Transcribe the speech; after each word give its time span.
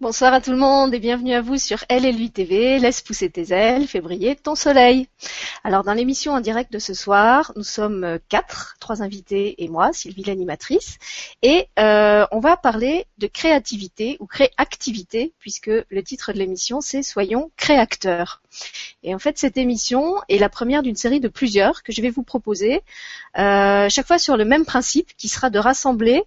Bonsoir 0.00 0.34
à 0.34 0.40
tout 0.40 0.50
le 0.50 0.56
monde 0.56 0.92
et 0.92 0.98
bienvenue 0.98 1.34
à 1.34 1.40
vous 1.40 1.56
sur 1.56 1.84
Elle 1.88 2.04
et 2.04 2.10
lui 2.10 2.28
TV, 2.28 2.80
laisse 2.80 3.00
pousser 3.00 3.30
tes 3.30 3.52
ailes, 3.52 3.86
fais 3.86 4.00
briller 4.00 4.34
ton 4.34 4.56
soleil. 4.56 5.08
Alors 5.62 5.84
dans 5.84 5.94
l'émission 5.94 6.32
en 6.32 6.40
direct 6.40 6.72
de 6.72 6.80
ce 6.80 6.94
soir, 6.94 7.52
nous 7.54 7.62
sommes 7.62 8.02
euh, 8.02 8.18
quatre, 8.28 8.74
trois 8.80 9.02
invités 9.02 9.62
et 9.62 9.68
moi, 9.68 9.92
Sylvie 9.92 10.24
l'animatrice, 10.24 10.98
et 11.42 11.68
euh, 11.78 12.26
on 12.32 12.40
va 12.40 12.56
parler 12.56 13.06
de 13.18 13.28
créativité 13.28 14.16
ou 14.18 14.26
créativité 14.26 15.32
puisque 15.38 15.70
le 15.70 16.02
titre 16.02 16.32
de 16.32 16.38
l'émission 16.38 16.80
c'est 16.80 17.04
Soyons 17.04 17.52
créateurs. 17.56 18.42
Et 19.04 19.14
en 19.14 19.20
fait 19.20 19.38
cette 19.38 19.56
émission 19.56 20.16
est 20.28 20.38
la 20.38 20.48
première 20.48 20.82
d'une 20.82 20.96
série 20.96 21.20
de 21.20 21.28
plusieurs 21.28 21.84
que 21.84 21.92
je 21.92 22.02
vais 22.02 22.10
vous 22.10 22.24
proposer, 22.24 22.82
euh, 23.38 23.88
chaque 23.88 24.08
fois 24.08 24.18
sur 24.18 24.36
le 24.36 24.44
même 24.44 24.64
principe 24.64 25.16
qui 25.16 25.28
sera 25.28 25.50
de 25.50 25.60
rassembler 25.60 26.24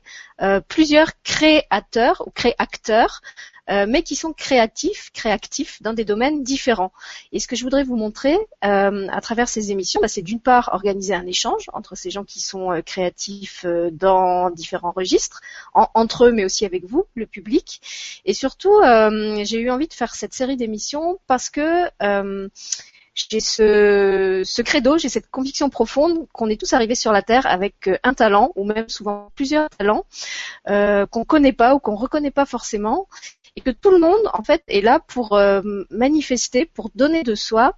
plusieurs 0.67 1.11
créateurs 1.23 2.23
ou 2.25 2.31
créacteurs 2.31 3.21
euh, 3.69 3.85
mais 3.87 4.01
qui 4.01 4.15
sont 4.15 4.31
créatifs, 4.31 5.11
créatifs 5.13 5.81
dans 5.81 5.91
des 5.91 6.05
domaines 6.05 6.41
différents. 6.41 6.93
Et 7.33 7.39
ce 7.41 7.49
que 7.49 7.57
je 7.57 7.63
voudrais 7.63 7.83
vous 7.83 7.97
montrer 7.97 8.37
euh, 8.63 9.07
à 9.09 9.19
travers 9.19 9.49
ces 9.49 9.71
émissions, 9.71 9.99
bah, 9.99 10.07
c'est 10.07 10.21
d'une 10.21 10.39
part 10.39 10.69
organiser 10.71 11.13
un 11.13 11.25
échange 11.25 11.65
entre 11.73 11.95
ces 11.95 12.09
gens 12.09 12.23
qui 12.23 12.39
sont 12.39 12.71
euh, 12.71 12.81
créatifs 12.81 13.65
dans 13.91 14.51
différents 14.51 14.91
registres, 14.91 15.41
entre 15.73 16.25
eux, 16.25 16.31
mais 16.31 16.45
aussi 16.45 16.65
avec 16.65 16.85
vous, 16.85 17.05
le 17.15 17.25
public. 17.25 17.81
Et 18.23 18.33
surtout, 18.33 18.73
j'ai 19.43 19.59
eu 19.59 19.69
envie 19.69 19.87
de 19.87 19.93
faire 19.93 20.15
cette 20.15 20.33
série 20.33 20.55
d'émissions 20.55 21.19
parce 21.27 21.49
que 21.49 21.89
j'ai 23.17 23.39
ce, 23.39 24.43
ce 24.45 24.61
credo, 24.61 24.97
j'ai 24.97 25.09
cette 25.09 25.29
conviction 25.31 25.69
profonde 25.69 26.27
qu'on 26.33 26.49
est 26.49 26.59
tous 26.59 26.73
arrivés 26.73 26.95
sur 26.95 27.11
la 27.11 27.23
Terre 27.23 27.47
avec 27.47 27.89
un 28.03 28.13
talent, 28.13 28.51
ou 28.55 28.63
même 28.63 28.89
souvent 28.89 29.31
plusieurs 29.35 29.69
talents, 29.71 30.05
euh, 30.69 31.05
qu'on 31.07 31.25
connaît 31.25 31.53
pas 31.53 31.73
ou 31.73 31.79
qu'on 31.79 31.95
reconnaît 31.95 32.31
pas 32.31 32.45
forcément, 32.45 33.07
et 33.57 33.61
que 33.61 33.71
tout 33.71 33.89
le 33.89 33.97
monde 33.97 34.21
en 34.33 34.43
fait 34.43 34.63
est 34.67 34.81
là 34.81 34.99
pour 34.99 35.33
euh, 35.33 35.61
manifester, 35.89 36.65
pour 36.65 36.91
donner 36.93 37.23
de 37.23 37.33
soi 37.33 37.73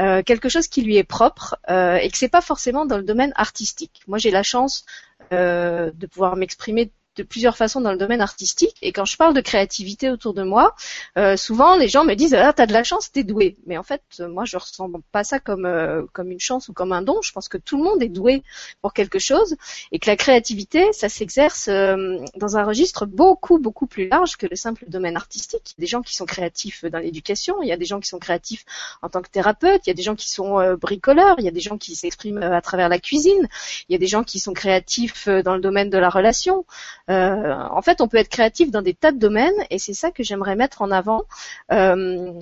euh, 0.00 0.22
quelque 0.22 0.48
chose 0.48 0.68
qui 0.68 0.82
lui 0.82 0.96
est 0.96 1.04
propre 1.04 1.56
euh, 1.68 1.96
et 1.96 2.08
que 2.08 2.16
c'est 2.16 2.28
pas 2.28 2.40
forcément 2.40 2.86
dans 2.86 2.96
le 2.96 3.02
domaine 3.02 3.32
artistique. 3.34 4.02
Moi 4.06 4.18
j'ai 4.18 4.30
la 4.30 4.44
chance 4.44 4.86
de 5.32 6.06
pouvoir 6.12 6.36
m'exprimer 6.36 6.92
de 7.16 7.22
plusieurs 7.22 7.56
façons 7.56 7.80
dans 7.80 7.92
le 7.92 7.98
domaine 7.98 8.20
artistique. 8.20 8.76
Et 8.82 8.92
quand 8.92 9.04
je 9.04 9.16
parle 9.16 9.34
de 9.34 9.40
créativité 9.40 10.10
autour 10.10 10.34
de 10.34 10.42
moi, 10.42 10.74
euh, 11.18 11.36
souvent 11.36 11.76
les 11.76 11.88
gens 11.88 12.04
me 12.04 12.14
disent 12.14 12.34
ah 12.34 12.52
t'as 12.52 12.66
de 12.66 12.72
la 12.72 12.84
chance, 12.84 13.12
t'es 13.12 13.24
doué. 13.24 13.56
Mais 13.66 13.76
en 13.78 13.82
fait, 13.82 14.02
moi 14.20 14.44
je 14.44 14.56
ressens 14.56 14.90
pas 15.12 15.24
ça 15.24 15.38
comme 15.38 15.66
euh, 15.66 16.02
comme 16.12 16.30
une 16.30 16.40
chance 16.40 16.68
ou 16.68 16.72
comme 16.72 16.92
un 16.92 17.02
don. 17.02 17.20
Je 17.22 17.32
pense 17.32 17.48
que 17.48 17.58
tout 17.58 17.76
le 17.76 17.84
monde 17.84 18.02
est 18.02 18.08
doué 18.08 18.42
pour 18.82 18.92
quelque 18.92 19.18
chose 19.18 19.56
et 19.92 19.98
que 19.98 20.10
la 20.10 20.16
créativité, 20.16 20.92
ça 20.92 21.08
s'exerce 21.08 21.68
euh, 21.68 22.18
dans 22.36 22.56
un 22.56 22.64
registre 22.64 23.06
beaucoup 23.06 23.58
beaucoup 23.58 23.86
plus 23.86 24.08
large 24.08 24.36
que 24.36 24.46
le 24.46 24.56
simple 24.56 24.84
domaine 24.88 25.16
artistique. 25.16 25.74
Il 25.76 25.80
y 25.80 25.82
a 25.82 25.84
des 25.84 25.90
gens 25.90 26.02
qui 26.02 26.14
sont 26.14 26.26
créatifs 26.26 26.84
dans 26.84 26.98
l'éducation, 26.98 27.62
il 27.62 27.68
y 27.68 27.72
a 27.72 27.76
des 27.76 27.84
gens 27.84 28.00
qui 28.00 28.08
sont 28.08 28.18
créatifs 28.18 28.64
en 29.02 29.08
tant 29.08 29.22
que 29.22 29.30
thérapeute, 29.30 29.82
il 29.86 29.90
y 29.90 29.92
a 29.92 29.94
des 29.94 30.02
gens 30.02 30.16
qui 30.16 30.30
sont 30.30 30.76
bricoleurs, 30.80 31.36
il 31.38 31.44
y 31.44 31.48
a 31.48 31.52
des 31.52 31.60
gens 31.60 31.78
qui 31.78 31.94
s'expriment 31.94 32.42
à 32.42 32.60
travers 32.60 32.88
la 32.88 32.98
cuisine, 32.98 33.48
il 33.88 33.92
y 33.92 33.94
a 33.94 33.98
des 33.98 34.06
gens 34.06 34.24
qui 34.24 34.38
sont 34.38 34.52
créatifs 34.52 35.28
dans 35.28 35.54
le 35.54 35.60
domaine 35.60 35.90
de 35.90 35.98
la 35.98 36.08
relation. 36.08 36.64
Euh, 37.10 37.54
en 37.70 37.82
fait, 37.82 38.00
on 38.00 38.08
peut 38.08 38.16
être 38.16 38.28
créatif 38.28 38.70
dans 38.70 38.82
des 38.82 38.94
tas 38.94 39.12
de 39.12 39.18
domaines 39.18 39.52
et 39.70 39.78
c'est 39.78 39.92
ça 39.94 40.10
que 40.10 40.22
j'aimerais 40.22 40.56
mettre 40.56 40.82
en 40.82 40.90
avant. 40.90 41.24
Euh, 41.72 42.32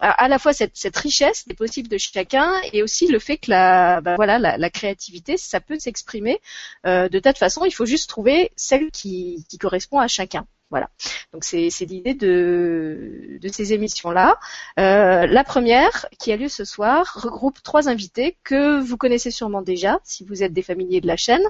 à, 0.00 0.28
la 0.28 0.38
fois 0.38 0.52
cette, 0.52 0.96
richesse 0.96 1.48
des 1.48 1.54
possibles 1.54 1.88
de 1.88 1.98
chacun 1.98 2.52
et 2.72 2.82
aussi 2.82 3.08
le 3.08 3.18
fait 3.18 3.38
que 3.38 3.50
la, 3.50 4.00
bah, 4.00 4.14
voilà, 4.16 4.38
la, 4.38 4.70
créativité, 4.70 5.36
ça 5.36 5.60
peut 5.60 5.78
s'exprimer 5.78 6.40
euh, 6.86 7.08
de 7.08 7.18
tas 7.18 7.32
de 7.32 7.38
façons. 7.38 7.64
Il 7.64 7.72
faut 7.72 7.86
juste 7.86 8.08
trouver 8.08 8.52
celle 8.56 8.90
qui 8.90 9.44
correspond 9.60 9.98
à 9.98 10.06
chacun. 10.06 10.46
Voilà. 10.70 10.90
Donc 11.32 11.44
c'est 11.44 11.68
l'idée 11.86 12.14
de, 12.14 13.38
de 13.40 13.48
ces 13.48 13.72
émissions-là. 13.72 14.38
Euh, 14.78 15.26
la 15.26 15.44
première, 15.44 16.06
qui 16.18 16.30
a 16.32 16.36
lieu 16.36 16.48
ce 16.48 16.64
soir, 16.64 17.20
regroupe 17.22 17.62
trois 17.62 17.88
invités 17.88 18.36
que 18.44 18.78
vous 18.80 18.98
connaissez 18.98 19.30
sûrement 19.30 19.62
déjà, 19.62 19.98
si 20.04 20.24
vous 20.24 20.42
êtes 20.42 20.52
des 20.52 20.62
familiers 20.62 21.00
de 21.00 21.06
la 21.06 21.16
chaîne, 21.16 21.44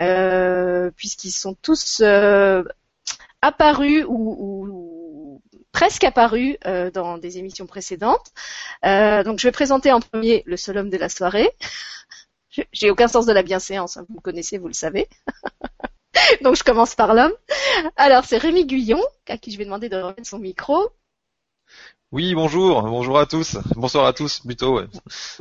euh, 0.00 0.90
puisqu'ils 0.96 1.32
sont 1.32 1.54
tous 1.54 2.00
euh, 2.02 2.64
apparus 3.42 4.06
ou, 4.08 5.42
presque 5.72 6.04
apparus 6.04 6.56
dans 6.94 7.18
des 7.18 7.38
émissions 7.38 7.66
précédentes. 7.66 8.32
donc 8.82 9.38
je 9.40 9.48
vais 9.48 9.52
présenter 9.52 9.92
en 9.92 10.00
premier 10.00 10.42
le 10.46 10.56
seul 10.56 10.78
homme 10.78 10.90
de 10.90 10.98
la 10.98 11.08
soirée. 11.08 11.50
J'ai 12.72 12.90
aucun 12.90 13.08
sens 13.08 13.26
de 13.26 13.32
la 13.32 13.42
bienséance, 13.42 13.96
hein, 13.96 14.06
vous 14.08 14.16
me 14.16 14.20
connaissez, 14.20 14.58
vous 14.58 14.68
le 14.68 14.74
savez. 14.74 15.08
Donc 16.42 16.56
je 16.56 16.64
commence 16.64 16.94
par 16.94 17.14
l'homme. 17.14 17.32
Alors 17.96 18.24
c'est 18.24 18.38
Rémi 18.38 18.66
Guyon, 18.66 19.00
à 19.28 19.38
qui 19.38 19.50
je 19.50 19.58
vais 19.58 19.64
demander 19.64 19.88
de 19.88 19.96
remettre 19.96 20.26
son 20.26 20.38
micro. 20.38 20.90
Oui, 22.12 22.34
bonjour, 22.34 22.82
bonjour 22.82 23.18
à 23.18 23.24
tous, 23.24 23.56
bonsoir 23.74 24.04
à 24.04 24.12
tous 24.12 24.40
plutôt. 24.40 24.82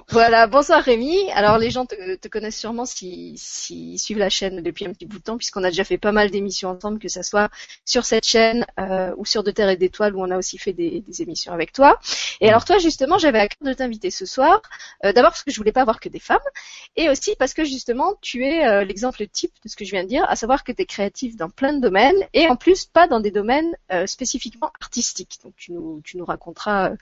Voilà, 0.08 0.48
bonsoir 0.48 0.82
Rémi. 0.82 1.30
Alors 1.34 1.58
les 1.58 1.70
gens 1.70 1.86
te, 1.86 2.28
connaissent 2.30 2.58
sûrement 2.58 2.86
s'ils 2.86 3.38
si, 3.38 4.00
suivent 4.00 4.20
la 4.20 4.30
chaîne 4.30 4.62
depuis 4.62 4.86
un 4.86 4.94
petit 4.94 5.06
bout 5.06 5.18
de 5.18 5.24
temps, 5.24 5.36
puisqu'on 5.36 5.66
a 5.66 5.70
déjà 5.70 5.84
fait 5.84 5.98
pas 5.98 6.14
mal 6.14 6.32
d'émissions 6.32 6.70
ensemble, 6.70 7.00
que 7.00 7.10
ce 7.10 7.24
soit 7.24 7.50
sur 7.84 8.06
cette 8.06 8.24
chaîne 8.26 8.66
euh, 8.80 9.14
ou 9.18 9.26
sur 9.26 9.44
De 9.44 9.52
Terre 9.52 9.68
et 9.68 9.76
d'Étoiles, 9.76 10.16
où 10.16 10.22
on 10.22 10.32
a 10.32 10.38
aussi 10.38 10.58
fait 10.58 10.72
des, 10.72 11.04
émissions 11.20 11.52
avec 11.52 11.74
toi. 11.74 12.00
Et 12.40 12.48
alors 12.48 12.64
toi 12.64 12.78
justement, 12.78 13.18
j'avais 13.18 13.40
à 13.40 13.50
cœur 13.50 13.68
de 13.68 13.74
t'inviter 13.74 14.10
ce 14.10 14.26
soir, 14.26 14.62
euh, 15.04 15.12
d'abord 15.12 15.32
parce 15.32 15.44
que 15.44 15.52
je 15.52 15.58
voulais 15.58 15.74
pas 15.74 15.82
avoir 15.82 16.00
que 16.00 16.08
des 16.08 16.20
femmes, 16.20 16.40
et 16.96 17.10
aussi 17.10 17.36
parce 17.38 17.54
que 17.54 17.66
justement 17.66 18.14
tu 18.22 18.46
es 18.46 18.66
euh, 18.66 18.86
l'exemple 18.86 19.28
type 19.28 19.52
de 19.62 19.68
ce 19.68 19.76
que 19.76 19.84
je 19.84 19.92
viens 19.92 20.06
de 20.06 20.08
dire, 20.08 20.24
à 20.30 20.38
savoir 20.38 20.64
que 20.64 20.72
tu 20.72 20.84
es 20.84 20.86
créatif 20.86 21.36
dans 21.36 21.50
plein 21.50 21.74
de 21.74 21.82
domaines, 21.82 22.16
et 22.34 22.48
en 22.48 22.56
plus 22.56 22.86
pas 22.86 23.10
dans 23.10 23.20
des 23.20 23.32
domaines 23.32 23.76
spécifiquement 24.06 24.72
artistiques. 24.80 25.40
Donc 25.44 25.54
tu 25.58 25.74
nous, 25.74 26.02
tu 26.06 26.16
nous 26.16 26.24
raconteras 26.24 26.61
euh, 26.68 26.96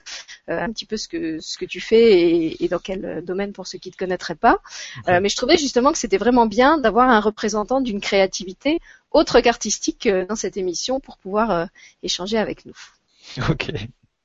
un 0.48 0.70
petit 0.72 0.86
peu 0.86 0.96
ce 0.96 1.08
que 1.08 1.40
ce 1.40 1.58
que 1.58 1.64
tu 1.64 1.80
fais 1.80 2.56
et, 2.60 2.68
dans 2.68 2.78
quel 2.78 3.24
domaine 3.24 3.52
pour 3.52 3.66
ceux 3.66 3.78
qui 3.78 3.88
ne 3.88 3.92
te 3.92 3.98
connaîtraient 3.98 4.34
pas. 4.34 4.58
Euh, 5.08 5.20
mais 5.20 5.28
je 5.28 5.36
trouvais 5.36 5.56
justement 5.56 5.92
que 5.92 5.98
c'était 5.98 6.18
vraiment 6.18 6.46
bien 6.46 6.78
d'avoir 6.78 7.08
un 7.08 7.20
représentant 7.20 7.80
d'une 7.80 8.00
créativité 8.00 8.80
autre 9.10 9.40
qu'artistique 9.40 10.06
euh, 10.06 10.26
dans 10.26 10.36
cette 10.36 10.56
émission 10.56 11.00
pour 11.00 11.18
pouvoir 11.18 11.68
échanger 12.02 12.38
avec 12.38 12.64
nous. 12.66 12.76
Ok. 13.48 13.70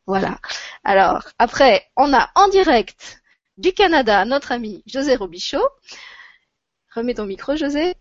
Voilà. 0.07 0.39
Alors 0.83 1.23
après, 1.39 1.85
on 1.95 2.13
a 2.13 2.29
en 2.35 2.47
direct 2.47 3.21
du 3.57 3.73
Canada 3.73 4.25
notre 4.25 4.51
ami 4.51 4.83
José 4.85 5.15
Robichaud. 5.15 5.67
Remets 6.93 7.15
ton 7.15 7.25
micro, 7.25 7.55
José. 7.55 7.95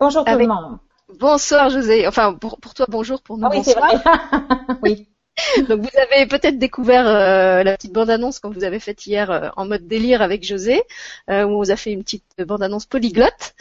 Bonjour 0.00 0.24
tout 0.24 0.38
le 0.38 0.46
monde. 0.46 0.78
Bonsoir 1.18 1.70
José. 1.70 2.06
Enfin 2.06 2.34
pour, 2.34 2.58
pour 2.58 2.74
toi 2.74 2.86
bonjour, 2.88 3.22
pour 3.22 3.38
nous 3.38 3.46
ah 3.46 3.50
oui, 3.50 3.58
bonsoir. 3.58 3.96
Vrai. 3.96 4.78
oui. 4.82 5.08
Donc 5.68 5.80
vous 5.80 5.98
avez 5.98 6.26
peut-être 6.26 6.58
découvert 6.58 7.06
euh, 7.08 7.62
la 7.64 7.76
petite 7.76 7.92
bande-annonce 7.92 8.38
quand 8.38 8.50
vous 8.50 8.64
avez 8.64 8.78
faite 8.78 9.06
hier 9.06 9.30
euh, 9.30 9.48
en 9.56 9.66
mode 9.66 9.86
délire 9.86 10.22
avec 10.22 10.44
José, 10.44 10.82
euh, 11.28 11.44
où 11.44 11.50
on 11.50 11.58
vous 11.58 11.70
a 11.70 11.76
fait 11.76 11.92
une 11.92 12.04
petite 12.04 12.24
bande-annonce 12.38 12.86
polyglotte. 12.86 13.54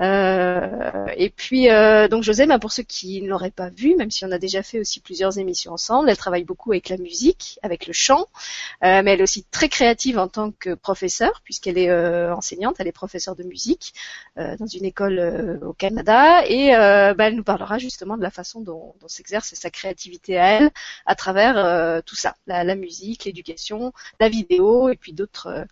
Euh, 0.00 1.06
et 1.16 1.30
puis, 1.30 1.70
euh, 1.70 2.06
donc 2.08 2.22
José, 2.22 2.46
bah, 2.46 2.58
pour 2.58 2.70
ceux 2.70 2.82
qui 2.82 3.22
ne 3.22 3.28
l'auraient 3.28 3.50
pas 3.50 3.70
vu, 3.70 3.96
même 3.96 4.10
si 4.10 4.24
on 4.24 4.30
a 4.30 4.38
déjà 4.38 4.62
fait 4.62 4.78
aussi 4.78 5.00
plusieurs 5.00 5.38
émissions 5.38 5.72
ensemble, 5.72 6.10
elle 6.10 6.16
travaille 6.16 6.44
beaucoup 6.44 6.72
avec 6.72 6.90
la 6.90 6.98
musique, 6.98 7.58
avec 7.62 7.86
le 7.86 7.92
chant, 7.92 8.26
euh, 8.84 9.02
mais 9.02 9.12
elle 9.12 9.20
est 9.20 9.22
aussi 9.22 9.44
très 9.44 9.68
créative 9.68 10.18
en 10.18 10.28
tant 10.28 10.50
que 10.52 10.74
professeure, 10.74 11.40
puisqu'elle 11.44 11.78
est 11.78 11.90
enseignante, 12.30 12.76
elle 12.78 12.88
est 12.88 12.92
professeure 12.92 13.36
de 13.36 13.44
musique 13.44 13.94
dans 14.36 14.66
une 14.66 14.84
école 14.84 15.60
au 15.62 15.72
Canada, 15.72 16.44
et 16.46 16.70
bah, 16.70 17.26
elle 17.26 17.36
nous 17.36 17.44
parlera 17.44 17.78
justement 17.78 18.16
de 18.16 18.22
la 18.22 18.30
façon 18.30 18.60
dont, 18.60 18.94
dont 19.00 19.08
s'exerce 19.08 19.54
sa 19.54 19.70
créativité 19.70 20.38
à 20.38 20.46
elle 20.52 20.70
travers 21.16 22.02
tout 22.04 22.16
ça, 22.16 22.36
la, 22.46 22.64
la 22.64 22.74
musique, 22.74 23.24
l'éducation, 23.24 23.92
la 24.20 24.28
vidéo, 24.28 24.88
et 24.88 24.96
puis 24.96 25.12
d'autres 25.12 25.66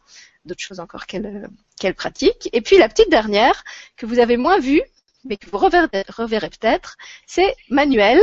d'autres 0.45 0.61
choses 0.63 0.81
encore 0.81 1.07
qu'elle 1.07 1.49
qu'elle 1.79 1.95
pratique. 1.95 2.49
Et 2.53 2.61
puis 2.61 2.79
la 2.79 2.89
petite 2.89 3.11
dernière 3.11 3.65
que 3.97 4.07
vous 4.07 4.19
avez 4.19 4.37
moins 4.37 4.59
vue, 4.59 4.83
mais 5.25 5.37
que 5.37 5.49
vous 5.51 5.59
reverrez, 5.59 6.05
reverrez 6.09 6.51
peut-être, 6.51 6.97
c'est 7.27 7.55
Manuel. 7.71 8.21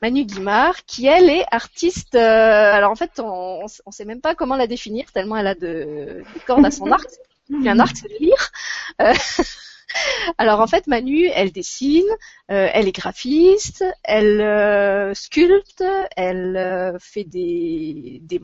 Manu 0.00 0.24
Guimard, 0.24 0.84
qui 0.84 1.06
elle 1.06 1.28
est 1.28 1.44
artiste. 1.50 2.14
Euh, 2.14 2.72
alors 2.72 2.92
en 2.92 2.94
fait, 2.94 3.18
on, 3.18 3.66
on 3.86 3.90
sait 3.90 4.04
même 4.04 4.20
pas 4.20 4.34
comment 4.34 4.56
la 4.56 4.66
définir 4.66 5.10
tellement 5.12 5.36
elle 5.36 5.48
a 5.48 5.54
de, 5.54 6.22
cordes 6.46 6.64
à 6.64 6.70
son 6.70 6.92
arc. 6.92 7.08
un 7.66 7.78
arc, 7.80 7.96
c'est 7.96 8.08
de 8.08 8.18
lire. 8.20 8.50
Euh, 9.00 9.12
alors 10.38 10.60
en 10.60 10.66
fait, 10.66 10.86
Manu, 10.86 11.28
elle 11.34 11.52
dessine, 11.52 12.08
euh, 12.50 12.68
elle 12.72 12.88
est 12.88 12.92
graphiste, 12.92 13.84
elle 14.04 14.40
euh, 14.40 15.14
sculpte, 15.14 15.84
elle 16.16 16.56
euh, 16.56 16.98
fait 16.98 17.24
des, 17.24 18.20
des, 18.22 18.40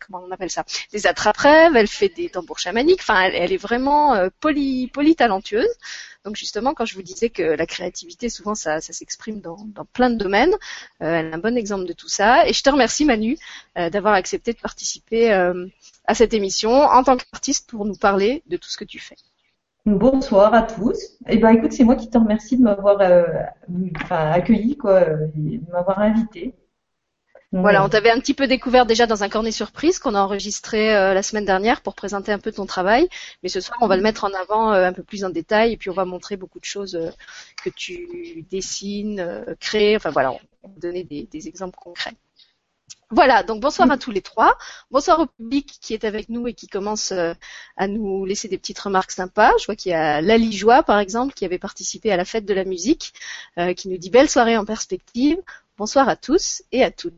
comment 0.00 0.24
on 0.26 0.30
appelle 0.30 0.50
ça, 0.50 0.64
des 0.92 1.06
attrape-rêves, 1.06 1.76
elle 1.76 1.88
fait 1.88 2.08
des 2.08 2.28
tambours 2.30 2.58
chamaniques. 2.58 3.00
Enfin, 3.00 3.22
elle, 3.22 3.52
est 3.52 3.56
vraiment 3.56 4.28
poly, 4.40 4.88
polytalentueuse. 4.88 5.68
Donc 6.24 6.36
justement, 6.36 6.74
quand 6.74 6.84
je 6.84 6.94
vous 6.94 7.02
disais 7.02 7.30
que 7.30 7.42
la 7.42 7.66
créativité, 7.66 8.28
souvent, 8.28 8.54
ça, 8.54 8.80
s'exprime 8.80 9.40
dans, 9.40 9.56
plein 9.92 10.10
de 10.10 10.16
domaines, 10.16 10.54
elle 11.00 11.26
est 11.26 11.34
un 11.34 11.38
bon 11.38 11.56
exemple 11.56 11.86
de 11.86 11.94
tout 11.94 12.08
ça. 12.08 12.46
Et 12.46 12.52
je 12.52 12.62
te 12.62 12.70
remercie, 12.70 13.04
Manu, 13.04 13.38
d'avoir 13.74 14.14
accepté 14.14 14.52
de 14.52 14.58
participer 14.58 15.32
à 15.32 16.14
cette 16.14 16.34
émission 16.34 16.72
en 16.72 17.02
tant 17.04 17.16
qu'artiste 17.16 17.70
pour 17.70 17.86
nous 17.86 17.96
parler 17.96 18.42
de 18.46 18.56
tout 18.58 18.68
ce 18.68 18.76
que 18.76 18.84
tu 18.84 18.98
fais. 18.98 19.16
Bonsoir 19.86 20.52
à 20.54 20.62
tous. 20.62 21.18
Eh 21.28 21.38
ben, 21.38 21.50
écoute, 21.50 21.72
c'est 21.72 21.84
moi 21.84 21.96
qui 21.96 22.10
te 22.10 22.18
remercie 22.18 22.56
de 22.58 22.62
m'avoir 22.62 23.00
euh, 23.00 23.24
accueilli, 24.10 24.76
quoi, 24.76 25.02
et 25.02 25.58
de 25.58 25.70
m'avoir 25.70 25.98
invité. 26.00 26.54
Voilà, 27.52 27.84
on 27.84 27.88
t'avait 27.88 28.10
un 28.10 28.20
petit 28.20 28.34
peu 28.34 28.46
découvert 28.46 28.86
déjà 28.86 29.08
dans 29.08 29.24
un 29.24 29.28
cornet 29.28 29.50
surprise 29.50 29.98
qu'on 29.98 30.14
a 30.14 30.20
enregistré 30.20 30.94
euh, 30.94 31.14
la 31.14 31.22
semaine 31.22 31.44
dernière 31.44 31.80
pour 31.80 31.96
présenter 31.96 32.30
un 32.30 32.38
peu 32.38 32.52
ton 32.52 32.64
travail. 32.64 33.08
Mais 33.42 33.48
ce 33.48 33.60
soir, 33.60 33.76
on 33.80 33.88
va 33.88 33.96
le 33.96 34.02
mettre 34.02 34.22
en 34.22 34.32
avant 34.34 34.72
euh, 34.72 34.86
un 34.86 34.92
peu 34.92 35.02
plus 35.02 35.24
en 35.24 35.30
détail 35.30 35.72
et 35.72 35.76
puis 35.76 35.90
on 35.90 35.94
va 35.94 36.04
montrer 36.04 36.36
beaucoup 36.36 36.60
de 36.60 36.64
choses 36.64 36.94
euh, 36.94 37.10
que 37.64 37.70
tu 37.70 38.46
dessines, 38.50 39.44
crées. 39.58 39.96
Enfin 39.96 40.10
voilà, 40.10 40.30
on 40.62 40.68
va 40.68 40.74
donner 40.76 41.02
des, 41.02 41.24
des 41.24 41.48
exemples 41.48 41.76
concrets. 41.76 42.14
Voilà, 43.10 43.42
donc 43.42 43.60
bonsoir 43.60 43.90
à 43.90 43.98
tous 43.98 44.12
les 44.12 44.22
trois. 44.22 44.56
Bonsoir 44.90 45.18
au 45.20 45.26
public 45.26 45.78
qui 45.80 45.94
est 45.94 46.04
avec 46.04 46.28
nous 46.28 46.46
et 46.46 46.54
qui 46.54 46.68
commence 46.68 47.12
à 47.12 47.88
nous 47.88 48.24
laisser 48.24 48.46
des 48.48 48.56
petites 48.56 48.78
remarques 48.78 49.10
sympas. 49.10 49.52
Je 49.58 49.66
vois 49.66 49.74
qu'il 49.74 49.90
y 49.90 49.94
a 49.94 50.20
Lali 50.20 50.52
Joie, 50.52 50.82
par 50.84 50.98
exemple, 51.00 51.34
qui 51.34 51.44
avait 51.44 51.58
participé 51.58 52.12
à 52.12 52.16
la 52.16 52.24
fête 52.24 52.44
de 52.44 52.54
la 52.54 52.64
musique, 52.64 53.12
qui 53.76 53.88
nous 53.88 53.98
dit 53.98 54.10
belle 54.10 54.28
soirée 54.28 54.56
en 54.56 54.64
perspective. 54.64 55.38
Bonsoir 55.76 56.08
à 56.08 56.14
tous 56.14 56.62
et 56.70 56.84
à 56.84 56.92
toutes. 56.92 57.14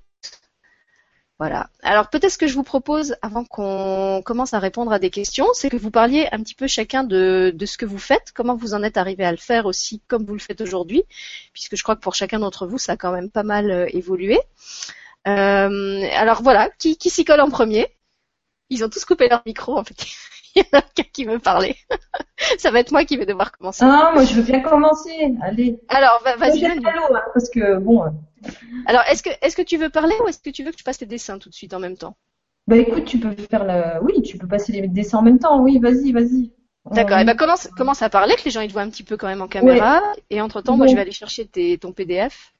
Voilà. 1.42 1.68
Alors 1.82 2.08
peut-être 2.08 2.30
ce 2.30 2.38
que 2.38 2.46
je 2.46 2.54
vous 2.54 2.62
propose, 2.62 3.16
avant 3.20 3.44
qu'on 3.44 4.22
commence 4.24 4.54
à 4.54 4.60
répondre 4.60 4.92
à 4.92 5.00
des 5.00 5.10
questions, 5.10 5.48
c'est 5.54 5.70
que 5.70 5.76
vous 5.76 5.90
parliez 5.90 6.28
un 6.30 6.40
petit 6.40 6.54
peu 6.54 6.68
chacun 6.68 7.02
de, 7.02 7.52
ce 7.66 7.76
que 7.76 7.84
vous 7.84 7.98
faites, 7.98 8.30
comment 8.32 8.54
vous 8.54 8.74
en 8.74 8.84
êtes 8.84 8.96
arrivé 8.96 9.24
à 9.24 9.32
le 9.32 9.36
faire 9.38 9.66
aussi 9.66 10.00
comme 10.06 10.24
vous 10.24 10.34
le 10.34 10.38
faites 10.38 10.60
aujourd'hui, 10.60 11.02
puisque 11.52 11.74
je 11.74 11.82
crois 11.82 11.96
que 11.96 12.00
pour 12.00 12.14
chacun 12.14 12.38
d'entre 12.38 12.68
vous, 12.68 12.78
ça 12.78 12.92
a 12.92 12.96
quand 12.96 13.10
même 13.10 13.28
pas 13.28 13.42
mal 13.42 13.72
euh, 13.72 13.86
évolué. 13.90 14.38
Euh, 15.28 16.08
alors 16.16 16.42
voilà, 16.42 16.70
qui, 16.78 16.96
qui 16.96 17.10
s'y 17.10 17.24
colle 17.24 17.40
en 17.40 17.50
premier? 17.50 17.88
Ils 18.70 18.84
ont 18.84 18.88
tous 18.88 19.04
coupé 19.04 19.28
leur 19.28 19.42
micro 19.46 19.78
en 19.78 19.84
fait. 19.84 20.04
Il 20.54 20.62
y 20.62 20.76
en 20.76 20.80
a 20.80 20.82
qu'un 20.82 21.04
qui 21.04 21.24
veut 21.24 21.38
parler. 21.38 21.76
ça 22.58 22.70
va 22.70 22.80
être 22.80 22.92
moi 22.92 23.04
qui 23.04 23.16
vais 23.16 23.24
devoir 23.24 23.52
commencer. 23.52 23.84
Ah, 23.84 24.10
moi 24.12 24.24
je 24.24 24.34
veux 24.34 24.42
bien 24.42 24.60
commencer. 24.60 25.32
Allez. 25.40 25.80
Alors 25.88 26.22
vas-y. 26.38 26.66
Hein, 26.66 26.78
parce 27.32 27.48
que 27.48 27.78
bon. 27.78 28.04
Alors, 28.86 29.02
est-ce 29.10 29.22
que, 29.22 29.30
est-ce 29.40 29.56
que 29.56 29.62
tu 29.62 29.76
veux 29.76 29.88
parler 29.88 30.14
ou 30.22 30.28
est-ce 30.28 30.40
que 30.40 30.50
tu 30.50 30.64
veux 30.64 30.72
que 30.72 30.78
je 30.78 30.84
passe 30.84 30.98
tes 30.98 31.06
dessins 31.06 31.38
tout 31.38 31.48
de 31.48 31.54
suite 31.54 31.74
en 31.74 31.78
même 31.78 31.96
temps? 31.96 32.16
Bah 32.66 32.76
écoute, 32.76 33.04
tu 33.04 33.18
peux 33.18 33.34
faire 33.34 33.64
la... 33.64 34.00
Oui, 34.02 34.22
tu 34.22 34.38
peux 34.38 34.46
passer 34.46 34.72
les 34.72 34.86
dessins 34.88 35.18
en 35.18 35.22
même 35.22 35.38
temps. 35.38 35.60
Oui, 35.60 35.78
vas-y, 35.78 36.12
vas-y. 36.12 36.52
D'accord. 36.90 37.18
Et 37.18 37.22
eh 37.22 37.24
ben 37.24 37.36
commence, 37.36 37.68
commence 37.76 38.02
à 38.02 38.10
parler, 38.10 38.34
que 38.34 38.44
les 38.44 38.50
gens 38.50 38.60
ils 38.60 38.68
te 38.68 38.72
voient 38.72 38.82
un 38.82 38.90
petit 38.90 39.04
peu 39.04 39.16
quand 39.16 39.28
même 39.28 39.42
en 39.42 39.48
caméra. 39.48 40.00
Et 40.30 40.40
entre 40.40 40.62
temps, 40.62 40.76
moi 40.76 40.86
je 40.86 40.94
vais 40.94 41.00
aller 41.00 41.12
chercher 41.12 41.46
tes, 41.46 41.78
ton 41.78 41.92
PDF. 41.92 42.52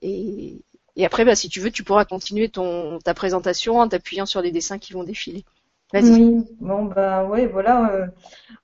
Et, 0.00 0.62
et 0.96 1.04
après, 1.06 1.24
bah, 1.24 1.34
si 1.34 1.48
tu 1.48 1.60
veux, 1.60 1.70
tu 1.70 1.84
pourras 1.84 2.04
continuer 2.04 2.48
ton, 2.48 2.98
ta 2.98 3.14
présentation 3.14 3.78
en 3.78 3.88
t'appuyant 3.88 4.26
sur 4.26 4.42
les 4.42 4.50
dessins 4.50 4.78
qui 4.78 4.92
vont 4.92 5.04
défiler. 5.04 5.44
Vas-y. 5.92 6.10
Oui. 6.10 6.44
Bon 6.60 6.84
bah 6.84 7.24
ouais, 7.24 7.46
voilà. 7.46 7.92
Euh, 7.92 8.06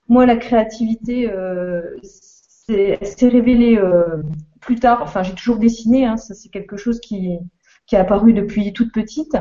moi, 0.08 0.26
la 0.26 0.36
créativité, 0.36 1.30
euh, 1.30 1.96
c'est 2.02 3.28
révélé 3.28 3.76
euh, 3.76 4.22
plus 4.60 4.76
tard, 4.76 5.00
enfin 5.02 5.22
j'ai 5.22 5.34
toujours 5.34 5.58
dessiné, 5.58 6.04
hein, 6.04 6.16
ça 6.16 6.34
c'est 6.34 6.50
quelque 6.50 6.76
chose 6.76 7.00
qui, 7.00 7.38
qui 7.86 7.94
est 7.94 7.98
apparu 7.98 8.32
depuis 8.32 8.72
toute 8.72 8.92
petite. 8.92 9.36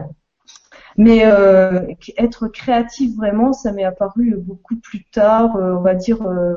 Mais 0.98 1.26
euh, 1.26 1.86
être 2.18 2.48
créatif 2.48 3.16
vraiment, 3.16 3.54
ça 3.54 3.72
m'est 3.72 3.84
apparu 3.84 4.36
beaucoup 4.38 4.78
plus 4.78 5.04
tard, 5.06 5.56
euh, 5.56 5.76
on 5.76 5.82
va 5.82 5.94
dire 5.94 6.24
euh, 6.24 6.56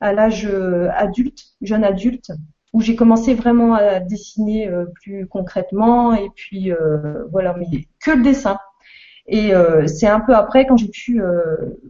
à 0.00 0.12
l'âge 0.12 0.46
adulte, 0.94 1.44
jeune 1.62 1.84
adulte, 1.84 2.32
où 2.72 2.80
j'ai 2.80 2.96
commencé 2.96 3.34
vraiment 3.34 3.74
à 3.74 4.00
dessiner 4.00 4.70
plus 4.94 5.26
concrètement 5.26 6.14
et 6.14 6.28
puis 6.34 6.72
voilà, 7.32 7.54
mais 7.58 7.66
que 8.04 8.12
le 8.12 8.22
dessin. 8.22 8.58
Et 9.26 9.52
c'est 9.86 10.06
un 10.06 10.20
peu 10.20 10.34
après, 10.34 10.66
quand 10.66 10.76
j'ai 10.76 10.88
pu 10.88 11.20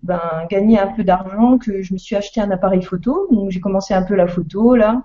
ben, 0.03 0.21
gagner 0.49 0.79
un 0.79 0.89
peu 0.89 1.05
d'argent, 1.05 1.59
que 1.59 1.83
je 1.83 1.93
me 1.93 1.99
suis 1.99 2.17
acheté 2.17 2.41
un 2.41 2.51
appareil 2.51 2.83
photo. 2.83 3.29
Donc 3.31 3.51
j'ai 3.51 3.61
commencé 3.61 3.93
un 3.95 4.03
peu 4.03 4.15
la 4.15 4.27
photo 4.27 4.75
là. 4.75 5.03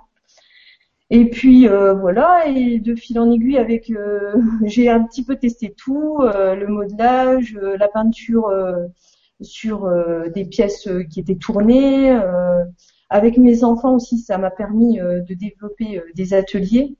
Et 1.12 1.30
puis 1.30 1.68
euh, 1.68 1.94
voilà, 1.94 2.48
et 2.48 2.80
de 2.80 2.96
fil 2.96 3.20
en 3.20 3.32
aiguille 3.32 3.58
avec, 3.58 3.92
euh, 3.92 4.34
j'ai 4.64 4.90
un 4.90 5.04
petit 5.04 5.24
peu 5.24 5.36
testé 5.36 5.74
tout, 5.76 6.18
euh, 6.22 6.56
le 6.56 6.68
modelage, 6.68 7.58
la 7.78 7.88
peinture 7.88 8.52
sur 9.42 9.92
des 10.34 10.46
pièces 10.46 10.90
qui 11.12 11.20
étaient 11.20 11.36
tournées. 11.36 12.18
Avec 13.10 13.38
mes 13.38 13.64
enfants 13.64 13.96
aussi, 13.96 14.20
ça 14.20 14.38
m'a 14.38 14.52
permis 14.52 14.98
de 14.98 15.34
développer 15.34 16.02
des 16.16 16.34
ateliers 16.34 16.98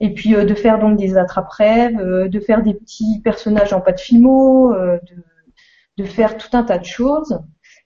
et 0.00 0.14
puis 0.14 0.30
de 0.30 0.54
faire 0.54 0.78
donc 0.78 0.96
des 0.98 1.16
attrape-rêves, 1.16 1.98
de 2.28 2.40
faire 2.40 2.62
des 2.62 2.74
petits 2.74 3.20
personnages 3.24 3.72
en 3.72 3.80
pâte 3.80 4.00
fimo, 4.00 4.72
de, 4.72 5.00
de 5.96 6.04
faire 6.04 6.36
tout 6.36 6.56
un 6.56 6.62
tas 6.62 6.78
de 6.78 6.84
choses. 6.84 7.40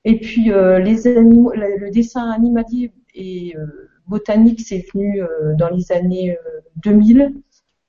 Et 0.04 0.20
puis 0.20 0.52
les 0.52 1.06
animaux, 1.06 1.52
le 1.54 1.90
dessin 1.90 2.30
animalier 2.30 2.92
et 3.14 3.54
botanique, 4.06 4.60
c'est 4.60 4.84
venu 4.92 5.22
euh, 5.22 5.54
dans 5.54 5.68
les 5.68 5.92
années 5.92 6.36
2000. 6.76 7.20
Euh, 7.22 7.28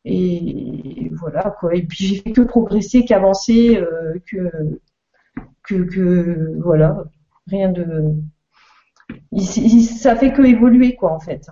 et 0.06 1.10
voilà 1.14 1.56
quoi. 1.60 1.76
Et 1.76 1.84
puis 1.84 2.06
j'ai 2.06 2.16
fait 2.18 2.32
que 2.32 2.42
progresser, 2.42 3.06
qu'avancer, 3.06 3.78
euh, 3.78 4.16
que, 4.30 4.52
que, 5.64 5.76
que 5.84 6.60
voilà, 6.62 7.06
rien 7.48 7.72
de. 7.72 8.16
Ça 9.40 10.16
fait 10.16 10.34
que 10.34 10.42
évoluer 10.42 10.96
quoi 10.96 11.12
en 11.12 11.20
fait. 11.20 11.48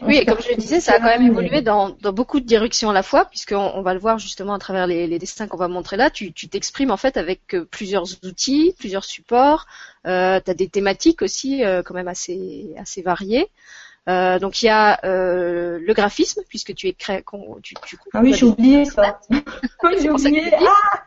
Oui, 0.00 0.16
et 0.16 0.24
comme 0.24 0.40
je 0.40 0.50
le 0.50 0.54
disais, 0.54 0.78
ça 0.78 0.92
a 0.92 0.98
quand 0.98 1.06
même 1.06 1.26
évolué 1.26 1.60
dans, 1.60 1.90
dans 1.90 2.12
beaucoup 2.12 2.38
de 2.38 2.46
directions 2.46 2.90
à 2.90 2.92
la 2.92 3.02
fois, 3.02 3.24
puisqu'on 3.24 3.56
on 3.56 3.82
va 3.82 3.94
le 3.94 4.00
voir 4.00 4.18
justement 4.18 4.54
à 4.54 4.58
travers 4.60 4.86
les, 4.86 5.08
les 5.08 5.18
dessins 5.18 5.48
qu'on 5.48 5.56
va 5.56 5.66
montrer 5.66 5.96
là. 5.96 6.08
Tu 6.08 6.32
t'exprimes 6.32 6.92
en 6.92 6.96
fait 6.96 7.16
avec 7.16 7.54
euh, 7.54 7.64
plusieurs 7.64 8.06
outils, 8.24 8.74
plusieurs 8.78 9.04
supports. 9.04 9.66
Euh, 10.06 10.40
tu 10.44 10.50
as 10.52 10.54
des 10.54 10.68
thématiques 10.68 11.20
aussi 11.20 11.64
euh, 11.64 11.82
quand 11.82 11.94
même 11.94 12.06
assez, 12.06 12.74
assez 12.78 13.02
variées. 13.02 13.48
Euh, 14.08 14.38
donc 14.38 14.62
il 14.62 14.66
y 14.66 14.70
a 14.70 15.00
euh, 15.04 15.78
le 15.84 15.92
graphisme, 15.92 16.42
puisque 16.48 16.74
tu 16.74 16.88
es 16.88 16.94
créé. 16.94 17.22
Tu, 17.62 17.74
tu, 17.86 17.98
ah 18.14 18.20
oui, 18.22 18.32
j'ai 18.32 18.46
oublié 18.46 18.84
ça. 18.86 19.20
oui, 19.82 19.96
j'ai 20.00 20.10
oublié. 20.10 20.50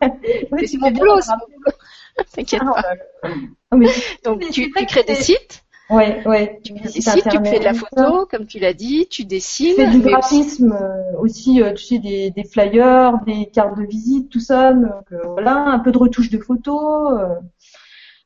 Ah 0.02 0.08
c'est 0.66 0.78
mon 0.78 0.92
boulot, 0.92 1.20
T'inquiète 2.36 2.62
ah, 2.66 2.82
pas. 3.22 3.78
Donc 4.24 4.42
tu, 4.52 4.72
tu 4.72 4.86
crées 4.86 5.04
des 5.04 5.16
sites. 5.16 5.64
Ouais, 5.92 6.26
ouais. 6.26 6.62
Tu 6.64 6.72
dessines, 6.72 7.02
tu 7.02 7.50
fais 7.50 7.60
de 7.60 7.66
la 7.66 7.74
photo, 7.74 8.26
comme 8.26 8.46
tu 8.46 8.60
l'as 8.60 8.74
dit, 8.74 9.08
tu 9.10 9.26
dessines. 9.26 9.76
Tu 9.76 9.82
fais 9.82 9.90
du 9.90 10.00
graphisme 10.00 10.72
euh, 10.72 11.20
aussi, 11.20 11.62
euh, 11.62 11.74
tu 11.74 11.84
sais, 11.84 12.00
des, 12.00 12.32
des, 12.32 12.46
flyers, 12.46 13.20
des 13.26 13.48
cartes 13.48 13.78
de 13.78 13.84
visite, 13.84 14.30
tout 14.30 14.40
ça. 14.40 14.72
Donc, 14.72 15.12
euh, 15.12 15.20
voilà, 15.26 15.58
un 15.58 15.80
peu 15.80 15.92
de 15.92 15.98
retouche 15.98 16.30
de 16.30 16.38
photos. 16.38 17.20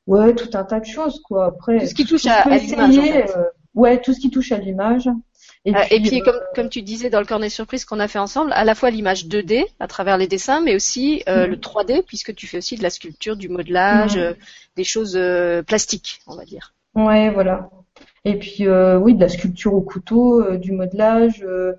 ouais, 0.05 0.35
tout 0.35 0.55
un 0.55 0.63
tas 0.63 0.79
de 0.79 0.85
choses, 0.85 1.19
quoi. 1.21 1.47
Après, 1.47 1.79
tout 1.79 1.87
ce 1.87 1.95
qui 1.95 2.05
touche 2.05 2.27
à, 2.27 2.55
l'image. 2.55 2.99
ouais, 3.73 3.99
tout 3.99 4.13
ce 4.13 4.19
qui 4.19 4.29
touche 4.29 4.51
à 4.51 4.57
l'image. 4.57 5.09
Et, 5.65 5.73
puis, 5.73 5.95
et 5.95 6.01
puis 6.01 6.19
comme, 6.21 6.39
comme, 6.53 6.69
tu 6.69 6.83
disais 6.83 7.09
dans 7.09 7.19
le 7.19 7.25
cornet 7.25 7.49
surprise 7.49 7.85
qu'on 7.85 7.99
a 7.99 8.07
fait 8.07 8.19
ensemble, 8.19 8.53
à 8.53 8.63
la 8.63 8.75
fois 8.75 8.91
l'image 8.91 9.25
2D 9.25 9.65
à 9.79 9.87
travers 9.87 10.17
les 10.17 10.27
dessins, 10.27 10.61
mais 10.61 10.75
aussi 10.75 11.23
mm. 11.27 11.45
le 11.45 11.55
3D 11.55 12.03
puisque 12.03 12.35
tu 12.35 12.45
fais 12.45 12.59
aussi 12.59 12.75
de 12.75 12.83
la 12.83 12.91
sculpture, 12.91 13.35
du 13.35 13.49
modelage, 13.49 14.17
mm. 14.17 14.35
des 14.77 14.83
choses 14.83 15.19
plastiques, 15.65 16.21
on 16.27 16.35
va 16.35 16.45
dire. 16.45 16.73
Ouais, 16.95 17.29
voilà. 17.29 17.69
Et 18.25 18.39
puis 18.39 18.67
euh, 18.67 18.97
oui, 18.97 19.13
de 19.13 19.21
la 19.21 19.29
sculpture 19.29 19.73
au 19.73 19.81
couteau, 19.81 20.41
euh, 20.41 20.57
du 20.57 20.71
modelage, 20.71 21.43
euh, 21.47 21.73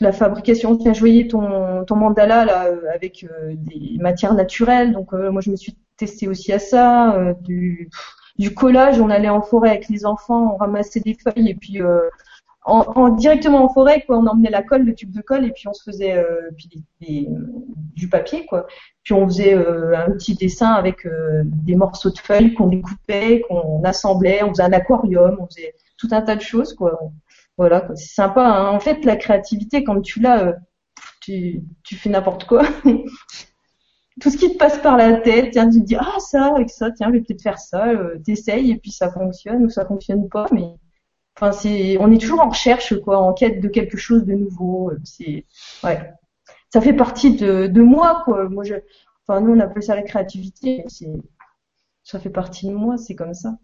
la 0.00 0.12
fabrication. 0.12 0.76
Tiens, 0.76 0.92
je 0.92 1.00
voyais 1.00 1.28
ton, 1.28 1.84
ton 1.84 1.96
mandala 1.96 2.44
là 2.44 2.68
avec 2.92 3.26
des 3.52 3.98
matières 4.00 4.34
naturelles. 4.34 4.92
Donc 4.92 5.12
moi, 5.12 5.40
je 5.40 5.50
me 5.50 5.56
suis 5.56 5.76
testée 5.96 6.28
aussi 6.28 6.52
à 6.52 6.58
ça. 6.58 7.34
du, 7.42 7.90
du 8.38 8.54
collage, 8.54 9.00
on 9.00 9.10
allait 9.10 9.28
en 9.28 9.42
forêt 9.42 9.70
avec 9.70 9.88
les 9.88 10.06
enfants, 10.06 10.54
on 10.54 10.56
ramassait 10.56 11.00
des 11.00 11.14
feuilles 11.14 11.50
et 11.50 11.54
puis 11.54 11.80
en, 12.66 13.10
directement 13.10 13.64
en 13.64 13.68
forêt, 13.68 14.02
quoi. 14.02 14.18
On 14.18 14.26
emmenait 14.26 14.50
la 14.50 14.62
colle, 14.62 14.82
le 14.82 14.94
tube 14.94 15.12
de 15.12 15.20
colle, 15.20 15.44
et 15.44 15.50
puis 15.52 15.68
on 15.68 15.72
se 15.72 15.82
faisait 15.84 16.16
euh, 16.16 16.50
du 17.94 18.08
papier, 18.08 18.44
quoi. 18.46 18.66
Puis 19.04 19.14
on 19.14 19.26
faisait 19.26 19.54
euh, 19.54 19.96
un 19.96 20.10
petit 20.12 20.34
dessin 20.34 20.72
avec 20.72 21.06
euh, 21.06 21.42
des 21.44 21.76
morceaux 21.76 22.10
de 22.10 22.18
feuilles 22.18 22.54
qu'on 22.54 22.66
découpait, 22.66 23.42
qu'on 23.48 23.82
assemblait, 23.84 24.42
on 24.42 24.48
faisait 24.50 24.64
un 24.64 24.72
aquarium, 24.72 25.36
on 25.38 25.46
faisait 25.46 25.74
tout 25.96 26.08
un 26.10 26.22
tas 26.22 26.36
de 26.36 26.40
choses, 26.40 26.74
quoi. 26.74 26.98
Voilà, 27.56 27.88
c'est 27.94 28.14
sympa. 28.14 28.44
Hein. 28.44 28.70
En 28.70 28.80
fait, 28.80 29.04
la 29.04 29.16
créativité, 29.16 29.84
quand 29.84 30.00
tu 30.02 30.20
l'as, 30.20 30.56
tu, 31.20 31.62
tu 31.84 31.94
fais 31.94 32.10
n'importe 32.10 32.46
quoi. 32.46 32.64
tout 34.20 34.30
ce 34.30 34.36
qui 34.36 34.52
te 34.52 34.58
passe 34.58 34.78
par 34.78 34.96
la 34.96 35.14
tête, 35.14 35.52
tiens, 35.52 35.70
tu 35.70 35.80
te 35.80 35.84
dis 35.84 35.96
ah 35.96 36.18
ça 36.18 36.54
avec 36.54 36.70
ça, 36.70 36.90
tiens, 36.90 37.08
je 37.08 37.12
vais 37.12 37.20
peut-être 37.20 37.42
faire 37.42 37.58
ça, 37.58 37.86
t'essayes 38.24 38.72
et 38.72 38.76
puis 38.76 38.90
ça 38.90 39.10
fonctionne 39.12 39.64
ou 39.64 39.68
ça 39.68 39.86
fonctionne 39.86 40.28
pas, 40.28 40.46
mais 40.52 40.64
Enfin, 41.36 41.52
c'est, 41.52 41.98
on 41.98 42.10
est 42.10 42.18
toujours 42.20 42.40
en 42.40 42.48
recherche, 42.48 42.98
quoi, 43.00 43.18
en 43.18 43.34
quête 43.34 43.60
de 43.60 43.68
quelque 43.68 43.98
chose 43.98 44.24
de 44.24 44.32
nouveau. 44.32 44.92
C'est, 45.04 45.44
ouais, 45.84 46.12
ça 46.72 46.80
fait 46.80 46.94
partie 46.94 47.36
de, 47.36 47.66
de 47.66 47.82
moi, 47.82 48.22
quoi. 48.24 48.48
Moi, 48.48 48.64
je, 48.64 48.74
enfin, 49.26 49.40
nous, 49.40 49.52
on 49.52 49.60
appelle 49.60 49.82
ça 49.82 49.94
la 49.94 50.02
créativité. 50.02 50.84
C'est, 50.88 51.12
ça 52.02 52.18
fait 52.20 52.30
partie 52.30 52.66
de 52.66 52.72
moi, 52.72 52.96
c'est 52.96 53.14
comme 53.14 53.34
ça. 53.34 53.58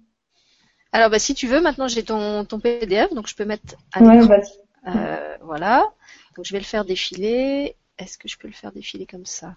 Alors, 0.93 1.09
bah, 1.09 1.19
si 1.19 1.35
tu 1.35 1.47
veux, 1.47 1.61
maintenant, 1.63 1.89
j'ai 1.89 2.05
ton, 2.05 2.45
ton 2.45 2.61
PDF, 2.61 3.15
donc 3.15 3.27
je 3.27 3.35
peux 3.35 3.47
mettre. 3.47 3.77
À 3.93 4.03
ouais, 4.03 4.21
vas-y. 4.21 4.53
Euh, 4.95 5.37
voilà. 5.43 5.91
Donc, 6.37 6.45
je 6.45 6.53
vais 6.53 6.59
le 6.59 6.65
faire 6.65 6.85
défiler. 6.85 7.77
Est-ce 7.99 8.19
que 8.19 8.29
je 8.29 8.37
peux 8.37 8.49
le 8.49 8.55
faire 8.55 8.73
défiler 8.73 9.07
comme 9.07 9.25
ça? 9.27 9.57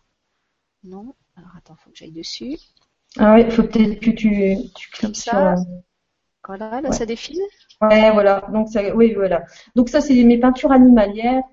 Non. 0.83 1.15
Alors, 1.35 1.49
attends, 1.57 1.75
faut 1.75 1.89
que 1.89 1.97
j'aille 1.97 2.11
dessus. 2.11 2.57
Ah 3.17 3.33
ouais, 3.33 3.49
faut 3.49 3.63
peut-être 3.63 3.99
que 3.99 4.11
tu, 4.11 4.55
tu 4.75 4.89
comme 5.01 5.13
ça. 5.13 5.55
Voilà, 6.47 6.81
là, 6.81 6.91
ça 6.91 7.05
défile. 7.05 7.39
Ouais, 7.81 8.11
voilà. 8.11 8.43
Donc 8.53 8.69
ça, 8.69 8.95
oui, 8.95 9.13
voilà. 9.13 9.43
Donc 9.75 9.89
ça, 9.89 10.01
c'est 10.01 10.23
mes 10.23 10.37
peintures 10.39 10.71
animalières. 10.71 11.43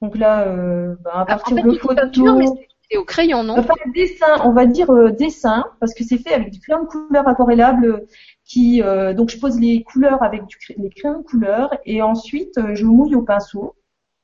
Donc 0.00 0.16
là, 0.16 0.48
euh, 0.48 0.96
bah, 1.02 1.12
à 1.14 1.26
partir 1.26 1.58
en 1.58 1.62
fait, 1.62 1.68
de 1.68 1.78
photos, 1.78 2.50
c'est- 2.90 2.96
au 2.98 3.04
crayon, 3.04 3.42
non? 3.42 3.58
Enfin 3.58 3.74
dessin, 3.94 4.26
on 4.44 4.52
va 4.52 4.66
dire 4.66 4.90
euh, 4.90 5.10
dessin, 5.10 5.64
parce 5.80 5.94
que 5.94 6.04
c'est 6.04 6.18
fait 6.18 6.34
avec 6.34 6.50
du 6.50 6.60
crayon 6.60 6.82
de 6.82 6.88
couleur 6.88 7.26
aquarellable 7.26 7.86
euh, 7.86 8.06
qui, 8.44 8.82
euh, 8.82 9.14
donc 9.14 9.30
je 9.30 9.38
pose 9.38 9.58
les 9.58 9.82
couleurs 9.82 10.22
avec 10.22 10.44
du, 10.44 10.58
les 10.76 10.90
crayons 10.90 11.20
de 11.20 11.22
couleur 11.24 11.70
et 11.86 12.02
ensuite 12.02 12.58
euh, 12.58 12.74
je 12.74 12.84
mouille 12.84 13.14
au 13.14 13.22
pinceau 13.22 13.74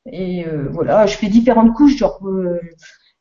et 0.07 0.47
euh, 0.47 0.69
voilà, 0.71 1.07
je 1.07 1.17
fais 1.17 1.29
différentes 1.29 1.75
couches, 1.75 1.97
genre 1.97 2.21
euh, 2.29 2.61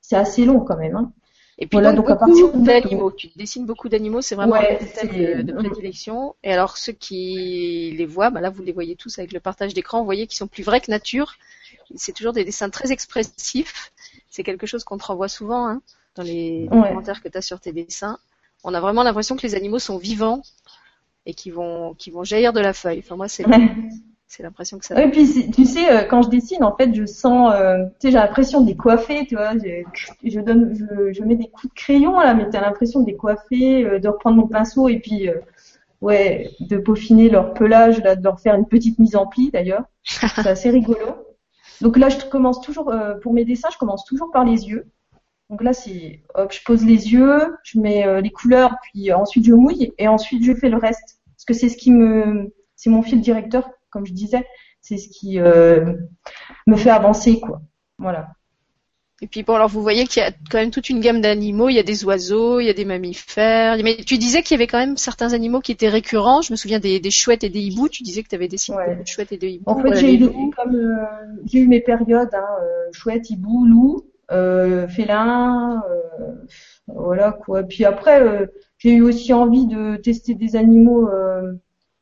c'est 0.02 0.18
assez 0.18 0.46
long 0.46 0.60
quand 0.62 0.78
même. 0.78 0.96
Hein. 0.96 1.14
Et 1.60 1.68
puis 1.68 1.80
Voilà, 1.80 1.92
donc, 1.94 2.06
donc 2.06 2.20
beaucoup 2.20 2.52
d'animaux. 2.62 3.12
Tu 3.12 3.30
dessines 3.36 3.66
beaucoup 3.66 3.90
d'animaux, 3.90 4.22
c'est 4.22 4.36
vraiment 4.36 4.54
Ouais, 4.54 4.80
un 4.80 4.86
thème 4.86 5.10
de, 5.18 5.42
de 5.42 5.52
prédilection. 5.54 6.36
Et 6.44 6.54
alors 6.54 6.78
ceux 6.78 6.94
qui 6.94 7.94
les 7.98 8.06
voient, 8.06 8.30
bah 8.30 8.42
là 8.42 8.50
vous 8.50 8.64
les 8.64 8.72
voyez 8.74 8.96
tous 8.96 9.18
avec 9.20 9.32
le 9.34 9.40
partage 9.40 9.74
d'écran, 9.74 10.00
vous 10.00 10.06
voyez 10.06 10.28
qu'ils 10.28 10.38
sont 10.38 10.48
plus 10.48 10.64
vrais 10.64 10.82
que 10.82 10.92
nature. 10.92 11.36
C'est 11.96 12.14
toujours 12.14 12.34
des 12.34 12.46
dessins 12.46 12.70
très 12.70 12.92
expressifs. 12.92 13.92
C'est 14.30 14.44
quelque 14.44 14.68
chose 14.68 14.84
qu'on 14.84 14.98
te 14.98 15.06
renvoie 15.06 15.30
souvent 15.30 15.68
hein, 15.68 15.82
dans 16.16 16.24
les 16.24 16.70
Ouais. 16.72 16.90
commentaires 16.90 17.22
que 17.24 17.30
tu 17.30 17.38
as 17.38 17.42
sur 17.42 17.60
tes 17.60 17.72
dessins. 17.74 18.20
On 18.64 18.74
a 18.74 18.80
vraiment 18.82 19.04
l'impression 19.04 19.36
que 19.36 19.44
les 19.48 19.56
animaux 19.56 19.80
sont 19.80 19.98
vivants 19.98 20.44
et 21.26 21.34
qui 21.34 21.52
vont 21.52 21.94
qui 21.96 22.12
vont 22.12 22.24
jaillir 22.24 22.54
de 22.54 22.62
la 22.62 22.74
feuille. 22.74 23.00
Enfin 23.00 23.16
moi 23.18 23.28
c'est 23.30 23.46
c'est 24.28 24.44
l'impression 24.44 24.78
que 24.78 24.86
ça. 24.86 25.02
Et 25.02 25.10
puis 25.10 25.52
tu 25.52 25.66
sais, 25.66 25.90
euh, 25.90 26.04
quand 26.04 26.22
je 26.22 26.30
dessine, 26.30 26.64
en 26.64 26.76
fait, 26.76 26.94
je 26.94 27.06
sens, 27.06 27.54
euh, 27.56 27.86
tu 28.00 28.08
sais, 28.08 28.12
j'ai 28.12 28.18
l'impression 28.18 28.62
de 28.62 28.68
décoiffer, 28.68 29.26
tu 29.26 29.36
vois. 29.36 29.54
Je, 29.58 29.84
je 30.24 30.40
donne, 30.42 30.76
je, 30.76 31.14
je 31.14 31.24
mets 31.24 31.36
des 31.36 31.48
coups 31.48 31.74
de 31.74 31.80
crayon 31.80 32.20
là, 32.20 32.34
mais 32.34 32.50
t'as 32.50 32.62
l'impression 32.62 33.00
de 33.00 33.06
décoiffer, 33.06 33.86
euh, 33.86 34.00
de 34.00 34.08
reprendre 34.10 34.38
mon 34.38 34.48
pinceau 34.48 34.90
et 34.90 35.00
puis, 35.00 35.30
euh, 35.30 35.40
ouais, 36.02 36.52
de 36.60 36.78
peaufiner 36.78 37.30
leur 37.30 37.54
pelage, 37.54 38.04
là, 38.04 38.16
de 38.18 38.24
leur 38.24 38.40
faire 38.42 38.56
une 38.56 38.68
petite 38.68 39.00
mise 39.00 39.16
en 39.16 39.28
pli 39.28 39.50
d'ailleurs. 39.50 39.84
C'est 40.04 40.46
assez 40.46 40.70
rigolo. 40.70 41.08
Donc 41.80 41.98
là, 41.98 42.10
je 42.10 42.18
commence 42.26 42.60
toujours, 42.60 42.92
pour 43.22 43.34
mes 43.34 43.46
dessins, 43.46 43.70
je 43.72 43.78
commence 43.78 44.04
toujours 44.04 44.32
par 44.32 44.44
les 44.44 44.68
yeux. 44.68 44.88
Donc 45.52 45.62
là, 45.62 45.74
c'est, 45.74 46.24
hop, 46.34 46.52
je 46.52 46.62
pose 46.66 46.84
les 46.84 47.14
yeux, 47.14 47.56
je 47.64 47.80
mets 47.80 48.20
les 48.22 48.32
couleurs, 48.32 48.76
puis 48.82 49.14
ensuite 49.14 49.46
je 49.46 49.54
mouille 49.54 49.94
et 50.00 50.08
ensuite 50.08 50.44
je 50.44 50.56
fais 50.56 50.70
le 50.70 50.78
reste. 50.78 51.20
Parce 51.36 51.46
que 51.46 51.54
c'est 51.54 51.70
ce 51.70 51.78
qui 51.78 51.92
me, 51.92 52.52
c'est 52.76 52.90
mon 52.90 53.04
fil 53.04 53.22
directeur, 53.22 53.70
comme 53.90 54.06
je 54.06 54.14
disais, 54.14 54.46
c'est 54.82 54.98
ce 54.98 55.10
qui 55.10 55.40
euh, 55.40 55.94
me 56.68 56.76
fait 56.76 56.90
avancer, 56.90 57.40
quoi. 57.40 57.62
Voilà. 57.98 58.30
Et 59.20 59.26
puis 59.26 59.42
bon, 59.42 59.56
alors 59.56 59.68
vous 59.68 59.82
voyez 59.82 60.06
qu'il 60.06 60.22
y 60.22 60.26
a 60.26 60.32
quand 60.52 60.60
même 60.60 60.70
toute 60.70 60.92
une 60.92 61.00
gamme 61.00 61.22
d'animaux. 61.22 61.70
Il 61.70 61.74
y 61.76 61.80
a 61.80 61.84
des 61.84 62.06
oiseaux, 62.06 62.60
il 62.60 62.68
y 62.68 62.70
a 62.70 62.74
des 62.74 62.86
mammifères. 62.86 63.76
Mais 63.84 63.96
tu 64.06 64.20
disais 64.20 64.44
qu'il 64.44 64.54
y 64.56 64.60
avait 64.60 64.68
quand 64.68 64.78
même 64.78 64.96
certains 64.96 65.34
animaux 65.34 65.60
qui 65.60 65.72
étaient 65.72 65.90
récurrents. 65.90 66.42
Je 66.44 66.54
me 66.54 66.56
souviens 66.56 66.80
des, 66.80 67.00
des 67.00 67.10
chouettes 67.10 67.44
et 67.44 67.50
des 67.50 67.62
hiboux. 67.62 67.90
Tu 67.90 68.04
disais 68.04 68.22
que 68.22 68.28
tu 68.30 68.36
avais 68.36 68.48
dessiné 68.48 68.78
Ouais. 68.78 68.96
de 68.96 69.08
chouettes 69.08 69.32
et 69.32 69.38
de 69.38 69.48
hiboux. 69.48 69.64
En 69.72 69.82
fait, 69.82 69.96
j'ai 69.96 70.14
eu, 70.14 70.24
euh, 70.26 71.06
j'ai 71.46 71.60
eu 71.60 71.68
mes 71.68 71.82
périodes, 71.82 72.30
hein, 72.32 72.46
euh, 72.62 72.90
chouette, 72.92 73.32
hibou, 73.32 73.66
loup, 73.66 74.06
euh, 74.32 74.88
félin, 74.88 75.82
voilà 76.86 77.32
quoi. 77.32 77.64
Puis 77.64 77.86
après, 77.86 78.48
j'ai 78.78 78.92
eu 78.94 79.02
aussi 79.02 79.34
envie 79.34 79.66
de 79.66 79.96
tester 79.98 80.36
des 80.36 80.56
animaux 80.56 81.10
euh, 81.10 81.54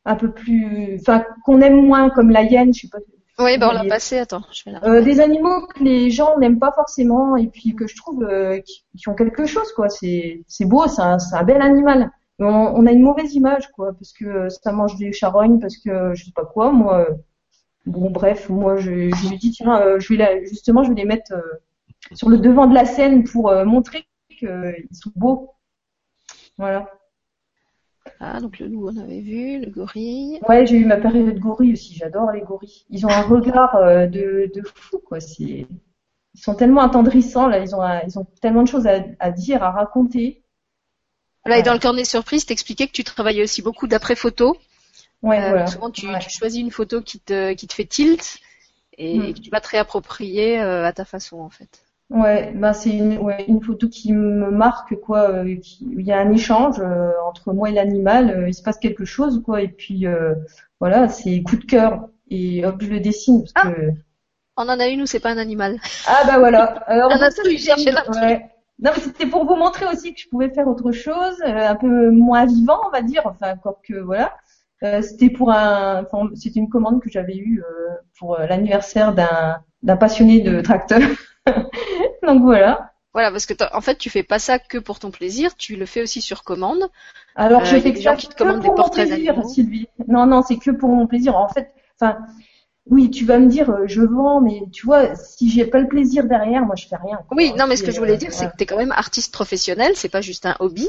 un 0.06 0.16
peu 0.16 0.30
plus, 0.30 0.98
enfin, 1.00 1.24
qu'on 1.44 1.60
aime 1.60 1.84
moins, 1.84 2.08
comme 2.10 2.30
la 2.30 2.42
hyène, 2.42 2.72
je 2.72 2.82
sais 2.82 2.88
pas. 2.88 2.98
Oui, 3.38 3.58
ben 3.58 3.68
on 3.68 3.72
l'a 3.72 3.84
passé. 3.84 4.16
Attends, 4.18 4.44
je 4.50 4.64
vais 4.64 4.70
la 4.72 4.82
Euh, 4.88 5.02
des 5.02 5.20
animaux 5.20 5.66
que 5.66 5.84
les 5.84 6.10
gens 6.10 6.38
n'aiment 6.38 6.58
pas 6.58 6.72
forcément 6.72 7.36
et 7.36 7.48
puis 7.48 7.74
que 7.74 7.86
je 7.86 7.94
trouve 7.94 8.22
euh, 8.24 8.58
qui, 8.60 8.84
qui 8.96 9.08
ont 9.10 9.14
quelque 9.14 9.44
chose 9.44 9.70
quoi. 9.74 9.90
C'est 9.90 10.42
c'est 10.48 10.64
beau, 10.64 10.86
c'est 10.88 11.02
un, 11.02 11.18
un 11.40 11.42
bel 11.44 11.60
animal. 11.60 12.10
Mais 12.38 12.46
on, 12.46 12.76
on 12.78 12.86
a 12.86 12.92
une 12.92 13.02
mauvaise 13.02 13.34
image 13.34 13.70
quoi 13.72 13.92
parce 13.92 14.12
que 14.14 14.48
ça 14.48 14.72
mange 14.72 14.96
des 14.96 15.12
charognes 15.12 15.58
parce 15.60 15.76
que 15.76 16.14
je 16.14 16.24
sais 16.24 16.32
pas 16.34 16.46
quoi. 16.46 16.72
Moi, 16.72 17.00
euh, 17.00 17.14
bon 17.84 18.10
bref, 18.10 18.48
moi 18.48 18.76
je, 18.76 18.90
je 19.10 19.28
me 19.28 19.36
dis 19.38 19.50
tiens, 19.50 19.82
euh, 19.82 20.00
je 20.00 20.06
vais 20.14 20.18
la, 20.24 20.42
justement 20.44 20.82
je 20.82 20.88
vais 20.90 20.94
les 21.02 21.04
mettre 21.04 21.32
euh, 21.34 21.42
sur 22.14 22.30
le 22.30 22.38
devant 22.38 22.66
de 22.66 22.74
la 22.74 22.86
scène 22.86 23.24
pour 23.24 23.50
euh, 23.50 23.64
montrer 23.66 24.06
qu'ils 24.30 24.88
sont 24.92 25.12
beaux. 25.14 25.52
Voilà. 26.56 26.88
Ah, 28.18 28.40
donc 28.40 28.58
le 28.58 28.68
loup, 28.68 28.88
on 28.88 28.96
avait 28.96 29.20
vu, 29.20 29.60
le 29.60 29.70
gorille. 29.70 30.40
Ouais, 30.48 30.66
j'ai 30.66 30.76
eu 30.76 30.84
ma 30.86 30.96
période 30.96 31.38
gorille 31.38 31.72
aussi. 31.74 31.94
J'adore 31.94 32.32
les 32.32 32.40
gorilles. 32.40 32.84
Ils 32.90 33.04
ont 33.06 33.10
un 33.10 33.22
regard 33.22 33.76
euh, 33.76 34.06
de, 34.06 34.50
de 34.54 34.62
fou, 34.74 34.98
quoi. 34.98 35.20
C'est, 35.20 35.66
ils 36.34 36.40
sont 36.40 36.54
tellement 36.54 36.82
attendrissants 36.82 37.48
là. 37.48 37.58
Ils 37.58 37.74
ont, 37.74 37.82
un- 37.82 38.02
ils 38.02 38.18
ont 38.18 38.26
tellement 38.40 38.62
de 38.62 38.68
choses 38.68 38.86
à, 38.86 39.04
à 39.20 39.30
dire, 39.30 39.62
à 39.62 39.70
raconter. 39.70 40.42
Là, 41.44 41.58
et 41.58 41.62
dans 41.62 41.74
le 41.74 41.78
cornet 41.78 42.04
surprise, 42.04 42.44
t'expliquais 42.46 42.86
que 42.88 42.92
tu 42.92 43.04
travaillais 43.04 43.42
aussi 43.42 43.62
beaucoup 43.62 43.86
d'après-photos. 43.86 44.56
Ouais, 45.22 45.38
Euh, 45.42 45.48
voilà. 45.50 45.66
Souvent, 45.66 45.90
tu, 45.90 46.08
Ouais. 46.08 46.18
tu 46.18 46.30
choisis 46.30 46.60
une 46.60 46.70
photo 46.70 47.02
qui 47.02 47.20
te, 47.20 47.52
qui 47.54 47.66
te 47.68 47.74
fait 47.74 47.86
tilt 47.86 48.38
et, 48.98 49.18
Mm. 49.18 49.34
que 49.34 49.40
tu 49.40 49.50
vas 49.50 49.60
te 49.60 49.68
réapproprier 49.68 50.60
euh, 50.60 50.84
à 50.86 50.92
ta 50.92 51.04
façon, 51.04 51.38
en 51.40 51.50
fait. 51.50 51.85
Ouais, 52.08 52.52
ben 52.54 52.72
c'est 52.72 52.90
une, 52.96 53.18
ouais, 53.18 53.44
une 53.48 53.60
photo 53.62 53.88
qui 53.88 54.12
me 54.12 54.50
marque, 54.50 54.94
quoi. 55.00 55.28
euh, 55.30 55.56
qui- 55.56 55.88
il 55.98 56.06
y 56.06 56.12
a 56.12 56.20
un 56.20 56.30
échange 56.32 56.78
euh, 56.78 57.10
entre 57.28 57.52
moi 57.52 57.68
et 57.70 57.72
l'animal. 57.72 58.30
euh, 58.30 58.48
il 58.48 58.54
se 58.54 58.62
passe 58.62 58.78
quelque 58.78 59.04
chose, 59.04 59.42
quoi. 59.44 59.60
Et 59.62 59.68
puis 59.68 60.06
euh, 60.06 60.34
voilà, 60.80 61.08
c'est 61.08 61.42
coup 61.42 61.56
de 61.56 61.64
cœur. 61.64 62.08
Et 62.30 62.64
hop, 62.64 62.76
je 62.80 62.88
le 62.88 63.00
dessine 63.00 63.42
parce 63.42 63.52
Ah. 63.56 63.70
que 63.72 63.90
On 64.56 64.68
en 64.68 64.78
a 64.80 64.86
une 64.88 65.02
où 65.02 65.06
c'est 65.06 65.20
pas 65.20 65.30
un 65.30 65.38
animal. 65.38 65.78
ah 66.06 66.22
bah 66.26 66.38
voilà. 66.38 66.64
Alors 66.86 67.10
Un 67.12 67.30
c'est- 67.30 67.90
l'intrus. 67.90 68.16
ouais. 68.22 68.50
Non, 68.78 68.90
mais 68.94 69.00
c'était 69.02 69.26
pour 69.26 69.44
vous 69.46 69.56
montrer 69.56 69.86
aussi 69.86 70.12
que 70.14 70.20
je 70.20 70.28
pouvais 70.28 70.50
faire 70.50 70.68
autre 70.68 70.92
chose, 70.92 71.36
euh, 71.46 71.68
un 71.68 71.76
peu 71.76 72.10
moins 72.10 72.44
vivant, 72.46 72.78
on 72.86 72.90
va 72.90 73.02
dire. 73.02 73.22
Enfin, 73.24 73.52
encore 73.54 73.80
que 73.82 73.94
voilà. 73.94 74.32
Euh, 74.84 75.00
c'était 75.02 75.30
pour 75.30 75.50
un, 75.50 76.04
enfin, 76.04 76.28
c'était 76.34 76.60
une 76.60 76.68
commande 76.68 77.00
que 77.02 77.10
j'avais 77.10 77.36
eue 77.36 77.62
euh, 77.62 77.94
pour 78.18 78.36
l'anniversaire 78.38 79.12
d'un 79.14 79.56
d'un 79.82 79.96
passionné 79.96 80.40
de 80.40 80.60
tracteur. 80.60 81.00
Donc 82.26 82.42
voilà. 82.42 82.92
Voilà, 83.14 83.30
parce 83.30 83.46
que 83.46 83.54
en 83.74 83.80
fait, 83.80 83.96
tu 83.96 84.10
fais 84.10 84.22
pas 84.22 84.38
ça 84.38 84.58
que 84.58 84.76
pour 84.78 84.98
ton 84.98 85.10
plaisir, 85.10 85.56
tu 85.56 85.76
le 85.76 85.86
fais 85.86 86.02
aussi 86.02 86.20
sur 86.20 86.42
commande. 86.44 86.90
Alors, 87.34 87.62
Euh, 87.62 87.64
je 87.64 87.78
fais 87.78 87.90
des 87.92 88.02
gens 88.02 88.14
qui 88.14 88.28
te 88.28 88.34
que 88.34 88.38
commandent 88.38 88.60
des 88.60 88.68
mon 88.68 88.74
portraits 88.74 89.08
plaisir. 89.08 89.42
Sylvie. 89.48 89.88
Non, 90.06 90.26
non, 90.26 90.42
c'est 90.42 90.56
que 90.58 90.70
pour 90.70 90.90
mon 90.90 91.06
plaisir. 91.06 91.34
En 91.36 91.48
fait, 91.48 91.72
enfin, 91.98 92.18
oui, 92.90 93.10
tu 93.10 93.24
vas 93.24 93.38
me 93.38 93.46
dire, 93.46 93.70
euh, 93.70 93.84
je 93.86 94.02
vends, 94.02 94.40
mais 94.42 94.62
tu 94.70 94.84
vois, 94.84 95.14
si 95.16 95.50
j'ai 95.50 95.64
pas 95.64 95.78
le 95.78 95.88
plaisir 95.88 96.24
derrière, 96.24 96.66
moi, 96.66 96.76
je 96.76 96.86
fais 96.86 96.96
rien. 96.96 97.16
quoi. 97.26 97.36
Oui, 97.36 97.52
non, 97.56 97.66
mais 97.66 97.76
ce 97.76 97.82
que 97.82 97.90
je 97.90 97.98
voulais 97.98 98.14
euh, 98.14 98.16
dire, 98.18 98.32
c'est 98.32 98.46
que 98.50 98.56
tu 98.56 98.64
es 98.64 98.66
quand 98.66 98.76
même 98.76 98.92
artiste 98.92 99.32
professionnel, 99.32 99.92
c'est 99.96 100.08
pas 100.10 100.20
juste 100.20 100.44
un 100.46 100.56
hobby. 100.60 100.88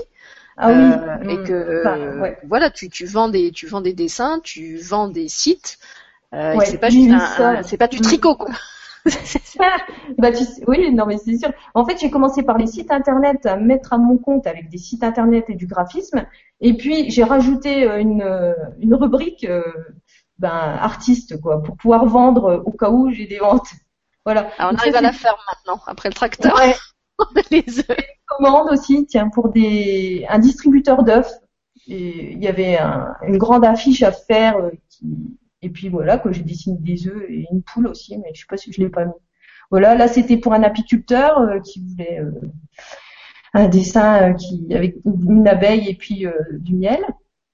Ah 0.57 0.69
oui. 0.71 0.75
Euh, 0.75 1.29
et 1.29 1.37
mm, 1.37 1.43
que 1.47 1.79
enfin, 1.81 2.19
ouais. 2.19 2.37
voilà, 2.47 2.71
tu, 2.71 2.89
tu 2.89 3.05
vends 3.05 3.29
des 3.29 3.51
tu 3.51 3.67
vends 3.67 3.81
des 3.81 3.93
dessins, 3.93 4.39
tu 4.43 4.77
vends 4.77 5.07
des 5.07 5.27
sites. 5.29 5.77
Ouais, 6.33 6.65
c'est 6.65 6.77
pas 6.79 6.89
juste 6.89 7.09
un, 7.11 7.61
c'est 7.63 7.77
pas 7.77 7.87
du 7.87 7.99
Mm. 7.99 8.01
tricot 8.01 8.35
quoi. 8.35 8.49
Bah, 10.17 10.31
tu 10.31 10.43
sais- 10.43 10.63
oui, 10.67 10.91
non, 10.93 11.05
mais 11.05 11.17
c'est 11.17 11.37
sûr. 11.37 11.51
En 11.73 11.85
fait, 11.85 11.97
j'ai 11.99 12.09
commencé 12.09 12.43
par 12.43 12.57
les 12.57 12.67
sites 12.67 12.91
internet 12.91 13.45
à 13.45 13.57
me 13.57 13.65
mettre 13.65 13.93
à 13.93 13.97
mon 13.97 14.17
compte 14.17 14.47
avec 14.47 14.69
des 14.69 14.77
sites 14.77 15.03
internet 15.03 15.45
et 15.49 15.55
du 15.55 15.67
graphisme. 15.67 16.25
Et 16.61 16.75
puis, 16.75 17.09
j'ai 17.11 17.23
rajouté 17.23 17.83
euh, 17.89 17.99
une, 17.99 18.21
euh, 18.21 18.53
une 18.79 18.95
rubrique, 18.95 19.43
euh, 19.45 19.63
ben, 20.39 20.49
artiste, 20.49 21.39
quoi, 21.41 21.61
pour 21.63 21.77
pouvoir 21.77 22.05
vendre 22.05 22.61
au 22.65 22.71
cas 22.71 22.89
où 22.89 23.09
j'ai 23.11 23.25
des 23.27 23.39
ventes. 23.39 23.67
Voilà. 24.25 24.49
Alors, 24.57 24.71
on 24.71 24.73
Donc, 24.73 24.81
arrive 24.81 24.95
à 24.95 25.01
la 25.01 25.11
ferme 25.11 25.37
maintenant, 25.47 25.81
après 25.87 26.09
le 26.09 26.13
tracteur, 26.13 26.55
Ouais, 26.55 26.75
les 27.51 27.79
œufs. 27.79 27.97
commande 28.27 28.69
aussi, 28.71 29.05
tiens, 29.07 29.29
pour 29.29 29.49
des, 29.49 30.25
un 30.29 30.39
distributeur 30.39 31.03
d'œufs. 31.03 31.31
Il 31.87 32.43
y 32.43 32.47
avait 32.47 32.77
un- 32.77 33.13
une 33.27 33.37
grande 33.37 33.63
affiche 33.65 34.03
à 34.03 34.11
faire. 34.11 34.57
euh, 34.57 34.71
qui- 34.89 35.37
et 35.67 35.69
puis 35.69 35.89
voilà, 35.89 36.17
que 36.17 36.31
j'ai 36.31 36.43
dessiné 36.43 36.77
des 36.79 37.07
œufs 37.09 37.25
et 37.27 37.45
une 37.51 37.61
poule 37.61 37.87
aussi, 37.87 38.17
mais 38.17 38.31
je 38.33 38.39
sais 38.39 38.45
pas 38.49 38.55
si 38.55 38.71
je 38.71 38.79
l'ai 38.79 38.89
pas 38.89 39.03
mis. 39.03 39.11
Voilà, 39.69 39.95
là 39.95 40.07
c'était 40.07 40.37
pour 40.37 40.53
un 40.53 40.63
apiculteur 40.63 41.39
euh, 41.39 41.59
qui 41.59 41.83
voulait 41.85 42.21
euh, 42.21 42.31
un 43.53 43.67
dessin 43.67 44.29
euh, 44.29 44.33
qui 44.33 44.65
avec 44.73 44.95
une 45.05 45.45
abeille 45.45 45.89
et 45.89 45.95
puis 45.95 46.25
du 46.53 46.73
miel. 46.75 47.01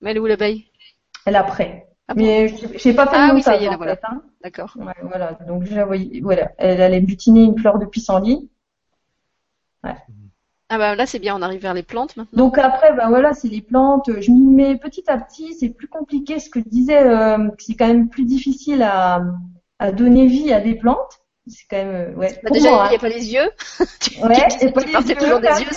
Mais 0.01 0.11
elle 0.11 0.17
est 0.17 0.19
où 0.19 0.27
l'abeille? 0.27 0.65
Elle 1.25 1.35
après. 1.35 1.87
Ah 2.07 2.13
bon? 2.13 2.21
Mais 2.21 2.49
je 2.49 2.67
j'ai 2.75 2.93
pas 2.93 3.07
fait 3.07 3.15
Ah 3.17 3.31
oui, 3.33 3.41
ça 3.41 3.55
y 3.55 3.63
est, 3.63 3.65
la 3.65 3.73
en 3.73 3.77
voilà. 3.77 3.97
hein. 4.03 4.21
D'accord. 4.43 4.75
Ouais, 4.77 4.93
voilà, 5.01 5.39
donc 5.47 5.63
je 5.63 5.73
la 5.73 5.85
voyais, 5.85 6.19
voilà, 6.21 6.51
elle 6.59 6.81
allait 6.81 7.01
butiner 7.01 7.43
une 7.43 7.57
fleur 7.57 7.79
de 7.79 7.85
pissenlit. 7.85 8.51
Ah 10.69 10.77
bah 10.77 10.95
là 10.95 11.05
c'est 11.05 11.19
bien, 11.19 11.35
on 11.35 11.41
arrive 11.41 11.61
vers 11.61 11.73
les 11.73 11.83
plantes 11.83 12.15
maintenant. 12.17 12.37
Donc 12.45 12.57
après, 12.57 12.93
ben 12.93 13.09
voilà, 13.09 13.33
c'est 13.33 13.47
les 13.47 13.61
plantes. 13.61 14.09
Je 14.21 14.31
m'y 14.31 14.45
mets 14.47 14.77
petit 14.77 15.03
à 15.07 15.17
petit. 15.17 15.53
C'est 15.53 15.69
plus 15.69 15.87
compliqué. 15.87 16.39
Ce 16.39 16.49
que 16.49 16.59
je 16.61 16.69
disais, 16.69 17.03
euh, 17.03 17.49
c'est 17.59 17.75
quand 17.75 17.87
même 17.87 18.09
plus 18.09 18.25
difficile 18.25 18.81
à, 18.81 19.21
à 19.79 19.91
donner 19.91 20.25
vie 20.25 20.51
à 20.53 20.61
des 20.61 20.75
plantes. 20.75 21.19
C'est 21.45 21.65
quand 21.69 21.77
même, 21.77 22.13
euh, 22.13 22.15
ouais. 22.15 22.39
Bah, 22.41 22.49
déjà 22.51 22.69
moi, 22.71 22.83
il 22.85 22.89
n'y 22.89 22.95
a 22.95 22.97
hein. 22.97 23.01
pas 23.01 23.09
les 23.09 23.33
yeux. 23.33 23.49
Ouais, 24.23 24.47
tu 24.59 24.71
pas 24.71 24.81
tu 24.83 24.87
les 24.87 24.93
yeux, 25.09 25.15
toujours 25.15 25.39
des 25.41 25.47
là, 25.47 25.59
yeux, 25.59 25.67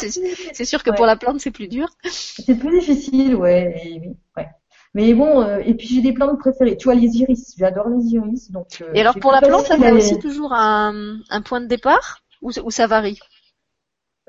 c'est 0.53 0.65
sûr 0.65 0.83
que 0.85 0.91
Ouais. 0.91 0.97
pour 0.97 1.07
la 1.07 1.17
plante 1.17 1.41
c'est 1.41 1.51
plus 1.51 1.69
dur. 1.69 1.89
C'est 2.05 2.55
plus 2.55 2.79
difficile, 2.79 3.35
ouais. 3.35 3.75
Et, 3.85 4.01
ouais. 4.37 4.49
Mais 4.95 5.13
bon, 5.15 5.43
euh, 5.43 5.59
et 5.65 5.75
puis 5.75 5.89
j'ai 5.89 6.01
des 6.01 6.13
plantes 6.13 6.39
préférées. 6.39 6.77
Tu 6.77 6.85
vois, 6.85 6.95
les 6.95 7.09
iris. 7.19 7.55
J'adore 7.59 7.89
les 7.89 8.05
iris. 8.15 8.51
Donc. 8.53 8.69
euh, 8.81 8.91
Et 8.95 9.01
alors 9.01 9.19
pour 9.19 9.33
la 9.33 9.41
plante, 9.41 9.67
ça 9.67 9.77
les- 9.77 9.91
aussi 9.93 10.19
toujours 10.19 10.53
un, 10.55 11.19
un 11.29 11.43
point 11.43 11.61
de 11.61 11.67
départ? 11.67 12.21
Ou, 12.43 12.51
ou 12.65 12.71
ça 12.71 12.87
varie? 12.87 13.19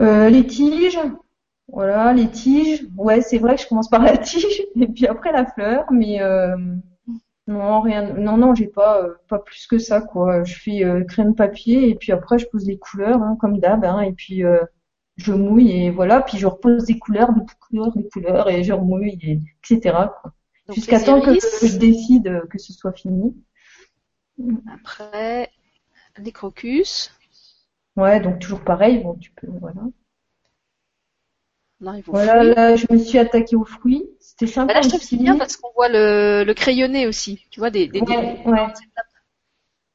Euh, 0.02 0.30
les 0.30 0.46
tiges. 0.46 1.00
Voilà, 1.68 2.14
les 2.14 2.30
tiges. 2.30 2.86
Ouais, 2.96 3.22
c'est 3.22 3.40
vrai 3.40 3.56
que 3.56 3.62
je 3.62 3.68
commence 3.68 3.90
par 3.90 4.02
la 4.02 4.18
tige 4.18 4.64
et 4.76 4.88
puis 4.88 5.08
après 5.08 5.32
la 5.32 5.46
fleur, 5.46 5.86
mais 5.92 6.22
euh, 6.22 6.56
Non, 7.48 7.82
rien. 7.82 8.14
Non, 8.14 8.38
non, 8.38 8.56
j'ai 8.56 8.68
pas, 8.68 9.04
euh, 9.04 9.14
pas 9.28 9.40
plus 9.40 9.68
que 9.68 9.78
ça, 9.78 10.02
quoi. 10.02 10.44
Je 10.44 10.56
fais 10.56 10.84
euh, 10.86 11.04
crème 11.04 11.36
papier 11.36 11.90
et 11.90 11.96
puis 11.96 12.12
après 12.12 12.40
je 12.40 12.48
pose 12.48 12.66
les 12.66 12.78
couleurs, 12.78 13.22
hein, 13.22 13.38
comme 13.40 13.60
d'hab, 13.60 13.84
hein, 13.84 14.02
et 14.02 14.14
puis 14.14 14.44
je 15.18 15.34
mouille 15.34 15.72
et 15.72 15.90
voilà. 15.90 16.22
Puis 16.22 16.38
je 16.38 16.48
repose 16.48 16.86
des 16.86 17.00
couleurs, 17.00 17.34
des 17.34 17.42
couleurs, 17.60 17.92
des 17.96 18.08
couleurs 18.08 18.50
et 18.50 18.64
je 18.64 18.74
remouille, 18.74 19.18
et, 19.22 19.40
etc. 19.64 19.98
Jusqu'à 20.74 21.00
temps 21.00 21.22
que 21.22 21.32
iris. 21.32 21.66
je 21.66 21.78
décide 21.78 22.42
que 22.50 22.58
ce 22.58 22.74
soit 22.74 22.92
fini. 22.94 23.36
Après, 24.74 25.50
les 26.18 26.32
crocus. 26.32 27.12
Ouais, 27.98 28.22
donc 28.22 28.40
toujours 28.40 28.64
pareil. 28.64 29.00
Bon, 29.04 29.16
tu 29.16 29.32
peux, 29.32 29.48
voilà. 29.60 29.82
Voilà, 32.08 32.44
là, 32.44 32.76
je 32.76 32.86
me 32.92 32.98
suis 32.98 33.18
attaquée 33.20 33.56
aux 33.56 33.66
fruits. 33.66 34.10
C'était 34.20 34.48
sympa 34.48 34.74
Bah 34.74 34.80
là, 34.80 34.82
je 34.82 34.90
trouve 34.90 35.02
c'est 35.02 35.18
bien 35.18 35.38
parce 35.38 35.58
qu'on 35.58 35.72
voit 35.76 35.90
le, 35.90 36.44
le 36.44 36.54
crayonné 36.54 37.08
aussi. 37.08 37.46
Tu 37.52 37.60
vois, 37.60 37.70
des, 37.70 37.88
des, 37.88 38.02
des- 38.02 38.08
Ouais, 38.08 38.36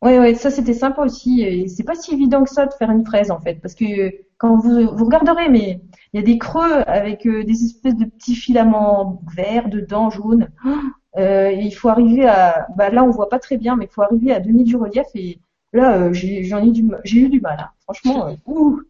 ouais. 0.03 0.19
Ouais, 0.19 0.35
ça 0.35 0.51
c'était 0.51 0.75
sympa 0.75 1.03
aussi. 1.03 1.43
Et 1.43 1.69
c'est 1.69 1.85
pas 1.85 1.95
si 1.95 2.13
évident 2.13 2.43
que 2.45 2.51
ça 2.51 2.67
de 2.67 2.73
faire 2.75 2.91
une 2.91 3.07
fraise 3.07 3.31
en 3.31 3.41
fait, 3.41 3.57
parce 3.61 3.75
que 3.75 3.85
euh, 3.85 4.11
quand 4.39 4.57
vous, 4.57 4.89
vous 4.97 5.05
regarderez, 5.05 5.49
mais 5.49 5.81
il 6.13 6.21
y 6.21 6.23
a 6.23 6.27
des 6.27 6.39
creux 6.39 6.83
avec 6.89 7.25
euh, 7.27 7.45
des 7.45 7.65
espèces 7.65 7.97
de 7.97 8.05
petits 8.07 8.35
filaments 8.35 9.23
verts 9.37 9.69
dedans, 9.69 10.11
jaunes. 10.11 10.49
Euh, 11.19 11.51
et 11.51 11.61
il 11.61 11.73
faut 11.73 11.91
arriver 11.91 12.25
à, 12.27 12.69
bah 12.77 12.89
là 12.89 13.05
on 13.05 13.11
voit 13.11 13.29
pas 13.29 13.39
très 13.39 13.59
bien, 13.59 13.77
mais 13.77 13.85
il 13.85 13.91
faut 13.93 14.01
arriver 14.01 14.33
à 14.33 14.41
donner 14.41 14.65
du 14.65 14.77
relief. 14.77 15.07
Et 15.15 15.41
là, 15.73 15.97
euh, 15.99 16.13
j'ai, 16.13 16.45
j'en 16.45 16.63
ai 16.65 16.71
du, 16.71 16.89
j'ai 17.05 17.21
eu 17.21 17.29
du 17.29 17.41
mal. 17.41 17.59
hein. 17.61 17.71
Franchement, 17.85 18.29
euh, 18.29 18.35
ouh. 18.47 18.81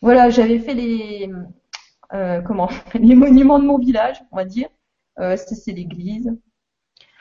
Voilà, 0.00 0.30
j'avais 0.30 0.58
fait 0.58 0.74
les, 0.74 1.30
euh, 2.14 2.40
comment, 2.42 2.68
les 2.94 3.14
monuments 3.14 3.58
de 3.58 3.66
mon 3.66 3.78
village, 3.78 4.22
on 4.32 4.36
va 4.36 4.44
dire. 4.44 4.68
Euh, 5.20 5.36
c'est 5.36 5.72
l'église? 5.72 6.32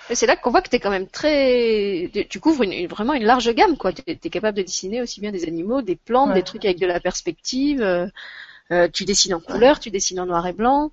Et 0.10 0.15
c'est 0.15 0.25
là 0.25 0.36
qu'on 0.36 0.51
voit 0.51 0.62
que 0.62 0.69
tu 0.69 0.75
es 0.75 0.79
quand 0.79 0.89
même 0.89 1.07
très... 1.07 2.10
Tu 2.29 2.39
couvres 2.39 2.63
une, 2.63 2.88
vraiment 2.88 3.13
une 3.13 3.24
large 3.24 3.53
gamme, 3.53 3.77
quoi. 3.77 3.93
Tu 3.93 4.01
es, 4.07 4.17
capable 4.17 4.57
de 4.57 4.63
dessiner 4.63 5.01
aussi 5.01 5.22
bien 5.22 5.31
des 5.31 5.45
animaux, 5.48 5.81
des 5.81 5.95
plantes, 5.95 6.29
Ouais. 6.29 6.36
des 6.36 6.43
trucs 6.43 6.65
avec 6.65 6.79
de 6.79 6.86
la 6.88 7.00
perspective. 7.00 7.81
euh, 7.81 8.88
tu 8.93 9.05
dessines 9.05 9.33
en 9.33 9.39
couleur, 9.41 9.79
tu 9.79 9.91
dessines 9.91 10.19
en 10.19 10.25
noir 10.25 10.45
et 10.48 10.53
blanc. 10.53 10.91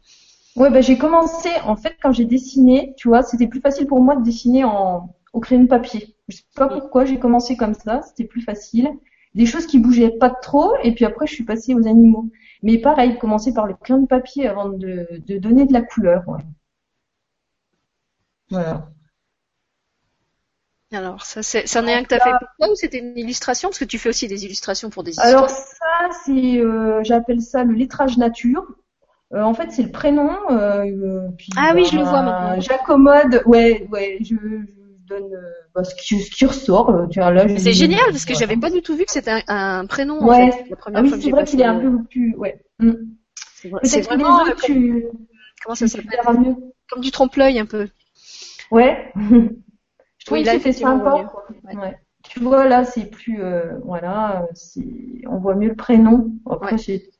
Ouais, 0.56 0.70
bah, 0.70 0.80
j'ai 0.80 0.98
commencé, 0.98 1.48
en 1.64 1.76
fait, 1.76 1.96
quand 2.02 2.12
j'ai 2.12 2.24
dessiné, 2.24 2.94
tu 2.96 3.08
vois, 3.08 3.22
c'était 3.22 3.46
plus 3.48 3.60
facile 3.60 3.86
pour 3.86 4.00
moi 4.00 4.16
de 4.16 4.22
dessiner 4.22 4.64
en, 4.64 5.14
au 5.32 5.40
crayon 5.40 5.62
de 5.62 5.68
papier. 5.68 6.16
Je 6.28 6.37
sais 6.37 6.42
pas 6.56 6.68
pourquoi 6.68 7.04
j'ai 7.04 7.18
commencé 7.18 7.56
comme 7.56 7.75
ça, 7.75 8.02
c'était 8.02 8.25
plus 8.25 8.42
facile. 8.42 8.88
Des 9.34 9.46
choses 9.46 9.66
qui 9.66 9.78
bougeaient 9.78 10.16
pas 10.18 10.30
trop, 10.30 10.72
et 10.82 10.92
puis 10.94 11.04
après, 11.04 11.26
je 11.26 11.34
suis 11.34 11.44
passée 11.44 11.75
aux 11.75 11.87
animaux. 11.87 12.26
Mais 12.62 12.78
pareil, 12.78 13.18
commencer 13.18 13.54
par 13.54 13.66
le 13.66 13.75
crayon 13.75 14.02
de 14.02 14.06
papier 14.06 14.49
avant 14.49 14.68
de, 14.68 15.06
de 15.26 15.38
donner 15.38 15.66
de 15.66 15.72
la 15.72 15.82
couleur, 15.82 16.28
ouais. 16.28 16.40
Voilà. 18.50 18.90
Alors, 20.92 21.22
ça, 21.25 21.44
c'est, 21.44 21.68
c'en 21.68 21.87
est 21.87 21.94
un 21.94 22.02
que 22.02 22.08
tu 22.08 22.14
as 22.14 22.18
fait 22.18 22.30
pour 22.30 22.49
toi 22.58 22.68
ou 22.72 22.75
c'était 22.75 22.99
une 22.99 23.16
illustration? 23.16 23.68
Parce 23.68 23.78
que 23.78 23.84
tu 23.84 23.96
fais 23.99 24.08
aussi 24.08 24.26
des 24.26 24.44
illustrations 24.44 24.90
pour 24.90 25.04
des 25.04 25.12
histoires. 25.12 25.28
Alors 25.28 25.49
ça, 25.49 26.08
c'est, 26.25 26.58
euh, 26.58 27.00
j'appelle 27.04 27.40
ça 27.40 27.62
le 27.62 27.75
lettrage 27.75 28.18
nature. 28.18 28.66
Euh, 29.32 29.42
en 29.42 29.54
fait, 29.54 29.70
c'est 29.70 29.84
le 29.84 29.92
prénom. 29.92 30.37
euh, 30.50 30.84
euh, 30.84 31.28
puis, 31.38 31.50
Ah 31.56 31.72
oui, 31.76 31.84
je 31.84 31.96
le 31.96 32.02
vois 32.02 32.22
maintenant. 32.22 32.60
J'accommode, 32.60 33.42
ouais, 33.46 33.87
ouais, 33.92 34.18
je, 34.22 34.34
je 34.34 34.79
donne 35.10 35.34
euh, 35.34 35.50
bah, 35.74 35.84
ce, 35.84 35.94
qui, 35.94 36.20
ce 36.20 36.30
qui 36.30 36.46
ressort. 36.46 36.90
euh, 36.90 37.06
c'est 37.58 37.72
génial 37.72 38.06
parce 38.10 38.24
que 38.24 38.34
j'avais 38.34 38.56
pas 38.56 38.70
du 38.70 38.80
tout 38.82 38.96
vu 38.96 39.04
que 39.04 39.12
c'était 39.12 39.30
un, 39.30 39.42
un 39.80 39.86
prénom 39.86 40.24
Ouais. 40.24 40.44
en 40.44 40.52
fait. 40.52 40.64
La 40.70 40.76
première 40.76 41.00
Ah 41.00 41.02
oui, 41.02 41.20
c'est 41.22 41.30
vrai 41.30 41.44
qu'il 41.44 41.60
est 41.60 41.64
un 41.64 41.78
peu 41.80 42.02
plus, 42.04 42.34
ouais. 42.36 42.62
C'est 43.58 43.70
c'est 43.82 44.00
vraiment 44.02 44.42
autres, 44.42 44.56
tu, 44.62 45.04
comment 45.62 45.75
ça 45.75 45.86
s'appelle. 45.88 46.20
Comme 46.88 47.00
du 47.02 47.10
trompe-l'œil 47.10 47.58
un 47.58 47.66
peu. 47.66 47.88
Ouais. 48.70 49.12
je 49.16 50.25
trouve 50.26 50.38
Oui, 50.38 50.44
que 50.44 50.58
voit 50.58 50.73
sympa. 50.73 51.30
Ouais. 51.64 51.76
Ouais. 51.76 51.99
Tu 52.23 52.40
vois, 52.40 52.68
là, 52.68 52.84
c'est 52.84 53.06
plus, 53.10 53.42
euh, 53.42 53.78
voilà, 53.84 54.46
c'est, 54.54 54.86
on 55.28 55.38
voit 55.38 55.54
mieux 55.54 55.68
le 55.70 55.75
prénom. 55.75 56.30
Après, 56.50 56.76
j'ai 56.78 57.10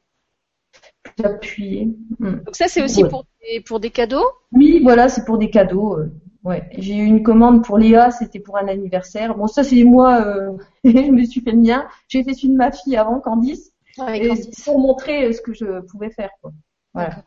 plus 1.03 1.25
appuyé. 1.25 1.89
Hmm. 2.19 2.37
Donc 2.45 2.55
ça 2.55 2.69
c'est 2.69 2.83
aussi 2.83 3.03
pour 3.05 3.25
des, 3.41 3.61
pour 3.63 3.81
des 3.81 3.91
cadeaux? 3.91 4.27
Oui, 4.53 4.81
voilà, 4.83 5.09
c'est 5.09 5.25
pour 5.25 5.39
des 5.39 5.51
cadeaux. 5.51 5.97
euh, 5.99 6.13
ouais, 6.45 6.69
j'ai 6.79 6.97
eu 6.97 7.05
une 7.05 7.23
commande 7.23 7.65
pour 7.65 7.79
Léa, 7.79 8.11
c'était 8.11 8.41
pour 8.41 8.57
un 8.59 8.69
anniversaire. 8.69 9.35
Bon, 9.37 9.47
ça 9.47 9.65
c'est 9.65 9.83
moi, 9.85 10.25
euh, 10.25 10.53
je 10.85 11.11
me 11.11 11.25
suis 11.25 11.41
fait 11.41 11.53
le 11.53 11.59
mien. 11.59 11.87
J'ai 12.09 12.25
fait 12.25 12.35
celui 12.35 12.51
de 12.51 12.57
ma 12.57 12.73
fille 12.73 12.97
avant, 12.97 13.21
Candice, 13.21 13.73
et 14.15 14.29
Candice. 14.29 14.65
pour 14.65 14.79
montrer 14.79 15.27
euh, 15.27 15.33
ce 15.33 15.41
que 15.41 15.53
je 15.53 15.81
pouvais 15.87 16.11
faire. 16.11 16.31
Quoi. 16.43 16.53
Voilà. 16.95 17.23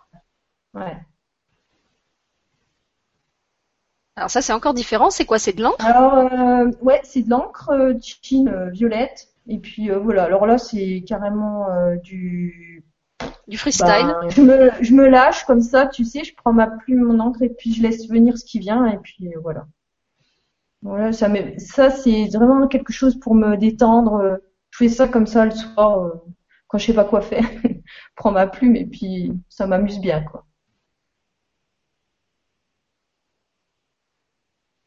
Ouais. 0.74 0.98
Alors 4.16 4.30
ça 4.30 4.42
c'est 4.42 4.54
encore 4.54 4.74
différent. 4.74 5.10
C'est 5.10 5.26
quoi? 5.26 5.40
C'est 5.40 5.54
de 5.54 5.62
l'encre? 5.62 5.84
Alors, 5.86 6.14
euh, 6.16 6.72
ouais, 6.82 7.02
c'est 7.04 7.22
de 7.24 7.30
l'encre 7.30 7.70
euh, 7.72 7.94
chine 8.02 8.50
euh, 8.50 8.70
violette. 8.70 9.30
Et 9.48 9.58
puis 9.60 9.92
euh, 9.92 10.00
voilà. 10.00 10.24
Alors 10.24 10.46
là, 10.46 10.58
c'est 10.58 11.04
carrément 11.08 11.70
euh, 11.70 11.96
du. 11.98 12.73
Du 13.48 13.58
freestyle. 13.58 14.16
ben, 14.18 14.30
je 14.30 14.42
me, 14.42 14.72
je 14.82 14.94
me 14.94 15.08
lâche 15.08 15.46
comme 15.46 15.62
ça, 15.62 15.88
tu 15.88 16.06
sais. 16.06 16.24
Je 16.24 16.36
prends 16.36 16.54
ma 16.54 16.68
plume, 16.68 17.04
mon 17.04 17.20
encre, 17.20 17.42
et 17.44 17.50
puis 17.50 17.74
je 17.74 17.82
laisse 17.82 18.08
venir 18.10 18.38
ce 18.38 18.46
qui 18.46 18.60
vient. 18.60 18.86
Et 18.88 18.98
puis 18.98 19.34
voilà. 19.42 19.68
Voilà, 20.84 21.12
ça, 21.14 21.30
ça 21.58 21.90
c'est 21.90 22.28
vraiment 22.28 22.68
quelque 22.68 22.94
chose 22.94 23.20
pour 23.20 23.34
me 23.36 23.56
détendre. 23.58 24.40
Je 24.72 24.78
fais 24.78 24.90
ça 24.90 25.08
comme 25.08 25.26
ça 25.28 25.46
le 25.46 25.52
soir 25.52 26.00
euh, 26.06 26.12
quand 26.68 26.78
je 26.78 26.86
sais 26.88 26.94
pas 26.94 27.06
quoi 27.06 27.22
faire. 27.22 27.44
Je 27.64 27.70
prends 28.16 28.32
ma 28.32 28.46
plume 28.48 28.76
et 28.76 28.86
puis 28.86 29.32
ça 29.50 29.66
m'amuse 29.68 30.00
bien, 30.00 30.22
quoi. 30.24 30.46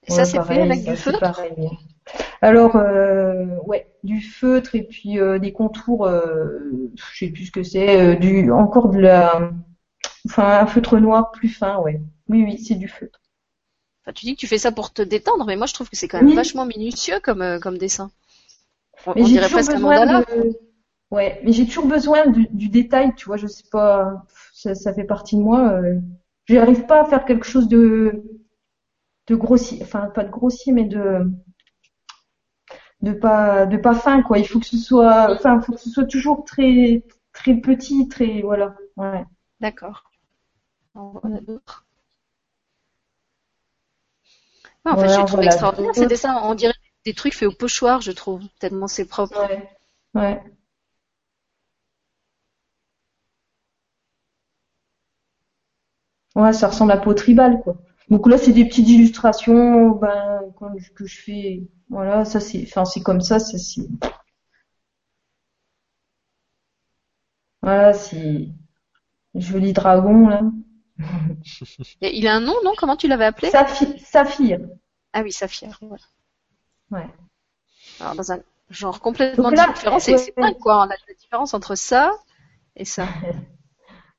Et 0.08 0.10
ça 0.10 0.24
Ouais, 0.24 0.24
c'est 0.24 0.40
fait 0.40 0.62
avec 0.62 0.82
ça, 0.82 0.96
du 0.96 0.96
feutre? 0.96 1.20
pareil. 1.20 1.54
Alors, 2.46 2.76
euh, 2.76 3.44
ouais, 3.66 3.88
du 4.04 4.20
feutre 4.20 4.74
et 4.74 4.82
puis 4.84 5.18
euh, 5.18 5.38
des 5.38 5.52
contours, 5.52 6.06
euh, 6.06 6.60
je 6.94 7.18
sais 7.18 7.30
plus 7.30 7.46
ce 7.46 7.52
que 7.52 7.62
c'est, 7.62 8.00
euh, 8.00 8.14
du 8.16 8.50
encore 8.52 8.88
de 8.90 8.98
la, 9.00 9.50
enfin 10.26 10.60
un 10.60 10.66
feutre 10.66 10.98
noir 11.00 11.32
plus 11.32 11.50
fin, 11.50 11.78
ouais. 11.80 12.00
Oui, 12.28 12.44
oui, 12.44 12.58
c'est 12.58 12.76
du 12.76 12.88
feutre. 12.88 13.20
Enfin, 14.04 14.14
tu 14.14 14.24
dis 14.24 14.34
que 14.34 14.40
tu 14.40 14.46
fais 14.46 14.56
ça 14.56 14.72
pour 14.72 14.90
te 14.90 15.02
détendre, 15.02 15.44
mais 15.44 15.54
moi 15.56 15.66
je 15.66 15.74
trouve 15.74 15.90
que 15.90 15.96
c'est 15.96 16.08
quand 16.08 16.16
même 16.18 16.28
Oui. 16.28 16.34
vachement 16.34 16.64
minutieux 16.64 17.20
comme 17.20 17.60
comme 17.60 17.76
dessin. 17.76 18.10
On, 19.06 19.16
Mais 19.16 19.24
on 19.24 19.28
j'ai 19.28 19.38
dirait 19.38 19.48
toujours 19.48 19.62
presque 19.62 19.74
un 19.74 19.80
besoin 19.80 19.80
mandala. 19.80 20.22
de, 20.26 20.26
ouais, 21.10 21.40
mais 21.44 21.52
j'ai 21.52 21.66
toujours 21.66 21.86
besoin 21.86 22.26
du, 22.28 22.48
du 22.52 22.68
détail, 22.68 23.14
tu 23.16 23.26
vois. 23.26 23.36
Je 23.36 23.46
sais 23.46 23.64
pas, 23.70 24.24
ça, 24.54 24.74
ça 24.74 24.94
fait 24.94 25.04
partie 25.04 25.36
de 25.36 25.42
moi. 25.42 25.80
J'arrive 26.46 26.86
pas 26.86 27.02
à 27.02 27.06
faire 27.06 27.24
quelque 27.24 27.46
chose 27.46 27.68
de, 27.68 28.22
de 29.28 29.34
grossier, 29.36 29.78
enfin 29.82 30.06
pas 30.14 30.24
de 30.24 30.30
grossier, 30.30 30.72
mais 30.72 30.84
de, 30.84 31.30
de 33.02 33.12
pas, 33.12 33.66
de 33.66 33.76
pas 33.76 33.94
fin, 33.94 34.22
quoi. 34.22 34.38
Il 34.38 34.46
faut 34.46 34.60
que 34.60 34.66
ce 34.66 34.78
soit, 34.78 35.32
enfin, 35.34 35.60
faut 35.60 35.72
que 35.72 35.80
ce 35.80 35.90
soit 35.90 36.04
toujours 36.06 36.44
très, 36.44 37.02
très 37.32 37.54
petit, 37.54 38.08
très, 38.08 38.42
voilà. 38.42 38.76
Ouais. 38.96 39.24
D'accord. 39.60 40.04
Ouais, 40.94 41.30
en 44.84 44.96
fait, 44.96 45.02
Ouais, 45.02 45.08
je 45.08 45.14
trouve 45.16 45.28
voilà. 45.30 45.46
extraordinaires 45.46 45.94
ces 45.94 46.06
dessins. 46.06 46.40
On 46.44 46.54
dirait 46.54 46.72
des 47.04 47.14
trucs 47.14 47.34
faits 47.34 47.48
au 47.48 47.52
pochoir, 47.52 48.00
je 48.00 48.12
trouve, 48.12 48.42
tellement 48.58 48.88
c'est 48.88 49.04
propre. 49.04 49.38
Ouais. 49.48 49.68
Ouais. 50.14 50.42
Ouais, 56.36 56.52
ça 56.52 56.68
ressemble 56.68 56.92
à 56.92 56.98
peau 56.98 57.14
tribal, 57.14 57.60
quoi. 57.64 57.76
Donc 58.08 58.28
là, 58.28 58.38
c'est 58.38 58.52
des 58.52 58.64
petites 58.64 58.88
illustrations, 58.88 59.90
ben, 59.90 60.40
que 60.94 61.06
je 61.06 61.20
fais. 61.20 61.62
Voilà, 61.88 62.24
ça 62.24 62.40
c'est, 62.40 62.62
enfin, 62.64 62.84
c'est 62.84 63.02
comme 63.02 63.20
ça, 63.20 63.38
ça 63.38 63.58
c'est. 63.58 63.82
Voilà, 67.62 67.92
c'est 67.92 68.48
joli 69.34 69.72
dragon 69.72 70.28
là. 70.28 70.42
Il 72.00 72.26
a 72.28 72.36
un 72.36 72.40
nom, 72.40 72.54
non? 72.64 72.72
Comment 72.76 72.96
tu 72.96 73.08
l'avais 73.08 73.24
appelé? 73.26 73.50
Saphi- 73.50 73.98
Saphir. 73.98 74.60
Ah 75.12 75.22
oui, 75.22 75.32
Saphir. 75.32 75.78
voilà. 75.80 76.04
Ouais. 76.90 77.08
Alors 78.00 78.14
dans 78.14 78.32
un 78.32 78.38
genre 78.70 79.00
complètement 79.00 79.50
là, 79.50 79.66
différent, 79.72 79.98
c'est 79.98 80.14
ouais, 80.36 80.54
quoi. 80.60 80.78
On 80.78 80.82
a 80.82 80.88
la 81.08 81.14
différence 81.14 81.54
entre 81.54 81.74
ça 81.74 82.12
et 82.76 82.84
ça. 82.84 83.06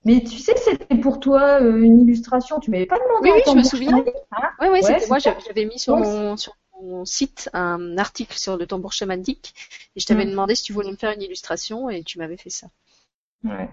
Mais 0.07 0.23
tu 0.23 0.37
sais 0.39 0.53
que 0.53 0.59
c'était 0.61 0.95
pour 0.97 1.19
toi 1.19 1.61
euh, 1.61 1.81
une 1.81 1.99
illustration, 2.01 2.59
tu 2.59 2.71
m'avais 2.71 2.85
pas 2.85 2.97
demandé 2.97 3.29
Oui, 3.29 3.37
oui, 3.45 3.51
je 3.51 3.57
me 3.57 3.63
souviens. 3.63 3.89
chamanique, 3.91 4.15
hein 4.31 4.49
Oui, 4.61 4.67
oui, 4.71 4.79
Ouais, 4.83 5.07
moi. 5.07 5.19
j'avais- 5.19 5.65
mis 5.65 5.77
sur 5.77 5.97
mon, 5.97 6.37
sur 6.37 6.53
mon 6.81 7.03
site 7.05 7.49
un 7.53 7.97
article 7.97 8.37
sur 8.37 8.55
le 8.57 8.65
tambour 8.65 8.93
chamanique 8.93 9.53
et 9.95 9.99
je 9.99 10.05
t'avais 10.05 10.25
Mm. 10.25 10.29
demandé 10.31 10.55
si 10.55 10.63
tu 10.63 10.73
voulais 10.73 10.91
me 10.91 10.95
faire 10.95 11.11
une 11.11 11.21
illustration 11.21 11.89
et 11.89 12.03
tu 12.03 12.19
m'avais 12.19 12.37
fait 12.37 12.49
ça. 12.49 12.67
Ouais. 13.43 13.69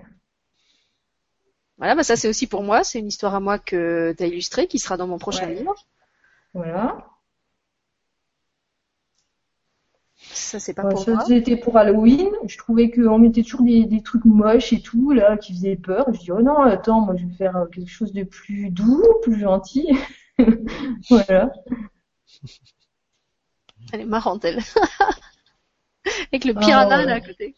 Voilà, 1.79 1.94
bah 1.94 2.03
ça 2.05 2.16
c'est 2.16 2.29
aussi 2.29 2.47
pour 2.47 2.62
moi. 2.62 2.85
C'est 2.85 2.99
une 2.99 3.09
histoire 3.09 3.35
à 3.35 3.40
moi 3.40 3.59
que 3.59 4.12
tu 4.16 4.23
as 4.23 4.27
illustrée 4.27 4.66
qui 4.66 4.79
sera 4.79 4.97
dans 4.97 5.07
mon 5.07 5.18
prochain 5.18 5.47
Ouais. 5.49 5.55
livre. 5.55 5.75
Voilà. 6.53 7.05
Ça 10.35 10.59
c'est 10.59 10.75
pas 10.75 10.85
Ouais, 10.85 10.88
pour 10.88 11.05
ça, 11.05 11.12
moi. 11.12 11.25
c'était 11.25 11.57
pour 11.57 11.77
Halloween. 11.79 12.29
Je 12.47 12.59
trouvais 12.59 12.90
qu'on 12.90 13.18
mettait 13.18 13.42
toujours 13.42 13.62
des, 13.62 13.85
des 13.85 14.03
trucs 14.03 14.25
moches 14.25 14.73
et 14.73 14.81
tout, 14.83 15.12
là, 15.12 15.37
qui 15.37 15.53
faisaient 15.55 15.77
peur. 15.77 16.07
Je 16.12 16.18
dis, 16.18 16.33
oh 16.33 16.42
non, 16.42 16.61
attends, 16.61 17.01
moi, 17.01 17.14
je 17.16 17.25
vais 17.27 17.35
faire 17.35 17.57
euh, 17.57 17.66
quelque 17.66 17.90
chose 17.90 18.12
de 18.12 18.25
plus 18.25 18.70
doux, 18.70 19.03
plus 19.23 19.38
gentil. 19.38 19.87
voilà. 21.11 21.53
Elle 23.92 24.01
est 24.03 24.05
marrante, 24.07 24.44
elle. 24.44 24.59
Avec 26.33 26.44
le 26.44 26.55
piranha 26.55 27.03
Oh. 27.03 27.07
là 27.07 27.14
à 27.14 27.20
côté. 27.20 27.55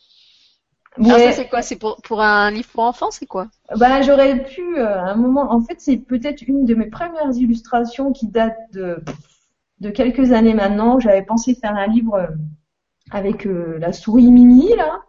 Alors 1.02 1.18
Ouais. 1.18 1.24
ça 1.24 1.32
c'est 1.32 1.48
quoi? 1.48 1.62
C'est 1.62 1.76
pour, 1.76 2.00
pour 2.02 2.22
un 2.22 2.50
livre 2.50 2.68
pour 2.68 2.84
enfants, 2.84 3.10
c'est 3.10 3.26
quoi? 3.26 3.48
Bah, 3.76 4.00
j'aurais 4.02 4.44
pu, 4.44 4.78
euh, 4.78 4.86
à 4.98 5.10
un 5.10 5.14
moment, 5.16 5.52
en 5.52 5.60
fait, 5.60 5.80
c'est 5.80 5.96
peut-être 5.98 6.42
une 6.42 6.64
de 6.64 6.74
mes 6.74 6.86
premières 6.86 7.32
illustrations 7.34 8.12
qui 8.12 8.28
date 8.28 8.56
de, 8.72 9.02
de 9.80 9.90
quelques 9.90 10.32
années 10.32 10.54
maintenant. 10.54 11.00
J'avais 11.00 11.22
pensé 11.24 11.54
faire 11.54 11.74
un 11.76 11.86
livre 11.86 12.14
euh, 12.14 12.26
avec 13.10 13.46
euh, 13.46 13.78
la 13.78 13.92
souris 13.92 14.30
Mimi, 14.30 14.74
là. 14.76 15.02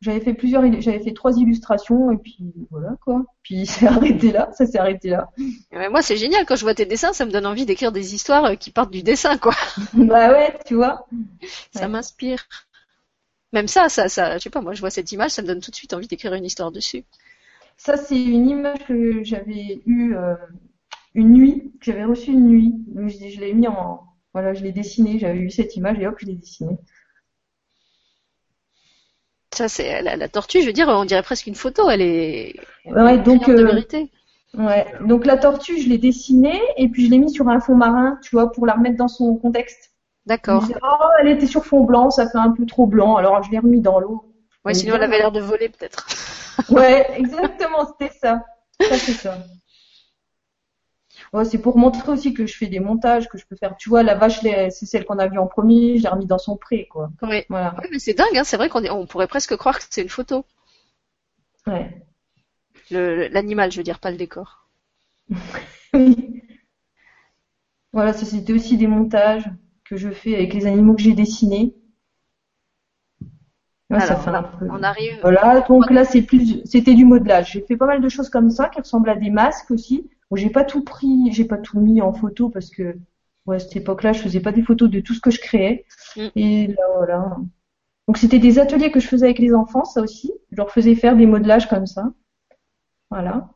J'avais 0.00 0.20
fait 0.20 0.34
plusieurs, 0.34 0.62
j'avais 0.80 1.00
fait 1.00 1.12
trois 1.14 1.36
illustrations, 1.38 2.12
et 2.12 2.18
puis 2.18 2.54
voilà, 2.70 2.96
quoi. 3.04 3.24
Puis 3.42 3.66
c'est 3.66 3.86
arrêté 3.88 4.32
là, 4.32 4.50
ça 4.52 4.66
s'est 4.66 4.78
arrêté 4.78 5.10
là. 5.10 5.28
Mais 5.72 5.88
Moi 5.88 6.02
c'est 6.02 6.16
génial, 6.18 6.44
quand 6.46 6.56
je 6.56 6.62
vois 6.62 6.74
tes 6.74 6.84
dessins, 6.86 7.12
ça 7.14 7.24
me 7.24 7.30
donne 7.30 7.46
envie 7.46 7.64
d'écrire 7.66 7.90
des 7.92 8.14
histoires 8.14 8.44
euh, 8.44 8.54
qui 8.54 8.70
partent 8.70 8.90
du 8.92 9.02
dessin, 9.02 9.38
quoi. 9.38 9.54
Bah 9.92 10.30
ouais, 10.32 10.58
tu 10.66 10.74
vois. 10.74 11.06
Ça 11.72 11.86
Ouais. 11.86 11.88
m'inspire. 11.88 12.46
Même 13.52 13.68
ça, 13.68 13.90
ça, 13.90 14.08
ça, 14.08 14.38
je 14.38 14.44
sais 14.44 14.48
pas, 14.50 14.62
moi 14.62 14.72
je 14.72 14.80
vois 14.80 14.88
cette 14.88 15.12
image, 15.12 15.32
ça 15.32 15.42
me 15.42 15.46
donne 15.46 15.60
tout 15.60 15.70
de 15.70 15.76
suite 15.76 15.92
envie 15.92 16.08
d'écrire 16.08 16.32
une 16.32 16.46
histoire 16.46 16.72
dessus. 16.72 17.04
Ça, 17.76 17.96
c'est 17.96 18.20
une 18.22 18.48
image 18.48 18.84
que 18.86 19.22
j'avais 19.22 19.82
eue 19.86 20.14
euh, 20.16 20.34
une 21.14 21.32
nuit, 21.32 21.72
que 21.80 21.86
j'avais 21.86 22.04
reçue 22.04 22.32
une 22.32 22.48
nuit. 22.48 22.74
Donc, 22.88 23.08
je, 23.08 23.28
je 23.28 23.40
l'ai 23.40 23.54
mis 23.54 23.68
en, 23.68 24.02
voilà, 24.34 24.54
je 24.54 24.62
l'ai 24.64 24.72
dessinée, 24.72 25.18
j'avais 25.18 25.38
eu 25.40 25.50
cette 25.50 25.76
image 25.76 25.98
et 26.00 26.06
hop, 26.06 26.16
je 26.20 26.26
l'ai 26.26 26.34
dessinée. 26.34 26.78
Ça 29.58 29.68
c'est 29.68 30.02
la, 30.02 30.14
la 30.14 30.28
tortue, 30.28 30.60
je 30.62 30.66
veux 30.66 30.72
dire, 30.72 30.86
on 30.86 31.04
dirait 31.04 31.24
presque 31.24 31.48
une 31.48 31.56
photo, 31.56 31.90
elle 31.90 32.00
est 32.00 32.54
Ouais, 32.84 33.18
donc, 33.18 33.48
de 33.48 33.54
euh, 33.54 33.64
vérité. 33.64 34.08
Ouais, 34.54 34.86
donc 35.00 35.26
la 35.26 35.36
tortue, 35.36 35.82
je 35.82 35.88
l'ai 35.88 35.98
dessinée 35.98 36.60
et 36.76 36.86
puis 36.88 37.04
je 37.04 37.10
l'ai 37.10 37.18
mis 37.18 37.28
sur 37.28 37.48
un 37.48 37.58
fond 37.58 37.74
marin, 37.74 38.20
tu 38.22 38.36
vois, 38.36 38.52
pour 38.52 38.66
la 38.66 38.74
remettre 38.74 38.96
dans 38.96 39.08
son 39.08 39.34
contexte. 39.34 39.90
D'accord. 40.26 40.64
oh, 40.80 41.06
elle 41.20 41.26
était 41.26 41.48
sur 41.48 41.64
fond 41.64 41.82
blanc, 41.82 42.10
ça 42.10 42.30
fait 42.30 42.38
un 42.38 42.52
peu 42.52 42.66
trop 42.66 42.86
blanc, 42.86 43.16
alors 43.16 43.42
je 43.42 43.50
l'ai 43.50 43.58
remis 43.58 43.80
dans 43.80 43.98
l'eau. 43.98 44.32
Ouais, 44.64 44.74
sinon 44.74 44.94
elle 44.94 45.02
avait 45.02 45.18
l'air 45.18 45.32
de 45.32 45.40
voler 45.40 45.70
peut-être. 45.70 46.06
Ouais, 46.70 47.04
exactement, 47.16 47.84
c'était 47.98 48.14
ça. 48.16 48.44
Ça, 48.80 48.96
c'est 48.96 49.12
ça. 49.12 49.38
Ouais, 51.32 51.44
c'est 51.44 51.58
pour 51.58 51.76
montrer 51.76 52.10
aussi 52.12 52.32
que 52.34 52.46
je 52.46 52.56
fais 52.56 52.66
des 52.66 52.80
montages, 52.80 53.28
que 53.28 53.38
je 53.38 53.46
peux 53.46 53.56
faire. 53.56 53.76
Tu 53.76 53.88
vois, 53.88 54.02
la 54.02 54.14
vache, 54.14 54.40
c'est 54.40 54.70
celle 54.86 55.04
qu'on 55.04 55.18
a 55.18 55.28
vue 55.28 55.38
en 55.38 55.46
premier, 55.46 55.98
je 55.98 56.02
l'ai 56.02 56.08
remis 56.08 56.26
dans 56.26 56.38
son 56.38 56.56
pré, 56.56 56.86
quoi. 56.90 57.10
Oui. 57.22 57.42
Voilà. 57.48 57.74
Ouais, 57.78 57.88
mais 57.90 57.98
c'est 57.98 58.14
dingue, 58.14 58.36
hein, 58.36 58.44
c'est 58.44 58.56
vrai 58.56 58.68
qu'on 58.68 58.82
est- 58.82 58.90
on 58.90 59.06
pourrait 59.06 59.26
presque 59.28 59.56
croire 59.56 59.78
que 59.78 59.84
c'est 59.90 60.02
une 60.02 60.08
photo. 60.08 60.44
Ouais. 61.66 62.02
L'animal, 62.90 63.70
je 63.72 63.78
veux 63.78 63.82
dire, 63.82 63.98
pas 63.98 64.10
le 64.10 64.16
décor. 64.16 64.68
Oui. 65.94 66.42
Voilà, 67.92 68.14
ça 68.14 68.24
c'était 68.24 68.54
aussi 68.54 68.78
des 68.78 68.86
montages 68.86 69.44
que 69.84 69.96
je 69.98 70.10
fais 70.10 70.34
avec 70.34 70.54
les 70.54 70.64
animaux 70.66 70.94
que 70.94 71.02
j'ai 71.02 71.12
dessinés. 71.14 71.74
Ouais, 73.90 74.00
ça 74.00 74.12
Alors, 74.12 74.22
fait 74.24 74.30
là, 74.30 74.38
un 74.38 74.42
peu. 74.42 74.66
on 74.70 74.82
arrive. 74.82 75.18
Voilà, 75.22 75.60
donc 75.62 75.90
là 75.90 76.04
c'est 76.04 76.22
plus, 76.22 76.60
c'était 76.64 76.94
du 76.94 77.04
modelage. 77.06 77.52
J'ai 77.52 77.62
fait 77.62 77.76
pas 77.76 77.86
mal 77.86 78.00
de 78.02 78.08
choses 78.08 78.28
comme 78.28 78.50
ça 78.50 78.68
qui 78.68 78.80
ressemblent 78.80 79.08
à 79.10 79.16
des 79.16 79.30
masques 79.30 79.70
aussi. 79.70 80.08
Bon, 80.30 80.36
j'ai 80.36 80.50
pas 80.50 80.64
tout 80.64 80.84
pris, 80.84 81.32
j'ai 81.32 81.44
pas 81.44 81.58
tout 81.58 81.80
mis 81.80 82.02
en 82.02 82.12
photo 82.12 82.50
parce 82.50 82.70
que 82.70 82.96
ouais, 83.46 83.56
à 83.56 83.58
cette 83.58 83.76
époque-là, 83.76 84.12
je 84.12 84.20
faisais 84.20 84.40
pas 84.40 84.52
des 84.52 84.62
photos 84.62 84.90
de 84.90 85.00
tout 85.00 85.14
ce 85.14 85.20
que 85.20 85.30
je 85.30 85.40
créais. 85.40 85.86
Mm. 86.16 86.28
Et 86.36 86.66
là 86.68 86.82
voilà. 86.96 87.36
Donc 88.06 88.18
c'était 88.18 88.38
des 88.38 88.58
ateliers 88.58 88.90
que 88.90 89.00
je 89.00 89.08
faisais 89.08 89.26
avec 89.26 89.38
les 89.38 89.54
enfants, 89.54 89.84
ça 89.84 90.00
aussi. 90.02 90.32
Je 90.50 90.56
leur 90.56 90.70
faisais 90.70 90.94
faire 90.94 91.16
des 91.16 91.26
modelages 91.26 91.68
comme 91.68 91.86
ça. 91.86 92.12
Voilà. 93.10 93.50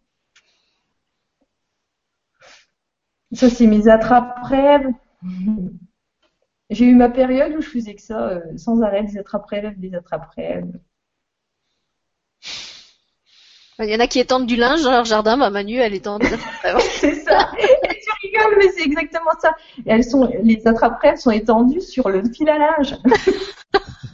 Ça 3.32 3.48
c'est 3.50 3.66
mes 3.66 3.88
attrape-rêves. 3.88 4.88
J'ai 6.70 6.86
eu 6.86 6.94
ma 6.94 7.10
période 7.10 7.54
où 7.54 7.60
je 7.60 7.68
faisais 7.68 7.94
que 7.94 8.00
ça, 8.02 8.28
euh, 8.28 8.56
sans 8.56 8.82
arrêt, 8.82 9.04
des 9.04 9.18
attrape-rêves, 9.18 9.78
des 9.78 9.94
attrape-rêves. 9.94 10.72
Il 13.78 13.88
y 13.88 13.96
en 13.96 14.00
a 14.00 14.06
qui 14.06 14.20
étendent 14.20 14.46
du 14.46 14.56
linge 14.56 14.82
dans 14.82 14.90
leur 14.90 15.04
jardin, 15.04 15.36
bah 15.38 15.50
Manu, 15.50 15.76
elle 15.76 15.94
étend 15.94 16.18
C'est 16.80 17.14
ça. 17.14 17.50
Et 17.58 17.66
tu 17.66 18.28
rigoles, 18.28 18.58
mais 18.58 18.68
c'est 18.76 18.84
exactement 18.84 19.30
ça. 19.40 19.54
Et 19.78 19.90
elles 19.90 20.04
sont, 20.04 20.30
les 20.42 20.66
attrape-rêves 20.66 21.16
sont 21.16 21.30
étendues 21.30 21.80
sur 21.80 22.08
le 22.08 22.22
fil 22.24 22.48
à 22.48 22.58
linge. 22.58 22.96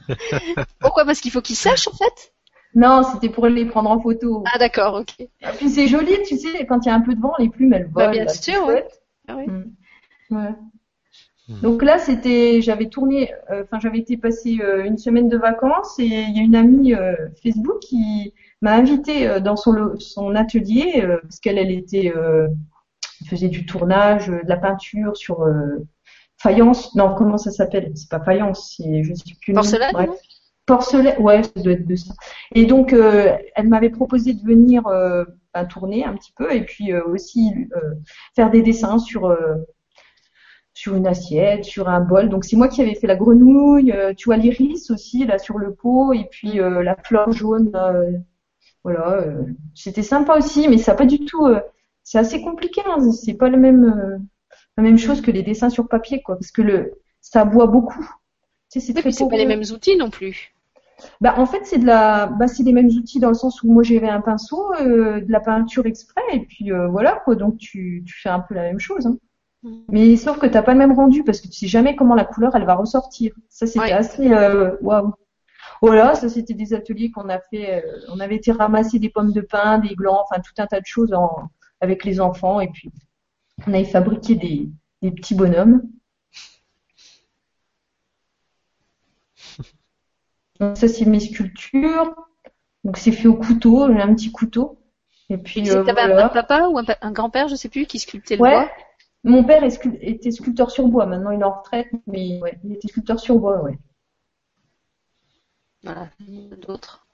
Pourquoi? 0.81 1.05
Parce 1.05 1.21
qu'il 1.21 1.31
faut 1.31 1.43
qu'ils 1.43 1.57
sèchent 1.57 1.89
en 1.89 1.97
fait? 1.97 2.33
Non, 2.75 3.03
c'était 3.03 3.29
pour 3.29 3.47
les 3.47 3.65
prendre 3.67 3.91
en 3.91 4.01
photo. 4.01 4.45
Ah 4.53 4.59
d'accord, 4.59 4.95
ok. 4.95 5.15
Et 5.21 5.29
puis 5.57 5.69
c'est 5.69 5.89
joli, 5.89 6.23
tu 6.27 6.37
sais, 6.39 6.65
quand 6.67 6.85
il 6.85 6.89
y 6.89 6.93
a 6.93 6.95
un 6.95 7.01
peu 7.01 7.15
de 7.15 7.21
vent, 7.21 7.35
les 7.39 7.49
plumes, 7.49 7.73
elles 7.73 7.89
volent. 7.91 8.07
Bah, 8.07 8.13
bien 8.13 8.25
là, 8.25 8.29
c'est 8.29 8.53
sûr, 8.53 8.65
ouais. 8.67 8.75
chouette. 8.75 9.03
Ah 9.27 9.37
oui. 9.37 9.47
Mm. 9.47 9.65
Ouais. 10.31 10.55
Hmm. 11.49 11.61
Donc 11.63 11.83
là, 11.83 11.99
c'était, 11.99 12.61
j'avais 12.61 12.89
tourné, 12.89 13.33
euh, 13.51 13.65
enfin, 13.65 13.79
j'avais 13.81 13.99
été 13.99 14.17
passer 14.17 14.59
euh, 14.61 14.85
une 14.85 14.99
semaine 14.99 15.29
de 15.29 15.39
vacances 15.39 15.99
et 15.99 16.05
il 16.05 16.37
y 16.37 16.41
a 16.41 16.43
une 16.43 16.55
amie 16.55 16.95
euh, 16.95 17.15
Facebook 17.43 17.79
qui 17.81 18.35
m'a 18.63 18.75
invitée 18.75 19.29
euh, 19.29 19.41
dans 19.41 19.57
son, 19.57 20.35
atelier 20.35 21.03
euh, 21.03 21.19
parce 21.23 21.41
qu'elle, 21.41 21.59
elle 21.59 21.71
était, 21.71 22.13
euh, 22.15 22.49
faisait 23.29 23.49
du 23.49 23.67
tournage, 23.67 24.29
de 24.29 24.49
la 24.49 24.57
peinture 24.57 25.17
sur 25.17 25.47
faïence. 26.39 26.95
Non, 26.95 27.15
comment 27.15 27.39
ça 27.39 27.51
s'appelle? 27.51 27.93
C'est 27.95 28.09
pas 28.09 28.21
faïence, 28.21 28.75
c'est, 28.77 29.03
je 29.03 29.15
sais 29.15 29.35
plus. 29.41 29.55
Porcelaine, 29.55 29.91
Bref. 29.93 30.11
Porcelaine, 30.67 31.21
ouais, 31.21 31.43
ça 31.43 31.51
doit 31.57 31.73
être 31.73 31.87
de 31.87 31.97
ça. 31.97 32.13
Et 32.55 32.67
donc, 32.67 32.93
euh, 32.93 33.37
elle 33.57 33.69
m'avait 33.69 33.91
proposé 33.91 34.35
de 34.35 34.43
venir 34.45 34.87
euh, 34.87 35.25
ben, 35.55 35.65
tourner 35.65 36.05
un 36.05 36.15
petit 36.15 36.33
peu 36.37 36.55
et 36.55 36.63
puis 36.63 36.93
euh, 36.93 37.03
aussi 37.07 37.51
faire 38.37 38.51
des 38.51 38.63
dessins 38.63 38.99
sur 38.99 39.35
sur 40.75 40.95
une 40.95 41.09
assiette, 41.09 41.65
sur 41.65 41.89
un 41.89 42.01
bol. 42.01 42.29
Donc 42.29 42.45
c'est 42.45 42.55
moi 42.55 42.69
qui 42.69 42.83
avais 42.83 42.95
fait 42.95 43.09
la 43.09 43.17
grenouille, 43.17 43.93
tu 44.17 44.29
vois 44.29 44.37
l'iris 44.37 44.91
aussi 44.91 45.27
là 45.27 45.39
sur 45.39 45.59
le 45.59 45.75
pot 45.75 46.13
et 46.13 46.27
puis 46.31 46.59
la 46.59 46.95
fleur 47.03 47.33
jaune. 47.33 47.73
Là, 48.85 48.91
voilà, 48.95 49.23
euh, 49.23 49.43
c'était 49.75 50.03
sympa 50.03 50.37
aussi, 50.37 50.69
mais 50.69 50.79
ça 50.79 50.95
pas 50.95 51.07
du 51.07 51.25
tout. 51.25 51.47
euh, 51.47 51.61
c'est 52.05 52.19
assez 52.19 52.41
compliqué. 52.43 52.81
Hein, 52.87 53.11
c'est 53.13 53.35
pas 53.35 53.49
le 53.49 53.59
même 53.59 53.85
euh, 53.85 54.19
la 54.77 54.83
même 54.83 54.99
chose 54.99 55.21
que 55.21 55.31
les 55.31 55.43
dessins 55.43 55.71
sur 55.71 55.89
papier, 55.89 56.23
quoi, 56.23 56.37
parce 56.37 56.51
que 56.53 56.63
le 56.63 56.93
ça 57.21 57.45
boit 57.45 57.67
beaucoup. 57.67 58.09
Tu 58.71 58.81
sais, 58.81 58.87
c'est 58.87 58.93
très 58.95 59.03
puis 59.03 59.13
c'est 59.13 59.29
pas 59.29 59.37
les 59.37 59.47
mêmes 59.47 59.63
outils 59.73 59.97
non 59.97 60.11
plus. 60.11 60.53
Bah, 61.21 61.35
en 61.39 61.47
fait, 61.47 61.61
c'est 61.65 61.79
de 61.79 61.87
la, 61.87 62.27
bah, 62.27 62.49
c'est 62.49 62.63
les 62.65 62.73
mêmes 62.73 62.89
outils 62.89 63.21
dans 63.21 63.29
le 63.29 63.35
sens 63.35 63.63
où 63.63 63.73
moi 63.73 63.83
j'avais 63.85 64.09
un 64.09 64.21
pinceau, 64.21 64.73
euh, 64.81 65.21
de 65.21 65.31
la 65.33 65.41
peinture 65.41 65.87
exprès, 65.87 66.23
et 66.33 66.41
puis 66.41 66.73
euh, 66.73 66.89
voilà 66.89 67.21
quoi. 67.25 67.35
Donc 67.37 67.57
tu, 67.59 68.03
tu 68.07 68.15
fais 68.21 68.29
un 68.31 68.41
peu 68.41 68.55
la 68.55 68.63
même 68.63 68.81
chose. 68.81 69.07
Hein. 69.07 69.17
Mm. 69.63 69.77
Mais 69.91 70.17
sauf 70.17 70.39
que 70.39 70.47
t'as 70.47 70.63
pas 70.63 70.73
le 70.73 70.79
même 70.79 70.93
rendu 70.93 71.25
parce 71.25 71.41
que 71.41 71.49
tu 71.49 71.55
sais 71.55 71.67
jamais 71.69 71.97
comment 71.97 72.15
la 72.15 72.25
couleur 72.25 72.55
elle 72.57 72.65
va 72.65 72.75
ressortir. 72.75 73.33
Ça 73.49 73.67
c'était 73.67 73.81
Ouais. 73.81 73.93
assez 73.93 74.29
waouh. 74.83 75.13
Voilà, 75.83 76.15
ça 76.15 76.29
c'était 76.29 76.55
des 76.55 76.75
ateliers 76.75 77.11
qu'on 77.11 77.29
a 77.29 77.39
fait. 77.41 77.85
euh, 77.85 78.01
on 78.13 78.21
avait 78.21 78.37
été 78.37 78.53
ramasser 78.53 78.99
des 78.99 79.11
pommes 79.11 79.33
de 79.33 79.41
pin, 79.41 79.79
des 79.79 79.95
glands, 79.95 80.23
enfin 80.29 80.41
tout 80.41 80.53
un 80.61 80.67
tas 80.67 80.81
de 80.81 80.87
choses 80.87 81.13
en, 81.13 81.49
avec 81.81 82.05
les 82.05 82.21
enfants, 82.21 82.61
et 82.61 82.69
puis 82.69 82.91
on 83.67 83.75
avait 83.75 83.85
fabriqué 83.85 84.35
des, 84.35 84.69
des 85.03 85.11
petits 85.13 85.35
bonhommes. 85.35 85.83
Donc 90.61 90.77
ça 90.77 90.89
c'est 90.89 91.05
mes 91.05 91.21
sculptures. 91.21 92.15
Donc 92.85 92.97
c'est 92.97 93.13
fait 93.13 93.29
au 93.29 93.35
couteau, 93.37 93.93
j'ai 93.93 94.01
un 94.01 94.15
petit 94.15 94.33
couteau. 94.33 94.79
Et 95.31 95.37
puis 95.39 95.63
Tu 95.63 95.71
euh, 95.71 95.81
un, 95.81 95.93
voilà. 95.93 96.27
un 96.27 96.29
papa 96.29 96.69
ou 96.69 96.79
un, 96.79 97.13
grand-père, 97.13 97.49
je 97.49 97.55
sais 97.55 97.69
plus, 97.69 97.87
qui 97.87 97.99
sculptait 97.99 98.37
le 98.37 98.43
Ouais. 98.43 98.51
bois? 98.53 98.71
Mon 99.25 99.45
père 99.45 99.63
était 99.65 100.31
sculpteur 100.31 100.71
sur 100.71 100.87
bois, 100.89 101.05
maintenant 101.07 101.31
il 101.33 101.41
est 101.41 101.45
en 101.45 101.59
retraite, 101.59 101.89
mais 102.07 102.41
ouais, 102.41 102.59
il 102.65 102.73
était 102.73 102.89
sculpteur 102.89 103.19
sur 103.21 103.39
bois, 103.39 103.63
ouais. 103.63 103.79
Voilà, 105.83 106.09
il 106.21 106.35
y 106.35 106.49
en 106.49 106.53
a 106.53 106.57
d'autres. 106.57 107.05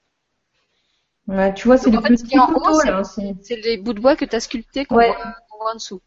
Ouais, 1.27 1.53
tu 1.55 1.67
vois, 1.67 1.77
c'est 1.77 1.89
Donc, 1.89 1.95
le 1.95 1.99
en 1.99 2.07
fait, 2.09 2.17
ce 2.17 2.23
petit 2.23 2.31
qui 2.31 2.35
est 2.35 2.39
en 2.39 2.49
haut, 2.49 2.59
couteau 2.59 2.79
c'est- 3.03 3.55
les 3.63 3.77
bouts 3.77 3.93
de 3.93 3.99
bois 3.99 4.15
que 4.15 4.25
tu 4.25 4.35
as 4.35 4.39
sculptés 4.39 4.85
qu'on 4.85 4.95
Ouais. 4.97 5.07
voit, 5.07 5.35
en 5.71 5.73
dessous. 5.75 6.01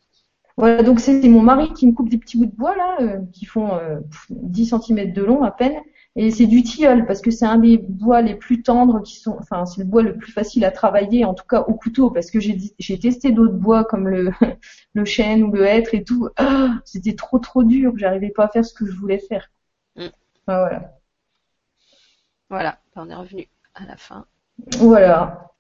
Voilà, 0.57 0.83
donc 0.83 0.99
c'est 1.01 1.29
mon 1.29 1.41
mari 1.43 1.73
qui 1.73 1.87
me 1.87 1.93
coupe 1.93 2.09
des 2.09 2.19
petits 2.19 2.37
bouts 2.37 2.47
de 2.47 2.55
bois 2.57 2.77
là, 2.77 2.97
euh, 3.01 3.19
qui 3.33 3.45
font 3.47 3.75
euh, 3.75 4.01
pff, 4.01 4.27
10 4.31 4.67
cm 4.67 5.13
de 5.13 5.23
long 5.23 5.43
à 5.45 5.51
peine. 5.53 5.77
Et 6.17 6.33
c'est 6.33 6.47
du 6.47 6.65
tilleul 6.65 7.07
parce 7.07 7.21
que 7.21 7.31
c'est 7.31 7.45
un 7.47 7.59
des 7.59 7.79
bois 7.79 8.23
les 8.23 8.35
plus 8.35 8.63
tendres 8.63 9.03
qui 9.03 9.21
sont, 9.21 9.37
enfin 9.39 9.67
c'est 9.67 9.81
le 9.83 9.87
bois 9.87 10.03
le 10.03 10.17
plus 10.17 10.33
facile 10.33 10.65
à 10.65 10.73
travailler, 10.73 11.25
en 11.25 11.33
tout 11.35 11.45
cas 11.49 11.61
au 11.63 11.75
couteau, 11.75 12.11
parce 12.11 12.31
que 12.33 12.41
j'ai 12.41 12.99
testé 12.99 13.31
d'autres 13.31 13.55
bois 13.55 13.85
comme 13.85 14.09
le 14.09 14.31
le 14.95 15.05
chêne 15.05 15.45
ou 15.45 15.53
le 15.53 15.65
hêtre 15.65 15.95
et 15.95 16.03
tout. 16.03 16.29
Ah, 16.37 16.81
c'était 16.85 17.15
trop 17.15 17.39
trop 17.39 17.63
dur, 17.63 17.93
j'arrivais 17.97 18.31
pas 18.31 18.47
à 18.47 18.49
faire 18.49 18.65
ce 18.65 18.75
que 18.75 18.85
je 18.87 18.97
voulais 18.97 19.19
faire. 19.21 19.49
Mm. 19.97 20.09
Voilà. 20.49 20.98
Voilà, 22.51 22.79
on 22.97 23.09
est 23.11 23.15
revenu 23.15 23.49
à 23.75 23.85
la 23.87 23.97
fin. 23.97 24.25
Voilà. 24.79 25.51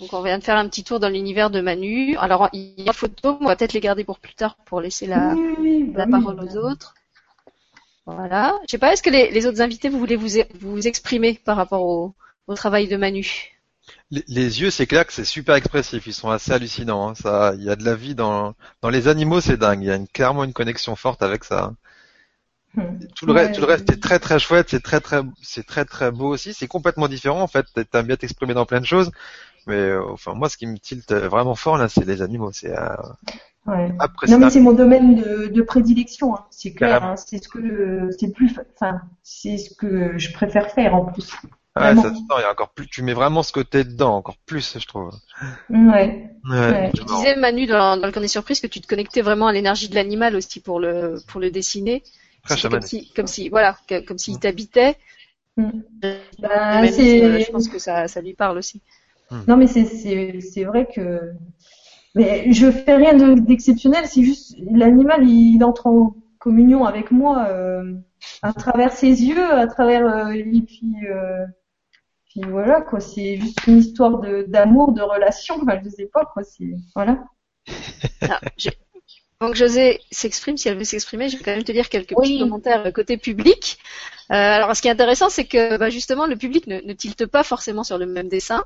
Donc 0.00 0.12
on 0.12 0.22
vient 0.22 0.38
de 0.38 0.44
faire 0.44 0.56
un 0.56 0.68
petit 0.68 0.84
tour 0.84 0.98
dans 1.00 1.08
l'univers 1.08 1.50
de 1.50 1.60
Manu. 1.60 2.16
Alors 2.16 2.48
il 2.52 2.74
y 2.78 2.82
a 2.82 2.92
des 2.92 2.98
photos, 2.98 3.36
on 3.40 3.46
va 3.46 3.56
peut-être 3.56 3.72
les 3.74 3.80
garder 3.80 4.04
pour 4.04 4.18
plus 4.18 4.34
tard 4.34 4.56
pour 4.64 4.80
laisser 4.80 5.06
la, 5.06 5.34
Oui, 5.34 5.54
oui, 5.58 5.84
bah 5.84 6.06
la 6.06 6.06
parole 6.10 6.40
aux 6.40 6.56
autres. 6.56 6.94
Voilà. 8.06 8.58
Je 8.66 8.72
sais 8.72 8.78
pas, 8.78 8.92
est-ce 8.92 9.02
que 9.02 9.10
les, 9.10 9.30
les 9.30 9.46
autres 9.46 9.60
invités, 9.60 9.88
vous 9.88 9.98
voulez 9.98 10.16
vous, 10.16 10.28
vous 10.60 10.86
exprimer 10.88 11.34
par 11.44 11.56
rapport 11.56 11.82
au, 11.82 12.14
au 12.46 12.54
travail 12.54 12.88
de 12.88 12.96
Manu? 12.96 13.52
Les, 14.10 14.24
les 14.28 14.60
yeux, 14.60 14.70
c'est 14.70 14.86
clair 14.86 15.06
que 15.06 15.12
c'est 15.12 15.24
super 15.24 15.54
expressif. 15.56 16.06
Ils 16.06 16.14
sont 16.14 16.30
assez 16.30 16.52
hallucinants. 16.52 17.08
hein. 17.08 17.14
Ça, 17.14 17.52
il 17.56 17.64
y 17.64 17.70
a 17.70 17.76
de 17.76 17.84
la 17.84 17.94
vie 17.94 18.14
dans 18.14 18.54
dans 18.80 18.90
les 18.90 19.08
animaux, 19.08 19.40
c'est 19.40 19.56
dingue. 19.56 19.82
Il 19.82 19.86
y 19.86 19.90
a 19.90 19.96
une, 19.96 20.08
clairement 20.08 20.44
une 20.44 20.52
connexion 20.52 20.96
forte 20.96 21.22
avec 21.22 21.44
ça. 21.44 21.72
Tout 23.16 23.26
le 23.26 23.32
reste, 23.32 23.50
Ouais. 23.50 23.52
tout 23.54 23.60
le 23.60 23.66
reste 23.66 23.90
est 23.90 24.00
très 24.00 24.18
très 24.18 24.38
chouette. 24.38 24.68
C'est 24.70 24.82
très 24.82 25.00
très, 25.00 25.20
c'est 25.42 25.66
très 25.66 25.84
très 25.84 26.10
beau 26.10 26.28
aussi. 26.28 26.54
C'est 26.54 26.68
complètement 26.68 27.08
différent 27.08 27.42
en 27.42 27.46
fait. 27.46 27.66
T'aimes 27.90 28.06
bien 28.06 28.16
t'exprimer 28.16 28.54
dans 28.54 28.66
plein 28.66 28.80
de 28.80 28.86
choses. 28.86 29.10
Mais 29.66 29.76
euh, 29.76 30.02
enfin, 30.12 30.34
moi, 30.34 30.48
ce 30.48 30.56
qui 30.56 30.66
me 30.66 30.78
tilte 30.78 31.12
vraiment 31.12 31.54
fort 31.54 31.78
là, 31.78 31.88
c'est 31.88 32.04
les 32.06 32.22
animaux. 32.22 32.50
C'est 32.52 32.76
euh, 32.76 32.96
Ouais. 33.66 33.92
après, 34.00 34.26
Non 34.26 34.38
mais 34.40 34.50
c'est 34.50 34.60
mon 34.60 34.72
domaine 34.72 35.14
de, 35.14 35.46
de 35.46 35.62
prédilection, 35.62 36.34
hein. 36.34 36.44
c'est 36.50 36.72
clair. 36.72 37.04
Hein. 37.04 37.14
C'est 37.16 37.38
ce 37.42 37.48
que 37.48 38.08
c'est 38.18 38.32
plus, 38.32 38.52
enfin 38.74 39.00
c'est 39.22 39.56
ce 39.56 39.72
que 39.74 40.18
je 40.18 40.32
préfère 40.32 40.70
faire 40.72 40.96
en 40.96 41.04
plus. 41.04 41.30
Ouais, 41.76 41.94
Vraiment. 41.94 42.02
ça 42.02 42.08
se 42.10 42.16
sent, 42.16 42.22
il 42.38 42.40
y 42.40 42.44
a 42.44 42.50
encore 42.50 42.70
plus, 42.70 42.88
tu 42.88 43.02
mets 43.02 43.14
vraiment 43.14 43.44
ce 43.44 43.52
côté 43.52 43.84
dedans, 43.84 44.16
encore 44.16 44.36
plus, 44.46 44.78
je 44.78 44.86
trouve. 44.86 45.10
Ouais. 45.70 46.28
Ouais, 46.50 46.58
Ouais. 46.70 46.90
Tu 46.94 47.04
disais 47.04 47.36
Manu 47.36 47.66
dans, 47.66 47.96
dans 47.96 48.06
le 48.06 48.12
Cornet 48.12 48.28
Surprise 48.28 48.60
que 48.60 48.66
tu 48.66 48.80
te 48.80 48.86
connectais 48.88 49.22
vraiment 49.22 49.46
à 49.46 49.52
l'énergie 49.52 49.88
de 49.88 49.94
l'animal 49.94 50.34
aussi 50.34 50.60
pour 50.60 50.80
le 50.80 51.18
pour 51.28 51.40
le 51.40 51.50
dessiner. 51.52 52.02
Très 52.44 52.68
comme 52.68 52.82
si 52.82 53.10
comme 53.14 53.26
si 53.26 53.48
voilà 53.48 53.76
que- 53.88 54.04
comme 54.04 54.18
s'il 54.18 54.38
t'habitait. 54.38 54.96
Bah, 56.38 56.82
Même, 56.82 56.92
c'est- 56.92 57.22
euh, 57.24 57.38
je 57.40 57.50
pense 57.50 57.68
que 57.68 57.78
ça 57.78 58.08
ça 58.08 58.20
lui 58.20 58.34
parle 58.34 58.58
aussi. 58.58 58.80
Non 59.48 59.56
mais 59.56 59.66
c'est 59.66 60.64
vrai 60.64 60.86
que 60.94 61.32
mais 62.14 62.52
je 62.52 62.70
fais 62.70 62.96
rien 62.96 63.14
de- 63.14 63.40
d'exceptionnel, 63.40 64.06
c'est 64.06 64.22
juste 64.22 64.56
l'animal 64.70 65.28
il 65.28 65.62
entre 65.64 65.86
en 65.86 66.16
communion 66.38 66.84
avec 66.84 67.10
moi 67.10 67.46
euh, 67.48 67.94
à 68.42 68.52
travers 68.52 68.92
ses 68.92 69.24
yeux, 69.24 69.44
à 69.52 69.66
travers 69.66 70.06
euh, 70.06 70.30
et 70.32 70.44
puis 70.62 70.94
euh, 71.10 71.46
puis 72.30 72.42
voilà 72.48 72.80
quoi, 72.82 73.00
c'est 73.00 73.36
juste 73.36 73.66
une 73.66 73.78
histoire 73.78 74.20
de 74.20 74.44
d'amour, 74.48 74.92
de 74.92 75.02
relation, 75.02 75.56
enfin, 75.62 75.80
je 75.84 75.88
sais 75.90 76.06
pas 76.12 76.24
quoi, 76.26 76.42
c'est 76.44 76.74
voilà. 76.96 77.24
Ah, 78.28 78.40
j'ai- 79.42 79.46
Donc 79.46 79.54
José 79.56 80.00
s'exprime, 80.10 80.56
si 80.56 80.68
elle 80.68 80.76
veut 80.78 80.84
s'exprimer, 80.84 81.28
je 81.28 81.36
vais 81.36 81.42
quand 81.44 81.50
même 81.52 81.64
te 81.64 81.72
lire 81.72 81.88
quelques 81.88 82.12
Oui. 82.16 82.28
petits 82.28 82.38
commentaires 82.40 82.86
euh, 82.86 82.90
côté 82.92 83.16
public. 83.16 83.78
Euh, 84.30 84.34
alors 84.34 84.74
ce 84.74 84.80
qui 84.80 84.88
est 84.88 84.90
intéressant, 84.90 85.28
c'est 85.28 85.44
que 85.44 85.76
bah, 85.76 85.90
justement 85.90 86.26
le 86.26 86.36
public 86.36 86.66
ne, 86.66 86.80
ne 86.80 86.92
tilte 86.94 87.26
pas 87.26 87.42
forcément 87.42 87.84
sur 87.84 87.98
le 87.98 88.06
même 88.06 88.28
dessin. 88.28 88.64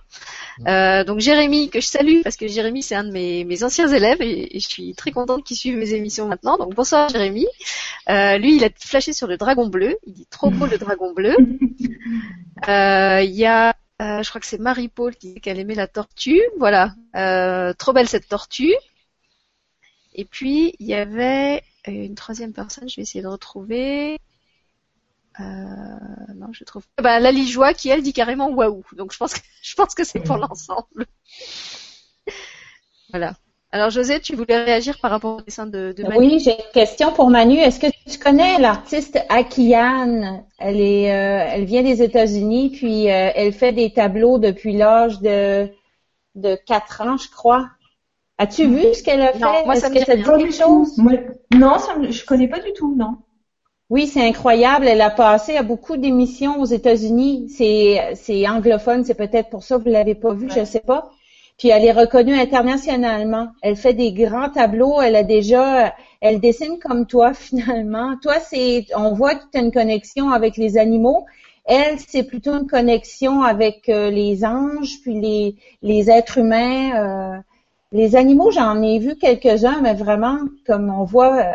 Euh, 0.69 1.03
donc 1.03 1.19
Jérémy, 1.21 1.71
que 1.71 1.81
je 1.81 1.87
salue, 1.87 2.21
parce 2.23 2.37
que 2.37 2.47
Jérémy 2.47 2.83
c'est 2.83 2.95
un 2.95 3.05
de 3.05 3.11
mes, 3.11 3.45
mes 3.45 3.65
anciens 3.65 3.89
élèves 3.89 4.21
et, 4.23 4.57
et 4.57 4.61
je 4.61 4.69
suis 4.69 4.95
très 4.95 5.11
contente 5.11 5.43
qu'il 5.45 5.57
suive 5.57 5.77
mes 5.77 5.93
émissions 5.95 6.29
maintenant. 6.29 6.57
Donc 6.59 6.75
bonsoir 6.75 7.09
Jérémy. 7.09 7.47
Euh, 8.09 8.39
lui, 8.39 8.57
il 8.57 8.65
a 8.65 8.69
flashé 8.79 9.13
sur 9.13 9.27
le 9.27 9.37
dragon 9.37 9.67
bleu. 9.67 9.97
Il 10.07 10.13
dit 10.13 10.27
trop 10.31 10.51
beau 10.51 10.67
le 10.67 10.79
dragon 10.79 11.13
bleu. 11.13 11.35
Euh, 12.69 13.21
Il 13.23 13.33
y 13.35 13.45
a, 13.45 13.75
euh, 14.01 14.23
je 14.23 14.29
crois 14.29 14.41
que 14.41 14.47
c'est 14.47 14.59
Marie-Paul 14.61 15.15
qui 15.17 15.35
dit 15.35 15.41
qu'elle 15.41 15.59
aimait 15.59 15.75
la 15.75 15.87
tortue. 15.89 16.41
Voilà, 16.59 16.95
Euh, 17.17 17.73
trop 17.75 17.93
belle 17.93 18.09
cette 18.09 18.29
tortue. 18.29 18.73
Et 20.17 20.25
puis, 20.25 20.75
il 20.81 20.87
y 20.87 20.95
avait 20.95 21.63
euh, 21.87 21.93
une 21.93 22.15
troisième 22.15 22.53
personne, 22.53 22.89
je 22.89 22.97
vais 22.97 23.03
essayer 23.03 23.23
de 23.23 23.29
retrouver. 23.29 24.19
Euh, 25.39 25.45
non, 26.35 26.49
je 26.53 26.65
trouve. 26.65 26.85
pas. 26.97 27.03
Bah, 27.03 27.21
Lali 27.21 27.47
Joie 27.47 27.75
qui 27.75 27.91
elle 27.91 28.03
dit 28.03 28.15
carrément 28.15 28.49
waouh. 28.49 28.83
Donc 28.93 29.13
je 29.13 29.19
pense 29.19 29.35
que 29.35 29.41
je 29.63 29.75
pense 29.75 29.95
que 29.95 30.05
c'est 30.05 30.21
pour 30.21 30.39
l'ensemble. 30.39 31.07
voilà. 33.11 33.35
Alors 33.73 33.91
José, 33.91 34.21
tu 34.21 34.35
voulais 34.35 34.65
réagir 34.65 34.99
par 35.01 35.11
rapport 35.11 35.37
au 35.37 35.43
dessin 35.43 35.67
de, 35.67 35.93
de 35.95 36.03
Manu? 36.05 36.19
Oui, 36.19 36.39
j'ai 36.39 36.53
une 36.53 36.73
question 36.73 37.13
pour 37.13 37.29
Manu. 37.29 37.59
Est-ce 37.59 37.79
que 37.79 37.89
tu 38.11 38.19
connais 38.19 38.59
l'artiste 38.59 39.19
Akiane? 39.29 40.45
Elle 40.59 40.81
est, 40.81 41.13
euh, 41.13 41.51
elle 41.53 41.65
vient 41.67 41.83
des 41.83 42.03
États-Unis, 42.03 42.71
puis 42.71 43.11
euh, 43.11 43.31
elle 43.35 43.53
fait 43.53 43.73
des 43.73 43.93
tableaux 43.93 44.39
depuis 44.39 44.75
l'âge 44.75 45.21
de 45.21 45.69
de 46.37 46.55
quatre 46.67 47.03
ans, 47.03 47.17
je 47.19 47.29
crois. 47.31 47.69
As-tu 48.39 48.67
vu 48.67 48.83
ce 48.95 49.03
qu'elle 49.03 49.23
a 49.23 49.33
fait? 49.33 49.39
Non, 49.39 49.65
moi, 49.65 49.77
ça 49.77 49.89
me 49.89 49.95
que 49.95 50.05
ça 50.05 50.17
dit 50.17 50.23
quelque 50.23 50.53
chose? 50.53 50.99
Moi, 50.99 51.13
non, 51.55 51.79
ça 51.79 51.97
me, 51.97 52.11
je 52.11 52.25
connais 52.25 52.49
pas 52.49 52.61
du 52.61 52.73
tout, 52.73 52.95
non. 52.95 53.17
Oui, 53.89 54.07
c'est 54.07 54.27
incroyable. 54.27 54.87
Elle 54.89 55.01
a 55.01 55.11
passé 55.11 55.57
à 55.57 55.63
beaucoup 55.63 55.97
d'émissions 55.97 56.61
aux 56.61 56.65
États-Unis. 56.67 57.49
C'est, 57.49 58.15
c'est 58.15 58.47
anglophone, 58.49 59.05
c'est 59.05 59.15
peut-être 59.15 59.49
pour 59.49 59.63
ça 59.63 59.79
que 59.79 59.85
vous 59.85 59.91
l'avez 59.91 60.15
pas 60.17 60.35
vu, 60.35 60.49
je 60.51 60.65
sais 60.65 60.81
pas. 60.81 61.11
Puis 61.57 61.69
elle 61.69 61.85
est 61.85 61.93
reconnue 61.93 62.35
internationalement. 62.35 63.49
Elle 63.63 63.77
fait 63.77 63.95
des 63.95 64.13
grands 64.13 64.51
tableaux. 64.51 65.01
Elle 65.01 65.17
a 65.17 65.23
déjà, 65.23 65.95
elle 66.21 66.41
dessine 66.41 66.79
comme 66.79 67.07
toi 67.07 67.33
finalement. 67.47 68.17
Toi, 68.21 68.35
c'est, 68.41 68.87
on 68.95 69.13
voit 69.15 69.37
que 69.37 69.45
tu 69.53 69.59
as 69.59 69.63
une 69.63 69.73
connexion 69.73 70.31
avec 70.31 70.57
les 70.57 70.77
animaux. 70.79 71.25
Elle, 71.65 71.99
c'est 71.99 72.25
plutôt 72.25 72.55
une 72.55 72.67
connexion 72.67 73.43
avec 73.43 73.89
euh, 73.89 74.11
les 74.11 74.45
anges, 74.45 75.01
puis 75.03 75.19
les, 75.21 75.57
les 75.83 76.11
êtres 76.11 76.39
humains. 76.39 77.37
euh. 77.37 77.39
Les 77.97 78.17
animaux, 78.17 78.51
j'en 78.51 78.81
ai 78.83 78.99
vu 78.99 79.17
quelques-uns, 79.17 79.81
mais 79.83 79.95
vraiment, 79.95 80.39
comme 80.67 80.91
on 80.91 81.05
voit, 81.05 81.37
euh, 81.39 81.53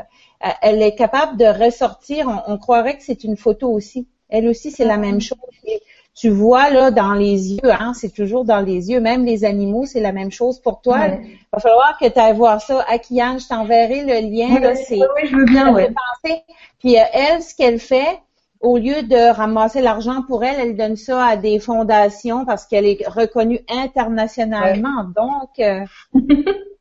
elle 0.62 0.82
est 0.82 0.96
capable 0.96 1.38
de 1.38 1.46
ressortir. 1.46 2.28
On, 2.48 2.54
on 2.54 2.58
croirait 2.58 2.98
que 2.98 3.04
c'est 3.04 3.24
une 3.24 3.38
photo 3.38 3.70
aussi. 3.72 4.08
Elle 4.30 4.48
aussi, 4.48 4.72
c'est 4.72 4.86
la 4.86 4.98
même 4.98 5.20
chose. 5.22 5.38
Et 5.66 5.82
tu 6.14 6.30
vois 6.30 6.70
là 6.70 6.92
dans 6.92 7.14
les 7.14 7.54
yeux, 7.54 7.72
hein, 7.72 7.94
c'est 7.94 8.14
toujours 8.14 8.44
dans 8.46 8.62
les 8.62 8.90
yeux. 8.92 9.00
Même 9.02 9.26
les 9.26 9.46
animaux, 9.46 9.86
c'est 9.86 10.00
la 10.02 10.12
même 10.12 10.32
chose 10.32 10.60
pour 10.60 10.82
toi. 10.82 11.00
Ouais. 11.00 11.22
Il 11.24 11.38
va 11.54 11.60
falloir 11.60 11.98
que 12.00 12.08
tu 12.08 12.20
ailles 12.20 12.36
voir 12.36 12.62
ça. 12.62 12.86
Akiane, 12.90 13.40
je 13.40 13.48
t'enverrai 13.48 14.04
le 14.04 14.30
lien. 14.30 14.60
là, 14.60 14.72
Ouais, 14.72 14.98
ouais, 15.16 15.28
je 15.28 15.36
veux 15.36 15.46
bien, 15.46 15.74
ouais. 15.74 15.90
penser. 16.24 16.42
Puis 16.80 16.98
euh, 16.98 17.04
elle, 17.14 17.42
ce 17.44 17.56
qu'elle 17.56 17.80
fait, 17.80 18.20
au 18.62 18.78
lieu 18.78 19.04
de 19.04 19.32
ramasser 19.34 19.82
l'argent 19.82 20.22
pour 20.24 20.44
elle, 20.44 20.60
elle 20.60 20.78
donne 20.78 20.96
ça 20.96 21.26
à 21.26 21.38
des 21.38 21.60
fondations 21.60 22.46
parce 22.46 22.66
qu'elle 22.66 22.86
est 22.86 23.08
reconnue 23.08 23.62
internationalement. 23.70 25.04
Donc, 25.16 25.60
euh, 25.60 25.86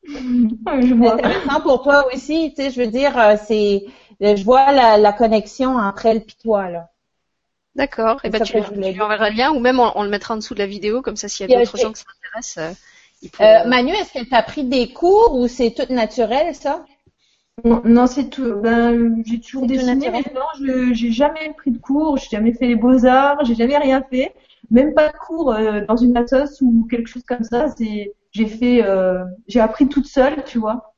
c'est 0.05 1.07
intéressant 1.07 1.61
pour 1.63 1.83
toi 1.83 2.07
aussi. 2.13 2.53
Tu 2.55 2.63
sais, 2.63 2.71
je 2.71 2.81
veux 2.81 2.89
dire, 2.91 3.19
euh, 3.19 3.37
c'est, 3.43 3.85
je 4.21 4.45
vois 4.45 4.73
la, 4.73 4.99
la 4.99 5.13
connexion 5.13 5.77
entre 5.77 6.07
elle 6.07 6.19
et 6.19 6.27
toi 6.43 6.69
là. 6.69 6.91
D'accord. 7.77 8.21
Et 8.25 8.31
C'est 8.31 8.39
ben 8.39 8.43
tu, 8.43 8.59
lui 8.59 9.01
enverras 9.01 9.31
le 9.31 9.37
lien 9.37 9.53
ou 9.53 9.61
même 9.61 9.79
on, 9.81 9.93
on 9.95 10.03
le 10.03 10.11
mettra 10.11 10.35
en 10.35 10.39
dessous 10.39 10.55
de 10.55 10.59
la 10.59 10.67
vidéo 10.67 11.03
comme 11.03 11.17
ça 11.17 11.29
s'il 11.29 11.49
y 11.49 11.55
a 11.55 11.59
d'autres 11.59 11.79
euh, 11.79 11.83
gens 11.83 11.93
qui 11.93 12.03
s'intéressent, 12.03 12.59
euh, 12.59 12.75
Euh, 13.41 13.65
Manu, 13.69 13.93
est-ce 13.93 14.13
que 14.13 14.25
tu 14.25 14.35
as 14.35 14.43
pris 14.43 14.65
des 14.65 14.93
cours 14.93 15.35
ou 15.35 15.47
c'est 15.47 15.73
tout 15.73 15.93
naturel 15.93 16.55
ça? 16.55 16.85
Non, 17.65 17.83
non, 17.85 18.07
c'est 18.07 18.29
tout. 18.31 18.61
Ben, 18.61 19.23
j'ai 19.27 19.41
toujours 19.41 19.67
dessiné, 19.67 20.11
mais 20.11 20.25
non, 20.35 20.41
je 20.59 20.93
j'ai 20.95 21.11
jamais 21.11 21.53
pris 21.57 21.71
de 21.71 21.79
cours, 21.79 22.17
j'ai 22.17 22.29
jamais 22.31 22.53
fait 22.53 22.67
les 22.67 22.77
beaux-arts, 22.77 23.45
j'ai 23.45 23.55
jamais 23.55 23.77
rien 23.79 24.03
fait, 24.11 24.35
même 24.71 24.95
pas 24.95 25.09
de 25.09 25.17
cours 25.17 25.53
euh, 25.53 25.81
dans 25.87 25.97
une 25.97 26.17
assoce 26.17 26.61
ou 26.63 26.87
quelque 26.91 27.09
chose 27.09 27.25
comme 27.27 27.45
ça. 27.45 27.69
C'est, 27.69 28.15
j'ai 28.33 28.47
fait, 28.47 28.83
euh, 28.85 29.25
j'ai 29.49 29.61
appris 29.61 29.89
toute 29.89 30.07
seule, 30.07 30.45
tu 30.45 30.59
vois. 30.59 30.90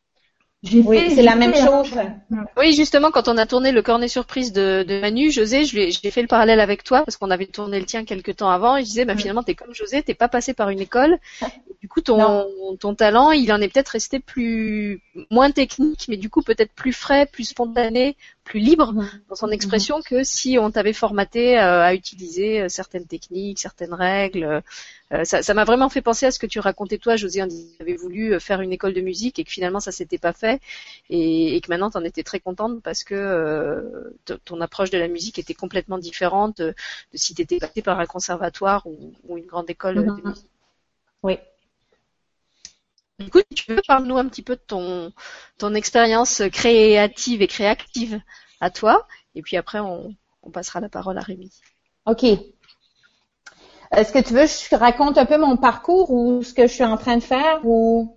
Oui, 0.65 1.11
c'est 1.15 1.23
la 1.23 1.35
même 1.35 1.55
chose. 1.55 1.93
Oui, 2.57 2.73
justement, 2.73 3.11
quand 3.11 3.27
on 3.27 3.37
a 3.37 3.47
tourné 3.47 3.73
le 3.73 3.83
cornet 3.83 4.07
surprise 4.07 4.53
de, 4.53 4.85
de 4.87 5.01
Manu, 5.01 5.31
José, 5.33 5.65
j'ai 5.65 6.11
fait 6.11 6.23
le 6.23 6.29
parallèle 6.29 6.61
avec 6.61 6.85
toi 6.85 7.03
parce 7.05 7.17
qu'on 7.17 7.31
avait 7.33 7.47
tourné 7.47 7.81
le 7.81 7.87
tien 7.87 8.05
quelques 8.05 8.37
temps 8.37 8.51
avant 8.51 8.77
et 8.77 8.83
je 8.83 8.87
disais, 8.87 9.05
bah, 9.05 9.15
Mm. 9.15 9.19
finalement, 9.19 9.43
t'es 9.43 9.55
comme 9.57 9.75
José, 9.75 10.03
t'es 10.03 10.15
pas 10.15 10.29
passé 10.29 10.55
par 10.55 10.69
une 10.71 10.81
école. 10.81 11.19
Du 11.83 11.89
coup, 11.89 12.01
ton 12.01 12.95
talent, 12.97 13.33
il 13.33 13.53
en 13.53 13.61
est 13.61 13.67
peut-être 13.69 13.89
resté 13.89 14.21
plus, 14.21 15.03
moins 15.33 15.51
technique, 15.51 16.07
mais 16.09 16.17
du 16.17 16.31
coup, 16.31 16.41
peut-être 16.43 16.73
plus 16.73 16.93
frais, 16.93 17.27
plus 17.27 17.43
spontané, 17.45 18.17
plus 18.45 18.61
libre 18.61 18.95
dans 19.29 19.37
son 19.37 19.49
expression 19.51 20.03
que 20.03 20.25
si 20.25 20.59
on 20.59 20.71
t'avait 20.71 20.93
formaté 20.93 21.59
euh, 21.59 21.83
à 21.83 21.95
utiliser 21.95 22.63
euh, 22.63 22.69
certaines 22.69 23.07
techniques, 23.07 23.59
certaines 23.61 23.95
règles. 23.95 24.63
Euh, 25.13 25.25
ça 25.25 25.55
m'a 25.55 25.65
vraiment 25.65 25.89
fait 25.91 26.01
penser 26.03 26.27
à 26.27 26.31
ce 26.31 26.39
que 26.39 26.47
tu 26.47 26.59
racontais 26.59 26.99
toi, 26.99 27.17
José, 27.17 27.43
en 27.43 27.47
disant 27.47 27.69
que 27.73 27.77
tu 27.77 27.83
avais 27.83 27.97
voulu 27.97 28.41
faire 28.41 28.61
une 28.63 28.73
école 28.73 28.95
de 28.95 29.01
musique 29.03 29.39
et 29.39 29.45
que 29.45 29.51
finalement 29.51 29.81
ça 29.81 29.93
s'était 29.93 30.19
pas 30.19 30.33
fait 30.33 30.61
et, 31.11 31.57
et 31.57 31.61
que 31.61 31.69
maintenant 31.71 31.91
tu 31.91 31.99
en 31.99 32.05
étais 32.05 32.23
très 32.23 32.41
contente 32.41 32.83
parce 32.83 33.05
que 33.05 33.15
euh, 33.15 34.11
ton 34.45 34.61
approche 34.61 34.91
de 34.91 34.99
la 34.99 35.09
musique 35.09 35.39
était 35.39 35.55
complètement 35.55 35.99
différente 35.99 36.59
de 36.59 36.75
si 37.15 37.35
tu 37.35 37.43
étais 37.43 37.59
passé 37.59 37.83
par 37.83 38.01
un 38.01 38.07
conservatoire 38.07 38.87
ou, 38.87 39.13
ou 39.29 39.37
une 39.39 39.47
grande 39.47 39.69
école 39.71 39.97
de 39.97 40.01
Mhm. 40.01 40.23
musique. 40.25 40.47
Oui. 41.23 41.39
Du 43.25 43.31
coup, 43.31 43.41
si 43.51 43.55
tu 43.55 43.73
veux, 43.75 43.83
parle-nous 43.87 44.17
un 44.19 44.29
petit 44.29 44.43
peu 44.43 44.57
de 44.57 44.63
ton, 44.67 45.13
ton 45.59 45.75
expérience 45.75 46.43
créative 46.53 47.43
et 47.43 47.47
créative 47.49 48.21
à 48.61 48.71
toi, 48.71 49.07
et 49.35 49.43
puis 49.43 49.57
après, 49.57 49.81
on, 49.81 50.15
on 50.43 50.51
passera 50.51 50.81
la 50.81 50.89
parole 50.89 51.19
à 51.19 51.23
Rémi. 51.23 51.51
OK. 52.07 52.53
Est-ce 53.93 54.13
que 54.13 54.19
tu 54.19 54.35
veux 54.35 54.43
que 54.45 54.49
je 54.71 54.75
raconte 54.77 55.19
un 55.19 55.27
peu 55.27 55.39
mon 55.39 55.57
parcours 55.57 56.11
ou 56.11 56.43
ce 56.43 56.53
que 56.55 56.67
je 56.67 56.73
suis 56.73 56.85
en 56.85 56.97
train 56.97 57.17
de 57.17 57.23
faire 57.23 57.61
ou? 57.65 58.17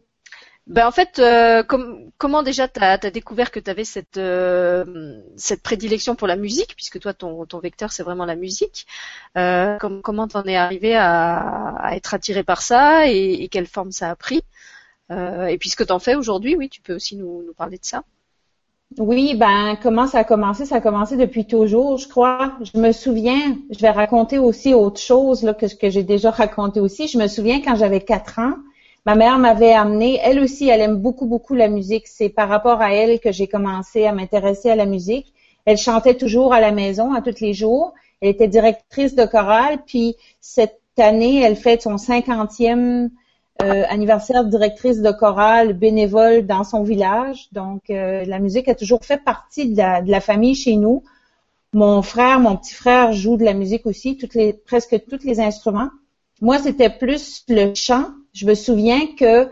Ben 0.68 0.88
en 0.88 0.92
fait, 0.92 1.20
euh, 1.20 1.62
com- 1.64 2.12
comment 2.18 2.42
déjà 2.42 2.68
tu 2.68 2.80
as, 2.82 2.98
découvert 2.98 3.52
que 3.52 3.60
tu 3.60 3.70
avais 3.70 3.84
cette, 3.84 4.18
euh, 4.18 5.22
cette 5.38 5.62
prédilection 5.62 6.16
pour 6.16 6.28
la 6.28 6.36
musique, 6.36 6.76
puisque 6.76 7.00
toi, 7.00 7.14
ton, 7.14 7.46
ton 7.46 7.60
vecteur, 7.60 7.92
c'est 7.92 8.02
vraiment 8.02 8.26
la 8.26 8.36
musique. 8.36 8.88
Euh, 9.38 9.78
com- 9.78 10.02
comment 10.04 10.28
t'en 10.28 10.44
es 10.46 10.56
arrivé 10.56 10.96
à, 10.96 11.76
à 11.78 11.96
être 11.96 12.16
attiré 12.16 12.44
par 12.44 12.64
ça 12.64 13.08
et, 13.08 13.44
et 13.44 13.48
quelle 13.50 13.68
forme 13.68 13.92
ça 13.92 14.10
a 14.10 14.16
pris? 14.16 14.42
Euh, 15.12 15.48
Et 15.48 15.58
puis 15.58 15.70
ce 15.70 15.76
que 15.76 15.84
t'en 15.84 16.00
fais 16.00 16.16
aujourd'hui, 16.16 16.56
oui, 16.56 16.70
tu 16.70 16.82
peux 16.82 16.96
aussi 16.96 17.16
nous, 17.16 17.44
parler 17.58 17.78
de 17.78 17.86
ça. 17.86 18.04
Oui, 18.98 19.36
ben 19.36 19.78
comment 19.82 20.08
ça 20.08 20.20
a 20.20 20.24
commencé? 20.24 20.66
Ça 20.66 20.76
a 20.76 20.82
commencé 20.82 21.18
depuis 21.18 21.46
toujours, 21.46 21.98
je 21.98 22.08
crois. 22.08 22.54
Je 22.62 22.80
me 22.80 22.92
souviens, 22.92 23.58
je 23.72 23.80
vais 23.80 23.90
raconter 23.90 24.38
aussi 24.40 24.74
autre 24.74 25.00
chose 25.00 25.44
là, 25.44 25.54
que, 25.54 25.66
que 25.76 25.90
j'ai 25.90 26.04
déjà 26.04 26.32
raconté 26.32 26.80
aussi. 26.80 27.08
Je 27.08 27.18
me 27.18 27.28
souviens 27.28 27.62
quand 27.62 27.76
j'avais 27.76 28.02
quatre 28.02 28.40
ans, 28.40 28.54
ma 29.06 29.16
mère 29.16 29.38
m'avait 29.38 29.74
amené, 29.74 30.20
elle 30.24 30.40
aussi, 30.40 30.70
elle 30.70 30.82
aime 30.82 30.98
beaucoup, 30.98 31.26
beaucoup 31.26 31.56
la 31.56 31.68
musique. 31.68 32.08
C'est 32.08 32.30
par 32.30 32.48
rapport 32.48 32.82
à 32.82 32.94
elle 32.94 33.20
que 33.20 33.32
j'ai 33.32 33.48
commencé 33.48 34.06
à 34.06 34.14
m'intéresser 34.14 34.70
à 34.70 34.76
la 34.76 34.86
musique. 34.86 35.34
Elle 35.66 35.78
chantait 35.78 36.16
toujours 36.16 36.54
à 36.54 36.62
la 36.62 36.72
maison, 36.72 37.14
à 37.14 37.22
tous 37.22 37.42
les 37.42 37.54
jours. 37.54 37.94
Elle 38.22 38.30
était 38.30 38.48
directrice 38.48 39.16
de 39.16 39.26
chorale, 39.26 39.80
puis 39.86 40.16
cette 40.40 40.80
année, 40.98 41.42
elle 41.42 41.58
fait 41.58 41.82
son 41.82 41.98
cinquantième 41.98 43.10
euh, 43.62 43.84
anniversaire 43.88 44.44
directrice 44.44 45.02
de 45.02 45.12
chorale 45.12 45.72
bénévole 45.72 46.46
dans 46.46 46.66
son 46.66 46.84
village. 46.84 47.48
Donc, 47.54 47.90
euh, 47.90 48.26
la 48.26 48.40
musique 48.40 48.68
a 48.68 48.76
toujours 48.76 49.06
fait 49.06 49.24
partie 49.24 49.70
de 49.70 49.78
la, 49.78 50.20
famille 50.20 50.56
chez 50.56 50.76
nous. 50.76 51.04
Mon 51.72 52.02
frère, 52.02 52.42
mon 52.42 52.58
petit 52.58 52.74
frère 52.74 53.14
joue 53.14 53.38
de 53.38 53.46
la 53.46 53.54
musique 53.54 53.86
aussi, 53.86 54.20
presque 54.66 55.02
tous 55.10 55.24
les 55.24 55.40
instruments. 55.40 55.90
Moi, 56.42 56.60
c'était 56.60 56.90
plus 56.90 57.46
le 57.48 57.74
chant. 57.76 58.08
Je 58.34 58.46
me 58.46 58.56
souviens 58.56 59.08
que 59.18 59.48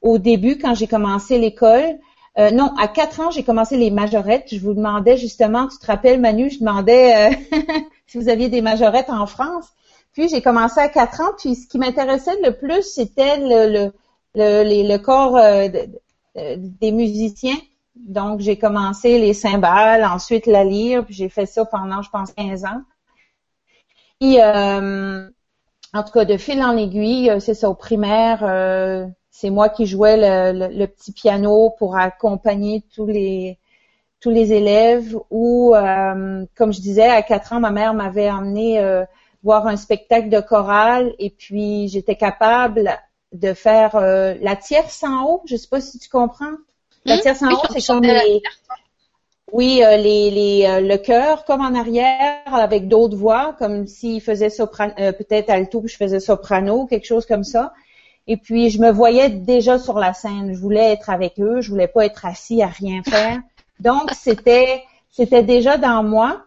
au 0.00 0.16
début, 0.16 0.56
quand 0.56 0.74
j'ai 0.74 0.86
commencé 0.86 1.38
l'école, 1.38 1.98
euh, 2.38 2.50
non, 2.50 2.74
à 2.78 2.88
quatre 2.88 3.20
ans, 3.20 3.30
j'ai 3.30 3.42
commencé 3.42 3.76
les 3.76 3.90
majorettes. 3.90 4.48
Je 4.50 4.60
vous 4.60 4.72
demandais 4.72 5.18
justement, 5.18 5.68
tu 5.68 5.76
te 5.76 5.86
rappelles, 5.86 6.20
Manu, 6.20 6.48
je 6.48 6.58
demandais 6.58 7.38
si 8.06 8.16
vous 8.16 8.30
aviez 8.30 8.48
des 8.48 8.62
majorettes 8.62 9.10
en 9.10 9.26
France. 9.26 9.66
Puis 10.12 10.28
j'ai 10.28 10.42
commencé 10.42 10.78
à 10.78 10.88
quatre 10.88 11.20
ans, 11.20 11.32
puis 11.38 11.54
ce 11.54 11.66
qui 11.66 11.78
m'intéressait 11.78 12.38
le 12.42 12.52
plus, 12.56 12.82
c'était 12.82 13.38
le, 13.38 13.92
le, 14.34 14.88
le, 14.88 14.96
corps 14.98 15.36
euh, 15.36 15.68
des 16.34 16.92
musiciens. 16.92 17.56
Donc 17.96 18.40
j'ai 18.40 18.58
commencé 18.58 19.18
les 19.18 19.32
cymbales, 19.32 20.04
ensuite 20.04 20.46
la 20.46 20.64
lyre, 20.64 21.04
puis 21.04 21.14
j'ai 21.14 21.28
fait 21.28 21.46
ça 21.46 21.64
pendant, 21.64 22.02
je 22.02 22.10
pense, 22.10 22.32
15 22.32 22.64
ans. 22.64 22.82
Puis, 24.20 24.38
euh, 24.40 25.28
en 25.94 26.02
tout 26.02 26.12
cas, 26.12 26.24
de 26.24 26.36
fil 26.36 26.62
en 26.62 26.76
aiguille, 26.76 27.30
euh, 27.30 27.40
c'est 27.40 27.54
ça, 27.54 27.68
au 27.68 27.74
primaire, 27.74 28.40
c'est 29.30 29.50
moi 29.50 29.70
qui 29.70 29.86
jouais 29.86 30.16
le, 30.52 30.86
petit 30.86 31.12
piano 31.12 31.70
pour 31.78 31.96
accompagner 31.96 32.84
tous 32.94 33.06
les 33.06 33.58
tous 34.20 34.30
les 34.30 34.52
élèves 34.52 35.16
ou, 35.30 35.74
comme 36.54 36.72
je 36.72 36.80
disais, 36.80 37.08
à 37.08 37.22
quatre 37.22 37.54
ans, 37.54 37.60
ma 37.60 37.72
mère 37.72 37.92
m'avait 37.92 38.30
emmené 38.30 39.04
voir 39.42 39.66
un 39.66 39.76
spectacle 39.76 40.28
de 40.28 40.40
chorale 40.40 41.14
et 41.18 41.30
puis 41.30 41.88
j'étais 41.88 42.16
capable 42.16 42.98
de 43.32 43.54
faire 43.54 43.96
euh, 43.96 44.34
la 44.40 44.56
tierce 44.56 45.02
en 45.02 45.24
haut. 45.24 45.42
Je 45.46 45.56
sais 45.56 45.68
pas 45.68 45.80
si 45.80 45.98
tu 45.98 46.08
comprends. 46.08 46.52
La 47.04 47.16
hmm? 47.16 47.20
tierce 47.20 47.42
en 47.42 47.50
haut, 47.50 47.66
c'est 47.70 47.86
comme 47.86 48.02
les, 48.02 48.42
oui, 49.52 49.82
euh, 49.84 49.96
les, 49.96 50.30
les 50.30 50.66
euh, 50.66 50.80
le 50.80 50.96
chœur 50.96 51.44
comme 51.44 51.60
en 51.60 51.74
arrière 51.74 52.42
avec 52.46 52.88
d'autres 52.88 53.16
voix, 53.16 53.54
comme 53.58 53.86
s'il 53.86 54.20
faisait 54.20 54.50
soprano, 54.50 54.94
peut-être 54.96 55.50
alto, 55.50 55.82
je 55.86 55.96
faisais 55.96 56.20
soprano, 56.20 56.86
quelque 56.86 57.06
chose 57.06 57.26
comme 57.26 57.44
ça. 57.44 57.72
Et 58.28 58.36
puis 58.36 58.70
je 58.70 58.80
me 58.80 58.92
voyais 58.92 59.30
déjà 59.30 59.78
sur 59.78 59.98
la 59.98 60.12
scène. 60.14 60.52
Je 60.54 60.58
voulais 60.58 60.92
être 60.92 61.10
avec 61.10 61.40
eux, 61.40 61.60
je 61.60 61.70
voulais 61.70 61.88
pas 61.88 62.06
être 62.06 62.24
assis 62.24 62.62
à 62.62 62.68
rien 62.68 63.02
faire. 63.02 63.40
Donc 63.80 64.10
c'était 64.12 64.84
c'était 65.10 65.42
déjà 65.42 65.76
dans 65.76 66.04
moi. 66.04 66.44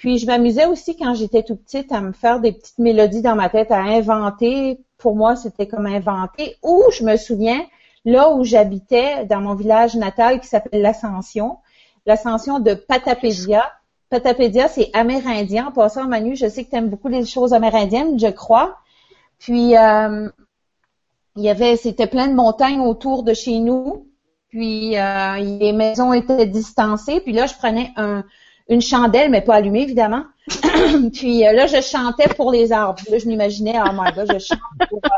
Puis 0.00 0.16
je 0.16 0.24
m'amusais 0.24 0.64
aussi 0.64 0.96
quand 0.96 1.12
j'étais 1.12 1.42
tout 1.42 1.56
petite 1.56 1.92
à 1.92 2.00
me 2.00 2.12
faire 2.12 2.40
des 2.40 2.52
petites 2.52 2.78
mélodies 2.78 3.20
dans 3.20 3.34
ma 3.34 3.50
tête, 3.50 3.70
à 3.70 3.80
inventer. 3.80 4.80
Pour 4.96 5.14
moi, 5.14 5.36
c'était 5.36 5.68
comme 5.68 5.84
inventer. 5.84 6.56
Ou 6.62 6.84
je 6.90 7.04
me 7.04 7.18
souviens, 7.18 7.60
là 8.06 8.30
où 8.30 8.42
j'habitais, 8.42 9.26
dans 9.26 9.42
mon 9.42 9.54
village 9.54 9.96
natal 9.96 10.40
qui 10.40 10.46
s'appelle 10.46 10.80
l'Ascension, 10.80 11.58
l'Ascension 12.06 12.60
de 12.60 12.72
Patapédia. 12.72 13.62
Patapédia, 14.08 14.68
c'est 14.68 14.88
amérindien. 14.94 15.66
En 15.66 15.70
passant, 15.70 16.06
Manu, 16.06 16.34
je 16.34 16.48
sais 16.48 16.64
que 16.64 16.70
tu 16.70 16.76
aimes 16.76 16.88
beaucoup 16.88 17.08
les 17.08 17.26
choses 17.26 17.52
amérindiennes, 17.52 18.18
je 18.18 18.28
crois. 18.28 18.78
Puis 19.38 19.76
euh, 19.76 20.30
il 21.36 21.42
y 21.42 21.50
avait, 21.50 21.76
c'était 21.76 22.06
plein 22.06 22.26
de 22.26 22.34
montagnes 22.34 22.80
autour 22.80 23.22
de 23.22 23.34
chez 23.34 23.58
nous. 23.58 24.06
Puis 24.48 24.96
euh, 24.96 25.36
les 25.36 25.74
maisons 25.74 26.14
étaient 26.14 26.46
distancées. 26.46 27.20
Puis 27.20 27.34
là, 27.34 27.44
je 27.44 27.54
prenais 27.54 27.92
un, 27.96 28.24
une 28.70 28.80
chandelle, 28.80 29.30
mais 29.30 29.42
pas 29.42 29.56
allumée, 29.56 29.82
évidemment. 29.82 30.24
puis 31.12 31.46
euh, 31.46 31.52
là, 31.52 31.66
je 31.66 31.80
chantais 31.82 32.28
pour 32.28 32.52
les 32.52 32.72
arbres. 32.72 33.02
Là, 33.10 33.18
je 33.18 33.26
m'imaginais, 33.26 33.78
oh 33.84 33.90
my 33.92 34.12
God, 34.12 34.32
je 34.32 34.38
chante 34.38 34.88
pour 34.88 35.00
euh, 35.04 35.08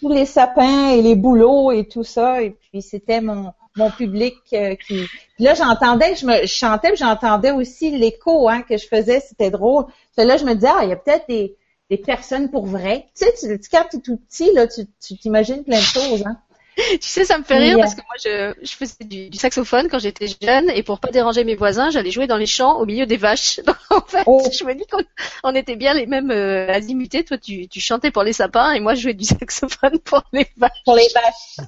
tous 0.00 0.08
les 0.12 0.24
sapins 0.24 0.90
et 0.90 1.02
les 1.02 1.16
bouleaux 1.16 1.72
et 1.72 1.88
tout 1.88 2.04
ça. 2.04 2.40
Et 2.40 2.50
puis, 2.50 2.80
c'était 2.80 3.20
mon, 3.20 3.52
mon 3.76 3.90
public 3.90 4.36
euh, 4.52 4.76
qui... 4.76 5.06
Puis 5.34 5.44
là, 5.44 5.54
j'entendais, 5.54 6.14
je 6.14 6.24
me 6.24 6.42
je 6.42 6.46
chantais, 6.46 6.94
j'entendais 6.94 7.50
aussi 7.50 7.90
l'écho 7.90 8.48
hein, 8.48 8.62
que 8.62 8.76
je 8.76 8.86
faisais. 8.86 9.20
C'était 9.20 9.50
drôle. 9.50 9.86
Puis 10.16 10.24
là, 10.24 10.36
je 10.36 10.44
me 10.44 10.54
disais, 10.54 10.70
ah, 10.70 10.84
il 10.84 10.90
y 10.90 10.92
a 10.92 10.96
peut-être 10.96 11.26
des, 11.28 11.56
des 11.90 11.98
personnes 11.98 12.48
pour 12.48 12.66
vrai. 12.66 13.06
Tu 13.16 13.26
sais, 13.26 13.58
tu, 13.58 13.68
quand 13.70 13.86
tu 13.90 13.96
es 13.96 14.00
tout 14.00 14.18
petit, 14.18 14.52
là, 14.52 14.68
tu 14.68 14.86
t'imagines 15.18 15.64
plein 15.64 15.78
de 15.78 15.82
choses. 15.82 16.22
Hein. 16.24 16.36
tu 17.00 17.08
sais, 17.08 17.24
ça 17.24 17.38
me 17.38 17.44
fait 17.44 17.58
rire 17.58 17.76
parce 17.78 17.94
que 17.94 18.02
moi, 18.02 18.14
je, 18.22 18.54
je 18.64 18.72
faisais 18.72 19.04
du, 19.04 19.36
saxophone 19.36 19.88
quand 19.88 19.98
j'étais 19.98 20.26
jeune 20.40 20.70
et 20.70 20.82
pour 20.82 21.00
pas 21.00 21.10
déranger 21.10 21.42
mes 21.44 21.56
voisins, 21.56 21.90
j'allais 21.90 22.10
jouer 22.10 22.26
dans 22.26 22.36
les 22.36 22.46
champs 22.46 22.78
au 22.78 22.86
milieu 22.86 23.06
des 23.06 23.16
vaches. 23.16 23.60
Donc, 23.66 23.76
en 23.90 24.00
fait, 24.00 24.22
oh. 24.26 24.42
je 24.52 24.64
me 24.64 24.74
dis 24.74 24.86
qu'on 24.86 25.02
on 25.42 25.54
était 25.54 25.76
bien 25.76 25.94
les 25.94 26.06
mêmes 26.06 26.30
euh, 26.30 26.68
azimutés. 26.72 27.24
Toi, 27.24 27.38
tu, 27.38 27.68
tu 27.68 27.80
chantais 27.80 28.10
pour 28.10 28.22
les 28.22 28.32
sapins 28.32 28.72
et 28.72 28.80
moi, 28.80 28.94
je 28.94 29.02
jouais 29.02 29.14
du 29.14 29.24
saxophone 29.24 29.98
pour 29.98 30.22
les 30.32 30.46
vaches. 30.56 30.70
Pour 30.84 30.94
les 30.94 31.08
vaches. 31.14 31.66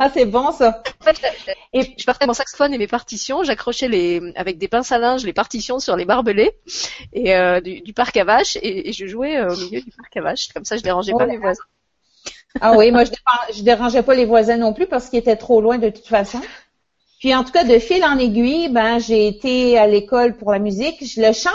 ah, 0.00 0.10
c'est 0.12 0.24
bon 0.24 0.50
ça. 0.50 0.82
et 1.72 1.94
je 1.96 2.04
partais 2.04 2.26
mon 2.26 2.34
saxophone 2.34 2.74
et 2.74 2.78
mes 2.78 2.88
partitions. 2.88 3.44
J'accrochais 3.44 3.88
les 3.88 4.32
avec 4.34 4.58
des 4.58 4.66
pinces 4.66 4.90
à 4.90 4.98
linge 4.98 5.24
les 5.24 5.32
partitions 5.32 5.78
sur 5.78 5.96
les 5.96 6.04
barbelés 6.04 6.50
et 7.12 7.36
euh, 7.36 7.60
du, 7.60 7.92
parc 7.92 8.16
à 8.16 8.24
vaches 8.24 8.58
et, 8.60 8.92
je 8.92 9.06
jouais 9.06 9.36
euh, 9.36 9.52
au 9.52 9.56
milieu 9.56 9.80
du 9.80 9.92
parc 9.92 10.16
à 10.16 10.22
vaches. 10.22 10.48
Comme 10.52 10.64
ça, 10.64 10.76
je 10.76 10.82
dérangeais 10.82 11.12
pas 11.12 11.26
mes 11.26 11.38
voisins. 11.38 11.62
Ah 12.60 12.76
oui, 12.76 12.90
moi 12.90 13.04
je, 13.04 13.10
je 13.54 13.62
dérangeais 13.62 14.02
pas 14.02 14.14
les 14.14 14.26
voisins 14.26 14.56
non 14.56 14.72
plus 14.72 14.86
parce 14.86 15.08
qu'ils 15.08 15.18
étaient 15.18 15.36
trop 15.36 15.60
loin 15.60 15.78
de 15.78 15.88
toute 15.88 16.06
façon. 16.06 16.40
Puis 17.18 17.34
en 17.34 17.44
tout 17.44 17.52
cas, 17.52 17.64
de 17.64 17.78
fil 17.78 18.04
en 18.04 18.18
aiguille, 18.18 18.68
ben 18.68 18.98
j'ai 18.98 19.28
été 19.28 19.78
à 19.78 19.86
l'école 19.86 20.36
pour 20.36 20.50
la 20.52 20.58
musique. 20.58 21.02
Le 21.16 21.32
chant 21.32 21.50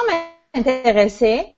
m'intéressait. 0.56 1.56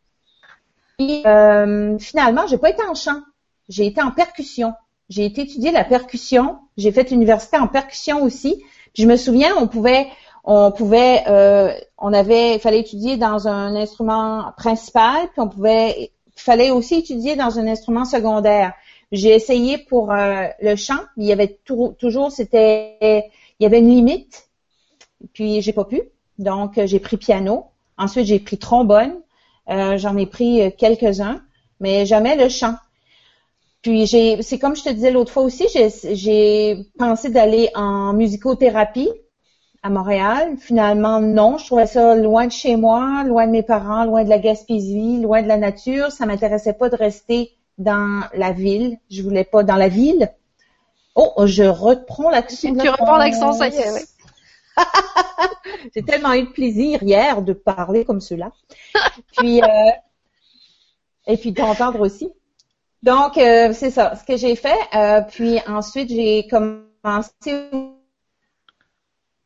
Puis 0.98 1.22
euh, 1.26 1.98
finalement, 2.00 2.48
j'ai 2.48 2.58
pas 2.58 2.72
été 2.72 2.84
en 2.84 2.96
chant. 2.96 3.22
J'ai 3.70 3.86
été 3.86 4.02
en 4.02 4.12
percussion. 4.12 4.74
J'ai 5.10 5.26
été 5.26 5.46
la 5.72 5.84
percussion. 5.84 6.58
J'ai 6.78 6.92
fait 6.92 7.12
l'université 7.12 7.58
en 7.58 7.68
percussion 7.68 8.24
aussi. 8.24 8.64
Puis 8.94 9.04
je 9.04 9.08
me 9.08 9.16
souviens, 9.16 9.56
on 9.58 9.68
pouvait, 9.68 10.08
on 10.44 10.72
pouvait, 10.72 11.24
euh, 11.28 11.72
on 11.98 12.14
avait, 12.14 12.56
il 12.56 12.60
fallait 12.60 12.80
étudier 12.80 13.18
dans 13.18 13.48
un 13.48 13.76
instrument 13.76 14.54
principal, 14.58 15.28
puis 15.32 15.42
on 15.42 15.48
pouvait, 15.48 16.12
il 16.36 16.42
fallait 16.42 16.72
aussi 16.72 16.96
étudier 16.96 17.36
dans 17.36 17.60
un 17.60 17.68
instrument 17.68 18.06
secondaire. 18.06 18.74
J'ai 19.12 19.34
essayé 19.34 19.78
pour 19.80 20.12
euh, 20.12 20.46
le 20.62 20.76
chant, 20.76 21.00
il 21.18 21.26
y 21.26 21.32
avait 21.32 21.60
toujours, 21.66 22.32
c'était, 22.32 22.98
il 23.60 23.64
y 23.64 23.66
avait 23.66 23.80
une 23.80 23.90
limite. 23.90 24.50
Puis 25.34 25.62
j'ai 25.62 25.74
pas 25.74 25.86
pu, 25.86 26.02
donc 26.38 26.78
euh, 26.78 26.86
j'ai 26.86 27.00
pris 27.00 27.18
piano. 27.18 27.66
Ensuite 27.98 28.26
j'ai 28.26 28.40
pris 28.40 28.58
trombone. 28.58 29.16
Euh, 29.70 29.98
j'en 29.98 30.16
ai 30.18 30.26
pris 30.26 30.74
quelques-uns, 30.78 31.42
mais 31.80 32.06
jamais 32.06 32.36
le 32.36 32.50
chant. 32.50 32.76
Puis 33.82 34.06
j'ai, 34.06 34.42
c'est 34.42 34.60
comme 34.60 34.76
je 34.76 34.84
te 34.84 34.90
disais 34.90 35.12
l'autre 35.12 35.32
fois 35.32 35.44
aussi, 35.44 35.68
j'ai 36.12 36.78
pensé 36.98 37.30
d'aller 37.30 37.70
en 37.76 38.14
musicothérapie 38.14 39.10
à 39.82 39.90
Montréal. 39.90 40.58
Finalement, 40.60 41.20
non, 41.20 41.58
je 41.58 41.66
trouvais 41.66 41.88
ça 41.88 42.16
loin 42.16 42.48
de 42.48 42.52
chez 42.52 42.76
moi, 42.76 43.24
loin 43.26 43.48
de 43.48 43.52
mes 43.52 43.64
parents, 43.64 44.06
loin 44.06 44.24
de 44.24 44.30
la 44.30 44.40
Gaspésie, 44.40 45.22
loin 45.22 45.42
de 45.42 45.48
la 45.48 45.58
nature. 45.58 46.12
Ça 46.12 46.26
m'intéressait 46.26 46.74
pas 46.74 46.90
de 46.90 46.96
rester 46.96 47.52
dans 47.80 48.24
la 48.34 48.52
ville. 48.52 49.00
Je 49.10 49.24
voulais 49.24 49.44
pas 49.44 49.64
dans 49.64 49.76
la 49.76 49.88
ville. 49.88 50.32
Oh, 51.16 51.34
je 51.46 51.64
reprends 51.64 52.30
l'accent. 52.30 52.74
Tu 52.76 52.90
reprends 52.90 53.18
l'accent, 53.18 53.54
ça 53.54 53.68
y 53.68 53.76
est, 53.76 53.92
oui. 53.92 54.02
J'ai 55.96 56.04
tellement 56.04 56.34
eu 56.34 56.44
de 56.44 56.50
plaisir 56.50 57.02
hier 57.04 57.42
de 57.42 57.54
parler 57.54 58.06
comme 58.06 58.22
cela. 58.22 58.52
Puis, 59.38 59.62
euh, 59.62 59.92
et 61.28 61.38
puis 61.38 61.52
d'entendre 61.52 62.00
aussi. 62.02 62.32
Donc, 63.04 63.38
euh, 63.38 63.74
c'est 63.74 63.92
ça, 63.92 64.16
ce 64.16 64.24
que 64.24 64.38
j'ai 64.38 64.56
fait. 64.56 64.78
Euh, 64.94 65.22
puis 65.22 65.60
ensuite, 65.68 66.10
j'ai 66.10 66.48
commencé 66.48 67.70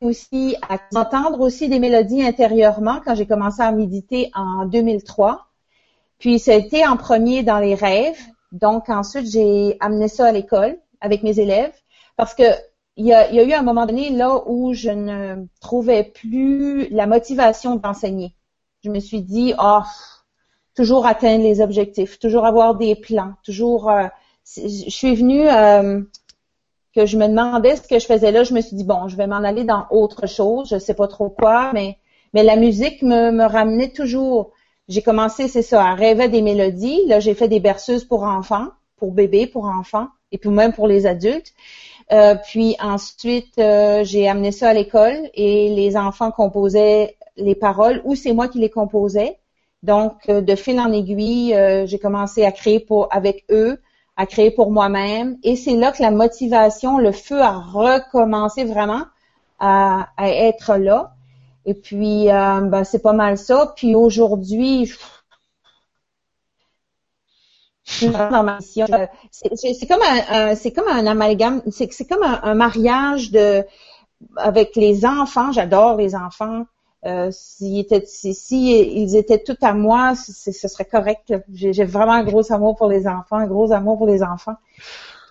aussi 0.00 0.56
à 0.68 0.78
entendre 0.94 1.40
aussi 1.40 1.68
des 1.68 1.78
mélodies 1.78 2.22
intérieurement 2.22 3.00
quand 3.04 3.14
j'ai 3.14 3.26
commencé 3.26 3.62
à 3.62 3.70
méditer 3.72 4.30
en 4.34 4.66
2003. 4.66 5.46
Puis 6.18 6.36
été 6.50 6.86
en 6.86 6.96
premier 6.96 7.42
dans 7.42 7.58
les 7.58 7.74
rêves. 7.74 8.20
Donc 8.52 8.88
ensuite, 8.88 9.30
j'ai 9.30 9.76
amené 9.80 10.08
ça 10.08 10.26
à 10.26 10.32
l'école 10.32 10.78
avec 11.00 11.22
mes 11.22 11.40
élèves 11.40 11.74
parce 12.16 12.34
que 12.34 12.44
il 12.96 13.06
y, 13.06 13.12
a, 13.12 13.42
eu 13.42 13.52
un 13.52 13.62
moment 13.62 13.86
donné 13.86 14.10
là 14.10 14.42
où 14.46 14.72
je 14.72 14.90
ne 14.90 15.46
trouvais 15.60 16.04
plus 16.04 16.88
la 16.90 17.08
motivation 17.08 17.74
d'enseigner. 17.74 18.36
Je 18.84 18.90
me 18.90 19.00
suis 19.00 19.20
dit, 19.20 19.52
oh, 19.58 19.80
toujours 20.76 21.04
atteindre 21.04 21.42
les 21.42 21.60
objectifs, 21.60 22.20
toujours 22.20 22.46
avoir 22.46 22.76
des 22.76 22.94
plans, 22.94 23.32
toujours. 23.42 23.90
Euh, 23.90 24.06
je 24.56 24.90
suis 24.90 25.16
venue, 25.16 25.48
euh, 25.48 26.02
que 26.94 27.06
je 27.06 27.16
me 27.16 27.26
demandais 27.26 27.74
ce 27.74 27.88
que 27.88 27.98
je 27.98 28.06
faisais 28.06 28.30
là. 28.30 28.44
Je 28.44 28.54
me 28.54 28.60
suis 28.60 28.76
dit 28.76 28.84
bon, 28.84 29.08
je 29.08 29.16
vais 29.16 29.26
m'en 29.26 29.42
aller 29.42 29.64
dans 29.64 29.86
autre 29.90 30.28
chose. 30.28 30.68
Je 30.70 30.78
sais 30.78 30.94
pas 30.94 31.08
trop 31.08 31.30
quoi, 31.30 31.72
mais 31.72 31.98
mais 32.32 32.44
la 32.44 32.56
musique 32.56 33.02
me 33.02 33.44
ramenait 33.44 33.90
toujours. 33.90 34.52
J'ai 34.88 35.02
commencé, 35.02 35.48
c'est 35.48 35.62
ça, 35.62 35.84
à 35.84 35.94
rêver 35.94 36.28
des 36.28 36.42
mélodies. 36.42 37.06
Là, 37.06 37.20
j'ai 37.20 37.34
fait 37.34 37.48
des 37.48 37.60
berceuses 37.60 38.04
pour 38.04 38.24
enfants, 38.24 38.68
pour 38.96 39.12
bébés, 39.12 39.46
pour 39.46 39.64
enfants, 39.64 40.08
et 40.32 40.38
puis 40.38 40.50
même 40.50 40.72
pour 40.72 40.88
les 40.88 41.06
adultes. 41.06 41.54
Euh, 42.12 42.34
puis 42.34 42.76
ensuite, 42.80 43.58
euh, 43.58 44.04
j'ai 44.04 44.28
amené 44.28 44.52
ça 44.52 44.70
à 44.70 44.74
l'école 44.74 45.30
et 45.34 45.70
les 45.70 45.96
enfants 45.96 46.30
composaient 46.30 47.16
les 47.36 47.54
paroles 47.54 48.02
ou 48.04 48.14
c'est 48.14 48.32
moi 48.32 48.48
qui 48.48 48.58
les 48.58 48.70
composais. 48.70 49.38
Donc, 49.82 50.14
euh, 50.28 50.40
de 50.40 50.54
fil 50.54 50.78
en 50.80 50.92
aiguille, 50.92 51.56
j'ai 51.86 51.98
commencé 51.98 52.44
à 52.44 52.52
créer 52.52 52.86
avec 53.10 53.44
eux, 53.50 53.80
à 54.16 54.26
créer 54.26 54.50
pour 54.50 54.70
moi-même. 54.70 55.38
Et 55.42 55.56
c'est 55.56 55.76
là 55.76 55.92
que 55.92 56.02
la 56.02 56.10
motivation, 56.10 56.98
le 56.98 57.12
feu 57.12 57.40
a 57.40 57.58
recommencé 57.58 58.64
vraiment 58.64 59.04
à, 59.58 60.08
à 60.16 60.28
être 60.28 60.76
là. 60.76 61.13
Et 61.66 61.74
puis, 61.74 62.26
ben, 62.26 62.84
c'est 62.84 63.02
pas 63.02 63.12
mal 63.12 63.38
ça. 63.38 63.72
Puis 63.76 63.94
aujourd'hui, 63.94 64.92
c'est 67.84 68.10
comme 69.88 70.02
un, 70.30 70.54
c'est 70.54 70.72
comme 70.72 70.88
un 70.88 71.06
amalgame, 71.06 71.62
c'est 71.70 72.08
comme 72.08 72.22
un, 72.22 72.54
mariage 72.54 73.30
de 73.30 73.64
avec 74.36 74.76
les 74.76 75.04
enfants. 75.04 75.52
J'adore 75.52 75.96
les 75.96 76.14
enfants. 76.14 76.64
Euh, 77.06 77.28
s'ils 77.30 77.80
étaient, 77.80 78.02
si, 78.06 78.80
ils 78.80 79.14
étaient 79.16 79.42
tout 79.42 79.58
à 79.60 79.74
moi, 79.74 80.14
ce 80.14 80.52
serait 80.52 80.86
correct. 80.86 81.34
J'ai 81.52 81.84
vraiment 81.84 82.12
un 82.12 82.24
gros 82.24 82.50
amour 82.50 82.76
pour 82.76 82.88
les 82.88 83.06
enfants, 83.06 83.36
un 83.36 83.46
gros 83.46 83.72
amour 83.72 83.98
pour 83.98 84.06
les 84.06 84.22
enfants. 84.22 84.56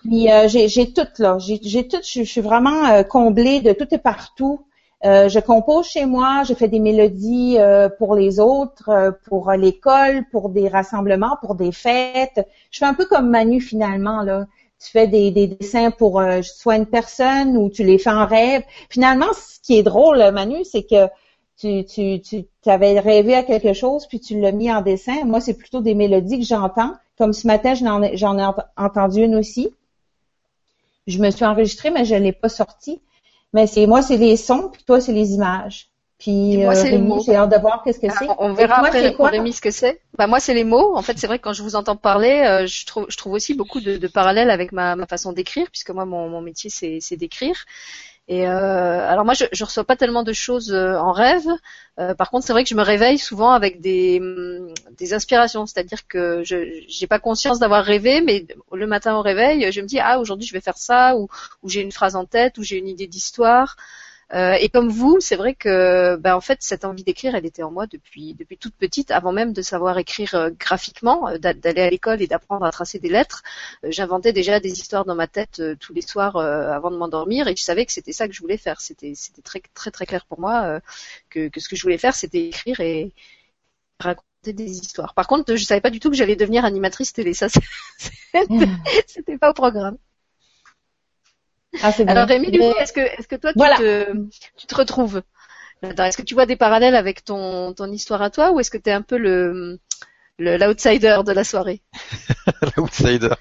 Puis 0.02 0.30
euh, 0.30 0.46
j'ai 0.46 0.92
tout 0.92 1.08
là, 1.18 1.38
j'ai 1.38 1.88
tout. 1.88 1.96
Je, 2.04 2.22
suis 2.22 2.40
vraiment 2.40 2.86
euh, 2.90 3.02
comblée 3.02 3.60
de 3.60 3.72
tout 3.72 3.88
et 3.90 3.98
partout. 3.98 4.64
Euh, 5.04 5.28
je 5.28 5.38
compose 5.38 5.86
chez 5.86 6.06
moi, 6.06 6.44
je 6.44 6.54
fais 6.54 6.68
des 6.68 6.78
mélodies 6.78 7.56
euh, 7.58 7.90
pour 7.90 8.14
les 8.14 8.40
autres, 8.40 8.88
euh, 8.88 9.10
pour 9.26 9.52
l'école, 9.52 10.24
pour 10.30 10.48
des 10.48 10.68
rassemblements, 10.68 11.36
pour 11.42 11.56
des 11.56 11.72
fêtes. 11.72 12.40
Je 12.70 12.78
fais 12.78 12.86
un 12.86 12.94
peu 12.94 13.04
comme 13.04 13.28
Manu 13.28 13.60
finalement 13.60 14.22
là. 14.22 14.46
Tu 14.82 14.90
fais 14.90 15.06
des, 15.06 15.30
dessins 15.30 15.90
pour 15.90 16.22
soit 16.42 16.76
une 16.76 16.86
personne 16.86 17.56
ou 17.56 17.70
tu 17.70 17.84
les 17.84 17.96
fais 17.98 18.10
en 18.10 18.26
rêve. 18.26 18.62
Finalement, 18.90 19.32
ce 19.32 19.58
qui 19.60 19.78
est 19.78 19.82
drôle, 19.82 20.18
Manu, 20.32 20.62
c'est 20.64 20.82
que 20.82 21.08
tu, 21.58 21.84
tu, 22.20 22.44
avais 22.66 22.98
rêvé 23.00 23.34
à 23.34 23.44
quelque 23.44 23.72
chose 23.72 24.06
puis 24.06 24.20
tu 24.20 24.38
l'as 24.38 24.52
mis 24.52 24.70
en 24.70 24.82
dessin. 24.82 25.24
Moi, 25.24 25.40
c'est 25.40 25.54
plutôt 25.54 25.80
des 25.80 25.94
mélodies 25.94 26.40
que 26.40 26.44
j'entends. 26.44 26.92
Comme 27.16 27.32
ce 27.32 27.46
matin, 27.46 27.74
j'en 27.74 28.02
ai, 28.02 28.16
j'en 28.16 28.38
ai 28.38 28.46
entendu 28.76 29.22
une 29.22 29.36
aussi. 29.36 29.70
Je 31.06 31.18
me 31.18 31.30
suis 31.30 31.44
enregistrée, 31.46 31.90
mais 31.90 32.04
je 32.04 32.16
ne 32.16 32.20
l'ai 32.20 32.32
pas 32.32 32.50
sortie. 32.50 33.00
Mais 33.54 33.66
c'est 33.66 33.86
moi, 33.86 34.02
c'est 34.02 34.18
les 34.18 34.36
sons, 34.36 34.68
puis 34.70 34.82
toi, 34.84 35.00
c'est 35.00 35.12
les 35.12 35.32
images. 35.32 35.88
Puis 36.18 36.58
moi, 36.58 36.72
euh, 36.72 36.74
c'est 36.74 36.90
les 36.90 36.98
mots. 36.98 37.22
J'ai 37.24 37.36
hâte 37.36 37.50
de 37.50 37.58
voir 37.58 37.82
qu'est-ce 37.82 38.00
que 38.00 38.08
c'est. 38.10 38.26
On 38.38 38.52
verra 38.52 38.86
après 38.86 39.12
pour 39.12 39.26
Rémi 39.26 39.52
ce 39.52 39.60
que 39.60 39.70
c'est. 39.70 40.00
Bah 40.18 40.26
moi, 40.26 40.40
c'est 40.40 40.54
les 40.54 40.64
mots. 40.64 40.96
En 40.96 41.02
fait, 41.02 41.18
c'est 41.18 41.26
vrai 41.26 41.38
que 41.38 41.44
quand 41.44 41.52
je 41.52 41.62
vous 41.62 41.76
entends 41.76 41.96
parler, 41.96 42.42
euh, 42.46 42.66
je 42.66 42.84
trouve, 42.84 43.06
je 43.08 43.16
trouve 43.16 43.32
aussi 43.32 43.54
beaucoup 43.54 43.80
de, 43.80 43.96
de 43.96 44.06
parallèles 44.08 44.50
avec 44.50 44.72
ma, 44.72 44.96
ma 44.96 45.06
façon 45.06 45.32
d'écrire, 45.32 45.66
puisque 45.70 45.90
moi, 45.90 46.04
mon, 46.04 46.28
mon 46.28 46.40
métier, 46.40 46.68
c'est 46.70 47.16
d'écrire. 47.16 47.64
Et 48.26 48.48
euh, 48.48 49.06
alors 49.08 49.24
moi, 49.26 49.34
je, 49.34 49.44
je 49.52 49.64
reçois 49.64 49.84
pas 49.84 49.96
tellement 49.96 50.22
de 50.22 50.32
choses 50.32 50.72
euh, 50.72 50.96
en 50.96 51.12
rêve. 51.12 51.46
Euh, 51.98 52.14
par 52.14 52.30
contre, 52.30 52.46
c'est 52.46 52.54
vrai 52.54 52.64
que 52.64 52.70
je 52.70 52.74
me 52.74 52.82
réveille 52.82 53.18
souvent 53.18 53.52
avec 53.52 53.80
des, 53.82 54.18
hum, 54.20 54.72
des 54.96 55.12
inspirations, 55.12 55.66
c'est-à-dire 55.66 56.06
que 56.08 56.42
je 56.42 56.56
j'ai 56.88 57.06
pas 57.06 57.18
conscience 57.18 57.58
d'avoir 57.58 57.84
rêvé, 57.84 58.22
mais 58.22 58.46
le 58.72 58.86
matin 58.86 59.14
au 59.16 59.20
réveil, 59.22 59.70
je 59.70 59.80
me 59.82 59.86
dis 59.86 60.00
ah 60.00 60.18
aujourd'hui 60.20 60.46
je 60.46 60.54
vais 60.54 60.62
faire 60.62 60.78
ça, 60.78 61.16
ou 61.16 61.28
j'ai 61.64 61.82
une 61.82 61.92
phrase 61.92 62.16
en 62.16 62.24
tête, 62.24 62.56
ou 62.58 62.62
j'ai 62.62 62.78
une 62.78 62.88
idée 62.88 63.06
d'histoire. 63.06 63.76
Euh, 64.32 64.54
et 64.54 64.68
comme 64.68 64.88
vous, 64.88 65.20
c'est 65.20 65.36
vrai 65.36 65.54
que, 65.54 66.16
ben, 66.16 66.34
en 66.34 66.40
fait, 66.40 66.58
cette 66.62 66.84
envie 66.84 67.04
d'écrire, 67.04 67.34
elle 67.34 67.46
était 67.46 67.62
en 67.62 67.70
moi 67.70 67.86
depuis 67.86 68.34
depuis 68.34 68.56
toute 68.58 68.74
petite, 68.74 69.10
avant 69.10 69.32
même 69.32 69.52
de 69.52 69.62
savoir 69.62 69.98
écrire 69.98 70.34
euh, 70.34 70.50
graphiquement, 70.58 71.28
euh, 71.28 71.38
d'aller 71.38 71.82
à 71.82 71.90
l'école 71.90 72.22
et 72.22 72.26
d'apprendre 72.26 72.64
à 72.64 72.70
tracer 72.70 72.98
des 72.98 73.08
lettres. 73.08 73.42
J'inventais 73.84 74.32
déjà 74.32 74.60
des 74.60 74.72
histoires 74.72 75.04
dans 75.04 75.14
ma 75.14 75.26
tête 75.26 75.62
tous 75.80 75.92
les 75.92 76.02
soirs 76.02 76.36
avant 76.36 76.90
de 76.90 76.96
m'endormir, 76.96 77.48
et 77.48 77.56
je 77.56 77.62
savais 77.62 77.86
que 77.86 77.92
c'était 77.92 78.12
ça 78.12 78.26
que 78.28 78.34
je 78.34 78.40
voulais 78.40 78.56
faire. 78.56 78.80
C'était 78.80 79.12
c'était 79.14 79.42
très 79.42 79.60
très 79.74 79.90
très 79.90 80.06
clair 80.06 80.24
pour 80.26 80.40
moi 80.40 80.80
que, 81.30 81.48
que 81.48 81.60
ce 81.60 81.68
que 81.68 81.76
je 81.76 81.82
voulais 81.82 81.98
faire, 81.98 82.14
c'était 82.14 82.46
écrire 82.46 82.80
et 82.80 83.12
raconter 84.00 84.52
des 84.52 84.70
histoires. 84.78 85.14
Par 85.14 85.26
contre, 85.26 85.56
je 85.56 85.64
savais 85.64 85.80
pas 85.80 85.90
du 85.90 86.00
tout 86.00 86.10
que 86.10 86.16
j'allais 86.16 86.36
devenir 86.36 86.64
animatrice 86.64 87.12
télé. 87.12 87.34
Ça, 87.34 87.48
c'était 89.06 89.38
pas 89.38 89.50
au 89.50 89.54
programme. 89.54 89.98
Ah, 91.82 91.92
Alors 92.06 92.28
Rémi, 92.28 92.48
est-ce 92.78 92.92
que, 92.92 93.00
est-ce 93.00 93.28
que 93.28 93.36
toi, 93.36 93.52
tu, 93.52 93.58
te, 93.58 94.12
tu 94.56 94.66
te 94.66 94.74
retrouves? 94.74 95.22
Est-ce 95.82 96.16
que 96.16 96.22
tu 96.22 96.34
vois 96.34 96.46
des 96.46 96.56
parallèles 96.56 96.96
avec 96.96 97.24
ton, 97.24 97.74
ton 97.74 97.90
histoire 97.90 98.22
à 98.22 98.30
toi 98.30 98.52
ou 98.52 98.60
est-ce 98.60 98.70
que 98.70 98.78
tu 98.78 98.90
es 98.90 98.92
un 98.92 99.02
peu 99.02 99.18
le 99.18 99.78
l'outsider 100.38 101.18
de 101.24 101.32
la 101.32 101.44
soirée? 101.44 101.82
L'outsider. 102.76 103.34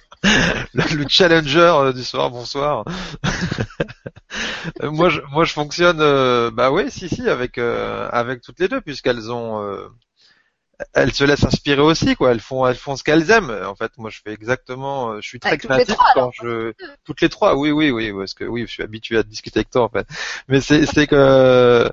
Le, 0.74 1.08
challenger 1.10 1.60
euh, 1.60 1.94
du 1.94 2.04
soir, 2.04 2.30
bonsoir. 2.30 2.86
moi, 4.84 5.10
je, 5.10 5.22
moi, 5.32 5.44
je 5.44 5.54
fonctionne, 5.54 6.00
euh, 6.00 6.50
bah 6.52 6.72
oui, 6.72 6.90
si, 6.90 7.10
si, 7.10 7.28
avec, 7.30 7.58
euh, 7.58 8.08
avec 8.12 8.42
toutes 8.42 8.60
les 8.60 8.68
deux, 8.68 8.80
puisqu'elles 8.80 9.32
ont, 9.32 9.62
elles 10.94 11.14
se 11.14 11.24
laissent 11.24 11.44
inspirer 11.44 11.82
aussi 11.82 12.16
quoi. 12.16 12.32
Elles 12.32 12.40
font 12.40 12.66
elles 12.66 12.76
font 12.76 12.96
ce 12.96 13.04
qu'elles 13.04 13.32
aiment. 13.32 13.52
En 13.66 13.76
fait 13.76 13.92
moi 13.98 14.10
je 14.10 14.20
fais 14.24 14.34
exactement 14.34 15.12
euh, 15.12 15.22
je 15.22 15.28
suis 15.28 15.40
très 15.40 15.58
créatif 15.58 15.96
quand 16.14 16.32
je 16.32 16.74
toutes 17.04 17.22
les 17.22 17.30
trois 17.30 17.56
oui 17.56 17.72
oui 17.72 17.92
oui 17.92 18.12
parce 18.14 18.34
que 18.34 18.44
oui 18.44 18.66
je 18.68 18.72
suis 18.72 18.84
habitué 18.84 19.18
à 19.18 19.24
discuter 19.24 19.60
avec 19.60 19.70
toi 19.70 19.84
en 19.84 19.90
fait. 19.90 20.08
Mais 20.48 20.62
c'est 20.62 20.86
c'est 20.86 21.08
que 21.08 21.90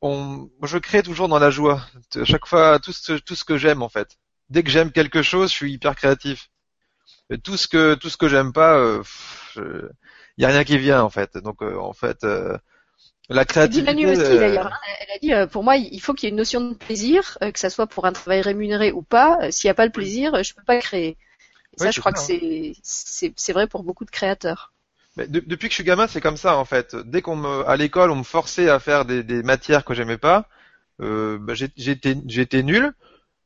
on 0.00 0.48
je 0.62 0.78
crée 0.78 1.02
toujours 1.02 1.28
dans 1.28 1.38
la 1.38 1.50
joie. 1.50 1.80
À 2.16 2.24
chaque 2.24 2.46
fois 2.46 2.78
tout 2.78 2.92
ce 2.92 3.14
tout 3.14 3.34
ce 3.34 3.44
que 3.44 3.56
j'aime 3.58 3.82
en 3.82 3.88
fait. 3.88 4.16
Dès 4.50 4.62
que 4.62 4.70
j'aime 4.70 4.92
quelque 4.92 5.22
chose 5.22 5.50
je 5.50 5.54
suis 5.54 5.72
hyper 5.72 5.96
créatif. 5.96 6.50
Et 7.30 7.38
tout 7.38 7.56
ce 7.56 7.68
que 7.68 7.94
tout 7.94 8.10
ce 8.10 8.16
que 8.16 8.28
j'aime 8.28 8.52
pas 8.52 8.76
il 9.56 9.62
euh, 9.62 9.88
y 10.38 10.44
a 10.44 10.48
rien 10.48 10.64
qui 10.64 10.78
vient 10.78 11.02
en 11.02 11.10
fait. 11.10 11.36
Donc 11.38 11.62
euh, 11.62 11.76
en 11.78 11.92
fait 11.92 12.24
la 13.28 13.44
créativité. 13.44 13.84
Manu 13.84 14.06
aussi 14.10 14.20
euh, 14.20 14.38
d'ailleurs. 14.38 14.66
Hein. 14.66 14.78
Elle 15.00 15.14
a 15.14 15.18
dit 15.18 15.32
euh, 15.32 15.46
pour 15.46 15.64
moi 15.64 15.76
il 15.76 16.00
faut 16.00 16.14
qu'il 16.14 16.26
y 16.26 16.28
ait 16.28 16.30
une 16.30 16.36
notion 16.36 16.60
de 16.60 16.74
plaisir, 16.74 17.38
euh, 17.42 17.50
que 17.50 17.58
ça 17.58 17.70
soit 17.70 17.86
pour 17.86 18.06
un 18.06 18.12
travail 18.12 18.42
rémunéré 18.42 18.92
ou 18.92 19.02
pas. 19.02 19.50
S'il 19.50 19.68
n'y 19.68 19.72
a 19.72 19.74
pas 19.74 19.86
le 19.86 19.92
plaisir, 19.92 20.42
je 20.42 20.54
peux 20.54 20.62
pas 20.62 20.78
créer. 20.78 21.16
ça, 21.76 21.90
je 21.90 22.00
crois 22.00 22.12
que 22.12 22.20
c'est 22.20 22.74
c'est 22.82 23.52
vrai 23.52 23.66
pour 23.66 23.82
beaucoup 23.82 24.04
de 24.04 24.10
créateurs. 24.10 24.72
Mais 25.16 25.28
depuis 25.28 25.68
que 25.68 25.72
je 25.72 25.76
suis 25.76 25.84
gamin, 25.84 26.08
c'est 26.08 26.20
comme 26.20 26.36
ça 26.36 26.56
en 26.56 26.64
fait. 26.64 26.96
Dès 26.96 27.22
qu'on 27.22 27.36
me 27.36 27.68
à 27.68 27.76
l'école, 27.76 28.10
on 28.10 28.16
me 28.16 28.24
forçait 28.24 28.68
à 28.68 28.80
faire 28.80 29.04
des, 29.04 29.22
des 29.22 29.42
matières 29.42 29.84
que 29.84 29.94
j'aimais 29.94 30.18
pas, 30.18 30.48
euh, 31.00 31.38
bah, 31.40 31.54
j'étais 31.54 32.16
j'étais 32.26 32.62
nul. 32.62 32.92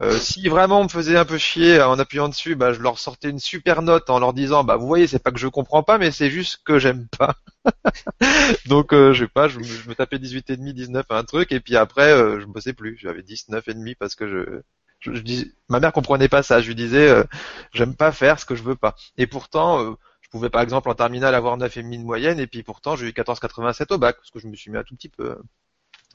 Euh, 0.01 0.16
si 0.16 0.49
vraiment 0.49 0.80
on 0.80 0.84
me 0.84 0.88
faisait 0.88 1.16
un 1.16 1.24
peu 1.24 1.38
chier 1.38 1.82
en 1.82 1.99
appuyant 1.99 2.28
dessus, 2.28 2.55
bah, 2.55 2.72
je 2.72 2.80
leur 2.80 3.01
sortais 3.01 3.30
une 3.30 3.40
super 3.40 3.82
note 3.82 4.11
en 4.11 4.20
leur 4.20 4.32
disant, 4.32 4.62
bah 4.62 4.76
vous 4.76 4.86
voyez, 4.86 5.09
c'est 5.09 5.18
pas 5.18 5.32
que 5.32 5.40
je 5.40 5.49
comprends 5.49 5.82
pas, 5.82 5.99
mais 5.99 6.12
c'est 6.12 6.30
juste 6.30 6.61
que 6.64 6.78
j'aime 6.78 7.09
pas. 7.18 7.34
Donc 8.66 8.92
euh, 8.92 9.12
je 9.12 9.24
sais 9.24 9.28
pas, 9.28 9.49
je, 9.49 9.59
me 9.59 9.94
tapais 9.94 10.20
18 10.20 10.51
et 10.51 10.57
demi, 10.57 10.72
19 10.72 11.05
un 11.11 11.24
truc, 11.24 11.51
et 11.51 11.59
puis 11.59 11.76
après 11.76 12.12
euh, 12.12 12.40
je 12.40 12.46
bossais 12.46 12.74
plus. 12.74 12.96
J'avais 12.96 13.22
19 13.24 13.66
et 13.66 13.74
demi 13.74 13.96
parce 13.96 14.14
que 14.14 14.28
je, 14.28 14.61
je, 15.01 15.20
dis, 15.20 15.53
ma 15.68 15.80
mère 15.80 15.92
comprenait 15.92 16.28
pas 16.28 16.44
ça. 16.44 16.61
Je 16.61 16.68
lui 16.68 16.76
disais, 16.76 17.09
euh, 17.09 17.24
j'aime 17.72 17.96
pas 17.96 18.12
faire 18.12 18.38
ce 18.38 18.44
que 18.46 18.55
je 18.55 18.62
veux 18.62 18.76
pas. 18.76 18.94
Et 19.16 19.26
pourtant, 19.26 19.96
je 20.20 20.28
pouvais 20.30 20.51
par 20.51 20.62
exemple 20.62 20.88
en 20.90 20.94
terminale 20.94 21.34
avoir 21.34 21.57
9 21.57 21.76
et 21.76 21.82
demi 21.82 21.99
de 21.99 22.05
moyenne, 22.05 22.38
et 22.38 22.46
puis 22.46 22.62
pourtant 22.62 22.94
j'ai 22.94 23.09
eu 23.09 23.12
14,87 23.12 23.92
au 23.94 23.99
bac 23.99 24.16
parce 24.16 24.30
que 24.30 24.38
je 24.38 24.46
me 24.46 24.55
suis 24.55 24.70
mis 24.70 24.78
un 24.78 24.84
tout 24.84 24.94
petit 24.94 25.09
peu. 25.09 25.36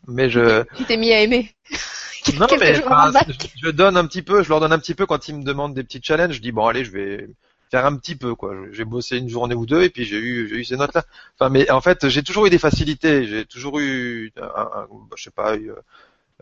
Mais 0.07 0.29
je. 0.29 0.63
Tu 0.75 0.85
t'es 0.85 0.97
mis 0.97 1.13
à 1.13 1.21
aimer. 1.21 1.53
non, 2.39 2.47
mais 2.59 2.75
je, 2.75 3.69
donne 3.69 3.97
un 3.97 4.05
petit 4.05 4.21
peu, 4.21 4.43
je 4.43 4.49
leur 4.49 4.59
donne 4.59 4.71
un 4.71 4.79
petit 4.79 4.95
peu 4.95 5.05
quand 5.05 5.27
ils 5.27 5.35
me 5.35 5.43
demandent 5.43 5.73
des 5.73 5.83
petits 5.83 6.01
challenges. 6.01 6.35
Je 6.35 6.41
dis 6.41 6.51
bon 6.51 6.65
allez, 6.67 6.85
je 6.85 6.91
vais 6.91 7.29
faire 7.69 7.85
un 7.85 7.95
petit 7.97 8.15
peu 8.15 8.35
quoi. 8.35 8.53
J'ai 8.71 8.85
bossé 8.85 9.17
une 9.17 9.29
journée 9.29 9.55
ou 9.55 9.65
deux 9.65 9.83
et 9.83 9.89
puis 9.89 10.05
j'ai 10.05 10.17
eu 10.17 10.47
j'ai 10.47 10.55
eu 10.55 10.63
ces 10.63 10.77
notes 10.77 10.93
là. 10.93 11.03
Enfin 11.37 11.49
mais 11.49 11.69
en 11.69 11.81
fait 11.81 12.07
j'ai 12.07 12.23
toujours 12.23 12.45
eu 12.45 12.49
des 12.49 12.59
facilités. 12.59 13.25
J'ai 13.25 13.45
toujours 13.45 13.79
eu 13.79 14.31
un, 14.37 14.43
un, 14.45 14.87
bah, 14.89 15.15
je 15.17 15.23
sais 15.23 15.31
pas. 15.31 15.55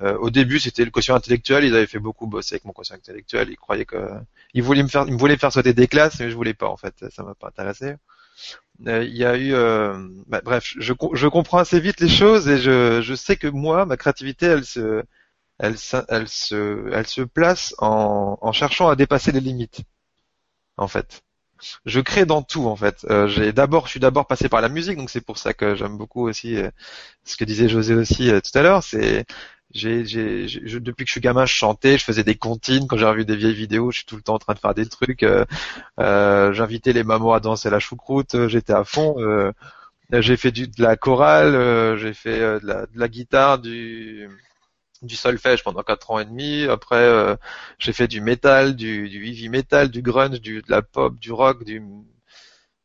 euh, 0.02 0.18
au 0.18 0.30
début, 0.30 0.60
c'était 0.60 0.86
le 0.86 0.92
quotient 0.92 1.16
intellectuel. 1.16 1.64
Ils 1.64 1.76
avaient 1.76 1.88
fait 1.88 2.00
beaucoup 2.00 2.28
bosser 2.28 2.56
avec 2.56 2.66
mon 2.66 2.74
quotient 2.74 2.96
intellectuel. 2.96 3.50
Ils 3.50 3.58
croyaient 3.58 3.86
que 3.86 4.10
ils 4.54 4.64
voulaient 4.64 4.84
me 4.84 4.88
faire, 4.88 5.06
ils 5.08 5.14
me 5.14 5.18
voulaient 5.18 5.38
faire 5.38 5.54
sauter 5.54 5.74
des 5.74 5.88
classes, 5.88 6.20
mais 6.20 6.30
je 6.30 6.36
voulais 6.36 6.54
pas 6.54 6.68
en 6.68 6.78
fait. 6.78 6.94
Ça 7.12 7.24
m'a 7.24 7.36
pas 7.36 7.48
intéressé. 7.48 7.96
Euh, 8.88 9.04
il 9.04 9.16
y 9.16 9.26
a 9.26 9.38
eu, 9.38 9.54
euh, 9.54 10.08
bah, 10.28 10.42
bref, 10.44 10.74
je, 10.80 10.94
je 11.14 11.28
comprends 11.28 11.60
assez 11.60 11.80
vite 11.80 12.00
les 12.00 12.10
choses 12.10 12.48
et 12.50 12.58
je, 12.60 13.02
je 13.02 13.14
sais 13.16 13.36
que 13.38 13.48
moi, 13.48 13.86
ma 13.86 13.98
créativité, 13.98 14.48
elle 14.48 14.66
se, 14.66 15.04
elle, 15.60 15.76
elle, 16.10 16.28
se, 16.30 16.90
elle 16.94 17.08
se 17.08 17.22
place 17.22 17.76
en, 17.80 18.38
en 18.42 18.52
cherchant 18.54 18.90
à 18.90 18.96
dépasser 18.96 19.32
les 19.32 19.42
limites, 19.42 19.82
en 20.78 20.88
fait. 20.88 21.24
Je 21.86 22.00
crée 22.02 22.26
dans 22.26 22.42
tout 22.44 22.66
en 22.68 22.76
fait. 22.76 23.06
Euh, 23.10 23.28
j'ai 23.28 23.54
d'abord, 23.54 23.86
je 23.86 23.92
suis 23.92 24.00
d'abord 24.00 24.28
passé 24.28 24.50
par 24.50 24.62
la 24.62 24.70
musique, 24.70 24.98
donc 24.98 25.10
c'est 25.12 25.22
pour 25.22 25.38
ça 25.38 25.54
que 25.54 25.76
j'aime 25.76 25.98
beaucoup 25.98 26.28
aussi 26.28 26.58
euh, 26.58 26.70
ce 27.26 27.38
que 27.38 27.46
disait 27.46 27.70
José 27.70 27.96
aussi 27.96 28.30
tout 28.32 28.60
à 28.60 28.64
l'heure. 28.64 28.84
C'est 28.84 29.26
j'ai, 29.74 30.06
j'ai, 30.06 30.80
depuis 30.80 31.06
que 31.06 31.10
je 31.10 31.14
suis 31.14 31.22
gamin, 31.22 31.46
je 31.46 31.54
chantais, 31.54 31.98
je 31.98 32.04
faisais 32.04 32.24
des 32.24 32.36
comptines. 32.36 32.88
Quand 32.88 32.98
j'ai 32.98 33.06
revu 33.06 33.26
des 33.26 33.36
vieilles 33.36 33.54
vidéos, 33.54 33.92
je 33.92 33.98
suis 33.98 34.06
tout 34.06 34.16
le 34.16 34.22
temps 34.22 34.36
en 34.36 34.40
train 34.40 34.54
de 34.54 34.60
faire 34.60 34.74
des 34.74 34.88
trucs. 34.88 35.24
Euh, 35.24 35.46
euh, 36.00 36.54
j'invitais 36.54 36.94
les 36.94 37.04
mamans 37.04 37.34
à 37.34 37.40
danser 37.40 37.70
la 37.70 37.80
choucroute. 37.80 38.36
Euh, 38.36 38.48
j'étais 38.48 38.74
à 38.74 38.84
fond. 38.84 39.16
j'ai 40.12 40.38
fait 40.38 40.52
du, 40.52 40.68
de 40.68 40.82
la 40.84 40.98
chorale, 40.98 41.98
j'ai 41.98 42.14
fait 42.14 42.40
de 42.40 42.68
la, 42.68 42.86
de, 42.86 43.00
la, 43.00 43.08
guitare, 43.08 43.60
du, 43.60 44.30
du 45.02 45.16
solfège 45.16 45.64
pendant 45.64 45.84
quatre 45.84 46.12
ans 46.12 46.20
et 46.20 46.26
demi. 46.26 46.66
Après, 46.66 47.38
j'ai 47.80 47.94
fait 47.94 48.08
du 48.08 48.22
métal, 48.22 48.76
du, 48.76 49.10
du 49.10 49.26
heavy 49.28 49.50
metal, 49.50 49.90
du 49.90 50.02
grunge, 50.02 50.42
du, 50.42 50.62
de 50.62 50.72
la 50.72 50.82
pop, 50.82 51.18
du 51.20 51.32
rock, 51.32 51.64
du, 51.64 51.82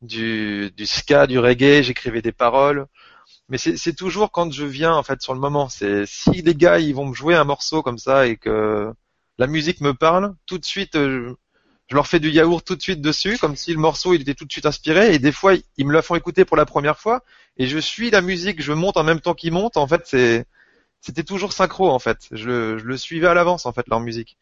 du, 0.03 0.71
du 0.77 0.87
ska, 0.87 1.27
du 1.27 1.39
reggae. 1.39 1.83
J'écrivais 1.83 2.23
des 2.23 2.33
paroles 2.33 2.87
mais 3.49 3.59
c'est 3.59 3.95
toujours 3.95 4.33
quand 4.33 4.53
je 4.53 4.65
viens 4.65 4.95
en 4.95 5.03
fait 5.03 5.23
sur 5.23 5.33
le 5.35 5.41
moment. 5.41 5.69
C'est 5.69 6.05
si 6.07 6.43
les 6.43 6.55
gars 6.55 6.79
ils 6.81 6.95
vont 6.95 7.07
me 7.07 7.15
jouer 7.15 7.35
un 7.37 7.45
morceau 7.45 7.83
comme 7.83 7.99
ça 7.99 8.27
et 8.27 8.37
que 8.37 8.93
la 9.39 9.47
musique 9.47 9.81
me 9.81 9.95
parle, 9.95 10.35
tout 10.47 10.59
de 10.59 10.65
suite 10.65 10.97
euh, 10.97 11.37
je 11.89 11.95
leur 11.95 12.09
fais 12.09 12.19
du 12.21 12.31
yaourt 12.31 12.65
tout 12.65 12.75
de 12.77 12.83
suite 12.83 13.01
dessus, 13.01 13.39
comme 13.39 13.55
si 13.57 13.73
le 13.73 13.79
morceau 13.79 14.15
il 14.15 14.23
était 14.23 14.35
tout 14.35 14.45
de 14.47 14.53
suite 14.53 14.67
inspiré. 14.67 15.15
Et 15.15 15.19
des 15.21 15.33
fois 15.33 15.55
ils 15.77 15.87
me 15.87 15.93
la 15.93 16.03
font 16.03 16.17
écouter 16.17 16.45
pour 16.45 16.57
la 16.57 16.67
première 16.67 16.99
fois 16.99 17.23
et 17.57 17.67
je 17.69 17.79
suis 17.79 18.11
la 18.11 18.21
musique, 18.23 18.61
je 18.63 18.73
monte 18.73 18.97
en 18.97 19.05
même 19.05 19.21
temps 19.21 19.35
qu'ils 19.35 19.53
montent. 19.53 19.77
En 19.77 19.87
fait 19.87 20.03
c'est 20.07 20.47
c'était 21.01 21.25
toujours 21.25 21.53
synchro 21.53 21.91
en 21.91 22.01
fait. 22.01 22.29
Je, 22.33 22.79
je 22.79 22.85
le 22.85 22.97
suivais 22.97 23.29
à 23.29 23.35
l'avance 23.35 23.67
en 23.67 23.73
fait 23.73 23.87
leur 23.89 24.01
musique. 24.01 24.37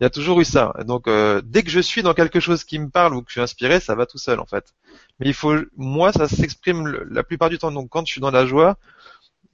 Il 0.00 0.04
y 0.04 0.06
a 0.06 0.10
toujours 0.10 0.40
eu 0.40 0.44
ça. 0.44 0.72
Donc 0.86 1.06
euh, 1.08 1.40
dès 1.44 1.62
que 1.62 1.70
je 1.70 1.80
suis 1.80 2.02
dans 2.02 2.14
quelque 2.14 2.40
chose 2.40 2.64
qui 2.64 2.78
me 2.78 2.88
parle 2.88 3.14
ou 3.14 3.22
que 3.22 3.28
je 3.28 3.34
suis 3.34 3.40
inspiré, 3.40 3.80
ça 3.80 3.94
va 3.94 4.06
tout 4.06 4.18
seul 4.18 4.40
en 4.40 4.46
fait. 4.46 4.74
Mais 5.18 5.26
il 5.26 5.34
faut, 5.34 5.54
moi, 5.76 6.12
ça 6.12 6.28
s'exprime 6.28 6.86
la 7.10 7.22
plupart 7.22 7.50
du 7.50 7.58
temps. 7.58 7.72
Donc 7.72 7.88
quand 7.90 8.06
je 8.06 8.12
suis 8.12 8.20
dans 8.20 8.30
la 8.30 8.46
joie, 8.46 8.76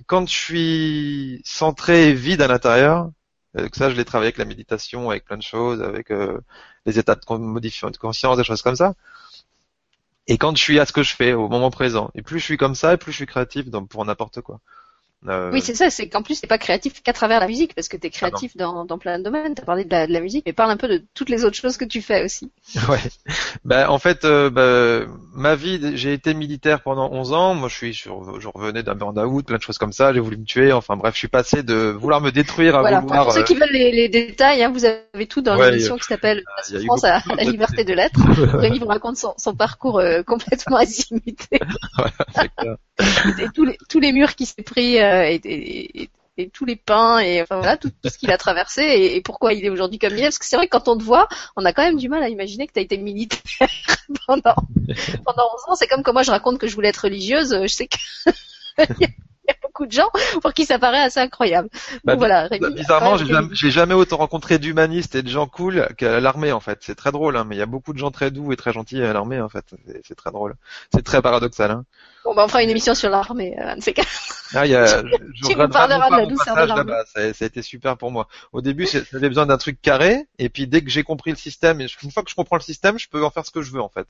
quand 0.06 0.28
je 0.28 0.34
suis 0.34 1.42
centré 1.44 2.10
et 2.10 2.14
vide 2.14 2.42
à 2.42 2.48
l'intérieur, 2.48 3.10
euh, 3.58 3.68
ça 3.72 3.90
je 3.90 3.96
l'ai 3.96 4.04
travaillé 4.04 4.28
avec 4.28 4.38
la 4.38 4.44
méditation, 4.44 5.10
avec 5.10 5.24
plein 5.24 5.36
de 5.38 5.42
choses, 5.42 5.82
avec 5.82 6.10
euh, 6.10 6.38
les 6.86 6.98
états 6.98 7.14
de 7.14 7.20
modification 7.36 7.90
de 7.90 7.96
conscience, 7.96 8.36
des 8.36 8.44
choses 8.44 8.62
comme 8.62 8.76
ça. 8.76 8.94
Et 10.28 10.38
quand 10.38 10.56
je 10.56 10.62
suis 10.62 10.80
à 10.80 10.86
ce 10.86 10.92
que 10.92 11.02
je 11.02 11.14
fais 11.14 11.32
au 11.34 11.48
moment 11.48 11.70
présent, 11.70 12.10
et 12.14 12.22
plus 12.22 12.40
je 12.40 12.44
suis 12.44 12.56
comme 12.56 12.74
ça, 12.74 12.94
et 12.94 12.96
plus 12.96 13.12
je 13.12 13.16
suis 13.18 13.26
créatif 13.26 13.70
donc 13.70 13.88
pour 13.88 14.04
n'importe 14.04 14.40
quoi. 14.40 14.60
Euh, 15.28 15.50
oui, 15.52 15.60
c'est 15.60 15.74
ça, 15.74 15.90
c'est 15.90 16.08
qu'en 16.08 16.22
plus, 16.22 16.40
t'es 16.40 16.46
pas 16.46 16.58
créatif 16.58 17.02
qu'à 17.02 17.12
travers 17.12 17.40
la 17.40 17.46
musique, 17.46 17.74
parce 17.74 17.88
que 17.88 17.96
t'es 17.96 18.10
ah 18.12 18.16
créatif 18.16 18.56
dans, 18.56 18.84
dans 18.84 18.98
plein 18.98 19.18
de 19.18 19.24
domaines. 19.24 19.54
T'as 19.54 19.64
parlé 19.64 19.84
de 19.84 19.90
la, 19.90 20.06
de 20.06 20.12
la, 20.12 20.20
musique, 20.20 20.44
mais 20.46 20.52
parle 20.52 20.70
un 20.70 20.76
peu 20.76 20.88
de 20.88 21.02
toutes 21.14 21.28
les 21.28 21.44
autres 21.44 21.56
choses 21.56 21.76
que 21.76 21.84
tu 21.84 22.02
fais 22.02 22.24
aussi. 22.24 22.50
Ouais. 22.88 23.00
Ben, 23.64 23.88
en 23.88 23.98
fait, 23.98 24.24
euh, 24.24 24.48
bah, 24.48 25.10
ma 25.34 25.56
vie, 25.56 25.96
j'ai 25.96 26.12
été 26.12 26.34
militaire 26.34 26.82
pendant 26.82 27.10
11 27.10 27.32
ans. 27.32 27.54
Moi, 27.54 27.68
je 27.68 27.74
suis, 27.74 27.92
je, 27.92 28.08
revenais 28.08 28.84
d'un 28.84 28.94
burn-out, 28.94 29.44
plein 29.44 29.56
de 29.56 29.62
choses 29.62 29.78
comme 29.78 29.92
ça. 29.92 30.12
J'ai 30.12 30.20
voulu 30.20 30.36
me 30.36 30.44
tuer. 30.44 30.72
Enfin, 30.72 30.96
bref, 30.96 31.14
je 31.14 31.18
suis 31.18 31.28
passé 31.28 31.64
de 31.64 31.74
vouloir 31.74 32.20
me 32.20 32.30
détruire 32.30 32.76
à 32.76 32.80
voilà, 32.80 33.00
vouloir. 33.00 33.24
Pour 33.24 33.32
ceux 33.32 33.42
qui 33.42 33.54
veulent 33.54 33.72
les, 33.72 33.90
les 33.90 34.08
détails, 34.08 34.62
hein, 34.62 34.70
vous 34.70 34.84
avez 34.84 35.26
tout 35.26 35.40
dans 35.40 35.56
l'émission 35.56 35.96
qui 35.96 36.04
s'appelle 36.04 36.44
France 36.86 37.04
à, 37.04 37.22
la 37.36 37.44
liberté 37.44 37.84
de 37.84 37.92
l'être. 37.92 38.20
Rémi 38.58 38.78
vous 38.78 38.86
raconte 38.86 39.16
son, 39.16 39.34
son 39.36 39.54
parcours 39.54 39.98
euh, 39.98 40.22
complètement 40.22 40.76
azimité. 40.76 41.58
voilà, 41.96 42.76
et 43.38 43.49
tous 43.55 43.64
les, 43.64 43.78
tous 43.88 44.01
les 44.01 44.12
murs 44.12 44.34
qui 44.34 44.47
s'est 44.47 44.62
pris 44.62 44.97
et, 44.97 45.40
et, 45.44 46.11
et, 46.38 46.49
tous 46.51 46.64
les 46.64 46.76
pains 46.76 47.18
et 47.18 47.42
enfin 47.42 47.57
voilà 47.57 47.76
tout, 47.76 47.90
ce 48.05 48.16
qu'il 48.18 48.30
a 48.30 48.38
traversé 48.38 48.82
et, 48.82 49.20
pourquoi 49.20 49.53
il 49.53 49.64
est 49.64 49.70
aujourd'hui 49.70 49.99
comme 49.99 50.12
il 50.12 50.20
est. 50.20 50.24
Parce 50.24 50.38
que 50.38 50.47
c'est 50.47 50.57
vrai 50.57 50.66
que 50.66 50.76
quand 50.76 50.88
on 50.88 50.97
te 50.97 51.03
voit 51.03 51.28
on 51.57 51.64
a 51.64 51.72
quand 51.72 51.82
même 51.82 51.97
du 51.97 52.09
mal 52.09 52.22
à 52.22 52.28
imaginer 52.28 52.66
que 52.66 52.72
tu 52.72 52.78
as 52.78 52.82
été 52.82 52.97
militaire 52.97 53.40
pendant 54.26 54.55
pendant 55.24 55.44
11 55.55 55.68
ans. 55.68 55.74
C'est 55.74 55.86
comme 55.86 56.03
quand 56.03 56.12
moi 56.12 56.22
je 56.22 56.30
raconte 56.30 56.59
que 56.59 56.66
je 56.66 56.74
voulais 56.74 56.88
être 56.88 57.05
religieuse 57.05 57.59
je 57.62 57.66
sais 57.66 57.88
que 57.88 57.99
beaucoup 59.76 59.86
de 59.86 59.92
gens 59.92 60.08
pour 60.42 60.54
qui 60.54 60.64
ça 60.64 60.78
paraît 60.78 61.02
assez 61.02 61.20
incroyable. 61.20 61.68
Bah, 62.04 62.16
voilà, 62.16 62.48
bah, 62.48 62.70
bizarrement, 62.70 63.16
j'ai 63.16 63.26
jamais, 63.26 63.54
jamais, 63.54 63.94
autant 63.94 64.16
rencontré 64.16 64.58
d'humanistes 64.58 65.14
et 65.14 65.22
de 65.22 65.28
gens 65.28 65.46
cool 65.46 65.86
qu'à 65.96 66.20
l'armée 66.20 66.52
en 66.52 66.60
fait. 66.60 66.78
C'est 66.80 66.94
très 66.94 67.12
drôle, 67.12 67.36
hein, 67.36 67.44
mais 67.46 67.56
il 67.56 67.58
y 67.58 67.62
a 67.62 67.66
beaucoup 67.66 67.92
de 67.92 67.98
gens 67.98 68.10
très 68.10 68.30
doux 68.30 68.52
et 68.52 68.56
très 68.56 68.72
gentils 68.72 69.02
à 69.02 69.12
l'armée 69.12 69.40
en 69.40 69.48
fait. 69.48 69.64
C'est 70.04 70.14
très 70.14 70.30
drôle. 70.30 70.54
C'est 70.94 71.02
très 71.02 71.20
paradoxal. 71.20 71.70
Hein. 71.70 71.84
Bon, 72.24 72.34
bah, 72.34 72.44
on 72.44 72.48
fera 72.48 72.62
une 72.62 72.70
émission 72.70 72.94
sur 72.94 73.10
l'armée, 73.10 73.56
euh, 73.60 73.76
Ah, 74.54 74.66
y 74.66 74.74
a, 74.74 74.86
je, 75.02 75.06
je 75.34 75.54
de 75.54 76.16
la 76.16 76.26
douceur 76.26 76.56
de 76.56 76.62
l'armée. 76.62 76.92
Ça, 77.14 77.34
ça, 77.34 77.44
a 77.44 77.46
été 77.46 77.62
super 77.62 77.96
pour 77.96 78.10
moi. 78.10 78.26
Au 78.52 78.62
début, 78.62 78.88
j'avais 79.12 79.28
besoin 79.28 79.46
d'un 79.46 79.58
truc 79.58 79.80
carré, 79.80 80.26
et 80.38 80.48
puis 80.48 80.66
dès 80.66 80.82
que 80.82 80.90
j'ai 80.90 81.04
compris 81.04 81.30
le 81.30 81.36
système, 81.36 81.80
et 81.80 81.86
une 82.02 82.10
fois 82.10 82.22
que 82.22 82.30
je 82.30 82.34
comprends 82.34 82.56
le 82.56 82.62
système, 82.62 82.98
je 82.98 83.08
peux 83.08 83.24
en 83.24 83.30
faire 83.30 83.46
ce 83.46 83.50
que 83.50 83.62
je 83.62 83.70
veux 83.70 83.80
en 83.80 83.88
fait. 83.88 84.08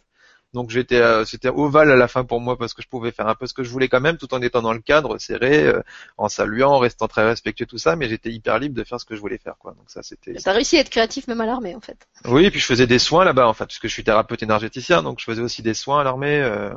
Donc 0.53 0.71
j'étais, 0.71 1.01
euh, 1.01 1.25
c'était 1.25 1.49
ovale 1.49 1.91
à 1.91 1.97
la 1.97 2.09
fin 2.09 2.25
pour 2.25 2.41
moi 2.41 2.57
parce 2.57 2.73
que 2.73 2.83
je 2.83 2.89
pouvais 2.89 3.13
faire 3.13 3.29
un 3.29 3.35
peu 3.35 3.47
ce 3.47 3.53
que 3.53 3.63
je 3.63 3.69
voulais 3.69 3.89
quand 3.89 4.01
même, 4.01 4.17
tout 4.17 4.33
en 4.33 4.41
étant 4.41 4.63
dans 4.63 4.73
le 4.73 4.81
cadre 4.81 5.19
serré, 5.19 5.67
euh, 5.67 5.83
en 6.17 6.29
saluant, 6.29 6.73
en 6.73 6.79
restant 6.79 7.09
très 7.09 7.27
respectueux 7.27 7.67
tout 7.67 7.79
ça, 7.79 7.97
mais 7.97 8.09
j'étais 8.09 8.31
hyper 8.31 8.59
libre 8.59 8.75
de 8.75 8.85
faire 8.85 9.01
ce 9.01 9.05
que 9.05 9.15
je 9.15 9.21
voulais 9.21 9.39
faire 9.39 9.57
quoi. 9.59 9.73
Donc 9.73 9.85
ça 9.89 10.03
c'était. 10.03 10.35
T'as 10.35 10.53
réussi 10.53 10.79
à 10.79 10.81
être 10.81 10.91
créatif 10.91 11.29
même 11.29 11.41
à 11.41 11.47
l'armée 11.47 11.75
en 11.75 11.81
fait. 11.81 12.07
Oui, 12.25 12.47
et 12.47 12.51
puis 12.51 12.61
je 12.61 12.67
faisais 12.67 12.87
des 12.87 12.99
soins 12.99 13.25
là-bas 13.25 13.47
en 13.47 13.55
fait, 13.55 13.67
puisque 13.67 13.89
je 13.89 13.93
suis 13.93 14.05
thérapeute 14.05 14.43
énergéticien, 14.43 15.03
donc 15.03 15.21
je 15.21 15.25
faisais 15.25 15.43
aussi 15.43 15.63
des 15.63 15.75
soins 15.75 16.01
à 16.01 16.05
l'armée. 16.05 16.41
Euh... 16.41 16.73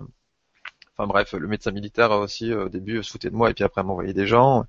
Enfin 0.97 1.07
bref, 1.07 1.31
le 1.31 1.47
médecin 1.47 1.71
militaire 1.71 2.11
aussi 2.11 2.53
au 2.53 2.67
début 2.67 3.01
se 3.01 3.11
foutait 3.11 3.29
de 3.29 3.35
moi 3.35 3.49
et 3.49 3.53
puis 3.53 3.63
après 3.63 3.83
m'envoyait 3.83 4.11
des 4.11 4.27
gens. 4.27 4.65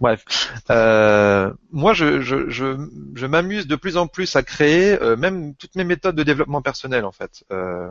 Bref, 0.00 0.24
euh, 0.70 1.52
moi 1.72 1.94
je, 1.94 2.20
je, 2.20 2.48
je, 2.48 2.76
je 3.16 3.26
m'amuse 3.26 3.66
de 3.66 3.74
plus 3.74 3.96
en 3.96 4.06
plus 4.06 4.36
à 4.36 4.44
créer 4.44 4.96
euh, 5.02 5.16
même 5.16 5.56
toutes 5.56 5.74
mes 5.74 5.82
méthodes 5.82 6.14
de 6.14 6.22
développement 6.22 6.62
personnel 6.62 7.04
en 7.04 7.10
fait. 7.10 7.42
Euh, 7.50 7.88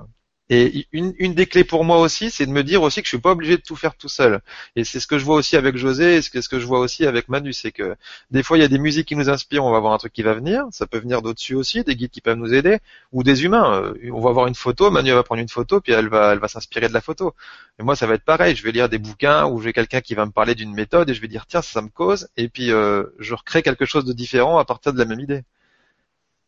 et 0.49 0.87
une, 0.93 1.33
des 1.33 1.45
clés 1.45 1.65
pour 1.65 1.83
moi 1.83 1.99
aussi, 1.99 2.31
c'est 2.31 2.45
de 2.45 2.51
me 2.51 2.63
dire 2.63 2.81
aussi 2.81 3.01
que 3.01 3.05
je 3.05 3.09
suis 3.09 3.17
pas 3.17 3.31
obligé 3.31 3.57
de 3.57 3.61
tout 3.61 3.75
faire 3.75 3.95
tout 3.95 4.07
seul. 4.07 4.39
Et 4.77 4.85
c'est 4.85 5.01
ce 5.01 5.07
que 5.07 5.17
je 5.17 5.25
vois 5.25 5.35
aussi 5.35 5.57
avec 5.57 5.75
José, 5.75 6.15
et 6.15 6.21
ce 6.21 6.29
que, 6.29 6.59
je 6.59 6.65
vois 6.65 6.79
aussi 6.79 7.05
avec 7.05 7.27
Manu, 7.27 7.51
c'est 7.51 7.71
que 7.73 7.95
des 8.31 8.43
fois 8.43 8.57
il 8.57 8.61
y 8.61 8.63
a 8.63 8.69
des 8.69 8.77
musiques 8.79 9.09
qui 9.09 9.17
nous 9.17 9.29
inspirent, 9.29 9.65
on 9.65 9.71
va 9.71 9.79
voir 9.79 9.93
un 9.93 9.97
truc 9.97 10.13
qui 10.13 10.23
va 10.23 10.33
venir, 10.33 10.63
ça 10.71 10.87
peut 10.87 10.99
venir 10.99 11.21
d'au-dessus 11.21 11.55
aussi, 11.55 11.83
des 11.83 11.95
guides 11.97 12.11
qui 12.11 12.21
peuvent 12.21 12.37
nous 12.37 12.53
aider, 12.53 12.79
ou 13.11 13.23
des 13.23 13.43
humains. 13.43 13.81
Euh, 13.81 14.11
on 14.13 14.21
va 14.21 14.31
voir 14.31 14.47
une 14.47 14.55
photo, 14.55 14.89
Manu 14.89 15.11
va 15.11 15.23
prendre 15.23 15.41
une 15.41 15.49
photo, 15.49 15.81
puis 15.81 15.91
elle 15.91 16.07
va, 16.07 16.31
elle 16.31 16.39
va 16.39 16.47
s'inspirer 16.47 16.87
de 16.87 16.93
la 16.93 17.01
photo. 17.01 17.33
Et 17.79 17.83
moi 17.83 17.97
ça 17.97 18.07
va 18.07 18.13
être 18.13 18.23
pareil, 18.23 18.55
je 18.55 18.63
vais 18.63 18.71
lire 18.71 18.87
des 18.87 18.99
bouquins, 18.99 19.47
ou 19.47 19.61
j'ai 19.61 19.73
quelqu'un 19.73 19.99
qui 19.99 20.15
va 20.15 20.25
me 20.25 20.31
parler 20.31 20.55
d'une 20.55 20.73
méthode, 20.73 21.09
et 21.09 21.13
je 21.13 21.21
vais 21.21 21.27
dire 21.27 21.45
tiens 21.45 21.61
ça 21.61 21.81
me 21.81 21.89
cause, 21.89 22.29
et 22.37 22.47
puis 22.47 22.71
euh, 22.71 23.03
je 23.19 23.35
recrée 23.35 23.63
quelque 23.63 23.85
chose 23.85 24.05
de 24.05 24.13
différent 24.13 24.57
à 24.59 24.65
partir 24.65 24.93
de 24.93 24.99
la 24.99 25.05
même 25.05 25.19
idée. 25.19 25.43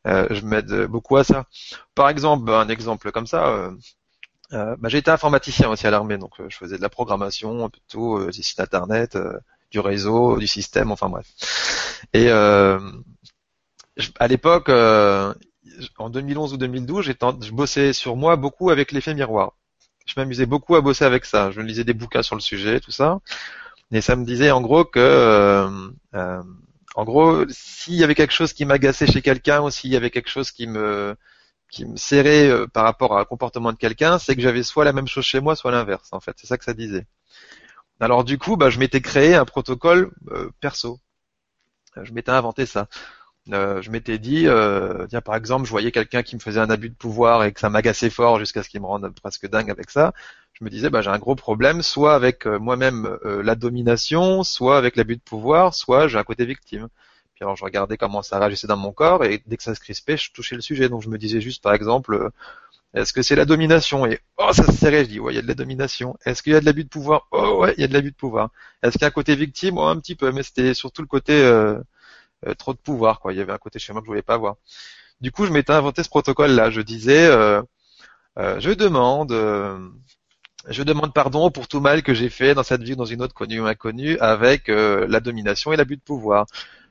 Euh, 0.08 0.28
je 0.32 0.45
m'aide 0.45 0.86
beaucoup 0.86 1.18
à 1.18 1.24
ça. 1.24 1.45
Par 1.95 2.10
exemple, 2.10 2.52
un 2.52 2.70
exemple 2.70 3.12
comme 3.12 3.28
ça, 3.28 3.47
euh, 3.50 3.72
euh, 4.54 4.76
bah, 4.80 4.89
été 4.91 5.12
informaticien 5.12 5.70
aussi 5.70 5.86
à 5.86 5.91
l'armée, 5.91 6.18
donc 6.18 6.39
euh, 6.39 6.47
je 6.50 6.58
faisais 6.58 6.78
de 6.78 6.82
la 6.82 6.89
programmation, 6.89 7.66
un 7.66 7.70
peu 7.70 7.78
de 7.78 7.84
tout, 7.88 8.18
euh, 8.18 8.32
des 8.32 8.41
sites 8.41 8.60
internet, 8.60 9.18
du 9.72 9.80
réseau, 9.80 10.38
du 10.38 10.47
système, 10.47 10.91
enfin 10.91 11.10
bref. 11.10 11.28
Et 12.14 12.30
à 12.32 12.80
l'époque, 14.28 14.70
en 14.70 16.10
2011 16.10 16.54
ou 16.54 16.58
2012, 16.58 17.06
je 17.06 17.52
bossais 17.52 17.93
sur 17.93 18.16
moi 18.16 18.36
beaucoup 18.38 18.70
avec 18.72 18.91
l'effet 18.91 19.14
miroir. 19.14 19.54
Je 20.08 20.14
m'amusais 20.18 20.47
beaucoup 20.47 20.76
à 20.76 20.82
bosser 20.82 21.06
avec 21.06 21.26
ça. 21.26 21.52
Je 21.52 21.62
lisais 21.62 21.84
des 21.84 21.93
bouquins 21.93 22.24
sur 22.24 22.36
le 22.36 22.41
sujet, 22.41 22.80
tout 22.80 22.91
ça. 22.91 23.20
Et 23.91 24.02
ça 24.02 24.16
me 24.16 24.26
disait 24.26 24.50
en 24.52 24.62
gros 24.62 24.86
que 24.86 25.70
en 26.96 27.04
gros, 27.06 27.46
s'il 27.50 27.96
y 27.96 28.04
avait 28.04 28.16
quelque 28.16 28.34
chose 28.34 28.54
qui 28.54 28.66
m'agaçait 28.66 29.08
chez 29.08 29.22
quelqu'un 29.22 29.62
ou 29.62 29.70
s'il 29.70 29.92
y 29.92 29.96
avait 29.96 30.10
quelque 30.10 30.30
chose 30.30 30.52
qui 30.52 30.68
me 30.68 31.16
serrait 31.96 32.50
euh, 32.50 32.68
par 32.68 32.84
rapport 32.84 33.18
à 33.18 33.22
un 33.22 33.26
comportement 33.26 33.72
de 33.72 33.78
quelqu'un, 33.78 34.20
c'est 34.20 34.36
que 34.36 34.42
j'avais 34.42 34.64
soit 34.64 34.86
la 34.86 34.94
même 34.94 35.08
chose 35.08 35.26
chez 35.26 35.40
moi, 35.40 35.56
soit 35.56 35.72
l'inverse. 35.72 36.10
En 36.12 36.20
fait, 36.20 36.36
c'est 36.38 36.48
ça 36.48 36.58
que 36.58 36.66
ça 36.66 36.74
disait. 36.74 37.06
Alors 38.00 38.24
du 38.24 38.38
coup, 38.38 38.58
bah, 38.58 38.70
je 38.70 38.80
m'étais 38.80 39.02
créé 39.02 39.36
un 39.36 39.46
protocole 39.46 40.12
euh, 40.32 40.50
perso. 40.62 41.00
Je 42.02 42.14
m'étais 42.14 42.32
inventé 42.32 42.66
ça. 42.66 42.88
Je 43.52 43.89
m'étais 43.89 44.18
dit, 44.20 44.47
tiens, 45.10 45.22
par 45.22 45.36
exemple, 45.36 45.66
je 45.66 45.72
voyais 45.72 45.91
quelqu'un 45.91 46.24
qui 46.24 46.36
me 46.36 46.41
faisait 46.41 46.60
un 46.60 46.70
abus 46.70 46.89
de 46.89 46.95
pouvoir 46.95 47.43
et 47.43 47.52
que 47.52 47.60
ça 47.60 47.70
m'agaçait 47.70 48.10
fort 48.10 48.39
jusqu'à 48.39 48.64
ce 48.64 48.70
qu'il 48.70 48.82
me 48.82 48.86
rende 48.88 49.10
presque 49.22 49.47
dingue 49.50 49.72
avec 49.72 49.89
ça. 49.89 50.14
Je 50.54 50.64
me 50.66 50.70
disais, 50.70 50.89
bah, 50.89 51.02
j'ai 51.02 51.10
un 51.10 51.20
gros 51.20 51.36
problème, 51.36 51.82
soit 51.82 52.16
avec 52.16 52.45
moi-même 52.45 53.18
la 53.24 53.56
domination, 53.56 54.43
soit 54.43 54.78
avec 54.78 54.95
l'abus 54.95 55.18
de 55.18 55.22
pouvoir, 55.22 55.74
soit 55.74 56.08
j'ai 56.08 56.18
un 56.18 56.24
côté 56.24 56.45
victime 56.45 56.89
alors 57.41 57.56
je 57.56 57.64
regardais 57.64 57.97
comment 57.97 58.22
ça 58.22 58.39
réagissait 58.39 58.68
dans 58.68 58.78
mon 58.78 58.91
corps 58.91 59.24
et 59.26 59.41
dès 59.45 59.58
que 59.58 59.64
ça 59.64 59.76
se 59.76 59.80
crispait, 59.80 60.18
je 60.18 60.32
touchais 60.32 60.56
le 60.56 60.62
sujet. 60.62 60.89
Donc 60.89 61.02
je 61.02 61.10
me 61.10 61.18
disais 61.18 61.41
juste 61.41 61.64
par 61.64 61.74
exemple, 61.74 62.14
euh, 62.14 62.30
est-ce 62.93 63.14
que 63.14 63.22
c'est 63.22 63.36
la 63.36 63.45
domination? 63.45 64.06
Et 64.06 64.20
oh 64.38 64.52
ça 64.54 64.66
se 64.66 64.72
serrait, 64.74 65.06
je 65.06 65.10
dis 65.10 65.20
ouais 65.20 65.34
il 65.34 65.36
y 65.38 65.39
a 65.39 65.41
de 65.41 65.47
la 65.47 65.56
domination. 65.56 66.18
Est-ce 66.26 66.43
qu'il 66.43 66.54
y 66.54 66.56
a 66.56 66.62
de 66.62 66.66
l'abus 66.66 66.84
de 66.84 66.89
pouvoir? 66.89 67.28
Oh 67.32 67.60
ouais 67.62 67.74
il 67.78 67.82
y 67.82 67.84
a 67.84 67.88
de 67.88 67.93
l'abus 67.93 68.12
de 68.12 68.16
pouvoir. 68.16 68.52
Est-ce 68.84 68.93
qu'il 68.93 69.02
y 69.02 69.06
a 69.06 69.08
un 69.08 69.12
côté 69.12 69.36
victime? 69.36 69.78
Oh 69.78 69.88
un 69.88 69.97
petit 70.00 70.16
peu, 70.16 70.32
mais 70.32 70.43
c'était 70.43 70.74
surtout 70.74 71.02
le 71.02 71.08
côté 71.08 71.34
euh, 71.34 71.80
euh, 72.48 72.54
trop 72.54 72.74
de 72.74 72.80
pouvoir 72.80 73.20
quoi. 73.20 73.34
Il 73.34 73.38
y 73.38 73.42
avait 73.42 73.54
un 73.54 73.58
côté 73.58 73.80
chez 73.80 73.94
moi 73.94 74.02
que 74.02 74.06
je 74.06 74.12
voulais 74.12 74.22
pas 74.22 74.36
avoir. 74.36 74.56
Du 75.22 75.32
coup 75.32 75.46
je 75.46 75.52
m'étais 75.52 75.74
inventé 75.74 76.04
ce 76.04 76.10
protocole 76.10 76.52
là. 76.52 76.70
Je 76.70 76.82
disais 76.82 77.28
je 78.38 78.74
demande 78.74 79.32
je 80.68 80.84
demande 80.84 81.14
pardon 81.14 81.52
pour 81.52 81.68
tout 81.68 81.80
mal 81.80 82.04
que 82.04 82.14
j'ai 82.14 82.30
fait 82.30 82.54
dans 82.54 82.64
cette 82.64 82.84
vie 82.84 82.94
ou 82.94 82.98
dans 82.98 83.06
une 83.06 83.22
autre 83.22 83.34
connue 83.34 83.60
ou 83.62 83.66
inconnue 83.66 84.18
avec 84.20 84.68
la 84.68 85.20
domination 85.20 85.74
et 85.74 85.78
l'abus 85.78 85.98
de 85.98 86.02
pouvoir 86.02 86.46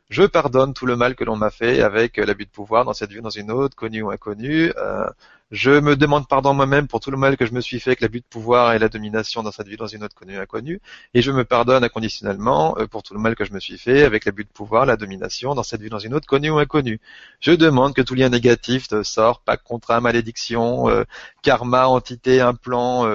je 0.09 0.23
pardonne 0.23 0.73
tout 0.75 0.87
le 0.87 0.97
mal 0.97 1.15
que 1.15 1.25
l'on 1.25 1.37
m'a 1.37 1.51
fait 1.51 1.83
avec 1.83 2.17
l'abus 2.17 2.47
de 2.47 2.51
pouvoir 2.51 2.85
dans 2.85 2.95
cette 2.95 3.11
vie 3.11 3.21
dans 3.21 3.31
une 3.31 3.51
autre, 3.51 3.77
connu 3.77 4.03
ou 4.03 4.11
inconnu. 4.11 4.73
Euh, 4.77 5.07
je 5.51 5.71
me 5.71 5.97
demande 5.97 6.29
pardon 6.29 6.55
moi-même 6.55 6.89
pour 6.89 7.01
tout 7.01 7.11
le 7.11 7.17
mal 7.17 7.37
que 7.37 7.47
je 7.47 7.53
me 7.53 7.61
suis 7.61 7.81
fait 7.81 7.91
avec 7.91 8.01
l'abus 8.01 8.21
de 8.21 8.27
pouvoir 8.29 8.73
et 8.73 8.79
la 8.79 8.89
domination 8.89 9.43
dans 9.43 9.51
cette 9.51 9.69
vie 9.69 9.77
dans 9.77 9.87
une 9.87 10.05
autre, 10.05 10.15
connu 10.15 10.37
ou 10.39 10.41
inconnu. 10.41 10.81
Et 11.15 11.23
je 11.23 11.31
me 11.31 11.45
pardonne 11.45 11.85
inconditionnellement 11.85 12.77
euh, 12.79 12.87
pour 12.87 13.03
tout 13.03 13.15
le 13.15 13.21
mal 13.21 13.35
que 13.35 13.45
je 13.45 13.53
me 13.53 13.61
suis 13.61 13.79
fait 13.79 14.03
avec 14.03 14.25
l'abus 14.25 14.45
de 14.45 14.51
pouvoir, 14.51 14.87
la 14.87 14.97
domination 14.97 15.55
dans 15.55 15.63
cette 15.63 15.83
vie 15.83 15.91
dans 15.91 15.99
une 15.99 16.15
autre, 16.15 16.27
connu 16.27 16.51
ou 16.51 16.59
inconnu. 16.59 17.01
Je 17.41 17.53
demande 17.53 17.95
que 17.95 18.03
tout 18.03 18.15
lien 18.15 18.31
négatif 18.31 18.89
de 18.89 19.03
sort, 19.03 19.41
pas 19.41 19.57
contrat, 19.59 20.01
malédiction, 20.01 20.89
euh, 20.89 21.05
karma, 21.43 21.87
entité, 21.89 22.41
implant, 22.41 23.07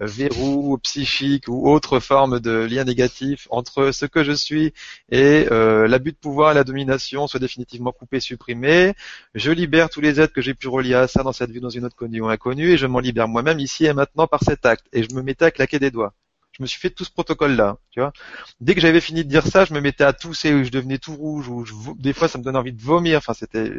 verrou 0.00 0.78
psychique 0.78 1.48
ou 1.48 1.68
autre 1.68 2.00
forme 2.00 2.40
de 2.40 2.50
lien 2.50 2.84
négatif 2.84 3.46
entre 3.50 3.92
ce 3.92 4.06
que 4.06 4.24
je 4.24 4.32
suis 4.32 4.72
et 5.10 5.46
euh, 5.50 5.86
l'abus 5.86 6.12
de 6.12 6.16
pouvoir 6.16 6.52
et 6.52 6.54
la 6.54 6.64
domination 6.64 7.26
soit 7.26 7.40
définitivement 7.40 7.92
coupé, 7.92 8.20
supprimé. 8.20 8.94
Je 9.34 9.50
libère 9.50 9.90
tous 9.90 10.00
les 10.00 10.20
êtres 10.20 10.32
que 10.32 10.42
j'ai 10.42 10.54
pu 10.54 10.68
relier 10.68 10.94
à 10.94 11.08
ça 11.08 11.22
dans 11.22 11.32
cette 11.32 11.50
vie, 11.50 11.60
dans 11.60 11.70
une 11.70 11.84
autre 11.84 11.96
connue 11.96 12.20
ou 12.20 12.28
inconnue, 12.28 12.72
et 12.72 12.76
je 12.76 12.86
m'en 12.86 13.00
libère 13.00 13.28
moi-même 13.28 13.60
ici 13.60 13.86
et 13.86 13.92
maintenant 13.92 14.26
par 14.26 14.42
cet 14.42 14.66
acte. 14.66 14.86
Et 14.92 15.02
je 15.02 15.14
me 15.14 15.22
mettais 15.22 15.46
à 15.46 15.50
claquer 15.50 15.78
des 15.78 15.90
doigts. 15.90 16.14
Je 16.56 16.62
me 16.62 16.68
suis 16.68 16.78
fait 16.78 16.90
tout 16.90 17.04
ce 17.04 17.10
protocole-là, 17.10 17.78
tu 17.90 18.00
vois. 18.00 18.12
Dès 18.60 18.74
que 18.74 18.80
j'avais 18.80 19.00
fini 19.00 19.24
de 19.24 19.28
dire 19.28 19.44
ça, 19.44 19.64
je 19.64 19.74
me 19.74 19.80
mettais 19.80 20.04
à 20.04 20.12
tousser, 20.12 20.64
je 20.64 20.70
devenais 20.70 20.98
tout 20.98 21.14
rouge, 21.16 21.48
ou 21.48 21.64
des 21.98 22.12
fois 22.12 22.28
ça 22.28 22.38
me 22.38 22.44
donnait 22.44 22.58
envie 22.58 22.72
de 22.72 22.80
vomir. 22.80 23.18
Enfin, 23.18 23.34
c'était, 23.34 23.72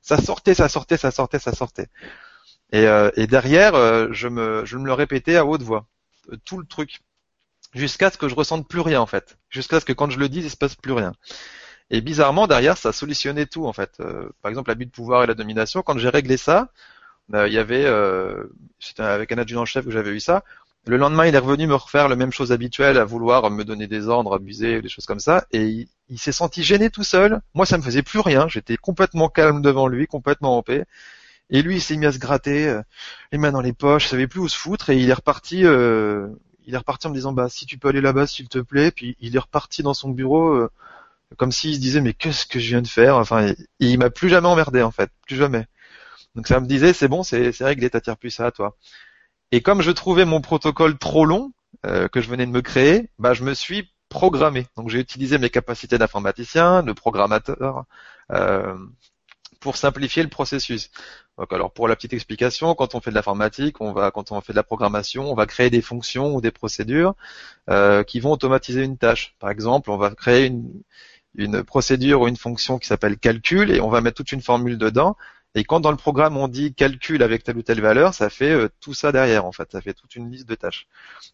ça 0.00 0.16
sortait, 0.16 0.54
ça 0.54 0.68
sortait, 0.68 0.96
ça 0.96 1.10
sortait, 1.10 1.38
ça 1.38 1.52
sortait. 1.52 1.88
Et, 2.72 2.86
euh, 2.86 3.10
et 3.16 3.26
derrière, 3.26 3.74
euh, 3.74 4.08
je, 4.12 4.28
me, 4.28 4.64
le 4.64 4.92
répétais 4.92 5.36
à 5.36 5.44
haute 5.44 5.62
voix, 5.62 5.86
euh, 6.32 6.36
tout 6.44 6.58
le 6.58 6.66
truc, 6.66 7.00
jusqu'à 7.74 8.10
ce 8.10 8.16
que 8.16 8.28
je 8.28 8.34
ressente 8.34 8.66
plus 8.66 8.80
rien 8.80 9.00
en 9.00 9.06
fait, 9.06 9.38
jusqu'à 9.50 9.78
ce 9.78 9.84
que 9.84 9.92
quand 9.92 10.10
je 10.10 10.18
le 10.18 10.28
dis, 10.28 10.40
il 10.40 10.50
se 10.50 10.56
passe 10.56 10.74
plus 10.74 10.92
rien. 10.92 11.12
Et 11.90 12.00
bizarrement, 12.00 12.46
derrière, 12.46 12.78
ça 12.78 12.92
solutionnait 12.92 13.46
tout 13.46 13.66
en 13.66 13.74
fait. 13.74 13.98
par 14.40 14.48
exemple, 14.50 14.70
l'abus 14.70 14.86
de 14.86 14.90
pouvoir 14.90 15.24
et 15.24 15.26
la 15.26 15.34
domination. 15.34 15.82
Quand 15.82 15.98
j'ai 15.98 16.08
réglé 16.08 16.38
ça, 16.38 16.68
il 17.34 17.52
y 17.52 17.58
avait, 17.58 17.86
c'était 18.80 19.02
avec 19.02 19.30
un 19.32 19.36
adjudant-chef 19.38 19.84
que 19.84 19.90
j'avais 19.90 20.10
eu 20.10 20.20
ça. 20.20 20.42
Le 20.86 20.96
lendemain, 20.96 21.26
il 21.26 21.34
est 21.34 21.38
revenu 21.38 21.66
me 21.66 21.74
refaire 21.74 22.08
la 22.08 22.16
même 22.16 22.32
chose 22.32 22.50
habituelle, 22.50 22.96
à 22.96 23.04
vouloir 23.04 23.50
me 23.50 23.62
donner 23.64 23.88
des 23.88 24.08
ordres, 24.08 24.34
abuser, 24.34 24.80
des 24.80 24.88
choses 24.88 25.04
comme 25.04 25.20
ça, 25.20 25.44
et 25.52 25.64
il, 25.64 25.88
il 26.08 26.18
s'est 26.18 26.32
senti 26.32 26.62
gêné 26.62 26.88
tout 26.88 27.04
seul. 27.04 27.42
Moi, 27.52 27.66
ça 27.66 27.76
me 27.76 27.82
faisait 27.82 28.02
plus 28.02 28.20
rien. 28.20 28.48
J'étais 28.48 28.78
complètement 28.78 29.28
calme 29.28 29.60
devant 29.60 29.86
lui, 29.86 30.06
complètement 30.06 30.56
en 30.56 30.62
paix. 30.62 30.86
Et 31.52 31.62
lui, 31.62 31.76
il 31.76 31.80
s'est 31.80 31.96
mis 31.96 32.06
à 32.06 32.12
se 32.12 32.18
gratter 32.18 32.66
euh, 32.66 32.82
les 33.30 33.38
mains 33.38 33.52
dans 33.52 33.60
les 33.60 33.74
poches, 33.74 34.06
il 34.06 34.08
savait 34.08 34.26
plus 34.26 34.40
où 34.40 34.48
se 34.48 34.56
foutre, 34.56 34.90
et 34.90 34.98
il 34.98 35.08
est 35.08 35.12
reparti. 35.12 35.64
Euh, 35.64 36.28
il 36.66 36.74
est 36.74 36.78
reparti 36.78 37.06
en 37.06 37.10
me 37.10 37.14
disant 37.14 37.32
bah 37.32 37.48
si 37.48 37.66
tu 37.66 37.76
peux 37.78 37.88
aller 37.88 38.00
là-bas 38.00 38.26
s'il 38.26 38.48
te 38.48 38.58
plaît. 38.58 38.90
Puis 38.90 39.16
il 39.20 39.36
est 39.36 39.38
reparti 39.38 39.82
dans 39.82 39.94
son 39.94 40.10
bureau 40.10 40.54
euh, 40.54 40.70
comme 41.36 41.52
s'il 41.52 41.74
se 41.74 41.80
disait 41.80 42.00
mais 42.00 42.14
qu'est-ce 42.14 42.46
que 42.46 42.58
je 42.58 42.68
viens 42.68 42.82
de 42.82 42.88
faire? 42.88 43.16
Enfin, 43.16 43.52
il, 43.80 43.98
m'a 43.98 44.10
plus 44.10 44.28
jamais 44.28 44.48
emmerdé 44.48 44.82
en 44.82 44.90
fait, 44.90 45.10
plus 45.26 45.36
jamais. 45.36 45.66
Donc 46.36 46.46
ça 46.48 46.60
me 46.60 46.66
disait 46.66 46.92
c'est 46.94 47.08
bon, 47.08 47.22
c'est 47.22 47.52
réglé, 47.60 47.90
t'attires 47.90 48.16
plus 48.16 48.30
ça 48.30 48.46
à 48.46 48.50
toi. 48.52 48.76
Et 49.52 49.62
comme 49.62 49.82
je 49.82 49.90
trouvais 49.90 50.24
mon 50.24 50.40
protocole 50.40 50.98
trop 50.98 51.26
long 51.26 51.52
que 51.84 52.20
je 52.20 52.28
venais 52.28 52.46
de 52.46 52.52
me 52.52 52.62
créer, 52.62 53.10
bah 53.18 53.34
je 53.34 53.44
me 53.44 53.54
suis 53.54 53.92
programmé. 54.12 54.66
Donc 54.76 54.90
j'ai 54.90 55.00
utilisé 55.00 55.38
mes 55.38 55.50
capacités 55.50 55.98
d'informaticien, 55.98 56.82
de 56.82 56.92
programmateur, 56.92 57.84
euh, 58.30 58.76
pour 59.62 59.76
simplifier 59.76 60.22
le 60.22 60.28
processus. 60.28 60.90
Donc, 61.38 61.52
alors 61.52 61.72
pour 61.72 61.88
la 61.88 61.96
petite 61.96 62.12
explication, 62.12 62.74
quand 62.74 62.94
on 62.94 63.00
fait 63.00 63.10
de 63.10 63.14
l'informatique, 63.14 63.80
on 63.80 63.92
va, 63.92 64.10
quand 64.10 64.32
on 64.32 64.40
fait 64.42 64.52
de 64.52 64.56
la 64.56 64.64
programmation, 64.64 65.30
on 65.30 65.34
va 65.34 65.46
créer 65.46 65.70
des 65.70 65.80
fonctions 65.80 66.34
ou 66.34 66.40
des 66.42 66.50
procédures 66.50 67.14
euh, 67.70 68.02
qui 68.02 68.20
vont 68.20 68.32
automatiser 68.32 68.82
une 68.82 68.98
tâche. 68.98 69.34
Par 69.38 69.50
exemple, 69.50 69.90
on 69.90 69.96
va 69.96 70.10
créer 70.10 70.46
une, 71.34 71.62
procédure 71.64 72.22
ou 72.22 72.28
une 72.28 72.36
fonction 72.36 72.78
qui 72.78 72.86
s'appelle 72.86 73.16
calcul 73.16 73.70
et 73.70 73.80
on 73.80 73.88
va 73.88 74.02
mettre 74.02 74.16
toute 74.16 74.32
une 74.32 74.42
formule 74.42 74.76
dedans. 74.76 75.16
Et 75.54 75.64
quand 75.64 75.80
dans 75.80 75.90
le 75.90 75.96
programme 75.96 76.36
on 76.36 76.48
dit 76.48 76.74
calcul 76.74 77.22
avec 77.22 77.44
telle 77.44 77.56
ou 77.56 77.62
telle 77.62 77.80
valeur, 77.80 78.14
ça 78.14 78.28
fait 78.30 78.50
euh, 78.50 78.68
tout 78.80 78.94
ça 78.94 79.12
derrière 79.12 79.44
en 79.46 79.52
fait, 79.52 79.70
ça 79.72 79.80
fait 79.80 79.94
toute 79.94 80.16
une 80.16 80.30
liste 80.30 80.48
de 80.48 80.54
tâches. 80.54 80.86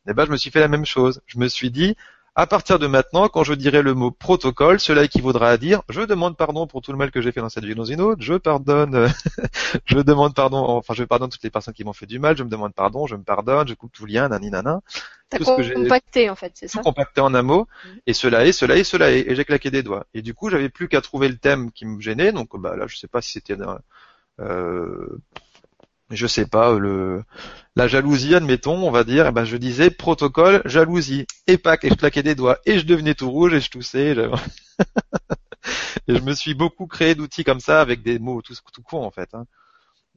Et 0.06 0.10
eh 0.10 0.14
ben 0.14 0.26
je 0.26 0.30
me 0.30 0.36
suis 0.36 0.50
fait 0.50 0.60
la 0.60 0.68
même 0.68 0.86
chose. 0.86 1.20
Je 1.26 1.38
me 1.38 1.48
suis 1.48 1.70
dit 1.70 1.96
à 2.39 2.47
partir 2.47 2.78
de 2.78 2.86
maintenant, 2.86 3.26
quand 3.26 3.43
je 3.43 3.53
dirai 3.53 3.82
le 3.82 3.95
mot 3.95 4.12
protocole, 4.12 4.78
cela 4.78 5.03
équivaudra 5.03 5.51
à 5.51 5.57
dire 5.57 5.82
je 5.89 6.03
demande 6.03 6.36
pardon 6.36 6.68
pour 6.68 6.82
tout 6.82 6.93
le 6.93 6.97
mal 6.97 7.11
que 7.11 7.20
j'ai 7.20 7.32
fait 7.32 7.41
dans 7.41 7.49
cette 7.49 7.64
vie 7.64 7.72
ou 7.72 7.74
dans 7.74 7.84
une 7.84 8.01
autre, 8.01 8.22
je 8.22 8.34
pardonne, 8.34 9.09
je 9.84 9.99
demande 9.99 10.36
pardon, 10.36 10.59
enfin 10.59 10.95
je 10.95 11.03
pardonne 11.03 11.30
toutes 11.30 11.43
les 11.43 11.51
personnes 11.51 11.74
qui 11.74 11.82
m'ont 11.82 11.93
fait 11.93 12.07
du 12.07 12.20
mal, 12.20 12.36
je 12.36 12.45
me 12.45 12.49
demande 12.49 12.72
pardon, 12.74 13.09
je 13.09 13.16
me 13.16 13.24
pardonne, 13.24 13.66
je 13.66 13.74
coupe 13.74 13.91
tout 13.93 14.07
lien, 14.07 14.28
nani 14.28 14.51
nana. 14.51 14.82
T'as 15.30 15.39
compacté 15.41 16.30
en 16.30 16.36
fait, 16.36 16.53
c'est 16.55 16.68
ça 16.68 16.80
compacté 16.80 17.20
en 17.20 17.34
un 17.34 17.43
mot, 17.43 17.66
mm. 17.84 17.89
et 18.07 18.12
cela 18.12 18.47
est, 18.47 18.53
cela 18.53 18.76
est, 18.76 18.84
cela 18.84 19.11
est, 19.11 19.28
et 19.28 19.34
j'ai 19.34 19.45
claqué 19.45 19.72
des 19.72 19.82
doigts. 19.82 20.07
Et 20.14 20.22
du 20.22 20.32
coup, 20.32 20.49
j'avais 20.49 20.68
plus 20.68 20.86
qu'à 20.86 21.01
trouver 21.01 21.28
le 21.28 21.39
thème 21.39 21.72
qui 21.72 21.86
me 21.86 22.01
gênait, 22.01 22.30
donc 22.30 22.57
bah 22.57 22.76
là, 22.76 22.86
je 22.86 22.97
sais 22.97 23.09
pas 23.09 23.20
si 23.20 23.32
c'était 23.32 23.57
euh, 24.39 25.18
je 26.11 26.26
sais 26.26 26.46
pas, 26.46 26.78
le, 26.78 27.22
la 27.76 27.88
jalousie, 27.88 28.34
admettons, 28.34 28.76
on 28.86 28.90
va 28.90 29.04
dire, 29.04 29.26
eh 29.26 29.32
ben 29.32 29.44
je 29.44 29.56
disais 29.56 29.90
protocole, 29.90 30.62
jalousie, 30.64 31.26
et 31.46 31.59
pack, 31.59 31.84
et 31.84 31.90
je 31.90 31.94
claquais 31.94 32.22
des 32.22 32.34
doigts, 32.34 32.59
et 32.66 32.78
je 32.78 32.86
devenais 32.86 33.14
tout 33.14 33.30
rouge, 33.30 33.54
et 33.54 33.61
je 33.61 33.70
toussais, 33.70 34.12
et, 34.16 34.30
et 36.09 36.16
je 36.16 36.22
me 36.22 36.34
suis 36.34 36.54
beaucoup 36.54 36.86
créé 36.86 37.14
d'outils 37.14 37.44
comme 37.44 37.61
ça, 37.61 37.80
avec 37.80 38.02
des 38.02 38.18
mots 38.18 38.42
tout, 38.42 38.54
tout 38.72 38.82
con 38.82 39.04
en 39.04 39.11
fait. 39.11 39.34
Hein. 39.34 39.46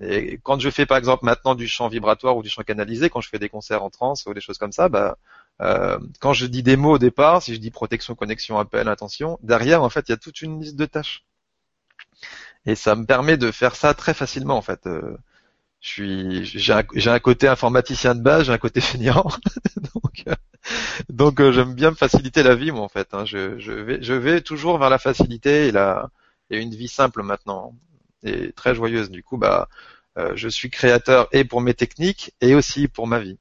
Et 0.02 0.40
quand 0.44 0.60
je 0.60 0.70
fais 0.70 0.86
par 0.86 0.98
exemple 0.98 1.26
maintenant 1.26 1.54
du 1.56 1.68
chant 1.68 1.88
vibratoire 1.88 2.36
ou 2.36 2.42
du 2.42 2.50
chant 2.50 2.64
canalisé, 2.64 3.10
quand 3.10 3.22
je 3.22 3.30
fais 3.30 3.40
des 3.40 3.50
concerts 3.50 3.84
en 3.84 3.90
trance 3.90 4.26
ou 4.26 4.34
des 4.34 4.42
choses 4.42 4.58
comme 4.58 4.72
ça, 4.72 4.90
bah, 4.90 5.18
euh, 5.62 6.00
quand 6.20 6.34
je 6.34 6.48
dis 6.48 6.64
des 6.64 6.76
mots 6.76 6.96
au 6.96 6.98
départ, 6.98 7.44
si 7.44 7.54
je 7.54 7.60
dis 7.60 7.70
protection, 7.70 8.16
connexion, 8.16 8.58
appel, 8.58 8.88
attention, 8.88 9.38
derrière 9.44 9.84
en 9.84 9.90
fait 9.90 10.10
il 10.10 10.12
y 10.12 10.14
a 10.14 10.18
toute 10.18 10.42
une 10.42 10.60
liste 10.62 10.76
de 10.76 10.86
tâches. 10.86 11.24
Et 12.66 12.76
ça 12.76 12.96
me 12.96 13.06
permet 13.06 13.38
de 13.38 13.52
faire 13.52 13.76
ça 13.76 13.94
très 13.94 14.14
facilement 14.14 14.58
en 14.58 14.62
fait. 14.62 14.88
Euh, 14.88 15.18
je 15.82 15.90
suis 15.90 16.46
j'ai 16.46 16.74
un, 16.74 16.84
un 17.08 17.20
côté 17.20 17.48
informaticien 17.48 18.16
de 18.16 18.22
base, 18.22 18.46
j'ai 18.46 18.54
un 18.54 18.58
côté 18.60 18.82
feignant, 18.82 19.26
donc 19.94 20.24
euh, 20.28 20.36
donc 21.10 21.42
euh, 21.42 21.52
j'aime 21.52 21.74
bien 21.74 21.90
me 21.92 21.96
faciliter 21.96 22.44
la 22.44 22.56
vie 22.56 22.72
moi 22.72 22.84
en 22.84 22.90
fait. 22.90 23.14
Hein. 23.14 23.26
Je, 23.26 23.58
je 23.60 23.72
vais 23.72 24.02
je 24.02 24.14
vais 24.14 24.42
toujours 24.42 24.78
vers 24.78 24.90
la 24.92 25.00
facilité 25.00 25.68
et 25.68 25.72
la 25.72 26.10
et 26.52 26.60
une 26.60 26.74
vie 26.76 26.88
simple 26.88 27.24
maintenant 27.24 27.76
et 28.24 28.52
très 28.54 28.76
joyeuse. 28.76 29.10
Du 29.10 29.24
coup 29.24 29.38
bah 29.38 29.68
euh, 30.18 30.34
je 30.36 30.48
suis 30.50 30.70
créateur 30.70 31.28
et 31.32 31.46
pour 31.46 31.62
mes 31.62 31.74
techniques 31.74 32.34
et 32.42 32.54
aussi 32.56 32.88
pour 32.88 33.08
ma 33.08 33.20
vie. 33.20 33.40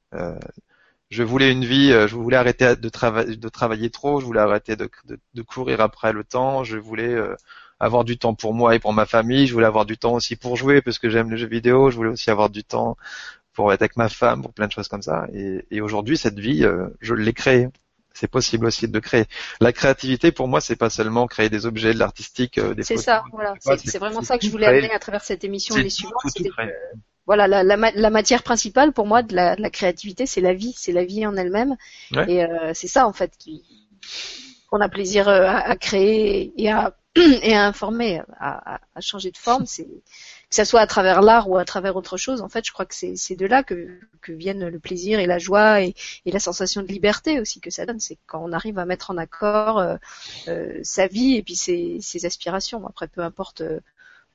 je 1.11 1.23
voulais 1.23 1.51
une 1.51 1.65
vie, 1.65 1.89
je 1.91 2.15
voulais 2.15 2.37
arrêter 2.37 2.75
de, 2.75 2.89
travailler 2.89 3.35
de 3.35 3.49
travailler 3.49 3.89
trop, 3.91 4.19
je 4.21 4.25
voulais 4.25 4.39
arrêter 4.39 4.75
de, 4.75 4.89
de, 5.05 5.19
de 5.33 5.41
courir 5.43 5.81
après 5.81 6.13
le 6.13 6.23
temps, 6.23 6.63
je 6.63 6.77
voulais 6.77 7.15
avoir 7.81 8.03
du 8.05 8.17
temps 8.17 8.35
pour 8.35 8.53
moi 8.53 8.75
et 8.75 8.79
pour 8.79 8.93
ma 8.93 9.05
famille. 9.05 9.47
Je 9.47 9.53
voulais 9.53 9.65
avoir 9.65 9.85
du 9.85 9.97
temps 9.97 10.13
aussi 10.13 10.35
pour 10.35 10.55
jouer 10.55 10.81
parce 10.81 10.99
que 10.99 11.09
j'aime 11.09 11.31
les 11.31 11.37
jeux 11.37 11.47
vidéo. 11.47 11.89
Je 11.89 11.95
voulais 11.95 12.11
aussi 12.11 12.29
avoir 12.29 12.49
du 12.49 12.63
temps 12.63 12.95
pour 13.53 13.73
être 13.73 13.81
avec 13.81 13.97
ma 13.97 14.07
femme, 14.07 14.41
pour 14.43 14.53
plein 14.53 14.67
de 14.67 14.71
choses 14.71 14.87
comme 14.87 15.01
ça. 15.01 15.27
Et, 15.33 15.81
aujourd'hui, 15.81 16.17
cette 16.17 16.39
vie, 16.39 16.63
euh, 16.63 16.87
je 17.01 17.13
l'ai 17.13 17.33
créée. 17.33 17.67
C'est 18.13 18.29
possible 18.29 18.65
aussi 18.65 18.87
de 18.87 18.99
créer. 18.99 19.25
La 19.61 19.71
créativité, 19.71 20.31
pour 20.31 20.47
moi, 20.47 20.61
c'est 20.61 20.75
pas 20.75 20.89
seulement 20.89 21.27
créer 21.27 21.49
des 21.49 21.65
objets, 21.65 21.93
de 21.93 21.99
l'artistique, 21.99 22.57
euh, 22.57 22.75
des 22.75 22.83
C'est 22.83 22.97
ça, 22.97 23.23
voilà. 23.31 23.55
C'est 23.61 23.99
vraiment 23.99 24.21
ça 24.21 24.37
que 24.37 24.45
je 24.45 24.51
voulais 24.51 24.67
amener 24.67 24.91
à 24.91 24.99
travers 24.99 25.23
cette 25.23 25.43
émission 25.43 25.75
et 25.77 25.83
les 25.83 25.89
suivantes. 25.89 26.13
voilà, 27.25 27.47
la, 27.47 27.63
la, 27.63 28.09
matière 28.09 28.43
principale 28.43 28.91
pour 28.91 29.07
moi 29.07 29.23
de 29.23 29.33
la, 29.33 29.55
de 29.55 29.61
la 29.61 29.69
créativité, 29.69 30.25
c'est 30.25 30.41
la 30.41 30.53
vie, 30.53 30.73
c'est 30.77 30.91
la 30.91 31.05
vie 31.05 31.25
en 31.25 31.35
elle-même. 31.35 31.77
Et 32.27 32.43
euh, 32.43 32.73
c'est 32.73 32.87
ça, 32.87 33.07
en 33.07 33.13
fait, 33.13 33.31
qui 33.39 33.63
qu'on 34.71 34.81
a 34.81 34.89
plaisir 34.89 35.27
à, 35.27 35.57
à 35.59 35.75
créer 35.75 36.53
et 36.57 36.69
à 36.71 36.95
informer, 37.67 38.21
à, 38.39 38.79
à, 38.95 39.01
changer 39.01 39.31
de 39.31 39.37
forme, 39.37 39.65
c'est 39.65 39.83
que 39.83 40.55
ça 40.55 40.63
soit 40.63 40.79
à 40.79 40.87
travers 40.87 41.21
l'art 41.21 41.49
ou 41.49 41.57
à 41.57 41.65
travers 41.65 41.97
autre 41.97 42.15
chose. 42.15 42.41
En 42.41 42.47
fait, 42.47 42.65
je 42.65 42.71
crois 42.71 42.85
que 42.85 42.95
c'est 42.95 43.35
de 43.35 43.45
là 43.45 43.63
que, 43.63 43.99
viennent 44.29 44.69
le 44.69 44.79
plaisir 44.79 45.19
et 45.19 45.25
la 45.25 45.37
joie 45.37 45.81
et, 45.81 45.93
la 46.25 46.39
sensation 46.39 46.81
de 46.81 46.87
liberté 46.87 47.41
aussi 47.41 47.59
que 47.59 47.69
ça 47.69 47.85
donne. 47.85 47.99
C'est 47.99 48.17
quand 48.27 48.41
on 48.41 48.53
arrive 48.53 48.79
à 48.79 48.85
mettre 48.85 49.11
en 49.11 49.17
accord 49.17 49.79
euh, 49.79 49.97
euh 50.47 50.79
sa 50.83 51.07
vie 51.07 51.35
et 51.35 51.43
puis 51.43 51.55
ses, 51.57 52.25
aspirations. 52.25 52.85
Après, 52.87 53.09
peu 53.09 53.21
importe 53.21 53.61
euh, 53.61 53.81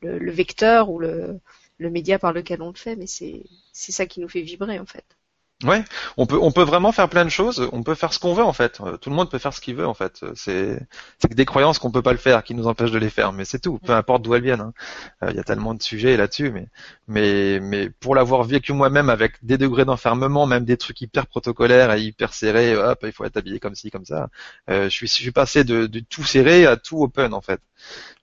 le, 0.03 0.31
vecteur 0.31 0.91
ou 0.91 0.99
le 0.99 1.41
média 1.79 2.19
par 2.19 2.35
lequel 2.35 2.61
on 2.61 2.69
le 2.69 2.77
fait, 2.77 2.97
mais 2.97 3.07
c'est 3.07 3.43
ça 3.73 4.05
qui 4.05 4.21
nous 4.21 4.29
fait 4.29 4.43
vibrer 4.43 4.79
en 4.79 4.87
fait. 4.87 5.16
Ouais, 5.65 5.83
on 6.19 6.27
peut 6.27 6.39
on 6.39 6.53
peut 6.53 6.65
vraiment 6.65 6.93
faire 6.93 7.09
plein 7.09 7.25
de 7.25 7.31
choses. 7.31 7.67
On 7.73 7.83
peut 7.83 7.95
faire 7.95 8.13
ce 8.13 8.19
qu'on 8.19 8.35
veut 8.35 8.45
en 8.45 8.53
fait. 8.53 8.79
Euh, 8.83 8.99
tout 8.99 9.09
le 9.09 9.17
monde 9.17 9.31
peut 9.31 9.39
faire 9.39 9.55
ce 9.55 9.61
qu'il 9.63 9.75
veut 9.75 9.87
en 9.87 9.95
fait. 9.95 10.23
C'est 10.35 10.79
c'est 11.19 11.29
que 11.29 11.35
des 11.35 11.47
croyances 11.47 11.79
qu'on 11.79 11.91
peut 11.91 12.03
pas 12.03 12.13
le 12.13 12.19
faire 12.19 12.45
qui 12.45 12.55
nous 12.55 12.67
empêchent 12.67 12.91
de 12.91 12.99
les 12.99 13.09
faire. 13.09 13.33
Mais 13.33 13.47
c'est 13.47 13.59
tout. 13.61 13.79
Peu 13.79 13.95
importe 13.95 14.21
d'où 14.21 14.35
elles 14.35 14.43
viennent. 14.43 14.61
Hein. 14.61 14.75
Euh, 15.23 15.31
il 15.31 15.37
y 15.37 15.39
a 15.39 15.45
tellement 15.45 15.73
de 15.73 15.83
sujets 15.83 16.19
là-dessus. 16.19 16.51
Mais 16.51 16.69
mais 17.09 17.59
mais 17.61 17.89
pour 17.89 18.15
l'avoir 18.15 18.45
vécu 18.45 18.75
moi-même 18.75 19.09
avec 19.09 19.43
des 19.43 19.57
degrés 19.57 19.87
d'enfermement, 19.87 20.47
même 20.47 20.67
des 20.67 20.77
trucs 20.77 21.01
hyper 21.01 21.27
protocolaires 21.27 21.91
et 21.95 22.03
hyper 22.03 22.35
serrés. 22.35 22.77
Hop, 22.77 22.99
il 23.05 23.13
faut 23.13 23.25
être 23.25 23.39
habillé 23.39 23.59
comme 23.59 23.75
ci 23.75 23.91
comme 23.91 24.05
ça. 24.05 24.29
Euh, 24.69 24.85
je 24.85 24.91
suis 24.91 25.07
je 25.09 25.15
suis 25.15 25.33
passé 25.33 25.65
de, 25.65 25.87
de 25.87 26.01
tout 26.01 26.25
serré 26.25 26.67
à 26.67 26.77
tout 26.77 27.03
open 27.03 27.33
en 27.33 27.41
fait. 27.41 27.63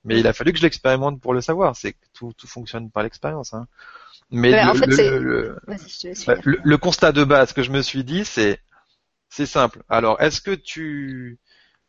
Mais 0.06 0.20
il 0.20 0.28
a 0.28 0.34
fallu 0.34 0.52
que 0.54 0.60
je 0.60 0.64
l'expérimente 0.64 1.20
pour 1.20 1.34
le 1.34 1.42
savoir. 1.42 1.76
C'est 1.76 1.94
que 1.94 1.98
tout 2.14 2.32
tout 2.38 2.48
fonctionne 2.48 2.92
par 2.92 3.02
l'expérience. 3.04 3.54
Hein. 3.56 3.68
Mais 4.34 4.52
le, 6.44 6.76
constat 6.78 7.12
de 7.12 7.24
base 7.24 7.54
que 7.54 7.62
je 7.62 7.70
me 7.70 7.84
suis 7.84 8.04
dit, 8.04 8.26
c'est 8.26 8.60
c'est 9.30 9.46
simple. 9.46 9.84
Alors, 9.90 10.20
est-ce 10.22 10.42
que 10.42 10.56
tu 10.56 11.40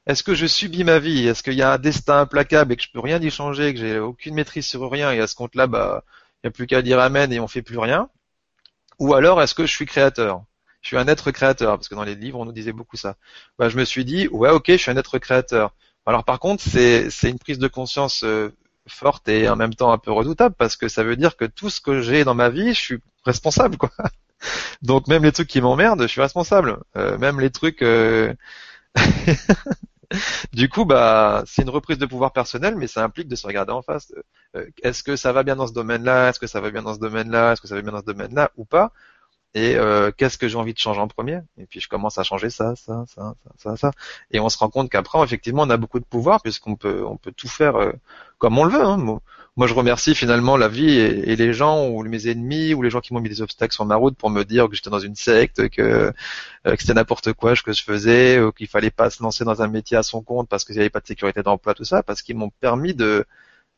est-ce 0.06 0.22
que 0.22 0.34
je 0.34 0.46
subis 0.46 0.84
ma 0.84 0.98
vie? 0.98 1.26
Est-ce 1.26 1.42
qu'il 1.42 1.54
y 1.54 1.62
a 1.62 1.72
un 1.72 1.78
destin 1.78 2.20
implacable 2.20 2.74
et 2.74 2.76
que 2.76 2.82
je 2.82 2.90
peux 2.92 3.00
rien 3.00 3.18
y 3.20 3.30
changer, 3.30 3.72
que 3.72 3.80
j'ai 3.80 3.98
aucune 3.98 4.34
maîtrise 4.34 4.66
sur 4.66 4.90
rien 4.90 5.10
et 5.10 5.20
à 5.20 5.26
ce 5.26 5.34
compte-là, 5.34 5.66
bah, 5.66 6.04
il 6.42 6.46
n'y 6.46 6.48
a 6.48 6.50
plus 6.50 6.66
qu'à 6.66 6.82
dire 6.82 7.00
amen 7.00 7.32
et 7.32 7.40
on 7.40 7.48
fait 7.48 7.62
plus 7.62 7.78
rien? 7.78 8.10
Ou 8.98 9.14
alors 9.14 9.40
est-ce 9.42 9.54
que 9.54 9.64
je 9.64 9.72
suis 9.72 9.86
créateur? 9.86 10.44
Je 10.82 10.88
suis 10.88 10.98
un 10.98 11.08
être 11.08 11.30
créateur 11.30 11.78
parce 11.78 11.88
que 11.88 11.94
dans 11.94 12.04
les 12.04 12.14
livres 12.14 12.38
on 12.38 12.44
nous 12.44 12.52
disait 12.52 12.72
beaucoup 12.72 12.98
ça. 12.98 13.16
Bah, 13.58 13.70
je 13.70 13.78
me 13.78 13.86
suis 13.86 14.04
dit 14.04 14.28
ouais 14.28 14.50
ok, 14.50 14.66
je 14.68 14.76
suis 14.76 14.90
un 14.90 14.98
être 14.98 15.18
créateur. 15.18 15.74
Alors 16.04 16.24
par 16.24 16.38
contre 16.40 16.62
c'est 16.62 17.08
c'est 17.08 17.30
une 17.30 17.38
prise 17.38 17.58
de 17.58 17.68
conscience 17.68 18.22
euh, 18.24 18.54
forte 18.86 19.28
et 19.28 19.48
en 19.48 19.56
même 19.56 19.74
temps 19.74 19.92
un 19.92 19.98
peu 19.98 20.12
redoutable 20.12 20.54
parce 20.58 20.76
que 20.76 20.88
ça 20.88 21.04
veut 21.04 21.16
dire 21.16 21.36
que 21.36 21.44
tout 21.44 21.70
ce 21.70 21.80
que 21.80 22.00
j'ai 22.02 22.24
dans 22.24 22.34
ma 22.34 22.50
vie, 22.50 22.74
je 22.74 22.80
suis 22.80 22.98
responsable 23.24 23.76
quoi. 23.76 23.90
Donc 24.82 25.08
même 25.08 25.24
les 25.24 25.32
trucs 25.32 25.48
qui 25.48 25.60
m'emmerdent, 25.60 26.02
je 26.02 26.06
suis 26.08 26.20
responsable. 26.20 26.78
Euh, 26.96 27.18
même 27.18 27.40
les 27.40 27.50
trucs 27.50 27.82
euh, 27.82 28.34
du 30.52 30.68
coup, 30.68 30.84
bah, 30.84 31.42
c'est 31.46 31.62
une 31.62 31.70
reprise 31.70 31.98
de 31.98 32.06
pouvoir 32.06 32.32
personnel, 32.32 32.76
mais 32.76 32.86
ça 32.86 33.04
implique 33.04 33.28
de 33.28 33.36
se 33.36 33.46
regarder 33.46 33.72
en 33.72 33.82
face. 33.82 34.12
Euh, 34.56 34.66
est-ce 34.82 35.02
que 35.02 35.16
ça 35.16 35.32
va 35.32 35.42
bien 35.42 35.56
dans 35.56 35.66
ce 35.66 35.72
domaine-là? 35.72 36.30
Est-ce 36.30 36.38
que 36.40 36.46
ça 36.46 36.60
va 36.60 36.70
bien 36.70 36.82
dans 36.82 36.94
ce 36.94 37.00
domaine-là? 37.00 37.52
Est-ce 37.52 37.60
que 37.60 37.68
ça 37.68 37.74
va 37.74 37.82
bien 37.82 37.92
dans 37.92 38.00
ce 38.00 38.04
domaine-là 38.04 38.50
ou 38.56 38.64
pas? 38.64 38.92
Et 39.54 39.76
euh, 39.76 40.10
qu'est-ce 40.10 40.36
que 40.36 40.48
j'ai 40.48 40.56
envie 40.56 40.74
de 40.74 40.78
changer 40.78 41.00
en 41.00 41.06
premier? 41.06 41.40
Et 41.58 41.66
puis 41.66 41.80
je 41.80 41.88
commence 41.88 42.18
à 42.18 42.24
changer 42.24 42.50
ça, 42.50 42.74
ça, 42.74 43.04
ça, 43.06 43.34
ça, 43.56 43.76
ça, 43.76 43.92
Et 44.32 44.40
on 44.40 44.48
se 44.48 44.58
rend 44.58 44.68
compte 44.68 44.90
qu'après, 44.90 45.22
effectivement, 45.22 45.62
on 45.62 45.70
a 45.70 45.76
beaucoup 45.76 46.00
de 46.00 46.04
pouvoir 46.04 46.42
puisqu'on 46.42 46.74
peut, 46.74 47.04
on 47.06 47.16
peut 47.16 47.30
tout 47.30 47.48
faire 47.48 47.76
euh, 47.76 47.92
comme 48.38 48.58
on 48.58 48.64
le 48.64 48.72
veut. 48.72 48.84
Hein 48.84 49.20
moi 49.56 49.68
je 49.68 49.74
remercie 49.74 50.16
finalement 50.16 50.56
la 50.56 50.66
vie 50.66 50.98
et, 50.98 51.36
les 51.36 51.52
gens 51.52 51.86
ou 51.86 52.02
mes 52.02 52.28
ennemis 52.28 52.74
ou 52.74 52.82
les 52.82 52.90
gens 52.90 53.00
qui 53.00 53.14
m'ont 53.14 53.20
mis 53.20 53.28
des 53.28 53.40
obstacles 53.40 53.72
sur 53.72 53.84
ma 53.84 53.94
route 53.94 54.16
pour 54.16 54.28
me 54.28 54.42
dire 54.44 54.68
que 54.68 54.74
j'étais 54.74 54.90
dans 54.90 54.98
une 54.98 55.14
secte, 55.14 55.68
que, 55.68 55.82
euh, 55.82 56.12
que 56.64 56.80
c'était 56.80 56.94
n'importe 56.94 57.32
quoi 57.34 57.54
ce 57.54 57.62
que 57.62 57.72
je 57.72 57.84
faisais, 57.84 58.40
qu'il 58.56 58.66
fallait 58.66 58.90
pas 58.90 59.10
se 59.10 59.22
lancer 59.22 59.44
dans 59.44 59.62
un 59.62 59.68
métier 59.68 59.96
à 59.96 60.02
son 60.02 60.22
compte 60.22 60.48
parce 60.48 60.64
qu'il 60.64 60.74
n'y 60.74 60.80
avait 60.80 60.90
pas 60.90 60.98
de 60.98 61.06
sécurité 61.06 61.44
d'emploi, 61.44 61.74
tout 61.74 61.84
ça, 61.84 62.02
parce 62.02 62.22
qu'ils 62.22 62.36
m'ont 62.36 62.50
permis 62.50 62.94
de 62.94 63.24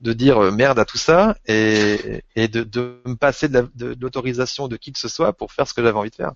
de 0.00 0.12
dire 0.12 0.38
euh, 0.38 0.50
merde 0.50 0.78
à 0.78 0.84
tout 0.84 0.98
ça 0.98 1.36
et, 1.46 2.22
et 2.34 2.48
de, 2.48 2.62
de 2.62 3.00
me 3.06 3.14
passer 3.14 3.48
de 3.48 3.68
l'autorisation 4.00 4.68
de, 4.68 4.76
qui 4.76 4.92
que 4.92 4.98
ce 4.98 5.08
soit 5.08 5.32
pour 5.32 5.52
faire 5.52 5.66
ce 5.66 5.74
que 5.74 5.82
j'avais 5.82 5.98
envie 5.98 6.10
de 6.10 6.14
faire. 6.14 6.32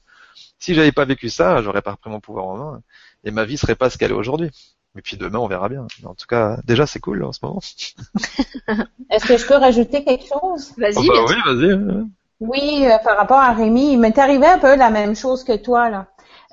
Si 0.59 0.75
j'avais 0.75 0.93
pas 0.93 1.05
vécu 1.05 1.29
ça, 1.29 1.63
j'aurais 1.63 1.83
pas 1.83 1.97
pris 1.97 2.11
mon 2.11 2.21
pouvoir 2.21 2.47
en 2.47 2.57
main 2.57 2.83
et 3.25 3.31
ma 3.31 3.45
vie 3.45 3.59
serait 3.59 3.75
pas 3.75 3.91
ce 3.91 3.99
qu'elle 3.99 4.11
est 4.11 4.15
aujourd'hui. 4.15 4.51
Et 4.99 5.03
puis 5.03 5.17
demain, 5.17 5.39
on 5.39 5.47
verra 5.47 5.69
bien. 5.69 5.87
en 6.05 6.15
tout 6.15 6.27
cas, 6.27 6.59
déjà, 6.65 6.87
c'est 6.87 6.99
cool 6.99 7.23
en 7.23 7.33
ce 7.33 7.41
moment. 7.43 7.61
Est-ce 9.11 9.25
que 9.25 9.37
je 9.37 9.47
peux 9.47 9.55
rajouter 9.55 10.05
quelque 10.05 10.27
chose? 10.27 10.73
Vas-y. 10.77 10.97
Oh, 10.97 11.05
bah, 11.07 11.25
oui, 11.29 11.35
vas-y. 11.47 12.05
Oui, 12.41 12.87
euh, 12.87 12.99
par 13.05 13.17
rapport 13.17 13.39
à 13.39 13.53
Rémi, 13.53 13.93
il 13.93 14.01
m'est 14.01 14.19
arrivé 14.19 14.47
un 14.47 14.59
peu 14.59 14.75
la 14.75 14.91
même 14.91 15.15
chose 15.15 15.45
que 15.45 15.57
toi. 15.57 15.91
Là. 15.91 16.07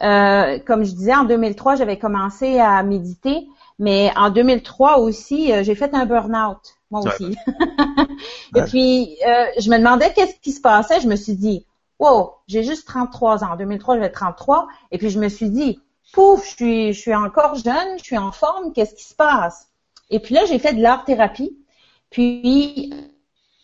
Euh, 0.04 0.60
comme 0.60 0.84
je 0.84 0.92
disais, 0.92 1.16
en 1.16 1.24
2003, 1.24 1.76
j'avais 1.76 1.98
commencé 1.98 2.60
à 2.60 2.84
méditer, 2.84 3.48
mais 3.80 4.12
en 4.16 4.30
2003 4.30 5.00
aussi, 5.00 5.52
euh, 5.52 5.64
j'ai 5.64 5.76
fait 5.76 5.94
un 5.94 6.06
burn-out, 6.06 6.60
moi 6.92 7.02
aussi. 7.02 7.36
Et 8.56 8.62
puis, 8.64 9.18
je 9.60 9.70
me 9.70 9.78
demandais 9.78 10.12
qu'est-ce 10.14 10.40
qui 10.42 10.52
se 10.52 10.62
passait. 10.62 11.02
Je 11.02 11.08
me 11.08 11.16
suis 11.16 11.36
dit, 11.36 11.66
wow, 12.00 12.34
j'ai 12.48 12.64
juste 12.64 12.88
33 12.88 13.44
ans. 13.44 13.52
En 13.54 13.56
2003, 13.56 13.96
j'avais 13.96 14.12
33. 14.12 14.68
Et 14.92 14.98
puis, 14.98 15.10
je 15.10 15.20
me 15.20 15.30
suis 15.30 15.50
dit, 15.50 15.80
pouf, 16.14 16.46
je 16.46 16.56
suis, 16.56 16.94
je 16.94 17.00
suis 17.00 17.16
encore 17.16 17.56
jeune, 17.56 17.98
je 17.98 18.04
suis 18.04 18.18
en 18.18 18.32
forme, 18.32 18.74
qu'est-ce 18.74 18.96
qui 18.96 19.04
se 19.04 19.16
passe? 19.16 19.68
Et 20.10 20.20
puis 20.20 20.36
là, 20.36 20.46
j'ai 20.46 20.60
fait 20.60 20.74
de 20.74 20.82
l'art-thérapie. 20.82 21.58
Puis, 22.10 22.94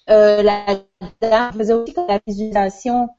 euh, 0.09 0.43
la 0.43 0.65
dame 1.21 1.53
faisait 1.53 1.73
aussi 1.73 1.93
la 2.07 2.19
visualisation. 2.27 3.09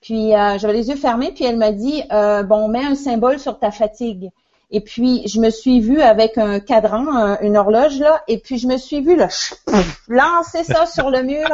Puis, 0.00 0.34
euh, 0.34 0.58
j'avais 0.58 0.74
les 0.74 0.88
yeux 0.88 0.96
fermés, 0.96 1.32
puis 1.32 1.44
elle 1.44 1.56
m'a 1.56 1.72
dit, 1.72 2.02
euh, 2.12 2.42
bon, 2.42 2.68
mets 2.68 2.84
un 2.84 2.94
symbole 2.94 3.38
sur 3.38 3.58
ta 3.58 3.70
fatigue. 3.70 4.30
Et 4.70 4.80
puis, 4.80 5.22
je 5.28 5.40
me 5.40 5.50
suis 5.50 5.80
vue 5.80 6.00
avec 6.00 6.38
un 6.38 6.58
cadran, 6.58 7.38
une 7.40 7.56
horloge, 7.56 8.00
là, 8.00 8.24
et 8.26 8.38
puis 8.38 8.58
je 8.58 8.66
me 8.66 8.76
suis 8.78 9.00
vue, 9.00 9.14
là, 9.14 9.28
lancer 10.08 10.64
ça 10.64 10.86
sur 10.86 11.10
le 11.10 11.22
mur, 11.22 11.46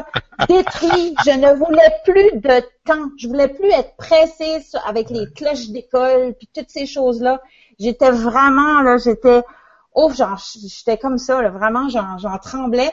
détruit. 0.49 1.15
Je 1.27 1.31
ne 1.33 1.53
voulais 1.53 1.93
plus 2.05 2.41
de 2.41 2.61
temps. 2.87 3.11
Je 3.19 3.29
voulais 3.29 3.49
plus 3.49 3.71
être 3.71 3.95
pressée 3.97 4.65
avec 4.87 5.11
les 5.11 5.31
cloches 5.31 5.69
d'école, 5.69 6.35
puis 6.39 6.49
toutes 6.55 6.71
ces 6.71 6.87
choses-là. 6.87 7.43
J'étais 7.79 8.11
vraiment, 8.11 8.81
là, 8.81 8.97
j'étais, 8.97 9.43
oh, 9.95 10.11
j'étais 10.55 10.97
comme 10.97 11.19
ça, 11.19 11.43
là, 11.43 11.51
vraiment, 11.51 11.89
j'en 11.91 12.39
tremblais. 12.39 12.93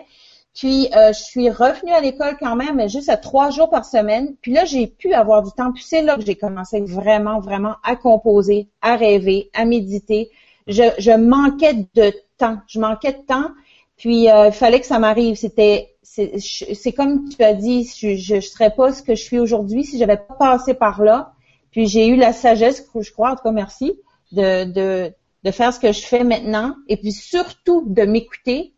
Puis 0.60 0.90
euh, 0.94 1.14
je 1.14 1.24
suis 1.24 1.50
revenue 1.50 1.94
à 1.94 2.02
l'école 2.02 2.36
quand 2.38 2.58
même, 2.58 2.76
mais 2.76 2.90
juste 2.90 3.08
à 3.08 3.16
trois 3.16 3.50
jours 3.50 3.70
par 3.70 3.86
semaine. 3.86 4.36
Puis 4.42 4.52
là, 4.52 4.66
j'ai 4.66 4.88
pu 4.88 5.14
avoir 5.14 5.42
du 5.42 5.52
temps. 5.54 5.72
Puis 5.72 5.86
c'est 5.88 6.02
là 6.02 6.18
que 6.18 6.22
j'ai 6.26 6.36
commencé 6.36 6.82
vraiment, 6.82 7.40
vraiment 7.40 7.76
à 7.82 7.96
composer, 7.96 8.68
à 8.82 8.98
rêver, 8.98 9.50
à 9.54 9.64
méditer. 9.64 10.30
Je, 10.68 10.84
je 10.98 11.12
manquais 11.12 11.88
de 11.96 12.14
temps. 12.38 12.58
Je 12.68 12.78
manquais 12.78 13.14
de 13.14 13.26
temps. 13.26 13.52
Puis 13.96 14.30
euh, 14.30 14.48
il 14.48 14.52
fallait 14.52 14.82
que 14.82 14.86
ça 14.86 15.00
m'arrive. 15.00 15.38
C'était, 15.38 15.96
c'est 16.04 16.92
comme 16.92 17.30
tu 17.30 17.42
as 17.42 17.54
dit, 17.54 17.90
je 17.98 18.36
ne 18.36 18.42
serais 18.42 18.76
pas 18.76 18.92
ce 18.92 19.02
que 19.02 19.16
je 19.16 19.24
suis 19.24 19.40
aujourd'hui 19.40 19.86
si 19.86 19.98
j'avais 19.98 20.18
pas 20.18 20.36
passé 20.38 20.74
par 20.74 21.02
là. 21.02 21.32
Puis 21.72 21.88
j'ai 21.88 22.08
eu 22.08 22.18
la 22.18 22.34
sagesse, 22.34 22.86
je 23.00 23.12
crois, 23.14 23.32
en 23.32 23.36
tout 23.38 23.44
cas 23.44 23.52
merci, 23.52 23.94
de, 24.34 24.66
de, 24.66 25.14
de 25.46 25.52
faire 25.52 25.74
ce 25.74 25.80
que 25.80 25.94
je 25.94 26.02
fais 26.02 26.26
maintenant. 26.26 26.76
Et 26.90 26.98
puis 26.98 27.14
surtout 27.14 27.86
de 27.88 28.02
m'écouter 28.04 28.74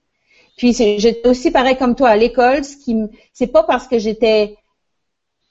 puis 0.61 0.73
j'étais 0.73 1.27
aussi 1.27 1.49
pareil 1.49 1.75
comme 1.75 1.95
toi 1.95 2.09
à 2.09 2.15
l'école, 2.15 2.63
ce 2.63 2.77
qui 2.77 2.95
c'est 3.33 3.47
pas 3.47 3.63
parce 3.63 3.87
que 3.87 3.97
j'étais 3.97 4.57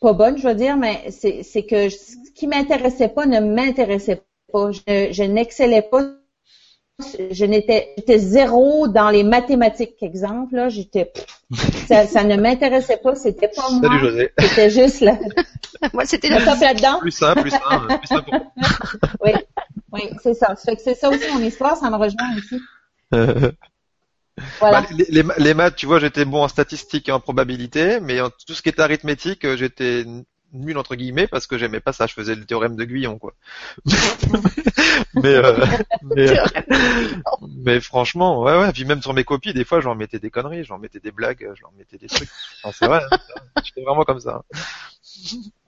pas 0.01 0.13
bonne, 0.13 0.39
je 0.39 0.47
veux 0.47 0.55
dire, 0.55 0.77
mais 0.77 1.11
c'est 1.11 1.65
que 1.65 1.89
ce 1.89 2.15
qui 2.33 2.47
m'intéressait 2.47 3.09
pas 3.09 3.27
ne 3.27 3.41
m'intéressait 3.41 4.23
pas. 4.53 4.71
Je, 4.71 5.25
n'excellais 5.25 5.83
pas. 5.83 6.13
Je 7.33 7.45
n'étais 7.45 7.93
j'étais 7.99 8.19
zéro 8.19 8.87
dans 8.87 9.11
les 9.11 9.25
mathématiques, 9.25 10.01
exemple. 10.01 10.55
Là, 10.55 10.69
j'étais 10.69 11.13
ça, 11.89 12.07
ça 12.07 12.23
ne 12.23 12.37
m'intéressait 12.37 12.99
pas. 12.99 13.17
C'était 13.17 13.49
pas 13.49 13.69
moi. 13.69 13.89
Salut 13.89 13.99
José. 13.99 14.31
C'était 14.39 14.71
juste 14.71 15.01
là. 15.01 15.19
moi, 15.93 16.05
c'était 16.07 16.29
la 16.29 16.45
top 16.45 16.61
là-dedans. 16.61 17.01
Plus 17.01 17.11
simple, 17.11 17.41
plus 17.41 17.51
simple, 17.51 17.99
plus 17.99 18.07
simple. 18.07 18.31
oui, 19.25 19.33
oui, 19.91 20.03
c'est 20.23 20.35
ça. 20.35 20.55
Ça 20.55 20.71
fait 20.71 20.77
que 20.77 20.83
c'est 20.83 20.95
ça 20.95 21.09
aussi 21.09 21.27
mon 21.33 21.41
histoire. 21.41 21.77
Ça 21.77 21.91
me 21.91 21.97
rejoint 21.97 22.37
aussi. 22.37 22.61
Bah, 24.61 24.85
les, 25.39 25.55
maths, 25.55 25.77
tu 25.77 25.87
vois, 25.87 25.99
j'étais 25.99 26.25
bon 26.25 26.43
en 26.43 26.49
statistiques 26.49 27.09
et 27.09 27.13
en 27.13 27.21
probabilité, 27.21 28.01
mais 28.01 28.21
en 28.21 28.31
tout 28.31 28.55
ce 28.55 28.63
qui 28.63 28.69
était 28.69 28.83
arithmétique, 28.83 29.45
euh, 29.45 29.57
j'étais 29.57 30.05
nul 30.53 30.79
entre 30.79 30.97
guillemets 30.97 31.29
parce 31.29 31.47
que 31.47 31.59
j'aimais 31.59 31.81
pas 31.81 31.93
ça. 31.93 32.07
Je 32.07 32.15
faisais 32.15 32.35
le 32.35 32.45
théorème 32.45 32.77
de 32.77 32.85
Guyon, 32.85 33.19
quoi. 33.19 33.35
mais, 35.15 35.35
euh, 35.35 35.67
mais, 37.65 37.81
franchement, 37.81 38.43
ouais, 38.43 38.59
ouais. 38.59 38.73
Puis 38.73 38.85
même 38.85 39.03
sur 39.03 39.15
mes 39.15 39.25
copies, 39.25 39.55
des 39.55 39.65
fois, 39.65 39.81
j'en 39.81 39.95
mettais 39.95 40.19
des 40.19 40.31
conneries, 40.31 40.65
j'en 40.65 40.79
mettais 40.79 41.01
des 41.01 41.13
blagues, 41.13 41.51
j'en 41.61 41.71
mettais 41.79 41.99
des 41.99 42.09
trucs. 42.09 42.31
c'est 42.73 42.87
vrai. 42.87 43.03
Hein, 43.11 43.19
j'étais 43.65 43.83
vraiment 43.83 44.05
comme 44.05 44.21
ça. 44.21 44.43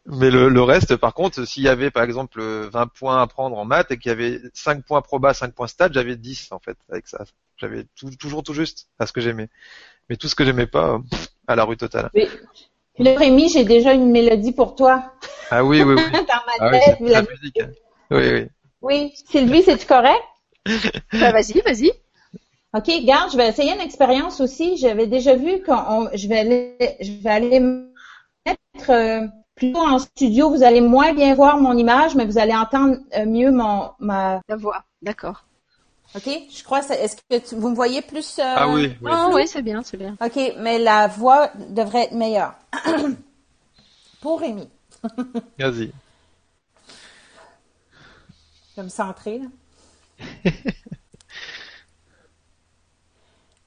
Mais 0.06 0.30
le, 0.30 0.48
le, 0.48 0.62
reste, 0.62 0.96
par 0.96 1.14
contre, 1.14 1.44
s'il 1.44 1.62
y 1.62 1.68
avait 1.68 1.92
par 1.92 2.02
exemple 2.02 2.42
20 2.42 2.88
points 2.88 3.22
à 3.22 3.26
prendre 3.28 3.56
en 3.56 3.64
maths 3.64 3.92
et 3.92 3.98
qu'il 3.98 4.10
y 4.10 4.12
avait 4.12 4.40
5 4.52 4.84
points 4.84 5.00
proba, 5.00 5.32
5 5.32 5.54
points 5.54 5.68
stat, 5.68 5.90
j'avais 5.92 6.16
10 6.16 6.50
en 6.50 6.58
fait 6.58 6.76
avec 6.90 7.06
ça. 7.06 7.24
J'avais 7.56 7.86
toujours 8.18 8.42
tout 8.42 8.54
juste 8.54 8.88
à 8.98 9.06
ce 9.06 9.12
que 9.12 9.20
j'aimais. 9.20 9.48
Mais 10.08 10.16
tout 10.16 10.26
ce 10.26 10.34
que 10.34 10.44
j'aimais 10.44 10.66
pas, 10.66 11.00
à 11.46 11.54
la 11.54 11.64
rue 11.64 11.76
totale. 11.76 12.10
Oui. 12.14 12.28
Le 12.98 13.16
Rémi, 13.16 13.48
j'ai 13.48 13.64
déjà 13.64 13.92
une 13.92 14.10
mélodie 14.10 14.52
pour 14.52 14.74
toi. 14.74 15.12
Ah 15.50 15.64
oui, 15.64 15.82
oui, 15.82 15.94
oui. 15.94 16.02
Dans 16.12 16.18
ma 16.18 16.52
ah 16.58 16.70
tête, 16.70 16.96
la 17.00 17.22
musique. 17.22 17.60
Hein. 17.60 17.70
Oui, 18.10 18.32
oui. 18.32 18.46
Oui. 18.82 19.12
Sylvie, 19.30 19.62
c'est-tu 19.62 19.86
correct? 19.86 20.22
bah, 20.66 21.32
vas-y, 21.32 21.60
vas-y. 21.60 21.92
OK, 22.74 23.04
garde, 23.04 23.30
je 23.30 23.36
vais 23.36 23.48
essayer 23.48 23.72
une 23.72 23.80
expérience 23.80 24.40
aussi. 24.40 24.76
J'avais 24.76 25.06
déjà 25.06 25.36
vu 25.36 25.60
que 25.60 25.72
je 26.14 26.26
vais 26.26 26.38
aller, 26.38 26.76
je 27.00 27.12
vais 27.12 27.30
aller 27.30 27.60
mettre 27.60 28.90
euh, 28.90 29.26
plutôt 29.54 29.80
en 29.80 29.98
studio. 29.98 30.50
Vous 30.50 30.62
allez 30.62 30.80
moins 30.80 31.12
bien 31.12 31.34
voir 31.34 31.58
mon 31.58 31.76
image, 31.76 32.14
mais 32.14 32.24
vous 32.24 32.38
allez 32.38 32.54
entendre 32.54 32.96
euh, 33.16 33.26
mieux 33.26 33.50
mon 33.50 33.90
ma 33.98 34.40
la 34.48 34.56
voix. 34.56 34.84
D'accord. 35.02 35.44
OK? 36.14 36.28
Je 36.50 36.62
crois, 36.62 36.80
est-ce 36.80 37.16
que 37.16 37.54
vous 37.54 37.70
me 37.70 37.74
voyez 37.74 38.02
plus? 38.02 38.38
Euh, 38.38 38.42
ah 38.44 38.68
oui. 38.68 38.94
Oui, 39.00 39.10
ah, 39.10 39.30
oui 39.32 39.46
c'est 39.46 39.62
bien, 39.62 39.82
c'est 39.82 39.96
bien. 39.96 40.16
OK, 40.20 40.38
mais 40.58 40.78
la 40.78 41.06
voix 41.06 41.50
devrait 41.70 42.04
être 42.04 42.12
meilleure. 42.12 42.54
Pour 44.20 44.40
Rémi. 44.40 44.68
Vas-y. 45.58 45.90
Je 48.70 48.76
vais 48.76 48.82
me 48.84 48.88
centrer, 48.88 49.40
là. 49.40 50.50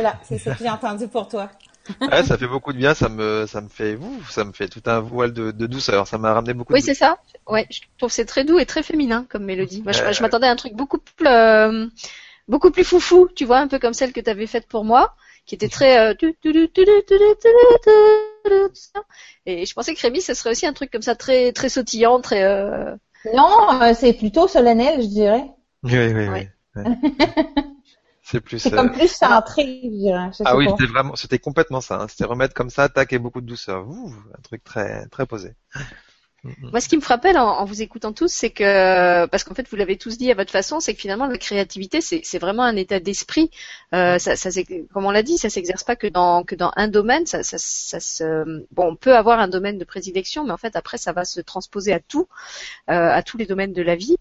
Voilà, 0.00 0.16
c'est 0.22 0.38
ce 0.38 0.50
que 0.50 0.58
j'ai 0.60 0.70
entendu 0.70 1.08
pour 1.08 1.26
toi. 1.26 1.50
ouais, 2.00 2.22
ça 2.22 2.38
fait 2.38 2.46
beaucoup 2.46 2.72
de 2.72 2.78
bien, 2.78 2.94
ça 2.94 3.08
me, 3.08 3.46
ça 3.48 3.60
me 3.60 3.68
fait, 3.68 3.96
ouf, 3.96 4.30
ça 4.30 4.44
me 4.44 4.52
fait 4.52 4.68
tout 4.68 4.82
un 4.86 5.00
voile 5.00 5.32
de, 5.32 5.50
de 5.50 5.66
douceur, 5.66 6.06
ça 6.06 6.18
m'a 6.18 6.32
ramené 6.32 6.54
beaucoup. 6.54 6.72
Oui, 6.72 6.78
de 6.78 6.84
c'est 6.84 6.94
ça. 6.94 7.18
Ouais, 7.48 7.66
je 7.68 7.80
trouve 7.96 8.12
c'est 8.12 8.24
très 8.24 8.44
doux 8.44 8.60
et 8.60 8.66
très 8.66 8.84
féminin 8.84 9.26
comme 9.28 9.44
mélodie. 9.44 9.82
Moi, 9.82 9.90
je, 9.90 10.22
m'attendais 10.22 10.46
à 10.46 10.52
un 10.52 10.56
truc 10.56 10.74
beaucoup 10.74 10.98
plus, 10.98 11.26
euh, 11.26 11.88
beaucoup 12.46 12.70
plus 12.70 12.84
foufou, 12.84 13.28
tu 13.34 13.44
vois, 13.44 13.58
un 13.58 13.66
peu 13.66 13.80
comme 13.80 13.92
celle 13.92 14.12
que 14.12 14.20
tu 14.20 14.30
avais 14.30 14.46
faite 14.46 14.68
pour 14.68 14.84
moi, 14.84 15.16
qui 15.46 15.56
était 15.56 15.68
très. 15.68 16.14
et 19.46 19.66
je 19.66 19.74
pensais 19.74 19.96
que 19.96 20.00
Rémi, 20.00 20.20
ce 20.20 20.34
serait 20.34 20.50
aussi 20.50 20.66
un 20.66 20.74
truc 20.74 20.92
comme 20.92 21.02
ça, 21.02 21.16
très, 21.16 21.50
très 21.50 21.70
sautillant, 21.70 22.20
très. 22.20 22.44
Euh... 22.44 22.94
Non, 23.34 23.92
c'est 23.94 24.12
plutôt 24.12 24.46
solennel, 24.46 25.02
je 25.02 25.08
dirais. 25.08 25.50
Oui, 25.82 25.92
oui, 25.96 26.28
oui. 26.28 26.46
oui. 26.76 26.84
C'est 28.30 28.42
plus. 28.42 28.58
C'est 28.58 28.70
comme 28.70 28.92
plus 28.92 29.08
centré, 29.08 29.80
je 29.82 29.88
dirais. 29.88 30.30
ah 30.44 30.54
oui, 30.54 30.68
c'était 30.68 30.92
vraiment, 30.92 31.16
c'était 31.16 31.38
complètement 31.38 31.80
ça. 31.80 32.02
Hein. 32.02 32.08
C'était 32.08 32.24
remettre 32.24 32.52
comme 32.52 32.68
ça, 32.68 32.90
tac 32.90 33.10
et 33.14 33.18
beaucoup 33.18 33.40
de 33.40 33.46
douceur. 33.46 33.88
Ouh, 33.88 34.12
un 34.36 34.42
truc 34.42 34.62
très, 34.62 35.06
très 35.06 35.24
posé. 35.24 35.54
Moi, 36.44 36.80
ce 36.80 36.88
qui 36.88 36.96
me 36.96 37.00
frappait 37.00 37.36
en, 37.36 37.64
vous 37.64 37.82
écoutant 37.82 38.12
tous, 38.12 38.30
c'est 38.30 38.50
que, 38.50 39.26
parce 39.26 39.44
qu'en 39.44 39.54
fait, 39.54 39.66
vous 39.68 39.76
l'avez 39.76 39.96
tous 39.96 40.18
dit 40.18 40.30
à 40.30 40.34
votre 40.34 40.52
façon, 40.52 40.78
c'est 40.78 40.94
que 40.94 41.00
finalement, 41.00 41.26
la 41.26 41.38
créativité, 41.38 42.00
c'est 42.00 42.38
vraiment 42.38 42.62
un 42.62 42.76
état 42.76 43.00
d'esprit. 43.00 43.50
Euh, 43.94 44.18
ça, 44.18 44.36
ça 44.36 44.50
comme 44.92 45.06
on 45.06 45.10
l'a 45.10 45.22
dit, 45.22 45.38
ça 45.38 45.48
s'exerce 45.48 45.82
pas 45.82 45.96
que 45.96 46.06
dans 46.06 46.44
que 46.44 46.54
dans 46.54 46.70
un 46.76 46.86
domaine. 46.86 47.24
Ça, 47.24 47.42
ça, 47.42 47.56
ça 47.58 47.98
se, 47.98 48.44
bon, 48.72 48.90
on 48.90 48.96
peut 48.96 49.16
avoir 49.16 49.40
un 49.40 49.48
domaine 49.48 49.78
de 49.78 49.84
prédilection, 49.84 50.44
mais 50.44 50.52
en 50.52 50.58
fait, 50.58 50.76
après, 50.76 50.98
ça 50.98 51.12
va 51.12 51.24
se 51.24 51.40
transposer 51.40 51.94
à 51.94 52.00
tout, 52.00 52.28
euh, 52.90 53.10
à 53.10 53.22
tous 53.22 53.38
les 53.38 53.46
domaines 53.46 53.72
de 53.72 53.82
la 53.82 53.96
vie. 53.96 54.16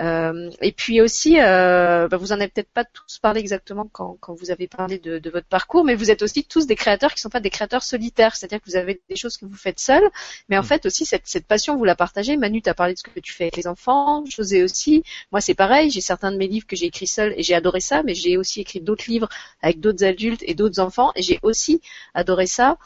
Euh, 0.00 0.50
et 0.60 0.72
puis 0.72 1.00
aussi, 1.00 1.38
euh, 1.38 2.08
bah, 2.08 2.16
vous 2.16 2.32
en 2.32 2.36
avez 2.36 2.48
peut-être 2.48 2.70
pas 2.72 2.84
tous 2.84 3.18
parlé 3.18 3.40
exactement 3.40 3.88
quand, 3.92 4.16
quand 4.20 4.34
vous 4.34 4.50
avez 4.50 4.66
parlé 4.66 4.98
de, 4.98 5.18
de, 5.18 5.30
votre 5.30 5.46
parcours, 5.46 5.84
mais 5.84 5.94
vous 5.94 6.10
êtes 6.10 6.22
aussi 6.22 6.44
tous 6.44 6.66
des 6.66 6.76
créateurs 6.76 7.14
qui 7.14 7.20
sont 7.20 7.28
pas 7.28 7.40
des 7.40 7.50
créateurs 7.50 7.82
solitaires, 7.82 8.34
c'est-à-dire 8.34 8.60
que 8.60 8.70
vous 8.70 8.76
avez 8.76 9.00
des 9.08 9.16
choses 9.16 9.36
que 9.36 9.44
vous 9.44 9.56
faites 9.56 9.78
seuls, 9.78 10.08
mais 10.48 10.56
en 10.56 10.62
mm. 10.62 10.66
fait 10.66 10.86
aussi 10.86 11.04
cette, 11.04 11.26
cette 11.26 11.46
passion 11.46 11.76
vous 11.76 11.84
la 11.84 11.94
partagez. 11.94 12.36
Manu, 12.36 12.62
as 12.66 12.74
parlé 12.74 12.94
de 12.94 12.98
ce 12.98 13.04
que 13.04 13.20
tu 13.20 13.32
fais 13.32 13.44
avec 13.44 13.56
les 13.56 13.66
enfants, 13.66 14.24
José 14.26 14.62
aussi. 14.62 15.04
Moi, 15.30 15.40
c'est 15.40 15.54
pareil. 15.54 15.90
J'ai 15.90 16.00
certains 16.00 16.32
de 16.32 16.36
mes 16.36 16.48
livres 16.48 16.66
que 16.66 16.76
j'ai 16.76 16.86
écrits 16.86 17.06
seuls 17.06 17.34
et 17.36 17.42
j'ai 17.42 17.54
adoré 17.54 17.80
ça, 17.80 18.02
mais 18.02 18.14
j'ai 18.14 18.36
aussi 18.36 18.60
écrit 18.60 18.80
d'autres 18.80 19.04
livres 19.08 19.28
avec 19.60 19.80
d'autres 19.80 20.04
adultes 20.04 20.42
et 20.46 20.54
d'autres 20.54 20.80
enfants 20.80 21.12
et 21.16 21.22
j'ai 21.22 21.38
aussi 21.42 21.80
adoré 22.14 22.46
ça. 22.46 22.78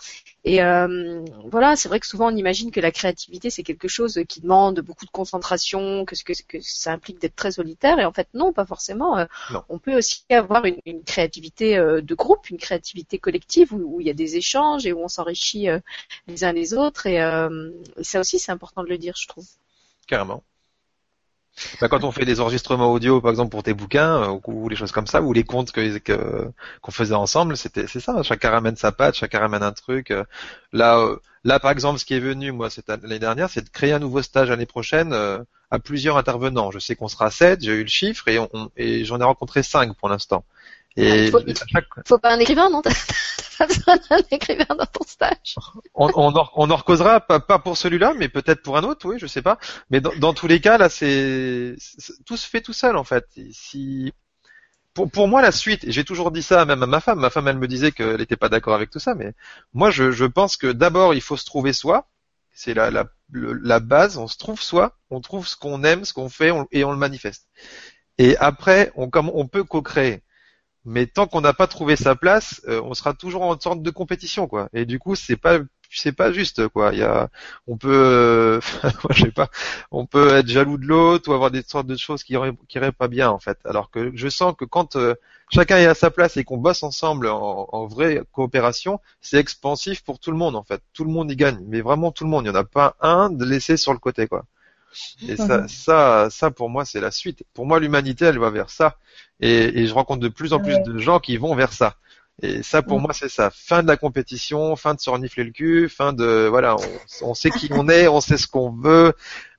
Et 0.49 0.63
euh, 0.63 1.25
voilà, 1.45 1.75
c'est 1.75 1.89
vrai 1.89 1.99
que 1.99 2.07
souvent 2.07 2.33
on 2.33 2.37
imagine 2.37 2.71
que 2.71 2.79
la 2.79 2.93
créativité 2.93 3.51
c'est 3.51 3.65
quelque 3.65 3.89
chose 3.89 4.21
qui 4.29 4.41
demande 4.41 4.79
beaucoup 4.79 5.05
de 5.05 5.11
concentration, 5.11 6.05
que, 6.05 6.15
que, 6.23 6.33
que 6.47 6.59
ça 6.61 6.93
implique 6.93 7.21
d'être 7.21 7.35
très 7.35 7.51
solitaire. 7.51 7.99
Et 7.99 8.05
en 8.05 8.13
fait, 8.13 8.29
non, 8.33 8.53
pas 8.53 8.65
forcément. 8.65 9.19
Euh, 9.19 9.27
on 9.69 9.81
peut 9.81 9.97
aussi 9.97 10.25
avoir 10.31 10.65
une, 10.65 10.79
une 10.87 11.03
créativité 11.03 11.77
euh, 11.77 12.01
de 12.01 12.15
groupe, 12.15 12.49
une 12.49 12.59
créativité 12.59 13.19
collective 13.19 13.75
où, 13.75 13.97
où, 13.97 14.01
il 14.01 14.07
y 14.07 14.11
a 14.11 14.15
des 14.15 14.37
échanges 14.37 14.87
et 14.87 14.93
où 14.93 15.03
on 15.03 15.09
s'enrichit 15.09 15.69
euh, 15.69 15.81
les 16.29 16.45
uns 16.45 16.53
les 16.53 16.75
autres. 16.75 17.09
Et, 17.09 17.17
et 17.17 18.05
ça 18.05 18.21
aussi, 18.21 18.39
c'est 18.39 18.53
important 18.53 18.85
de 18.85 18.89
le 18.89 18.99
dire, 18.99 19.15
je 19.17 19.27
trouve. 19.27 19.47
Carrément. 20.07 20.45
Bah, 21.81 21.89
quand 21.89 22.05
on 22.05 22.13
fait 22.13 22.25
des 22.25 22.41
enregistrements 22.41 22.93
audio, 22.93 23.21
par 23.21 23.31
exemple 23.31 23.51
pour 23.51 23.63
tes 23.63 23.75
bouquins 23.75 24.23
euh, 24.23 24.39
ou, 24.47 24.69
les 24.69 24.77
choses 24.77 24.93
comme 24.93 25.07
ça, 25.07 25.23
ou 25.23 25.33
les 25.33 25.45
comptes 25.45 25.73
que 25.73 26.51
qu'on 26.83 26.93
faisait 26.93 27.15
ensemble, 27.15 27.57
c'était 27.57 27.87
c'est 27.87 28.01
ça. 28.01 28.23
Chacun 28.23 28.51
ramène 28.51 28.77
sa 28.77 28.93
patte, 28.93 29.15
chacun 29.15 29.41
ramène 29.41 29.63
un 29.63 29.73
truc. 29.73 30.11
Euh. 30.11 30.25
Là, 30.73 30.99
euh, 30.99 31.17
là 31.45 31.59
par 31.59 31.71
exemple, 31.71 31.99
ce 31.99 32.05
qui 32.05 32.15
est 32.15 32.21
venu 32.21 32.53
moi 32.53 32.69
cette 32.71 32.89
l'année 32.89 33.19
dernière, 33.19 33.49
c'est 33.51 33.63
de 33.63 33.71
créer 33.71 33.93
un 33.93 33.99
nouveau 33.99 34.23
stage 34.23 34.51
l'année 34.51 34.67
prochaine 34.67 35.15
à 35.71 35.79
plusieurs 35.79 36.17
intervenants. 36.19 36.71
Je 36.71 36.79
sais 36.79 36.95
qu'on 36.95 37.09
sera 37.09 37.31
sept, 37.31 37.63
j'ai 37.63 37.73
eu 37.73 37.83
le 37.83 37.89
chiffre 37.89 38.29
et, 38.29 38.39
on, 38.39 38.71
et 38.77 39.05
j'en 39.05 39.21
ai 39.21 39.25
rencontré 39.25 39.63
cinq 39.63 39.95
pour 39.97 40.09
l'instant. 40.09 40.45
Et 40.97 41.31
faut, 41.31 41.41
faut 42.07 42.19
pas 42.19 42.33
un 42.33 42.39
écrivain, 42.39 42.71
non? 42.71 42.83
T'as 43.59 43.67
besoin 43.67 43.97
d'un 44.11 44.19
écrivain 44.31 44.67
dans 44.69 44.87
ton 44.87 45.05
stage. 45.07 45.57
On, 45.95 46.11
on, 46.15 46.35
en, 46.37 46.49
on 46.55 46.71
en 46.71 46.77
recausera, 46.77 47.21
pas, 47.21 47.41
pas 47.41 47.59
pour 47.59 47.77
celui-là, 47.77 48.15
mais 48.19 48.29
peut-être 48.29 48.63
pour 48.63 48.77
un 48.77 48.83
autre, 48.83 49.07
oui, 49.09 49.17
je 49.19 49.27
sais 49.27 49.43
pas. 49.43 49.59
Mais 49.91 50.01
dans, 50.01 50.15
dans 50.17 50.35
tous 50.35 50.47
les 50.47 50.61
cas, 50.61 50.79
là, 50.79 50.89
c'est 50.89 51.77
tout 52.27 52.37
se 52.37 52.47
fait 52.49 52.61
tout 52.61 52.73
seul 52.73 52.97
en 52.97 53.05
fait. 53.05 53.27
si 53.53 54.13
pour, 54.95 55.11
pour 55.11 55.29
moi, 55.29 55.43
la 55.43 55.53
suite, 55.53 55.85
j'ai 55.89 56.05
toujours 56.05 56.31
dit 56.31 56.43
ça 56.43 56.65
même 56.65 56.83
à 56.83 56.87
ma 56.87 57.01
femme. 57.01 57.21
Ma 57.21 57.31
femme, 57.31 57.49
elle 57.49 57.59
me 57.59 57.69
disait 57.69 57.93
qu'elle 57.93 58.17
n'était 58.17 58.37
pas 58.37 58.49
d'accord 58.49 58.75
avec 58.75 58.91
tout 58.91 58.99
ça, 58.99 59.15
mais 59.15 59.33
moi, 59.75 59.91
je, 59.91 60.11
je 60.11 60.25
pense 60.25 60.57
que 60.57 60.69
d'abord, 60.69 61.15
il 61.15 61.21
faut 61.21 61.37
se 61.37 61.45
trouver 61.45 61.73
soi. 61.75 62.09
C'est 62.53 62.73
la, 62.73 62.91
la, 62.91 63.05
la 63.33 63.81
base. 63.81 64.17
On 64.17 64.29
se 64.29 64.39
trouve 64.39 64.63
soi, 64.63 64.97
on 65.11 65.21
trouve 65.21 65.47
ce 65.47 65.57
qu'on 65.57 65.85
aime, 65.85 66.07
ce 66.07 66.15
qu'on 66.15 66.31
fait, 66.31 66.53
et 66.73 66.85
on 66.85 66.93
le 66.93 66.97
manifeste. 66.99 67.49
Et 68.19 68.37
après, 68.39 68.93
on, 68.97 69.11
comme 69.11 69.31
on 69.35 69.47
peut 69.47 69.65
co-créer 69.65 70.23
mais 70.87 71.07
tant 71.07 71.27
qu'on 71.27 71.41
n'a 71.43 71.53
pas 71.53 71.67
trouvé 71.67 71.97
sa 71.97 72.15
place, 72.15 72.63
euh, 72.69 72.81
on 72.85 72.95
sera 72.95 73.13
toujours 73.15 73.43
en 73.43 73.59
sorte 73.61 73.83
de 73.83 73.91
compétition, 73.91 74.47
quoi. 74.47 74.69
Et 74.73 74.87
du 74.87 74.99
coup, 74.99 75.15
c'est 75.17 75.37
pas 75.37 75.59
c'est 75.91 76.13
pas 76.13 76.33
juste, 76.33 76.69
quoi. 76.69 76.93
Il 76.93 76.99
y 77.01 77.03
a, 77.03 77.29
on 77.67 77.77
peut, 77.77 77.91
euh, 77.93 78.61
je 79.11 79.25
sais 79.25 79.33
pas, 79.33 79.49
on 79.91 80.07
peut 80.07 80.35
être 80.37 80.49
jaloux 80.49 80.79
de 80.79 80.87
l'autre 80.87 81.31
ou 81.31 81.35
avoir 81.35 81.51
des 81.51 81.63
sortes 81.63 81.87
de 81.87 81.97
choses 81.97 82.23
qui 82.25 82.35
qui 82.69 82.79
iraient 82.79 82.93
pas 82.93 83.09
bien, 83.09 83.31
en 83.31 83.39
fait. 83.39 83.59
Alors 83.65 83.91
que 83.91 84.13
je 84.15 84.29
sens 84.29 84.55
que 84.57 84.65
quand 84.65 84.97
euh, 84.97 85.15
chacun 85.53 85.79
est 85.79 85.87
à 85.87 85.95
sa 85.95 86.11
place 86.11 86.37
et 86.37 86.45
qu'on 86.45 86.59
bosse 86.59 86.83
ensemble 86.83 87.29
en, 87.29 87.69
en 87.73 87.87
vraie 87.87 88.23
coopération, 88.33 89.01
c'est 89.21 89.39
expansif 89.39 90.03
pour 90.05 90.19
tout 90.21 90.31
le 90.31 90.37
monde, 90.37 90.57
en 90.57 90.65
fait. 90.65 90.83
Tout 90.93 91.05
le 91.05 91.11
monde 91.11 91.31
y 91.31 91.37
gagne, 91.37 91.61
mais 91.67 91.81
vraiment 91.81 92.13
tout 92.13 92.25
le 92.25 92.31
monde. 92.31 92.45
Il 92.47 92.51
n'y 92.51 92.57
en 92.57 92.61
a 92.61 92.65
pas 92.65 92.97
un 93.01 93.31
de 93.31 93.45
laisser 93.45 93.77
sur 93.77 93.93
le 93.93 93.99
côté, 93.99 94.27
quoi. 94.29 94.45
Et 95.29 95.37
ça, 95.37 95.69
ça, 95.69 96.29
ça 96.31 96.51
pour 96.51 96.69
moi, 96.69 96.85
c'est 96.85 97.01
la 97.01 97.11
suite. 97.11 97.43
Pour 97.55 97.67
moi, 97.67 97.81
l'humanité, 97.81 98.27
elle 98.27 98.39
va 98.39 98.51
vers 98.51 98.71
ça. 98.71 98.97
Et, 99.41 99.81
et, 99.81 99.87
je 99.87 99.95
rencontre 99.95 100.21
de 100.21 100.29
plus 100.29 100.53
en 100.53 100.61
plus 100.61 100.79
de 100.81 100.99
gens 100.99 101.21
qui 101.21 101.37
vont 101.37 101.55
vers 101.55 101.73
ça. 101.73 101.97
Et 102.43 102.63
ça, 102.63 102.83
pour 102.83 103.01
moi, 103.01 103.13
c'est 103.13 103.29
ça. 103.29 103.51
Fin 103.51 103.83
de 103.83 103.89
la 103.89 103.97
compétition, 103.97 104.77
fin 104.77 104.95
de 104.95 105.01
se 105.01 105.09
renifler 105.09 105.45
le 105.45 105.53
cul, 105.53 105.89
fin 105.89 106.13
de, 106.13 106.47
voilà, 106.49 106.77
on, 106.77 107.31
on 107.31 107.35
sait 107.35 107.51
qui 107.51 107.69
on 107.73 107.89
est, 107.89 108.09
on 108.09 108.21
sait 108.21 108.37
ce 108.37 108.47
qu'on 108.47 108.71
veut, 108.71 109.15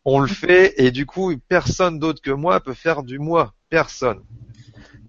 on 0.06 0.20
le 0.20 0.28
fait, 0.46 0.74
et 0.78 0.92
du 0.92 1.06
coup, 1.06 1.36
personne 1.50 2.00
d'autre 2.00 2.22
que 2.22 2.32
moi 2.32 2.60
peut 2.60 2.74
faire 2.74 3.04
du 3.04 3.20
moi. 3.20 3.54
Personne. 3.70 4.22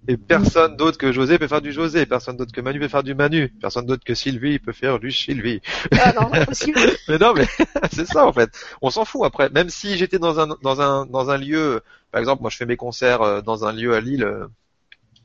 Et 0.09 0.17
personne 0.17 0.75
d'autre 0.75 0.97
que 0.97 1.11
José 1.11 1.37
peut 1.37 1.47
faire 1.47 1.61
du 1.61 1.71
José, 1.71 2.07
personne 2.07 2.35
d'autre 2.35 2.51
que 2.51 2.61
Manu 2.61 2.79
peut 2.79 2.87
faire 2.87 3.03
du 3.03 3.13
Manu, 3.13 3.49
personne 3.61 3.85
d'autre 3.85 4.03
que 4.03 4.15
Sylvie 4.15 4.57
peut 4.57 4.71
faire 4.71 4.99
du 4.99 5.11
Sylvie. 5.11 5.61
Ah 5.91 6.13
non, 6.13 6.33
impossible. 6.33 6.79
mais 7.07 7.19
non, 7.19 7.35
mais 7.35 7.45
c'est 7.93 8.07
ça 8.07 8.25
en 8.25 8.33
fait. 8.33 8.49
On 8.81 8.89
s'en 8.89 9.05
fout 9.05 9.21
après. 9.23 9.51
Même 9.51 9.69
si 9.69 9.99
j'étais 9.99 10.17
dans 10.17 10.39
un 10.39 10.47
dans 10.63 10.81
un 10.81 11.05
dans 11.05 11.29
un 11.29 11.37
lieu, 11.37 11.83
par 12.09 12.19
exemple, 12.19 12.41
moi 12.41 12.49
je 12.49 12.57
fais 12.57 12.65
mes 12.65 12.75
concerts 12.75 13.21
euh, 13.21 13.41
dans 13.41 13.65
un 13.65 13.71
lieu 13.71 13.93
à 13.93 14.01
Lille 14.01 14.23
euh, 14.23 14.47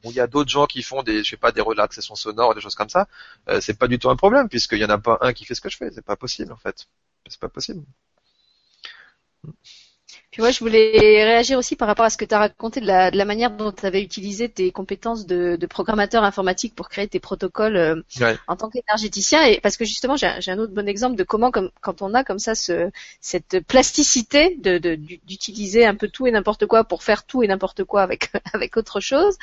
où 0.04 0.10
il 0.10 0.16
y 0.16 0.20
a 0.20 0.26
d'autres 0.26 0.50
gens 0.50 0.66
qui 0.66 0.82
font 0.82 1.02
des 1.02 1.24
je 1.24 1.30
sais 1.30 1.38
pas 1.38 1.50
des 1.50 1.62
relaxations 1.62 2.14
sonores, 2.14 2.54
des 2.54 2.60
choses 2.60 2.74
comme 2.74 2.90
ça, 2.90 3.08
euh, 3.48 3.62
c'est 3.62 3.78
pas 3.78 3.88
du 3.88 3.98
tout 3.98 4.10
un 4.10 4.16
problème 4.16 4.50
puisqu'il 4.50 4.80
y 4.80 4.84
en 4.84 4.90
a 4.90 4.98
pas 4.98 5.16
un 5.22 5.32
qui 5.32 5.46
fait 5.46 5.54
ce 5.54 5.62
que 5.62 5.70
je 5.70 5.78
fais. 5.78 5.90
C'est 5.92 6.04
pas 6.04 6.16
possible 6.16 6.52
en 6.52 6.58
fait. 6.58 6.86
C'est 7.26 7.40
pas 7.40 7.48
possible. 7.48 7.84
Puis 10.34 10.42
moi, 10.42 10.50
je 10.50 10.58
voulais 10.58 10.90
réagir 11.22 11.56
aussi 11.56 11.76
par 11.76 11.86
rapport 11.86 12.04
à 12.04 12.10
ce 12.10 12.16
que 12.16 12.24
tu 12.24 12.34
as 12.34 12.40
raconté 12.40 12.80
de 12.80 12.88
la, 12.88 13.12
de 13.12 13.16
la 13.16 13.24
manière 13.24 13.52
dont 13.52 13.70
tu 13.70 13.86
avais 13.86 14.02
utilisé 14.02 14.48
tes 14.48 14.72
compétences 14.72 15.26
de, 15.26 15.54
de, 15.54 15.66
programmateur 15.66 16.24
informatique 16.24 16.74
pour 16.74 16.88
créer 16.88 17.06
tes 17.06 17.20
protocoles 17.20 17.76
euh, 17.76 18.34
en 18.48 18.56
tant 18.56 18.68
qu'énergéticien. 18.68 19.44
Et 19.44 19.60
parce 19.60 19.76
que 19.76 19.84
justement, 19.84 20.16
j'ai 20.16 20.26
un 20.26 20.58
autre 20.58 20.72
bon 20.72 20.88
exemple 20.88 21.14
de 21.14 21.22
comment, 21.22 21.52
comme, 21.52 21.70
quand 21.80 22.02
on 22.02 22.14
a 22.14 22.24
comme 22.24 22.40
ça 22.40 22.56
ce, 22.56 22.90
cette 23.20 23.60
plasticité 23.60 24.56
de, 24.56 24.78
d'utiliser 24.96 25.86
un 25.86 25.94
peu 25.94 26.08
tout 26.08 26.26
et 26.26 26.32
n'importe 26.32 26.66
quoi 26.66 26.82
pour 26.82 27.04
faire 27.04 27.24
tout 27.24 27.44
et 27.44 27.46
n'importe 27.46 27.84
quoi 27.84 28.02
avec 28.02 28.32
avec 28.52 28.76
autre 28.76 28.98
chose. 28.98 29.36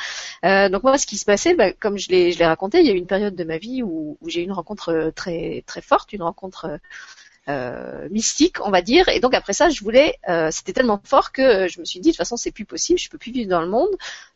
Euh, 0.43 0.67
donc 0.67 0.83
moi, 0.83 0.97
ce 0.97 1.07
qui 1.07 1.17
se 1.17 1.23
passait, 1.23 1.55
bah, 1.55 1.71
comme 1.71 1.97
je 1.97 2.09
l'ai 2.09 2.33
je 2.33 2.39
l'ai 2.39 2.45
raconté, 2.45 2.81
il 2.81 2.85
y 2.85 2.89
a 2.89 2.93
eu 2.93 2.97
une 2.97 3.07
période 3.07 3.35
de 3.35 3.43
ma 3.45 3.59
vie 3.59 3.81
où, 3.81 4.17
où 4.19 4.29
j'ai 4.29 4.41
eu 4.41 4.43
une 4.43 4.51
rencontre 4.51 5.13
très 5.15 5.63
très 5.67 5.81
forte, 5.81 6.11
une 6.11 6.23
rencontre 6.23 6.79
euh, 7.49 8.07
mystique, 8.11 8.57
on 8.63 8.69
va 8.69 8.83
dire. 8.83 9.09
Et 9.09 9.19
donc 9.19 9.33
après 9.33 9.53
ça, 9.53 9.69
je 9.69 9.81
voulais, 9.81 10.19
euh, 10.29 10.49
c'était 10.51 10.73
tellement 10.73 11.01
fort 11.03 11.31
que 11.31 11.67
je 11.67 11.79
me 11.79 11.85
suis 11.85 11.99
dit 11.99 12.09
de 12.09 12.13
toute 12.13 12.17
façon 12.17 12.37
c'est 12.37 12.51
plus 12.51 12.65
possible, 12.65 12.99
je 12.99 13.09
peux 13.09 13.17
plus 13.17 13.31
vivre 13.31 13.49
dans 13.49 13.61
le 13.61 13.67
monde. 13.67 13.89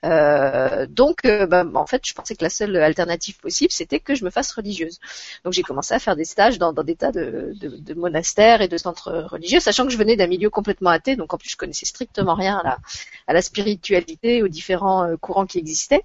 Euh, 0.03 0.87
donc 0.89 1.21
bah, 1.23 1.65
en 1.75 1.85
fait, 1.85 2.01
je 2.03 2.15
pensais 2.15 2.35
que 2.35 2.43
la 2.43 2.49
seule 2.49 2.75
alternative 2.77 3.37
possible, 3.37 3.71
c'était 3.71 3.99
que 3.99 4.15
je 4.15 4.25
me 4.25 4.31
fasse 4.31 4.51
religieuse. 4.51 4.99
Donc 5.43 5.53
j'ai 5.53 5.61
commencé 5.61 5.93
à 5.93 5.99
faire 5.99 6.15
des 6.15 6.25
stages 6.25 6.57
dans, 6.57 6.73
des 6.73 6.95
tas 6.95 7.11
de, 7.11 7.53
de, 7.59 7.93
monastères 7.93 8.61
et 8.61 8.67
de 8.67 8.77
centres 8.77 9.11
religieux, 9.29 9.59
sachant 9.59 9.85
que 9.85 9.91
je 9.91 9.97
venais 9.97 10.15
d'un 10.15 10.27
milieu 10.27 10.49
complètement 10.49 10.89
athée, 10.89 11.15
donc 11.15 11.31
en 11.31 11.37
plus 11.37 11.49
je 11.49 11.57
connaissais 11.57 11.85
strictement 11.85 12.33
rien 12.33 12.57
à 12.57 12.63
la, 12.63 12.77
à 13.27 13.33
la 13.33 13.43
spiritualité, 13.43 14.41
aux 14.41 14.47
différents 14.47 15.15
courants 15.21 15.45
qui 15.45 15.59
existaient. 15.59 16.03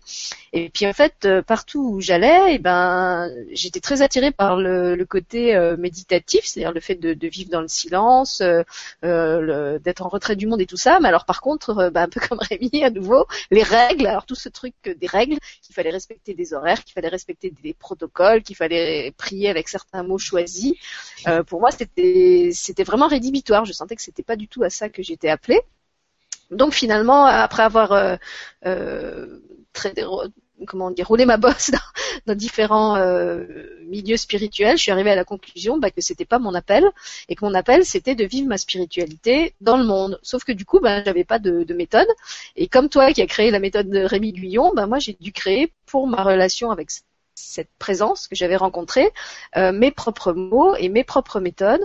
Et 0.53 0.69
puis 0.69 0.87
en 0.87 0.93
fait, 0.93 1.27
partout 1.47 1.95
où 1.95 2.01
j'allais, 2.03 2.53
et 2.53 2.55
eh 2.57 2.59
ben 2.59 3.31
j'étais 3.53 3.81
très 3.81 4.03
attirée 4.03 4.33
par 4.33 4.57
le, 4.57 4.97
le 4.97 5.05
côté 5.07 5.59
méditatif, 5.79 6.45
c'est-à-dire 6.45 6.73
le 6.73 6.81
fait 6.81 6.90
de, 6.95 7.27
vivre 7.27 7.51
dans 7.51 7.61
le 7.61 7.69
silence, 7.69 8.41
euh, 8.41 8.63
euh, 9.05 9.79
d'être 9.79 10.03
en 10.03 10.09
retrait 10.09 10.37
du 10.37 10.47
monde 10.47 10.61
et 10.61 10.67
tout 10.67 10.77
ça. 10.77 11.01
Mais 11.01 11.09
alors 11.09 11.25
par 11.25 11.41
contre, 11.41 11.79
euh, 11.79 11.91
bah, 11.91 12.03
un 12.03 12.09
peu 12.09 12.21
comme 12.29 12.39
Rémi 12.39 12.85
à 12.85 12.91
nouveau, 12.91 13.27
les 13.51 13.63
règles, 13.63 14.07
alors 14.07 14.27
tout 14.27 14.35
ce 14.35 14.49
truc 14.49 14.75
des 14.85 15.07
règles, 15.07 15.39
qu'il 15.63 15.75
fallait 15.75 15.91
respecter 15.91 16.35
des 16.35 16.55
horaires, 16.55 16.85
qu'il 16.85 16.93
fallait 16.93 17.09
respecter 17.09 17.53
des 17.63 17.75
protocoles, 17.75 18.43
qu'il 18.43 18.57
fallait 18.57 19.13
prier 19.17 19.49
avec 19.49 19.69
certains 19.69 20.03
mots 20.03 20.19
choisis. 20.19 20.75
pour 21.47 21.61
moi, 21.61 21.71
c'était 21.71 22.51
c'était 22.53 22.85
vraiment 22.85 23.09
rédhibitoire. 23.09 23.65
Je 23.65 23.73
sentais 23.73 23.97
que 23.97 24.03
c'était 24.03 24.23
pas 24.23 24.37
du 24.37 24.49
tout 24.49 24.63
à 24.63 24.71
ça 24.71 24.89
que 24.89 25.03
j'étais 25.03 25.29
appelée. 25.29 25.61
Donc 26.51 26.75
finalement, 26.75 27.27
après 27.27 27.63
avoir 27.63 28.19
très 29.73 29.95
comment 30.67 30.91
dire 30.91 31.07
rouler 31.07 31.25
ma 31.25 31.37
bosse 31.37 31.71
dans, 32.27 32.35
différents 32.35 32.97
euh, 32.97 33.45
milieux 33.87 34.17
spirituels, 34.17 34.77
je 34.77 34.83
suis 34.83 34.93
arrivée 34.93 35.11
à 35.11 35.17
la 35.17 35.25
conclusion 35.25 35.79
bah, 35.79 35.91
que 35.91 36.01
c'était 36.01 36.25
pas 36.25 36.39
mon 36.39 36.55
appel 36.55 36.85
et 37.29 37.35
que 37.35 37.45
mon 37.45 37.55
appel 37.55 37.85
c'était 37.85 38.15
de 38.15 38.25
vivre 38.25 38.49
ma 38.49 38.59
spiritualité 38.59 39.55
dans 39.61 39.77
le 39.77 39.85
monde. 39.85 40.19
Sauf 40.23 40.45
que 40.45 40.53
du 40.53 40.65
coup, 40.65 40.81
bah, 40.81 41.03
j'avais 41.05 41.25
pas 41.25 41.39
de, 41.39 41.65
de, 41.65 41.75
méthode 41.75 42.09
et 42.57 42.69
comme 42.69 42.89
toi 42.89 43.13
qui 43.13 43.23
as 43.23 43.27
créé 43.27 43.51
la 43.51 43.59
méthode 43.59 43.89
de 43.89 44.01
Rémi 44.01 44.33
Guyon, 44.33 44.73
bah, 44.75 44.87
moi 44.87 44.99
j'ai 44.99 45.17
dû 45.21 45.33
créer 45.33 45.73
pour 45.87 46.07
ma 46.07 46.23
relation 46.23 46.71
avec 46.71 46.91
cette 47.41 47.71
présence 47.79 48.29
que 48.29 48.37
j'avais 48.37 48.57
rencontrée, 48.57 49.11
euh, 49.57 49.73
mes 49.73 49.91
propres 49.91 50.33
mots 50.33 50.75
et 50.77 50.89
mes 50.89 51.05
propres 51.05 51.41
méthodes. 51.41 51.85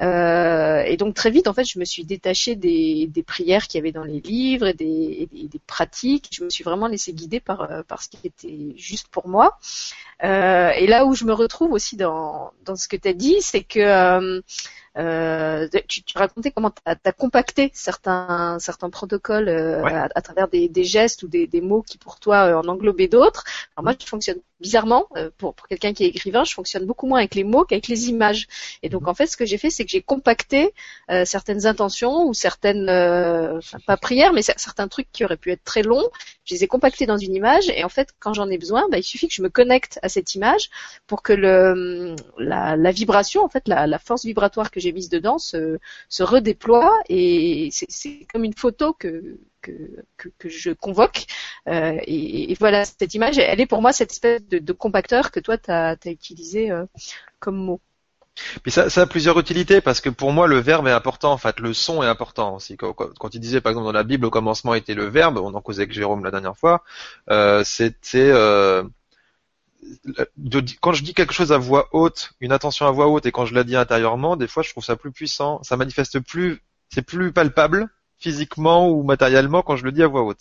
Euh, 0.00 0.82
et 0.82 0.96
donc 0.96 1.14
très 1.14 1.30
vite, 1.30 1.46
en 1.46 1.52
fait, 1.52 1.64
je 1.64 1.78
me 1.78 1.84
suis 1.84 2.04
détachée 2.04 2.56
des, 2.56 3.10
prières 3.26 3.66
qu'il 3.68 3.78
y 3.78 3.82
avait 3.82 3.92
dans 3.92 4.04
les 4.04 4.20
livres 4.20 4.66
et 4.66 4.74
des, 4.74 5.28
pratiques. 5.66 6.28
Je 6.32 6.44
me 6.44 6.50
suis 6.50 6.64
vraiment 6.64 6.88
laissée 6.88 7.12
guider 7.12 7.40
par, 7.40 7.70
euh, 7.70 7.82
par 7.82 8.02
ce 8.02 8.08
qui 8.08 8.18
était 8.26 8.74
juste 8.76 9.08
pour 9.08 9.28
moi. 9.28 9.58
et 10.22 10.86
là 10.86 11.04
où 11.06 11.14
je 11.14 11.24
me 11.24 11.32
retrouve 11.32 11.72
aussi 11.72 11.96
dans, 11.96 12.52
dans 12.64 12.76
ce 12.76 12.88
que 12.88 12.96
tu 12.96 13.08
as 13.08 13.12
dit, 13.12 13.36
c'est 13.40 13.62
que 13.62 14.42
euh, 14.96 15.66
tu, 15.88 16.04
tu, 16.04 16.16
racontais 16.16 16.52
comment 16.52 16.70
tu 16.70 16.80
as, 16.84 17.12
compacté 17.12 17.70
certains, 17.74 18.58
certains 18.60 18.90
protocoles 18.90 19.48
euh, 19.48 19.82
à, 20.14 20.22
travers 20.22 20.48
des, 20.48 20.68
des, 20.68 20.84
gestes 20.84 21.24
ou 21.24 21.28
des, 21.28 21.46
des, 21.46 21.60
mots 21.60 21.82
qui 21.82 21.98
pour 21.98 22.20
toi 22.20 22.46
euh, 22.46 22.54
en 22.56 22.68
englobaient 22.68 23.08
d'autres. 23.08 23.44
Alors 23.76 23.84
moi, 23.84 23.94
je 23.98 24.06
fonctionne 24.06 24.38
bizarrement, 24.60 25.08
euh, 25.16 25.30
pour, 25.36 25.54
pour 25.54 25.66
quelqu'un 25.66 25.92
qui 25.92 26.04
est 26.04 26.08
écrivain, 26.08 26.44
je 26.44 26.54
fonctionne 26.54 26.86
beaucoup 26.86 27.06
moins 27.06 27.18
avec 27.18 27.34
les 27.34 27.42
mots 27.42 27.64
qu'avec 27.64 27.88
les 27.88 28.08
images. 28.08 28.46
Et 28.82 28.88
donc 28.88 29.02
mhm. 29.02 29.08
en 29.08 29.14
fait, 29.14 29.26
ce 29.26 29.36
que 29.36 29.44
j'ai 29.44 29.58
fait, 29.58 29.70
c'est 29.70 29.84
que 29.84 29.90
j'ai 29.90 30.02
compacté 30.02 30.72
certaines 31.24 31.66
intentions 31.66 32.26
ou 32.26 32.34
certaines, 32.34 32.88
enfin, 32.88 33.78
pas 33.86 33.96
prières, 33.96 34.32
mais 34.32 34.42
certains 34.42 34.88
trucs 34.88 35.10
qui 35.12 35.24
auraient 35.24 35.36
pu 35.36 35.50
être 35.50 35.64
très 35.64 35.82
longs. 35.82 36.08
Je 36.44 36.54
les 36.54 36.64
ai 36.64 36.66
compactés 36.66 37.06
dans 37.06 37.16
une 37.16 37.34
image 37.34 37.68
et 37.70 37.84
en 37.84 37.88
fait, 37.88 38.10
quand 38.20 38.34
j'en 38.34 38.48
ai 38.48 38.58
besoin, 38.58 38.86
bah, 38.90 38.98
il 38.98 39.02
suffit 39.02 39.28
que 39.28 39.34
je 39.34 39.42
me 39.42 39.48
connecte 39.48 39.98
à 40.02 40.08
cette 40.08 40.34
image 40.34 40.70
pour 41.06 41.22
que 41.22 41.32
le, 41.32 42.14
la, 42.38 42.76
la 42.76 42.90
vibration, 42.90 43.44
en 43.44 43.48
fait, 43.48 43.66
la, 43.66 43.86
la 43.86 43.98
force 43.98 44.24
vibratoire 44.24 44.70
que 44.70 44.80
j'ai 44.84 44.92
mise 44.92 45.08
dedans 45.08 45.38
se, 45.38 45.78
se 46.08 46.22
redéploie 46.22 46.98
et 47.08 47.70
c'est 47.72 48.26
comme 48.32 48.44
une 48.44 48.54
photo 48.54 48.92
que, 48.92 49.38
que, 49.62 49.72
que, 50.38 50.48
je 50.48 50.70
convoque. 50.70 51.24
Euh, 51.68 51.98
et, 52.06 52.54
voilà, 52.60 52.84
cette 52.84 53.14
image, 53.14 53.38
elle 53.38 53.60
est 53.60 53.66
pour 53.66 53.80
moi 53.80 53.92
cette 53.92 54.12
espèce 54.12 54.46
de, 54.46 54.72
compacteur 54.72 55.30
que 55.30 55.40
toi, 55.40 55.56
tu 55.56 55.70
as, 55.70 55.96
utilisé 56.06 56.70
euh, 56.70 56.84
comme 57.40 57.56
mot. 57.56 57.80
Ça, 58.66 58.88
a 59.00 59.06
plusieurs 59.06 59.38
utilités 59.38 59.80
parce 59.80 60.00
que 60.00 60.10
pour 60.10 60.32
moi 60.32 60.48
le 60.48 60.58
verbe 60.58 60.88
est 60.88 60.92
important, 60.92 61.30
en 61.30 61.38
fait 61.38 61.60
le 61.60 61.72
son 61.72 62.02
est 62.02 62.06
important 62.06 62.56
aussi. 62.56 62.76
Quand, 62.76 62.92
quand, 62.92 63.32
il 63.32 63.38
disait 63.38 63.60
par 63.60 63.70
exemple 63.70 63.86
dans 63.86 63.92
la 63.92 64.02
Bible 64.02 64.26
au 64.26 64.30
commencement 64.30 64.74
était 64.74 64.94
le 64.94 65.04
verbe, 65.04 65.38
on 65.38 65.54
en 65.54 65.60
causait 65.60 65.82
avec 65.82 65.92
Jérôme 65.92 66.24
la 66.24 66.32
dernière 66.32 66.56
fois, 66.56 66.82
euh, 67.30 67.62
c'était 67.64 68.32
quand 70.80 70.92
je 70.92 71.02
dis 71.02 71.14
quelque 71.14 71.32
chose 71.32 71.52
à 71.52 71.58
voix 71.58 71.88
haute, 71.92 72.32
une 72.40 72.52
attention 72.52 72.86
à 72.86 72.90
voix 72.90 73.08
haute, 73.08 73.26
et 73.26 73.32
quand 73.32 73.46
je 73.46 73.54
la 73.54 73.64
dis 73.64 73.76
intérieurement, 73.76 74.36
des 74.36 74.48
fois 74.48 74.62
je 74.62 74.70
trouve 74.70 74.84
ça 74.84 74.96
plus 74.96 75.12
puissant, 75.12 75.62
ça 75.62 75.76
manifeste 75.76 76.20
plus, 76.20 76.62
c'est 76.88 77.02
plus 77.02 77.32
palpable 77.32 77.88
physiquement 78.18 78.88
ou 78.88 79.02
matériellement 79.02 79.62
quand 79.62 79.76
je 79.76 79.84
le 79.84 79.92
dis 79.92 80.02
à 80.02 80.06
voix 80.06 80.22
haute. 80.22 80.40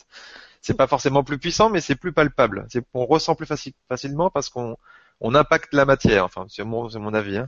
C'est 0.62 0.76
pas 0.76 0.88
forcément 0.88 1.24
plus 1.24 1.38
puissant, 1.38 1.70
mais 1.70 1.82
c'est 1.82 1.96
plus 1.96 2.14
palpable. 2.14 2.68
On 2.94 3.06
ressent 3.06 3.36
plus 3.36 3.48
facilement 3.90 4.30
parce 4.30 4.50
qu'on 4.50 4.78
on 5.24 5.34
impacte 5.36 5.74
la 5.74 5.86
matière. 5.86 6.26
Enfin, 6.26 6.46
c'est 6.50 6.66
mon, 6.66 6.90
mon 7.00 7.14
avis. 7.14 7.38
Hein. 7.38 7.48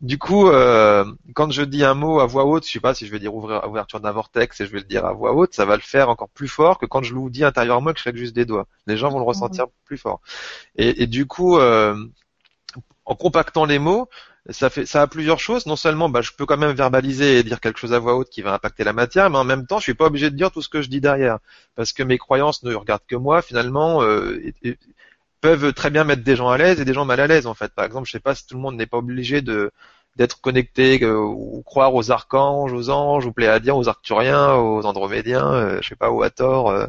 Du 0.00 0.18
coup, 0.18 0.48
euh, 0.48 1.04
quand 1.34 1.50
je 1.52 1.62
dis 1.62 1.84
un 1.84 1.94
mot 1.94 2.20
à 2.20 2.26
voix 2.26 2.46
haute, 2.46 2.66
je 2.66 2.72
sais 2.72 2.80
pas 2.80 2.94
si 2.94 3.06
je 3.06 3.12
vais 3.12 3.20
dire 3.20 3.34
ouvrir, 3.34 3.68
ouverture 3.68 4.00
d'un 4.00 4.12
vortex 4.12 4.60
et 4.60 4.66
je 4.66 4.72
vais 4.72 4.78
le 4.78 4.86
dire 4.86 5.04
à 5.04 5.12
voix 5.12 5.34
haute, 5.34 5.54
ça 5.54 5.66
va 5.66 5.76
le 5.76 5.82
faire 5.82 6.08
encore 6.08 6.30
plus 6.30 6.48
fort 6.48 6.78
que 6.78 6.86
quand 6.86 7.02
je 7.02 7.14
le 7.14 7.30
dis 7.30 7.44
intérieurement 7.44 7.90
et 7.90 7.92
que 7.92 7.98
je 7.98 8.04
claque 8.04 8.16
juste 8.16 8.34
des 8.34 8.46
doigts. 8.46 8.66
Les 8.86 8.96
gens 8.96 9.10
vont 9.10 9.18
le 9.18 9.24
ressentir 9.24 9.66
plus 9.84 9.98
fort. 9.98 10.20
Et, 10.76 11.06
du 11.06 11.26
coup, 11.26 11.58
euh, 11.58 11.94
en 13.04 13.14
compactant 13.14 13.66
les 13.66 13.78
mots, 13.78 14.08
ça 14.48 14.70
fait 14.70 14.86
ça 14.86 15.02
a 15.02 15.06
plusieurs 15.06 15.38
choses. 15.38 15.66
Non 15.66 15.76
seulement 15.76 16.08
bah, 16.08 16.22
je 16.22 16.32
peux 16.36 16.46
quand 16.46 16.56
même 16.56 16.74
verbaliser 16.74 17.38
et 17.38 17.42
dire 17.42 17.60
quelque 17.60 17.78
chose 17.78 17.92
à 17.92 17.98
voix 17.98 18.16
haute 18.16 18.30
qui 18.30 18.40
va 18.40 18.54
impacter 18.54 18.84
la 18.84 18.92
matière, 18.94 19.28
mais 19.28 19.38
en 19.38 19.44
même 19.44 19.66
temps 19.66 19.78
je 19.78 19.84
suis 19.84 19.94
pas 19.94 20.06
obligé 20.06 20.30
de 20.30 20.36
dire 20.36 20.50
tout 20.50 20.62
ce 20.62 20.68
que 20.70 20.80
je 20.80 20.88
dis 20.88 21.00
derrière. 21.00 21.38
Parce 21.76 21.92
que 21.92 22.02
mes 22.02 22.18
croyances 22.18 22.62
ne 22.62 22.74
regardent 22.74 23.06
que 23.06 23.16
moi 23.16 23.42
finalement 23.42 24.02
euh, 24.02 24.40
peuvent 25.42 25.74
très 25.74 25.90
bien 25.90 26.04
mettre 26.04 26.22
des 26.24 26.36
gens 26.36 26.48
à 26.50 26.56
l'aise 26.56 26.80
et 26.80 26.84
des 26.86 26.94
gens 26.94 27.04
mal 27.04 27.20
à 27.20 27.26
l'aise 27.26 27.46
en 27.46 27.54
fait. 27.54 27.72
Par 27.74 27.84
exemple, 27.84 28.06
je 28.06 28.12
sais 28.12 28.20
pas 28.20 28.34
si 28.34 28.46
tout 28.46 28.54
le 28.56 28.62
monde 28.62 28.76
n'est 28.76 28.86
pas 28.86 28.98
obligé 28.98 29.42
de 29.42 29.70
d'être 30.16 30.40
connecté 30.42 31.02
euh, 31.02 31.16
ou 31.18 31.62
croire 31.64 31.94
aux 31.94 32.10
archanges, 32.10 32.72
aux 32.72 32.90
anges, 32.90 33.26
aux 33.26 33.32
pléadiens, 33.32 33.74
aux 33.74 33.88
arcturiens, 33.88 34.54
aux 34.56 34.84
andromédiens, 34.86 35.52
euh, 35.54 35.78
je 35.82 35.88
sais 35.88 35.96
pas, 35.96 36.10
au 36.10 36.22
Hathor, 36.22 36.70
euh, 36.70 36.86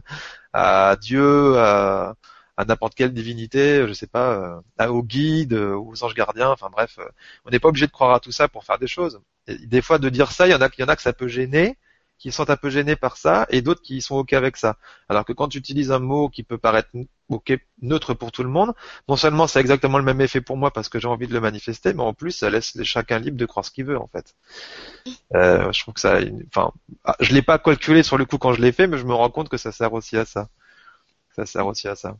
à 0.54 0.98
Dieu, 1.02 1.58
à, 1.58 2.16
à 2.58 2.66
n'importe 2.66 2.96
quelle 2.96 3.14
divinité, 3.14 3.88
je 3.88 3.94
sais 3.94 4.08
pas, 4.08 4.62
à, 4.78 4.92
aux 4.92 5.04
guides, 5.04 5.54
aux 5.54 6.04
anges 6.04 6.16
gardiens, 6.16 6.50
enfin 6.52 6.70
bref, 6.72 7.00
on 7.46 7.50
n'est 7.52 7.60
pas 7.60 7.70
obligé 7.70 7.88
de 7.88 7.92
croire 7.92 8.14
à 8.14 8.20
tout 8.20 8.32
ça 8.34 8.48
pour 8.50 8.66
faire 8.66 8.78
des 8.78 8.88
choses. 8.88 9.22
Des 9.48 9.82
fois 9.82 10.00
de 10.00 10.10
dire 10.10 10.32
ça, 10.32 10.48
il 10.48 10.52
y 10.52 10.56
en 10.56 10.62
a, 10.62 10.68
il 10.78 10.82
y 10.82 10.84
en 10.84 10.88
a 10.90 10.96
que 10.98 11.02
ça 11.02 11.14
peut 11.14 11.28
gêner, 11.30 11.78
qui 12.24 12.32
sont 12.32 12.50
un 12.50 12.56
peu 12.56 12.70
gênés 12.70 12.96
par 12.96 13.18
ça 13.18 13.46
et 13.50 13.62
d'autres 13.62 13.82
qui 13.82 14.02
sont 14.02 14.16
ok 14.16 14.32
avec 14.32 14.56
ça. 14.56 14.78
Alors 15.10 15.26
que 15.26 15.34
quand 15.34 15.50
tu 15.50 15.58
utilises 15.58 15.92
un 15.92 16.00
mot 16.00 16.30
qui 16.30 16.42
peut 16.44 16.58
paraître 16.58 16.88
ok 17.28 17.60
neutre 17.82 18.14
pour 18.14 18.32
tout 18.32 18.44
le 18.44 18.50
monde, 18.50 18.72
non 19.10 19.18
seulement 19.18 19.46
ça 19.46 19.60
a 19.60 19.62
exactement 19.62 19.98
le 19.98 20.06
même 20.06 20.22
effet 20.22 20.40
pour 20.40 20.56
moi 20.56 20.72
parce 20.72 20.88
que 20.88 21.00
j'ai 21.00 21.10
envie 21.10 21.28
de 21.28 21.34
le 21.34 21.42
manifester, 21.42 21.94
mais 21.94 22.02
en 22.02 22.14
plus 22.14 22.32
ça 22.32 22.50
laisse 22.50 22.82
chacun 22.84 23.20
libre 23.20 23.36
de 23.36 23.46
croire 23.46 23.66
ce 23.66 23.72
qu'il 23.72 23.84
veut 23.84 23.98
en 23.98 24.08
fait. 24.08 24.36
Euh, 25.36 25.70
je 25.74 25.82
trouve 25.82 25.96
que 25.96 26.00
ça, 26.00 26.20
enfin, 26.48 26.72
ah, 27.04 27.18
je 27.20 27.34
l'ai 27.34 27.42
pas 27.42 27.60
calculé 27.60 28.04
sur 28.04 28.18
le 28.18 28.24
coup 28.24 28.38
quand 28.38 28.54
je 28.54 28.62
l'ai 28.62 28.72
fait, 28.72 28.88
mais 28.88 28.98
je 28.98 29.06
me 29.06 29.14
rends 29.14 29.30
compte 29.30 29.50
que 29.50 29.58
ça 29.58 29.74
sert 29.74 29.92
aussi 29.92 30.16
à 30.16 30.24
ça. 30.24 30.48
Ça 31.36 31.46
sert 31.46 31.68
aussi 31.68 31.90
à 31.90 31.96
ça. 31.96 32.16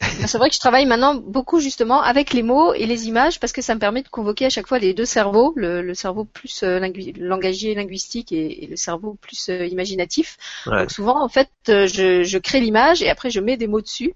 C'est 0.00 0.38
vrai 0.38 0.48
que 0.48 0.54
je 0.54 0.60
travaille 0.60 0.86
maintenant 0.86 1.14
beaucoup 1.14 1.60
justement 1.60 2.02
avec 2.02 2.32
les 2.32 2.42
mots 2.42 2.74
et 2.74 2.86
les 2.86 3.06
images 3.06 3.38
parce 3.38 3.52
que 3.52 3.62
ça 3.62 3.74
me 3.74 3.80
permet 3.80 4.02
de 4.02 4.08
convoquer 4.08 4.46
à 4.46 4.50
chaque 4.50 4.66
fois 4.66 4.78
les 4.78 4.92
deux 4.92 5.04
cerveaux, 5.04 5.52
le, 5.56 5.94
cerveau 5.94 6.24
plus 6.24 6.62
euh, 6.62 6.80
langagier 7.16 7.74
linguistique 7.74 8.32
et, 8.32 8.66
le 8.68 8.76
cerveau 8.76 9.14
plus 9.20 9.48
euh, 9.48 9.66
imaginatif. 9.66 10.36
Donc 10.66 10.90
souvent 10.90 11.22
en 11.22 11.28
fait 11.28 11.50
euh, 11.68 11.86
je, 11.86 12.38
crée 12.38 12.60
l'image 12.60 13.02
et 13.02 13.08
après 13.08 13.30
je 13.30 13.40
mets 13.40 13.56
des 13.56 13.68
mots 13.68 13.80
dessus. 13.80 14.14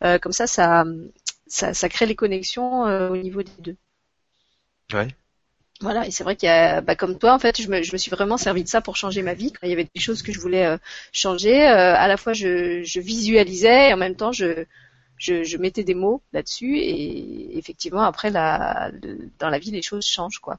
comme 0.00 0.32
ça, 0.32 0.46
ça, 0.46 0.84
ça, 1.46 1.88
crée 1.88 2.06
les 2.06 2.16
connexions 2.16 2.82
au 2.82 3.16
niveau 3.16 3.42
des 3.42 3.52
deux. 3.60 3.76
Ouais. 4.92 5.08
Voilà, 5.82 6.06
et 6.06 6.10
c'est 6.10 6.24
vrai 6.24 6.36
qu'il 6.36 6.46
y 6.46 6.52
a, 6.52 6.82
bah, 6.82 6.94
comme 6.94 7.18
toi, 7.18 7.32
en 7.32 7.38
fait, 7.38 7.62
je 7.62 7.68
me, 7.68 7.82
je 7.82 7.92
me, 7.92 7.96
suis 7.96 8.10
vraiment 8.10 8.36
servi 8.36 8.62
de 8.62 8.68
ça 8.68 8.82
pour 8.82 8.96
changer 8.96 9.22
ma 9.22 9.32
vie. 9.32 9.50
Quand 9.50 9.66
il 9.66 9.70
y 9.70 9.72
avait 9.72 9.88
des 9.94 10.00
choses 10.00 10.20
que 10.20 10.30
je 10.30 10.38
voulais 10.38 10.76
changer, 11.12 11.62
à 11.62 12.08
la 12.08 12.16
fois 12.16 12.32
je, 12.32 12.82
je, 12.82 13.00
visualisais 13.00 13.90
et 13.90 13.94
en 13.94 13.96
même 13.96 14.16
temps 14.16 14.32
je, 14.32 14.66
je, 15.20 15.44
je 15.44 15.56
mettais 15.58 15.84
des 15.84 15.94
mots 15.94 16.22
là-dessus 16.32 16.78
et 16.78 17.58
effectivement 17.58 18.02
après 18.02 18.30
la, 18.30 18.90
dans 19.38 19.50
la 19.50 19.58
vie 19.60 19.70
les 19.70 19.82
choses 19.82 20.06
changent 20.06 20.40
quoi. 20.40 20.58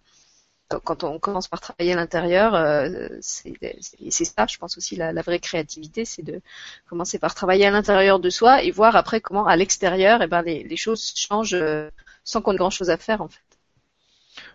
Quand 0.86 1.04
on 1.04 1.20
commence 1.20 1.50
par 1.50 1.60
travailler 1.60 1.92
à 1.94 1.96
l'intérieur, 1.98 2.56
euh, 2.56 3.10
c'est 3.22 4.24
ça, 4.26 4.48
je 4.48 4.58
pense 4.58 4.78
aussi 4.78 4.96
la, 4.96 5.12
la 5.12 5.22
vraie 5.22 5.40
créativité, 5.40 6.06
c'est 6.06 6.22
de 6.24 6.42
commencer 6.88 7.20
par 7.20 7.36
travailler 7.36 7.66
à 7.66 7.72
l'intérieur 7.72 8.20
de 8.22 8.30
soi 8.30 8.64
et 8.64 8.72
voir 8.72 8.96
après 8.96 9.20
comment 9.20 9.46
à 9.46 9.58
l'extérieur, 9.58 10.22
eh 10.22 10.28
ben 10.28 10.42
les, 10.44 10.64
les 10.64 10.78
choses 10.78 11.14
changent 11.16 11.56
euh, 11.56 11.90
sans 12.24 12.42
qu'on 12.42 12.54
ait 12.54 12.58
grand 12.58 12.70
chose 12.70 12.90
à 12.90 12.96
faire 12.98 13.22
en 13.22 13.28
fait. 13.28 13.51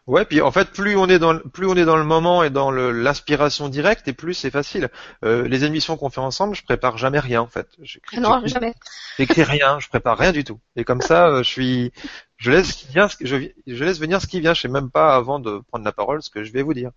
Ouais, 0.07 0.25
puis 0.25 0.41
en 0.41 0.53
fait, 0.53 0.71
plus 0.71 0.97
on 0.97 1.09
est 1.09 1.19
dans 1.19 1.33
le, 1.33 1.41
plus 1.41 1.67
on 1.67 1.75
est 1.75 1.85
dans 1.85 1.97
le 1.97 2.05
moment 2.05 2.45
et 2.45 2.51
dans 2.51 2.71
l'inspiration 2.71 3.69
directe, 3.69 4.07
et 4.07 4.13
plus 4.13 4.35
c'est 4.35 4.53
facile. 4.53 4.89
Euh, 5.25 5.49
les 5.49 5.65
émissions 5.65 5.97
qu'on 5.97 6.11
fait 6.11 6.21
ensemble, 6.21 6.55
je 6.55 6.63
prépare 6.63 6.97
jamais 6.97 7.19
rien 7.19 7.41
en 7.41 7.49
fait. 7.49 7.69
Non, 8.17 8.47
jamais. 8.47 8.73
J'écris 9.19 9.43
rien, 9.43 9.81
je 9.81 9.89
prépare 9.89 10.17
rien 10.17 10.31
du 10.31 10.45
tout. 10.45 10.61
Et 10.77 10.85
comme 10.85 11.01
ça, 11.01 11.27
euh, 11.27 11.43
je 11.43 11.49
suis, 11.49 11.93
je 12.37 12.53
laisse 12.53 12.69
ce 12.69 12.75
qui 12.75 12.87
vient, 12.93 13.09
je, 13.21 13.49
je 13.67 13.85
laisse 13.85 13.99
venir 13.99 14.21
ce 14.21 14.29
qui 14.29 14.39
vient. 14.39 14.55
Je 14.55 14.61
sais 14.61 14.69
même 14.69 14.91
pas 14.91 15.17
avant 15.17 15.41
de 15.41 15.61
prendre 15.71 15.85
la 15.85 15.93
parole 15.93 16.23
ce 16.23 16.31
que 16.31 16.45
je 16.45 16.53
vais 16.53 16.63
vous 16.63 16.75
dire. 16.75 16.93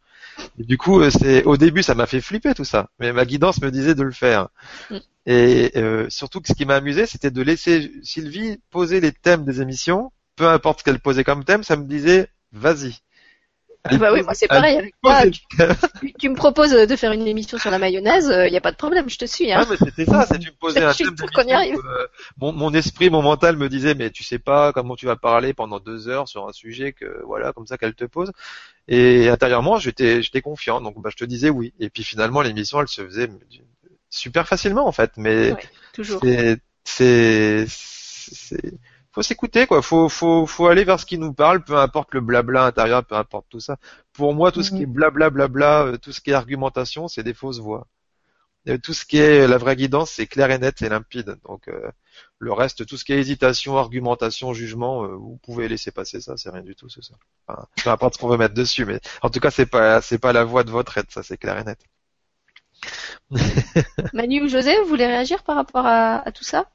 Et 0.59 0.63
du 0.63 0.77
coup, 0.77 1.01
euh, 1.01 1.09
c'est 1.09 1.43
au 1.45 1.57
début, 1.57 1.81
ça 1.81 1.95
m'a 1.95 2.05
fait 2.05 2.21
flipper 2.21 2.53
tout 2.53 2.65
ça, 2.65 2.89
mais 2.99 3.11
ma 3.11 3.25
guidance 3.25 3.59
me 3.59 3.71
disait 3.71 3.95
de 3.95 4.03
le 4.03 4.11
faire. 4.11 4.49
Mm. 4.91 4.97
Et 5.25 5.71
euh, 5.77 6.07
surtout 6.09 6.41
que 6.41 6.47
ce 6.47 6.53
qui 6.53 6.65
m'a 6.65 6.75
amusé, 6.75 7.07
c'était 7.07 7.31
de 7.31 7.41
laisser 7.41 7.91
Sylvie 8.03 8.59
poser 8.69 9.01
les 9.01 9.11
thèmes 9.11 9.45
des 9.45 9.61
émissions, 9.61 10.11
peu 10.35 10.47
importe 10.47 10.79
ce 10.79 10.83
qu'elle 10.83 10.99
posait 10.99 11.23
comme 11.23 11.43
thème, 11.43 11.63
ça 11.63 11.75
me 11.75 11.85
disait 11.85 12.29
vas-y. 12.51 12.95
Ah 13.85 13.97
bah 13.97 14.11
oui, 14.11 14.21
moi 14.23 14.33
c'est 14.33 14.47
pareil 14.47 14.77
avec 14.77 14.93
toi. 15.01 15.21
Tu, 16.19 16.29
me 16.29 16.35
proposes 16.35 16.71
de 16.71 16.95
faire 16.97 17.13
une 17.13 17.25
émission 17.25 17.57
sur 17.57 17.71
la 17.71 17.79
mayonnaise, 17.79 18.25
il 18.25 18.33
euh, 18.33 18.49
n'y 18.49 18.57
a 18.57 18.61
pas 18.61 18.71
de 18.71 18.77
problème, 18.77 19.09
je 19.09 19.17
te 19.17 19.25
suis. 19.25 19.53
Hein. 19.53 19.61
Ah 19.63 19.67
mais 19.69 19.77
c'était 19.77 20.03
ça, 20.03 20.25
c'est 20.25 20.37
tu 20.37 20.49
me 20.49 20.55
posais 20.55 20.83
un 20.83 20.93
thème 20.93 21.15
pour 21.15 21.31
qu'on 21.31 21.43
y 21.43 21.53
arrive. 21.53 21.77
Euh, 21.77 22.07
mon, 22.37 22.51
mon, 22.51 22.73
esprit, 22.73 23.09
mon 23.09 23.21
mental 23.21 23.55
me 23.55 23.69
disait 23.69 23.95
mais 23.95 24.09
tu 24.09 24.23
sais 24.23 24.37
pas 24.37 24.73
comment 24.73 24.97
tu 24.97 25.05
vas 25.05 25.15
parler 25.15 25.53
pendant 25.53 25.79
deux 25.79 26.09
heures 26.09 26.27
sur 26.27 26.47
un 26.47 26.51
sujet 26.51 26.91
que 26.91 27.23
voilà 27.25 27.53
comme 27.53 27.67
ça 27.67 27.77
qu'elle 27.77 27.95
te 27.95 28.03
pose. 28.03 28.31
Et 28.89 29.29
intérieurement 29.29 29.77
j'étais 29.77 30.21
j'étais 30.21 30.41
confiant 30.41 30.81
donc 30.81 31.01
bah 31.01 31.09
je 31.09 31.17
te 31.17 31.25
disais 31.25 31.49
oui. 31.49 31.73
Et 31.79 31.89
puis 31.89 32.03
finalement 32.03 32.41
l'émission 32.41 32.81
elle 32.81 32.89
se 32.89 33.01
faisait 33.05 33.29
super 34.09 34.47
facilement 34.47 34.87
en 34.87 34.91
fait, 34.91 35.11
mais 35.15 35.55
toujours. 35.93 36.21
c'est 36.21 36.59
c'est 36.83 37.65
faut 39.11 39.21
s'écouter 39.23 39.67
quoi 39.67 39.81
faut 39.81 40.09
faut 40.09 40.45
faut 40.45 40.67
aller 40.67 40.83
vers 40.83 40.99
ce 40.99 41.05
qui 41.05 41.17
nous 41.17 41.33
parle 41.33 41.63
peu 41.63 41.77
importe 41.77 42.13
le 42.13 42.21
blabla 42.21 42.65
intérieur 42.65 43.03
peu 43.05 43.15
importe 43.15 43.47
tout 43.49 43.59
ça 43.59 43.77
pour 44.13 44.33
moi 44.33 44.51
tout 44.51 44.63
ce 44.63 44.71
qui 44.71 44.83
est 44.83 44.85
blabla 44.85 45.29
blabla 45.29 45.83
euh, 45.85 45.97
tout 45.97 46.11
ce 46.11 46.21
qui 46.21 46.31
est 46.31 46.33
argumentation 46.33 47.07
c'est 47.07 47.23
des 47.23 47.33
fausses 47.33 47.59
voix 47.59 47.87
tout 48.77 48.93
ce 48.93 49.05
qui 49.05 49.17
est 49.17 49.47
la 49.47 49.57
vraie 49.57 49.75
guidance, 49.75 50.11
c'est 50.11 50.27
clair 50.27 50.51
et 50.51 50.59
net 50.59 50.81
et 50.81 50.89
limpide. 50.89 51.37
Donc 51.47 51.67
euh, 51.67 51.89
le 52.37 52.53
reste, 52.53 52.85
tout 52.85 52.97
ce 52.97 53.05
qui 53.05 53.13
est 53.13 53.19
hésitation, 53.19 53.77
argumentation, 53.77 54.53
jugement, 54.53 55.03
euh, 55.03 55.15
vous 55.15 55.39
pouvez 55.41 55.67
laisser 55.67 55.91
passer 55.91 56.21
ça, 56.21 56.37
c'est 56.37 56.49
rien 56.49 56.61
du 56.61 56.75
tout, 56.75 56.89
c'est 56.89 57.03
ça. 57.03 57.15
Enfin, 57.47 57.65
peu 57.83 57.89
importe 57.89 58.15
ce 58.15 58.19
qu'on 58.19 58.27
veut 58.27 58.37
mettre 58.37 58.53
dessus, 58.53 58.85
mais 58.85 58.99
en 59.21 59.29
tout 59.29 59.39
cas, 59.39 59.51
c'est 59.51 59.65
pas 59.65 60.01
c'est 60.01 60.19
pas 60.19 60.33
la 60.33 60.43
voie 60.43 60.63
de 60.63 60.71
votre 60.71 60.97
aide, 60.97 61.09
ça 61.09 61.23
c'est 61.23 61.37
clair 61.37 61.57
et 61.57 61.63
net. 61.63 61.79
Manu 64.13 64.43
ou 64.43 64.47
José, 64.47 64.75
vous 64.81 64.87
voulez 64.87 65.07
réagir 65.07 65.43
par 65.43 65.55
rapport 65.55 65.85
à, 65.85 66.31
tout 66.31 66.43
ça? 66.43 66.65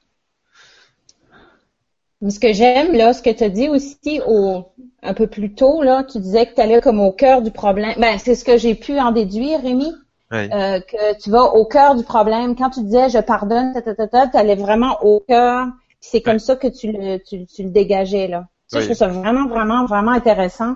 Ce 2.29 2.41
que 2.41 2.53
j'aime, 2.53 2.93
là, 2.93 3.13
ce 3.13 3.23
que 3.23 3.31
tu 3.31 3.45
as 3.45 3.49
dit 3.49 3.69
aussi 3.69 4.21
au, 4.27 4.65
un 5.03 5.15
peu 5.15 5.27
plus 5.27 5.55
tôt, 5.55 5.83
là, 5.83 6.05
tu 6.05 6.19
disais 6.19 6.47
que 6.47 6.55
tu 6.55 6.61
allais 6.61 6.81
comme 6.81 7.01
au 7.01 7.13
cœur 7.13 7.43
du 7.43 7.51
problème. 7.51 7.95
Ben, 7.99 8.19
c'est 8.19 8.35
ce 8.35 8.45
que 8.45 8.57
j'ai 8.57 8.75
pu 8.75 8.99
en 8.99 9.13
déduire, 9.13 9.61
Rémi. 9.61 9.93
Euh, 10.33 10.81
que 10.81 11.21
tu 11.21 11.31
vas 11.31 11.45
au 11.55 11.65
cœur 11.65 11.95
du 11.95 12.03
problème. 12.03 12.57
Quand 12.57 12.71
tu 12.71 12.83
disais 12.83 13.09
je 13.09 13.19
pardonne, 13.19 13.73
tu 13.75 14.37
allais 14.37 14.57
vraiment 14.57 14.99
au 15.03 15.21
cœur. 15.21 15.69
C'est 16.01 16.23
comme 16.23 16.41
ça 16.41 16.57
que 16.57 16.67
tu 16.67 16.91
le, 16.91 17.19
tu, 17.19 17.63
le 17.63 17.71
dégageais 17.71 18.27
là. 18.27 18.49
Ça, 18.67 18.81
je 18.81 18.87
trouve 18.87 18.97
ça 18.97 19.09
vraiment, 19.09 19.47
vraiment, 19.47 19.87
vraiment 19.87 20.11
intéressant 20.11 20.75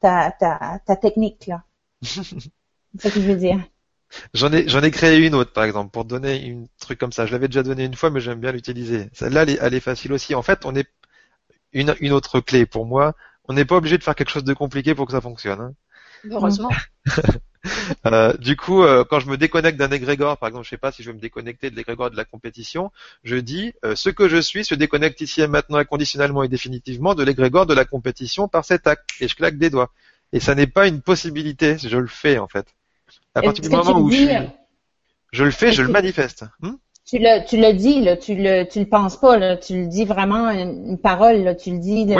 ta, 0.00 0.30
ta, 0.32 0.80
ta 0.84 0.96
technique 0.96 1.46
là. 1.46 1.62
c'est 2.02 3.08
ce 3.08 3.14
que 3.14 3.20
je 3.20 3.28
veux 3.32 3.36
dire. 3.36 3.60
J'en 4.34 4.52
ai, 4.52 4.68
j'en 4.68 4.82
ai 4.82 4.90
créé 4.90 5.18
une 5.26 5.34
autre, 5.34 5.52
par 5.52 5.64
exemple, 5.64 5.90
pour 5.90 6.04
donner 6.04 6.44
une 6.44 6.66
truc 6.80 6.98
comme 6.98 7.12
ça. 7.12 7.26
Je 7.26 7.32
l'avais 7.32 7.48
déjà 7.48 7.62
donné 7.62 7.84
une 7.84 7.94
fois, 7.94 8.10
mais 8.10 8.20
j'aime 8.20 8.40
bien 8.40 8.52
l'utiliser. 8.52 9.10
Celle-là, 9.12 9.42
elle 9.42 9.50
est, 9.50 9.58
elle 9.60 9.74
est 9.74 9.80
facile 9.80 10.12
aussi. 10.12 10.34
En 10.34 10.42
fait, 10.42 10.64
on 10.64 10.74
est 10.74 10.88
une, 11.72 11.94
une 12.00 12.12
autre 12.12 12.40
clé 12.40 12.66
pour 12.66 12.86
moi. 12.86 13.14
On 13.44 13.54
n'est 13.54 13.64
pas 13.64 13.76
obligé 13.76 13.98
de 13.98 14.02
faire 14.02 14.14
quelque 14.14 14.30
chose 14.30 14.44
de 14.44 14.54
compliqué 14.54 14.94
pour 14.94 15.06
que 15.06 15.12
ça 15.12 15.20
fonctionne. 15.20 15.60
Hein. 15.60 15.74
Heureusement. 16.30 16.70
euh, 18.06 18.32
du 18.34 18.56
coup, 18.56 18.82
euh, 18.82 19.04
quand 19.04 19.20
je 19.20 19.28
me 19.28 19.36
déconnecte 19.36 19.78
d'un 19.78 19.90
égrégore, 19.90 20.38
par 20.38 20.48
exemple, 20.48 20.64
je 20.64 20.70
sais 20.70 20.78
pas 20.78 20.92
si 20.92 21.02
je 21.02 21.10
veux 21.10 21.16
me 21.16 21.20
déconnecter 21.20 21.70
de 21.70 21.76
l'égrégore 21.76 22.10
de 22.10 22.16
la 22.16 22.24
compétition, 22.24 22.90
je 23.24 23.36
dis 23.36 23.72
euh, 23.84 23.94
ce 23.94 24.10
que 24.10 24.28
je 24.28 24.40
suis 24.40 24.64
se 24.64 24.74
déconnecte 24.74 25.20
ici 25.20 25.40
et 25.40 25.46
maintenant 25.46 25.78
inconditionnellement 25.78 26.42
et 26.42 26.48
définitivement 26.48 27.14
de 27.14 27.22
l'égrégore 27.22 27.66
de 27.66 27.74
la 27.74 27.84
compétition 27.84 28.48
par 28.48 28.64
cet 28.64 28.86
acte. 28.86 29.10
Et 29.20 29.28
je 29.28 29.36
claque 29.36 29.58
des 29.58 29.70
doigts. 29.70 29.92
Et 30.32 30.40
ça 30.40 30.54
n'est 30.54 30.66
pas 30.66 30.88
une 30.88 31.00
possibilité, 31.00 31.78
je 31.78 31.96
le 31.96 32.06
fais 32.06 32.38
en 32.38 32.48
fait. 32.48 32.66
À 33.34 33.42
partir 33.42 33.62
du 33.62 33.70
moment 33.70 34.00
où 34.00 34.10
je, 34.10 34.46
je 35.32 35.44
le 35.44 35.50
fais, 35.50 35.72
je 35.72 35.82
le 35.82 35.88
manifeste. 35.88 36.44
Hmm? 36.60 36.74
tu 37.08 37.18
le, 37.18 37.46
tu 37.46 37.56
le 37.56 37.72
dis, 37.72 38.02
là, 38.02 38.16
tu 38.16 38.34
le, 38.34 38.64
tu 38.64 38.80
le 38.80 38.86
penses 38.86 39.18
pas, 39.18 39.38
là, 39.38 39.56
tu 39.56 39.74
le 39.74 39.86
dis 39.86 40.04
vraiment 40.04 40.50
une, 40.50 40.98
parole, 40.98 41.38
là, 41.38 41.54
tu 41.54 41.70
le 41.70 41.78
dis, 41.78 42.04
de, 42.04 42.14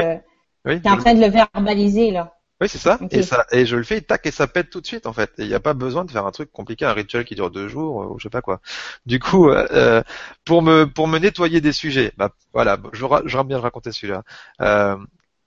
oui. 0.64 0.80
tu 0.80 0.88
es 0.88 0.90
en 0.90 0.96
train 0.96 1.14
de 1.14 1.20
le 1.20 1.28
verbaliser, 1.28 2.10
là. 2.10 2.34
Oui, 2.60 2.68
c'est 2.68 2.78
ça. 2.78 2.98
Et 3.12 3.22
ça, 3.22 3.46
et 3.52 3.66
je 3.66 3.76
le 3.76 3.84
fais, 3.84 4.00
tac, 4.00 4.26
et 4.26 4.32
ça 4.32 4.48
pète 4.48 4.70
tout 4.70 4.80
de 4.80 4.86
suite, 4.86 5.06
en 5.06 5.12
fait. 5.12 5.30
Il 5.38 5.46
n'y 5.46 5.54
a 5.54 5.60
pas 5.60 5.74
besoin 5.74 6.04
de 6.04 6.10
faire 6.10 6.26
un 6.26 6.32
truc 6.32 6.50
compliqué, 6.50 6.86
un 6.86 6.92
rituel 6.92 7.24
qui 7.24 7.36
dure 7.36 7.50
deux 7.50 7.68
jours, 7.68 8.10
ou 8.10 8.18
je 8.18 8.24
sais 8.24 8.30
pas 8.30 8.40
quoi. 8.40 8.60
Du 9.06 9.20
coup, 9.20 9.48
euh, 9.48 9.66
euh 9.72 10.02
pour 10.44 10.62
me, 10.62 10.86
pour 10.86 11.06
me 11.06 11.18
nettoyer 11.18 11.60
des 11.60 11.72
sujets, 11.72 12.12
bah, 12.16 12.30
voilà, 12.52 12.78
je, 12.92 13.04
je 13.26 13.42
bien 13.42 13.60
raconter 13.60 13.92
celui-là. 13.92 14.24
Euh, 14.62 14.96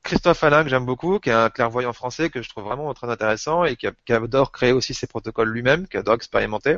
Christophe 0.04 0.44
Alain, 0.44 0.64
que 0.64 0.70
j'aime 0.70 0.86
beaucoup, 0.86 1.20
qui 1.20 1.30
est 1.30 1.34
un 1.34 1.50
clairvoyant 1.50 1.94
français 1.94 2.30
que 2.30 2.42
je 2.42 2.50
trouve 2.50 2.66
vraiment 2.66 2.94
très 2.94 3.10
intéressant 3.10 3.64
et 3.66 3.76
qui, 3.76 3.88
adore 4.14 4.52
créer 4.52 4.72
aussi 4.72 4.94
ses 4.94 5.08
protocoles 5.08 5.50
lui-même, 5.50 5.88
qui 5.88 5.98
adore 5.98 6.16
expérimenter. 6.16 6.78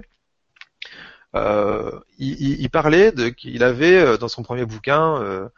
Euh, 1.36 2.00
il, 2.20 2.62
il, 2.62 2.70
parlait 2.70 3.12
de 3.12 3.30
qu'il 3.30 3.64
avait 3.64 3.98
euh, 3.98 4.18
dans 4.18 4.28
son 4.28 4.44
premier 4.44 4.66
bouquin 4.66 5.18
euh, 5.24 5.50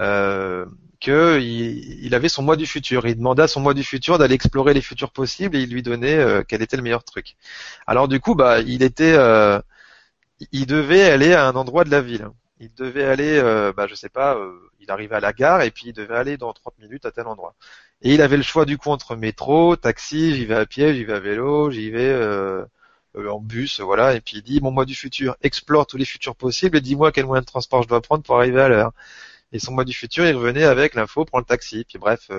euh, 0.00 0.66
qu'il 1.00 2.04
il 2.04 2.14
avait 2.14 2.28
son 2.28 2.42
moi 2.42 2.56
du 2.56 2.66
futur. 2.66 3.06
Il 3.06 3.16
demandait 3.16 3.42
à 3.44 3.48
son 3.48 3.60
moi 3.60 3.74
du 3.74 3.82
futur 3.82 4.18
d'aller 4.18 4.34
explorer 4.34 4.74
les 4.74 4.82
futurs 4.82 5.10
possibles 5.10 5.56
et 5.56 5.62
il 5.62 5.70
lui 5.72 5.82
donnait 5.82 6.44
quel 6.48 6.62
était 6.62 6.76
le 6.76 6.82
meilleur 6.82 7.04
truc. 7.04 7.36
Alors 7.86 8.08
du 8.08 8.20
coup, 8.20 8.34
bah, 8.34 8.60
il 8.60 8.82
était, 8.82 9.16
il 10.52 10.66
devait 10.66 11.04
aller 11.10 11.32
à 11.34 11.46
un 11.46 11.54
endroit 11.54 11.84
de 11.84 11.90
la 11.90 12.00
ville. 12.02 12.28
Il 12.60 12.72
devait 12.74 13.04
aller, 13.04 13.40
bah, 13.76 13.86
je 13.88 13.94
sais 13.94 14.08
pas, 14.08 14.38
il 14.82 14.90
arrivait 14.90 15.16
à 15.16 15.20
la 15.20 15.32
gare 15.32 15.62
et 15.62 15.70
puis 15.70 15.88
il 15.88 15.92
devait 15.92 16.16
aller 16.16 16.36
dans 16.36 16.52
30 16.52 16.78
minutes 16.78 17.06
à 17.06 17.10
tel 17.12 17.26
endroit. 17.26 17.54
Et 18.02 18.14
il 18.14 18.22
avait 18.22 18.36
le 18.36 18.42
choix 18.42 18.64
du 18.64 18.78
coup 18.78 18.90
entre 18.90 19.16
métro, 19.16 19.76
taxi, 19.76 20.34
j'y 20.34 20.44
vais 20.46 20.56
à 20.56 20.66
pied, 20.66 20.94
j'y 20.94 21.04
vais 21.04 21.14
à 21.14 21.20
vélo, 21.20 21.70
j'y 21.70 21.90
vais 21.90 22.10
euh, 22.10 22.64
en 23.16 23.40
bus, 23.40 23.80
voilà. 23.80 24.14
Et 24.14 24.20
puis 24.20 24.38
il 24.38 24.42
dit, 24.42 24.60
mon 24.60 24.70
moi 24.70 24.84
du 24.84 24.94
futur, 24.94 25.36
explore 25.42 25.86
tous 25.86 25.96
les 25.96 26.04
futurs 26.04 26.36
possibles 26.36 26.76
et 26.78 26.80
dis-moi 26.80 27.12
quel 27.12 27.26
moyen 27.26 27.42
de 27.42 27.46
transport 27.46 27.82
je 27.82 27.88
dois 27.88 28.00
prendre 28.02 28.22
pour 28.22 28.36
arriver 28.38 28.60
à 28.60 28.68
l'heure. 28.68 28.92
Et 29.52 29.58
son 29.58 29.72
moi 29.72 29.84
du 29.84 29.92
futur, 29.94 30.26
il 30.26 30.34
revenait 30.36 30.64
avec 30.64 30.94
l'info, 30.94 31.24
prends 31.24 31.38
le 31.38 31.44
taxi. 31.44 31.84
Puis 31.88 31.98
bref, 31.98 32.30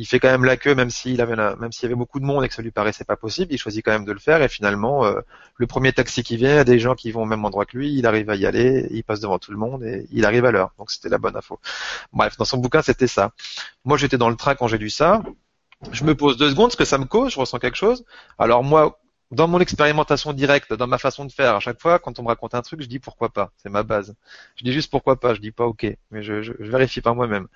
il 0.00 0.06
fait 0.06 0.18
quand 0.18 0.30
même 0.30 0.46
la 0.46 0.56
queue, 0.56 0.74
même 0.74 0.88
s'il 0.88 1.20
avait, 1.20 1.36
même 1.36 1.72
s'il 1.72 1.82
y 1.82 1.86
avait 1.86 1.94
beaucoup 1.94 2.20
de 2.20 2.24
monde 2.24 2.42
et 2.42 2.48
que 2.48 2.54
ça 2.54 2.62
lui 2.62 2.70
paraissait 2.70 3.04
pas 3.04 3.16
possible, 3.16 3.52
il 3.52 3.58
choisit 3.58 3.84
quand 3.84 3.90
même 3.90 4.06
de 4.06 4.12
le 4.12 4.18
faire. 4.18 4.40
Et 4.42 4.48
finalement, 4.48 5.04
euh, 5.04 5.20
le 5.56 5.66
premier 5.66 5.92
taxi 5.92 6.22
qui 6.22 6.38
vient, 6.38 6.52
il 6.52 6.56
y 6.56 6.58
a 6.58 6.64
des 6.64 6.78
gens 6.78 6.94
qui 6.94 7.12
vont 7.12 7.24
au 7.24 7.26
même 7.26 7.44
endroit 7.44 7.66
que 7.66 7.76
lui, 7.76 7.92
il 7.98 8.06
arrive 8.06 8.30
à 8.30 8.34
y 8.34 8.46
aller, 8.46 8.88
il 8.92 9.04
passe 9.04 9.20
devant 9.20 9.38
tout 9.38 9.52
le 9.52 9.58
monde 9.58 9.84
et 9.84 10.06
il 10.10 10.24
arrive 10.24 10.46
à 10.46 10.52
l'heure. 10.52 10.72
Donc 10.78 10.90
c'était 10.90 11.10
la 11.10 11.18
bonne 11.18 11.36
info. 11.36 11.60
Bref, 12.14 12.38
dans 12.38 12.46
son 12.46 12.56
bouquin, 12.56 12.80
c'était 12.80 13.08
ça. 13.08 13.32
Moi, 13.84 13.98
j'étais 13.98 14.16
dans 14.16 14.30
le 14.30 14.36
train 14.36 14.54
quand 14.54 14.68
j'ai 14.68 14.78
lu 14.78 14.88
ça. 14.88 15.22
Je 15.92 16.04
me 16.04 16.14
pose 16.14 16.38
deux 16.38 16.48
secondes, 16.48 16.72
ce 16.72 16.78
que 16.78 16.86
ça 16.86 16.96
me 16.96 17.04
cause, 17.04 17.34
je 17.34 17.38
ressens 17.38 17.58
quelque 17.58 17.76
chose. 17.76 18.06
Alors 18.38 18.64
moi, 18.64 18.98
dans 19.30 19.46
mon 19.46 19.60
expérimentation 19.60 20.32
directe, 20.32 20.72
dans 20.72 20.88
ma 20.88 20.98
façon 20.98 21.24
de 21.24 21.30
faire, 21.30 21.54
à 21.54 21.60
chaque 21.60 21.80
fois, 21.80 22.00
quand 22.00 22.18
on 22.18 22.22
me 22.22 22.28
raconte 22.28 22.54
un 22.54 22.62
truc, 22.62 22.82
je 22.82 22.86
dis 22.86 22.98
pourquoi 22.98 23.28
pas. 23.28 23.52
C'est 23.58 23.68
ma 23.68 23.84
base. 23.84 24.14
Je 24.56 24.64
dis 24.64 24.72
juste 24.72 24.90
pourquoi 24.90 25.20
pas. 25.20 25.34
Je 25.34 25.40
dis 25.40 25.52
pas 25.52 25.66
ok, 25.66 25.86
mais 26.10 26.22
je, 26.22 26.52
vérifie 26.58 27.00
par 27.00 27.14
moi-même. 27.14 27.46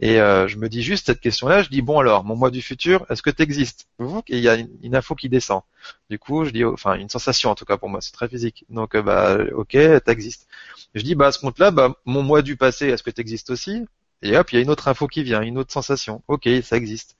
Et 0.00 0.20
euh, 0.20 0.46
je 0.48 0.58
me 0.58 0.68
dis 0.68 0.82
juste 0.82 1.06
cette 1.06 1.20
question-là. 1.20 1.62
Je 1.62 1.70
dis 1.70 1.80
bon 1.80 1.98
alors, 1.98 2.24
mon 2.24 2.36
moi 2.36 2.50
du 2.50 2.60
futur, 2.60 3.06
est-ce 3.08 3.22
que 3.22 3.30
tu 3.30 3.42
existes 3.42 3.88
Et 4.28 4.36
il 4.36 4.40
y 4.40 4.48
a 4.48 4.56
une, 4.56 4.94
info 4.94 5.14
qui 5.14 5.28
descend. 5.30 5.62
Du 6.10 6.18
coup, 6.18 6.44
je 6.44 6.50
dis, 6.50 6.64
enfin 6.64 6.94
une 6.94 7.08
sensation 7.08 7.50
en 7.50 7.54
tout 7.54 7.64
cas 7.64 7.78
pour 7.78 7.88
moi, 7.88 8.00
c'est 8.02 8.12
très 8.12 8.28
physique. 8.28 8.66
Donc 8.68 8.94
euh, 8.94 9.02
bah 9.02 9.38
ok, 9.54 9.76
t'existes. 10.04 10.46
Je 10.94 11.02
dis 11.02 11.14
bah 11.14 11.28
à 11.28 11.32
ce 11.32 11.38
compte-là, 11.38 11.70
bah 11.70 11.94
mon 12.04 12.22
moi 12.22 12.42
du 12.42 12.56
passé, 12.56 12.88
est-ce 12.88 13.02
que 13.02 13.10
tu 13.10 13.20
existes 13.20 13.50
aussi? 13.50 13.86
Et 14.22 14.36
hop, 14.36 14.52
il 14.52 14.56
y 14.56 14.58
a 14.58 14.62
une 14.62 14.70
autre 14.70 14.88
info 14.88 15.06
qui 15.06 15.22
vient, 15.22 15.42
une 15.42 15.58
autre 15.58 15.72
sensation. 15.72 16.22
Ok, 16.28 16.48
ça 16.62 16.76
existe. 16.76 17.16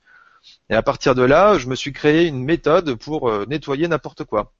Et 0.69 0.75
à 0.75 0.81
partir 0.81 1.15
de 1.15 1.23
là, 1.23 1.57
je 1.57 1.67
me 1.67 1.75
suis 1.75 1.93
créé 1.93 2.27
une 2.27 2.43
méthode 2.43 2.95
pour 2.95 3.29
euh, 3.29 3.45
nettoyer 3.47 3.87
n'importe 3.87 4.23
quoi. 4.23 4.53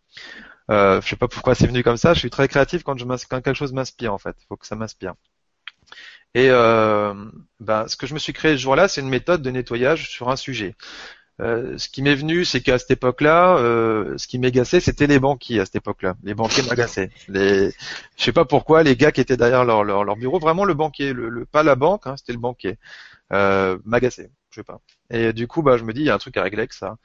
Euh, 0.72 1.02
je 1.02 1.08
sais 1.10 1.16
pas 1.16 1.28
pourquoi 1.28 1.56
c'est 1.56 1.68
venu 1.68 1.84
comme 1.84 1.98
ça. 1.98 2.14
Je 2.14 2.20
suis 2.20 2.30
très 2.30 2.48
créatif 2.48 2.84
quand, 2.84 2.98
je 2.98 3.06
quand 3.06 3.42
quelque 3.42 3.54
chose 3.54 3.74
m'inspire 3.74 4.14
en 4.14 4.18
fait. 4.18 4.36
Il 4.42 4.46
faut 4.48 4.58
que 4.58 4.66
ça 4.68 4.76
m'inspire. 4.76 5.14
Et 6.34 6.50
euh, 6.50 7.14
ben, 7.60 7.88
ce 7.88 7.96
que 7.96 8.08
je 8.08 8.14
me 8.14 8.20
suis 8.20 8.34
créé 8.34 8.58
ce 8.58 8.62
jour-là, 8.62 8.88
c'est 8.88 9.02
une 9.02 9.10
méthode 9.10 9.42
de 9.42 9.50
nettoyage 9.52 10.10
sur 10.10 10.30
un 10.30 10.36
sujet. 10.36 10.76
Euh, 11.42 11.78
ce 11.78 11.90
qui 11.90 12.02
m'est 12.02 12.16
venu, 12.16 12.46
c'est 12.46 12.62
qu'à 12.62 12.78
cette 12.78 12.92
époque-là, 12.92 13.58
euh, 13.58 14.18
ce 14.18 14.28
qui 14.28 14.40
m'agaçait, 14.40 14.80
c'était 14.80 15.08
les 15.08 15.20
banquiers 15.20 15.60
à 15.60 15.66
cette 15.66 15.76
époque-là. 15.76 16.16
Les 16.24 16.34
banquiers 16.34 16.64
m'agaçaient. 16.64 17.10
Les... 17.28 17.72
Je 18.18 18.24
sais 18.24 18.32
pas 18.32 18.46
pourquoi, 18.46 18.84
les 18.84 18.96
gars 18.96 19.12
qui 19.12 19.22
étaient 19.22 19.38
derrière 19.38 19.66
leur, 19.66 20.16
bureau, 20.16 20.40
vraiment 20.40 20.66
le 20.66 20.74
banquier, 20.74 21.14
le, 21.14 21.46
pas 21.46 21.64
la 21.64 21.76
banque, 21.76 22.08
hein, 22.08 22.16
c'était 22.18 22.34
le 22.34 22.40
banquier, 22.40 22.78
euh, 23.34 23.78
je 24.56 24.62
sais 24.62 24.64
pas. 24.64 24.80
Et 25.10 25.34
du 25.34 25.48
coup, 25.48 25.62
bah, 25.62 25.78
je 25.78 25.84
me 25.84 25.94
dis, 25.94 26.02
il 26.02 26.06
y 26.06 26.10
a 26.10 26.16
un 26.16 26.18
truc 26.18 26.38
à 26.38 26.44
régler 26.44 26.60
avec 26.60 26.74
ça. 26.74 26.98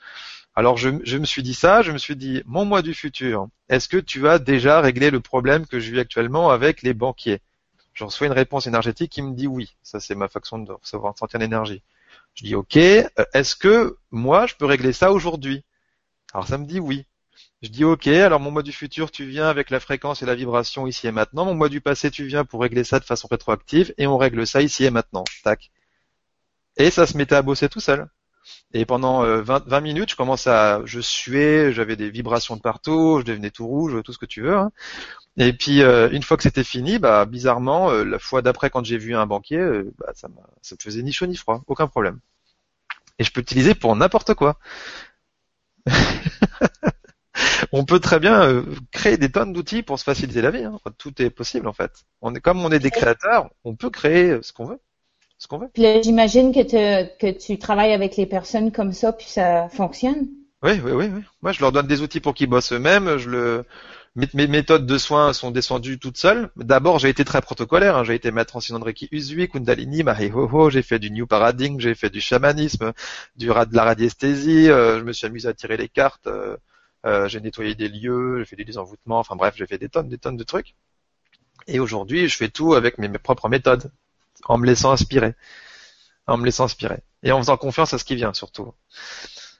Alors, 0.54 0.76
je, 0.76 0.88
me 0.88 1.24
suis 1.24 1.42
dit 1.42 1.54
ça, 1.54 1.82
je 1.82 1.90
me 1.90 1.98
suis 1.98 2.16
dit, 2.16 2.42
mon 2.46 2.64
moi 2.64 2.82
du 2.82 2.94
futur, 2.94 3.48
est-ce 3.68 3.88
que 3.88 3.96
tu 3.96 4.28
as 4.28 4.38
déjà 4.38 4.80
réglé 4.80 5.10
le 5.10 5.20
problème 5.20 5.66
que 5.66 5.80
je 5.80 5.90
vis 5.90 6.00
actuellement 6.00 6.50
avec 6.50 6.82
les 6.82 6.94
banquiers? 6.94 7.40
Je 7.92 8.04
reçois 8.04 8.28
une 8.28 8.32
réponse 8.32 8.66
énergétique 8.66 9.10
qui 9.12 9.22
me 9.22 9.34
dit 9.34 9.48
oui. 9.48 9.74
Ça, 9.82 9.98
c'est 10.00 10.14
ma 10.14 10.28
façon 10.28 10.58
de 10.60 10.72
de 10.72 10.78
sentir 11.16 11.40
l'énergie. 11.40 11.82
Je 12.34 12.44
dis, 12.44 12.54
ok, 12.54 12.76
euh, 12.76 13.08
est-ce 13.34 13.56
que 13.56 13.96
moi, 14.12 14.46
je 14.46 14.54
peux 14.54 14.66
régler 14.66 14.92
ça 14.92 15.12
aujourd'hui? 15.12 15.64
Alors, 16.32 16.46
ça 16.46 16.56
me 16.56 16.66
dit 16.66 16.78
oui. 16.80 17.04
Je 17.62 17.68
dis 17.68 17.84
ok, 17.84 18.06
alors 18.06 18.40
mon 18.40 18.50
moi 18.50 18.62
du 18.62 18.72
futur, 18.72 19.10
tu 19.10 19.26
viens 19.26 19.48
avec 19.48 19.70
la 19.70 19.80
fréquence 19.80 20.22
et 20.22 20.26
la 20.26 20.34
vibration 20.34 20.86
ici 20.86 21.06
et 21.06 21.12
maintenant. 21.12 21.44
Mon 21.44 21.54
moi 21.54 21.68
du 21.68 21.80
passé, 21.80 22.10
tu 22.10 22.24
viens 22.24 22.44
pour 22.44 22.62
régler 22.62 22.84
ça 22.84 23.00
de 23.00 23.04
façon 23.04 23.28
rétroactive 23.30 23.92
et 23.98 24.06
on 24.06 24.16
règle 24.16 24.46
ça 24.46 24.62
ici 24.62 24.84
et 24.84 24.90
maintenant. 24.90 25.24
Tac. 25.44 25.70
Et 26.80 26.90
ça 26.90 27.06
se 27.06 27.16
mettait 27.16 27.34
à 27.34 27.42
bosser 27.42 27.68
tout 27.68 27.80
seul. 27.80 28.08
Et 28.72 28.86
pendant 28.86 29.22
20, 29.22 29.72
euh, 29.72 29.80
minutes, 29.82 30.10
je 30.12 30.16
commençais 30.16 30.48
à, 30.48 30.80
je 30.86 31.00
suais, 31.00 31.72
j'avais 31.72 31.94
des 31.96 32.10
vibrations 32.10 32.56
de 32.56 32.62
partout, 32.62 33.18
je 33.20 33.24
devenais 33.24 33.50
tout 33.50 33.66
rouge, 33.66 34.02
tout 34.02 34.14
ce 34.14 34.18
que 34.18 34.24
tu 34.26 34.40
veux. 34.40 34.56
Hein. 34.56 34.70
Et 35.36 35.52
puis 35.52 35.82
euh, 35.82 36.08
une 36.10 36.22
fois 36.22 36.38
que 36.38 36.42
c'était 36.42 36.64
fini, 36.64 36.98
bah 36.98 37.26
bizarrement, 37.26 37.90
euh, 37.90 38.04
la 38.04 38.18
fois 38.18 38.40
d'après 38.40 38.70
quand 38.70 38.84
j'ai 38.84 38.96
vu 38.96 39.14
un 39.14 39.26
banquier, 39.26 39.82
bah, 39.98 40.12
ça, 40.14 40.28
ça 40.62 40.76
faisait 40.80 41.02
ni 41.02 41.12
chaud 41.12 41.26
ni 41.26 41.36
froid, 41.36 41.62
aucun 41.66 41.86
problème. 41.86 42.18
Et 43.18 43.24
je 43.24 43.32
peux 43.32 43.40
l'utiliser 43.40 43.74
pour 43.74 43.94
n'importe 43.94 44.32
quoi. 44.34 44.58
on 47.72 47.84
peut 47.84 48.00
très 48.00 48.20
bien 48.20 48.64
créer 48.90 49.18
des 49.18 49.30
tonnes 49.30 49.52
d'outils 49.52 49.82
pour 49.82 49.98
se 49.98 50.04
faciliter 50.04 50.40
la 50.40 50.50
vie. 50.50 50.64
Hein. 50.64 50.78
Tout 50.98 51.20
est 51.20 51.30
possible 51.30 51.68
en 51.68 51.74
fait. 51.74 51.92
Comme 52.42 52.64
on 52.64 52.72
est 52.72 52.78
des 52.78 52.90
créateurs, 52.90 53.50
on 53.64 53.76
peut 53.76 53.90
créer 53.90 54.38
ce 54.42 54.52
qu'on 54.54 54.66
veut 54.66 54.80
ce 55.40 55.48
qu'on 55.48 55.58
veut. 55.58 55.68
Puis 55.74 55.84
j'imagine 56.04 56.52
que, 56.52 57.16
que 57.16 57.30
tu 57.36 57.58
travailles 57.58 57.92
avec 57.92 58.16
les 58.16 58.26
personnes 58.26 58.70
comme 58.70 58.92
ça, 58.92 59.12
puis 59.12 59.26
ça 59.26 59.68
fonctionne. 59.68 60.28
Oui, 60.62 60.72
oui, 60.84 60.92
oui, 60.92 61.10
oui. 61.12 61.22
Moi, 61.42 61.52
je 61.52 61.60
leur 61.60 61.72
donne 61.72 61.86
des 61.86 62.02
outils 62.02 62.20
pour 62.20 62.34
qu'ils 62.34 62.48
bossent 62.48 62.72
eux-mêmes. 62.72 63.16
Je 63.16 63.30
le, 63.30 63.64
mes, 64.14 64.46
méthodes 64.46 64.86
de 64.86 64.98
soins 64.98 65.32
sont 65.32 65.50
descendues 65.50 65.98
toutes 65.98 66.18
seules. 66.18 66.50
D'abord, 66.56 66.98
j'ai 66.98 67.08
été 67.08 67.24
très 67.24 67.40
protocolaire. 67.40 67.96
Hein. 67.96 68.04
J'ai 68.04 68.14
été 68.14 68.30
maître 68.30 68.56
en 68.56 68.60
de 68.60 68.84
Reiki 68.84 69.08
Usui, 69.10 69.48
Kundalini, 69.48 70.02
Mahihoho. 70.02 70.68
J'ai 70.68 70.82
fait 70.82 70.98
du 70.98 71.10
New 71.10 71.26
Paradigm, 71.26 71.80
j'ai 71.80 71.94
fait 71.94 72.10
du 72.10 72.20
chamanisme, 72.20 72.92
du 73.36 73.46
de 73.46 73.76
la 73.76 73.84
radiesthésie. 73.84 74.68
Euh, 74.70 74.98
je 74.98 75.04
me 75.04 75.12
suis 75.12 75.26
amusé 75.26 75.48
à 75.48 75.54
tirer 75.54 75.76
les 75.78 75.88
cartes. 75.88 76.26
Euh, 76.26 76.56
euh, 77.06 77.28
j'ai 77.28 77.40
nettoyé 77.40 77.74
des 77.74 77.88
lieux, 77.88 78.38
j'ai 78.38 78.44
fait 78.44 78.56
des 78.56 78.64
désenvoûtements, 78.64 79.18
enfin 79.18 79.36
bref, 79.36 79.54
j'ai 79.56 79.66
fait 79.66 79.78
des 79.78 79.88
tonnes, 79.88 80.08
des 80.08 80.18
tonnes 80.18 80.36
de 80.36 80.44
trucs. 80.44 80.74
Et 81.66 81.80
aujourd'hui, 81.80 82.28
je 82.28 82.36
fais 82.36 82.48
tout 82.48 82.74
avec 82.74 82.98
mes, 82.98 83.08
propres 83.10 83.48
méthodes, 83.48 83.90
en 84.44 84.58
me 84.58 84.66
laissant 84.66 84.92
inspirer, 84.92 85.34
en 86.26 86.36
me 86.36 86.44
laissant 86.44 86.64
inspirer, 86.64 87.00
et 87.22 87.32
en 87.32 87.38
faisant 87.38 87.56
confiance 87.56 87.94
à 87.94 87.98
ce 87.98 88.04
qui 88.04 88.16
vient 88.16 88.32
surtout. 88.34 88.72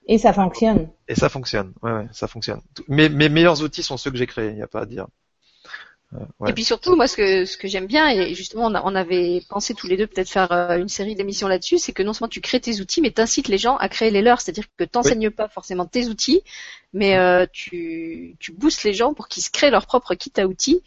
Et 0.07 0.19
ça 0.19 0.33
fonctionne. 0.33 0.89
Et 1.09 1.15
ça 1.15 1.29
fonctionne, 1.29 1.73
ouais, 1.83 1.93
ouais 1.93 2.07
ça 2.13 2.27
fonctionne. 2.27 2.61
Mes, 2.89 3.09
mes 3.09 3.29
meilleurs 3.29 3.63
outils 3.63 3.83
sont 3.83 3.97
ceux 3.97 4.11
que 4.11 4.17
j'ai 4.17 4.27
créés, 4.27 4.51
il 4.51 4.57
n'y 4.57 4.63
a 4.63 4.69
pas 4.69 4.81
à 4.81 4.87
dire. 4.87 5.07
Et 6.49 6.53
puis 6.53 6.65
surtout, 6.65 6.97
moi, 6.97 7.07
ce 7.07 7.17
que 7.17 7.45
ce 7.45 7.57
que 7.57 7.69
j'aime 7.69 7.87
bien, 7.87 8.09
et 8.09 8.35
justement, 8.35 8.67
on, 8.67 8.95
avait 8.97 9.43
pensé 9.49 9.75
tous 9.75 9.87
les 9.87 9.97
deux 9.97 10.09
peut-être 10.09 10.29
faire 10.29 10.51
euh, 10.51 10.77
une 10.77 10.89
série 10.89 11.15
d'émissions 11.15 11.47
là-dessus, 11.47 11.79
c'est 11.79 11.93
que 11.93 12.03
non 12.03 12.13
seulement 12.13 12.29
tu 12.29 12.41
crées 12.41 12.61
tes 12.61 12.81
outils, 12.81 13.01
mais 13.01 13.13
t'incites 13.13 13.47
les 13.47 13.59
gens 13.59 13.77
à 13.77 13.89
créer 13.89 14.11
les 14.11 14.21
leurs. 14.21 14.41
C'est-à-dire 14.41 14.65
que 14.77 14.83
t'enseignes 14.83 15.31
pas 15.31 15.49
forcément 15.49 15.87
tes 15.87 16.09
outils, 16.09 16.43
mais 16.93 17.17
euh, 17.17 17.47
tu 17.53 18.37
tu 18.41 18.53
boostes 18.53 18.85
les 18.85 18.95
gens 18.95 19.15
pour 19.15 19.29
qu'ils 19.29 19.43
se 19.43 19.51
créent 19.51 19.71
leur 19.71 19.87
propre 19.87 20.15
kit 20.15 20.33
à 20.37 20.47
outils 20.47 20.83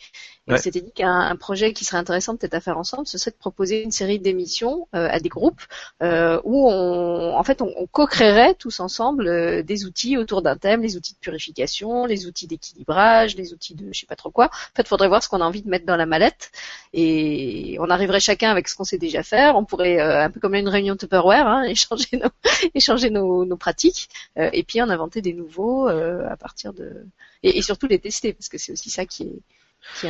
on 0.48 0.58
s'était 0.58 0.82
dit 0.82 0.92
qu'un 0.92 1.36
projet 1.38 1.72
qui 1.72 1.86
serait 1.86 1.98
intéressant 1.98 2.36
peut-être 2.36 2.54
à 2.54 2.60
faire 2.60 2.78
ensemble, 2.78 3.08
ce 3.08 3.18
serait 3.18 3.32
de 3.32 3.38
proposer 3.38 3.82
une 3.82 3.92
série 3.92 4.20
d'émissions 4.20 4.90
euh, 4.94 5.08
à 5.10 5.20
des 5.20 5.30
groupes 5.30 5.62
euh, 6.02 6.40
où 6.44 6.70
on, 6.70 7.36
en 7.36 7.44
fait, 7.44 7.62
on, 7.62 7.88
co-créerait 7.92 8.54
tous 8.56 8.82
ensemble 8.82 9.28
euh, 9.28 9.64
des 9.64 9.86
outils 9.86 10.18
autour 10.18 10.42
d'un 10.42 10.58
thème, 10.58 10.82
les 10.82 10.98
outils 10.98 11.14
de 11.14 11.20
purification, 11.20 12.06
les 12.06 12.26
outils 12.28 12.48
d'équilibrage, 12.48 13.38
les 13.38 13.54
outils 13.54 13.76
de 13.76 13.94
je 13.94 14.00
sais 14.02 14.06
pas 14.06 14.18
trop 14.18 14.32
quoi. 14.32 14.48
En 14.48 14.76
fait, 14.76 14.88
faudrait 14.88 15.08
voir 15.08 15.24
ce 15.24 15.30
qu'on 15.30 15.40
a 15.40 15.46
envie 15.46 15.62
de 15.62 15.70
mettre 15.70 15.86
dans 15.86 15.96
la 15.96 16.06
mallette 16.06 16.52
et 16.92 17.78
on 17.80 17.90
arriverait 17.90 18.20
chacun 18.20 18.52
avec 18.52 18.68
ce 18.68 18.76
qu'on 18.76 18.84
sait 18.84 18.98
déjà 18.98 19.24
faire. 19.24 19.56
On 19.56 19.64
pourrait 19.64 20.00
un 20.00 20.30
peu 20.30 20.42
comme 20.42 20.56
une 20.56 20.68
réunion 20.68 20.98
Tupperware, 20.98 21.48
hein, 21.48 21.64
échanger 21.68 22.18
nos 22.18 22.30
échanger 22.74 23.10
nos, 23.10 23.46
nos 23.46 23.58
pratiques 23.58 24.10
et 24.36 24.64
puis 24.64 24.82
en 24.82 24.90
inventer 24.90 25.22
des 25.22 25.34
nouveaux 25.34 25.88
à 26.30 26.38
partir 26.38 26.74
de 26.74 27.06
et, 27.44 27.58
et 27.58 27.62
surtout 27.62 27.88
les 27.88 28.00
tester 28.00 28.34
parce 28.34 28.50
que 28.50 28.58
c'est 28.58 28.72
aussi 28.72 28.90
ça 28.90 29.06
qui 29.06 29.24
est 29.24 29.42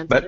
bah, 0.08 0.22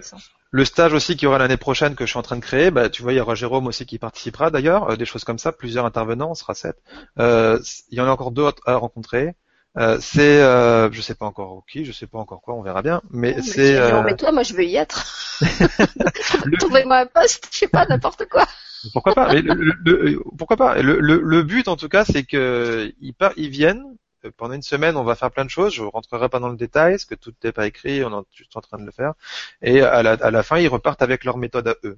le 0.52 0.65
stage 0.65 0.94
aussi 0.94 1.18
qui 1.18 1.27
aura 1.27 1.38
l'année 1.38 1.57
prochaine 1.57 1.95
que 1.95 2.06
je 2.06 2.11
suis 2.11 2.18
en 2.18 2.23
train 2.23 2.38
de 2.38 2.41
créer, 2.41 2.72
bah, 2.72 2.90
tu 2.90 3.02
vois, 3.02 3.14
il 3.14 3.18
y 3.18 3.19
aura 3.19 3.36
Jérôme 3.36 3.68
aussi 3.68 3.86
qui 3.86 3.99
participera 3.99 4.49
d'ailleurs, 4.49 4.91
euh, 4.91 4.95
des 4.95 5.06
choses 5.06 5.23
comme 5.23 5.38
ça, 5.38 5.52
plusieurs 5.52 5.86
intervenants, 5.86 6.32
on 6.32 6.36
sera 6.36 6.53
sept. 6.53 6.77
Euh, 7.19 7.60
il 7.90 7.98
y 7.98 8.02
en 8.02 8.07
a 8.07 8.10
encore 8.10 8.32
deux 8.32 8.49
à 8.65 8.76
rencontrer. 8.76 9.36
Euh, 9.77 9.98
c'est, 9.99 10.41
euh, 10.41 10.90
je 10.91 11.02
sais 11.02 11.15
pas 11.15 11.26
encore 11.26 11.64
qui, 11.69 11.84
je 11.84 11.91
sais 11.91 12.07
pas 12.07 12.18
encore 12.18 12.41
quoi, 12.41 12.53
on 12.56 12.61
verra 12.61 12.82
bien. 12.82 13.02
Mais 13.10 13.41
c'est. 13.41 13.76
Euh... 13.76 14.02
Mais 14.03 14.15
toi, 14.15 14.32
moi, 14.32 14.44
je 14.44 14.53
veux 14.53 14.64
y 14.64 14.77
être. 14.77 15.06
Trouvez-moi 16.60 16.99
un 16.99 17.06
poste, 17.06 17.49
je 17.52 17.57
sais 17.57 17.68
pas, 17.68 17.86
n'importe 17.86 18.26
quoi. 18.30 18.45
Pourquoi 18.94 19.14
pas 19.14 19.34
mais 19.34 19.41
le, 19.41 20.22
Pourquoi 20.38 20.56
pas 20.56 20.82
le, 20.82 20.99
le, 21.02 21.44
but, 21.44 21.68
en 21.68 21.76
tout 21.76 21.90
cas, 21.90 22.06
c'est 22.06 22.23
que 22.23 22.94
ils, 23.02 23.14
ils 23.36 23.49
viennent, 23.49 23.84
euh, 23.84 24.05
pendant 24.31 24.53
une 24.53 24.61
semaine, 24.61 24.97
on 24.97 25.03
va 25.03 25.15
faire 25.15 25.31
plein 25.31 25.45
de 25.45 25.49
choses. 25.49 25.73
Je 25.73 25.84
rentrerai 25.84 26.30
pas 26.30 26.39
dans 26.39 26.49
le 26.49 26.57
détail, 26.57 26.93
parce 26.93 27.06
que 27.06 27.15
tout 27.15 27.34
n'est 27.43 27.52
pas 27.52 27.68
écrit, 27.68 28.03
on 28.03 28.22
est 28.22 28.26
juste 28.34 28.56
en 28.57 28.61
train 28.61 28.77
de 28.77 28.85
le 28.85 28.91
faire. 28.91 29.14
Et 29.61 29.81
à 29.81 30.03
la, 30.03 30.11
à 30.14 30.31
la 30.31 30.43
fin, 30.43 30.57
ils 30.57 30.68
repartent 30.68 31.02
avec 31.02 31.23
leur 31.23 31.38
méthode 31.38 31.68
à 31.68 31.76
eux. 31.84 31.97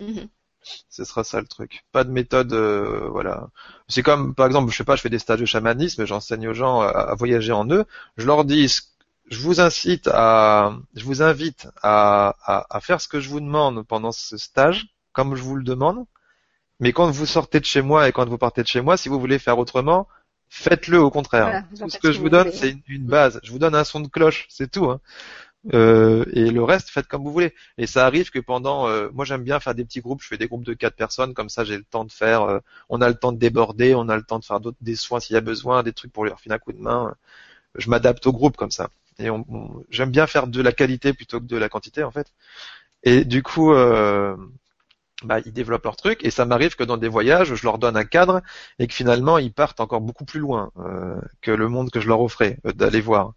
Mhm. 0.00 0.28
Ce 0.88 1.04
sera 1.04 1.24
ça 1.24 1.40
le 1.40 1.46
truc. 1.46 1.84
Pas 1.92 2.04
de 2.04 2.10
méthode, 2.10 2.52
euh, 2.52 3.08
voilà. 3.10 3.48
C'est 3.88 4.02
comme, 4.02 4.34
par 4.34 4.46
exemple, 4.46 4.70
je 4.72 4.76
sais 4.76 4.84
pas, 4.84 4.96
je 4.96 5.02
fais 5.02 5.10
des 5.10 5.18
stages 5.18 5.40
de 5.40 5.46
chamanisme, 5.46 6.04
j'enseigne 6.06 6.48
aux 6.48 6.54
gens 6.54 6.80
à, 6.80 7.14
voyager 7.14 7.52
en 7.52 7.68
eux. 7.70 7.84
Je 8.16 8.26
leur 8.26 8.44
dis, 8.44 8.68
je 9.30 9.40
vous 9.40 9.60
incite 9.60 10.08
à, 10.12 10.76
je 10.94 11.04
vous 11.04 11.22
invite 11.22 11.68
à, 11.82 12.36
à, 12.44 12.66
à 12.76 12.80
faire 12.80 13.00
ce 13.00 13.08
que 13.08 13.20
je 13.20 13.28
vous 13.28 13.40
demande 13.40 13.86
pendant 13.86 14.12
ce 14.12 14.36
stage, 14.36 14.88
comme 15.12 15.36
je 15.36 15.42
vous 15.42 15.56
le 15.56 15.62
demande. 15.64 16.04
Mais 16.80 16.92
quand 16.92 17.10
vous 17.10 17.26
sortez 17.26 17.60
de 17.60 17.64
chez 17.64 17.82
moi 17.82 18.08
et 18.08 18.12
quand 18.12 18.28
vous 18.28 18.38
partez 18.38 18.62
de 18.62 18.68
chez 18.68 18.80
moi, 18.80 18.96
si 18.96 19.08
vous 19.08 19.18
voulez 19.20 19.38
faire 19.38 19.58
autrement, 19.58 20.08
Faites-le 20.48 20.98
au 21.00 21.10
contraire. 21.10 21.64
tout 21.78 21.90
ce 21.90 21.98
que 21.98 22.12
je 22.12 22.20
vous 22.20 22.28
donne, 22.28 22.52
c'est 22.52 22.76
une, 22.88 23.04
base. 23.04 23.40
Je 23.42 23.50
vous 23.50 23.58
donne 23.58 23.74
un 23.74 23.84
son 23.84 24.00
de 24.00 24.08
cloche, 24.08 24.46
c'est 24.48 24.70
tout. 24.70 24.86
Hein. 24.86 25.00
Euh, 25.74 26.24
et 26.32 26.50
le 26.50 26.62
reste, 26.62 26.90
faites 26.90 27.08
comme 27.08 27.22
vous 27.24 27.32
voulez. 27.32 27.54
Et 27.78 27.86
ça 27.86 28.06
arrive 28.06 28.30
que 28.30 28.38
pendant, 28.38 28.88
euh, 28.88 29.08
moi 29.12 29.24
j'aime 29.24 29.42
bien 29.42 29.58
faire 29.60 29.74
des 29.74 29.84
petits 29.84 30.00
groupes. 30.00 30.22
Je 30.22 30.28
fais 30.28 30.38
des 30.38 30.46
groupes 30.46 30.64
de 30.64 30.74
quatre 30.74 30.96
personnes, 30.96 31.34
comme 31.34 31.48
ça 31.48 31.64
j'ai 31.64 31.76
le 31.76 31.84
temps 31.84 32.04
de 32.04 32.12
faire. 32.12 32.42
Euh, 32.42 32.60
on 32.88 33.00
a 33.00 33.08
le 33.08 33.16
temps 33.16 33.32
de 33.32 33.38
déborder, 33.38 33.94
on 33.94 34.08
a 34.08 34.16
le 34.16 34.22
temps 34.22 34.38
de 34.38 34.44
faire 34.44 34.60
d'autres 34.60 34.78
des 34.80 34.96
soins 34.96 35.20
s'il 35.20 35.34
y 35.34 35.36
a 35.36 35.40
besoin, 35.42 35.82
des 35.82 35.92
trucs 35.92 36.12
pour 36.12 36.24
leur 36.24 36.40
filer 36.40 36.54
un 36.54 36.58
coup 36.58 36.72
de 36.72 36.80
main. 36.80 37.14
Je 37.74 37.90
m'adapte 37.90 38.26
au 38.26 38.32
groupe 38.32 38.56
comme 38.56 38.70
ça. 38.70 38.90
Et 39.18 39.30
on, 39.30 39.44
j'aime 39.90 40.10
bien 40.10 40.26
faire 40.26 40.46
de 40.46 40.62
la 40.62 40.72
qualité 40.72 41.12
plutôt 41.12 41.40
que 41.40 41.46
de 41.46 41.56
la 41.56 41.68
quantité 41.68 42.02
en 42.04 42.10
fait. 42.10 42.32
Et 43.02 43.24
du 43.24 43.42
coup, 43.42 43.72
euh, 43.72 44.36
bah, 45.24 45.40
ils 45.44 45.52
développent 45.52 45.84
leur 45.84 45.96
truc 45.96 46.20
et 46.24 46.30
ça 46.30 46.44
m'arrive 46.44 46.76
que 46.76 46.84
dans 46.84 46.98
des 46.98 47.08
voyages, 47.08 47.54
je 47.54 47.64
leur 47.64 47.78
donne 47.78 47.96
un 47.96 48.04
cadre 48.04 48.42
et 48.78 48.86
que 48.86 48.94
finalement 48.94 49.38
ils 49.38 49.52
partent 49.52 49.80
encore 49.80 50.00
beaucoup 50.02 50.24
plus 50.26 50.40
loin 50.40 50.70
euh, 50.78 51.18
que 51.40 51.50
le 51.50 51.68
monde 51.68 51.90
que 51.90 52.00
je 52.00 52.08
leur 52.08 52.20
offrais 52.20 52.58
euh, 52.66 52.72
d'aller 52.72 53.00
voir. 53.00 53.32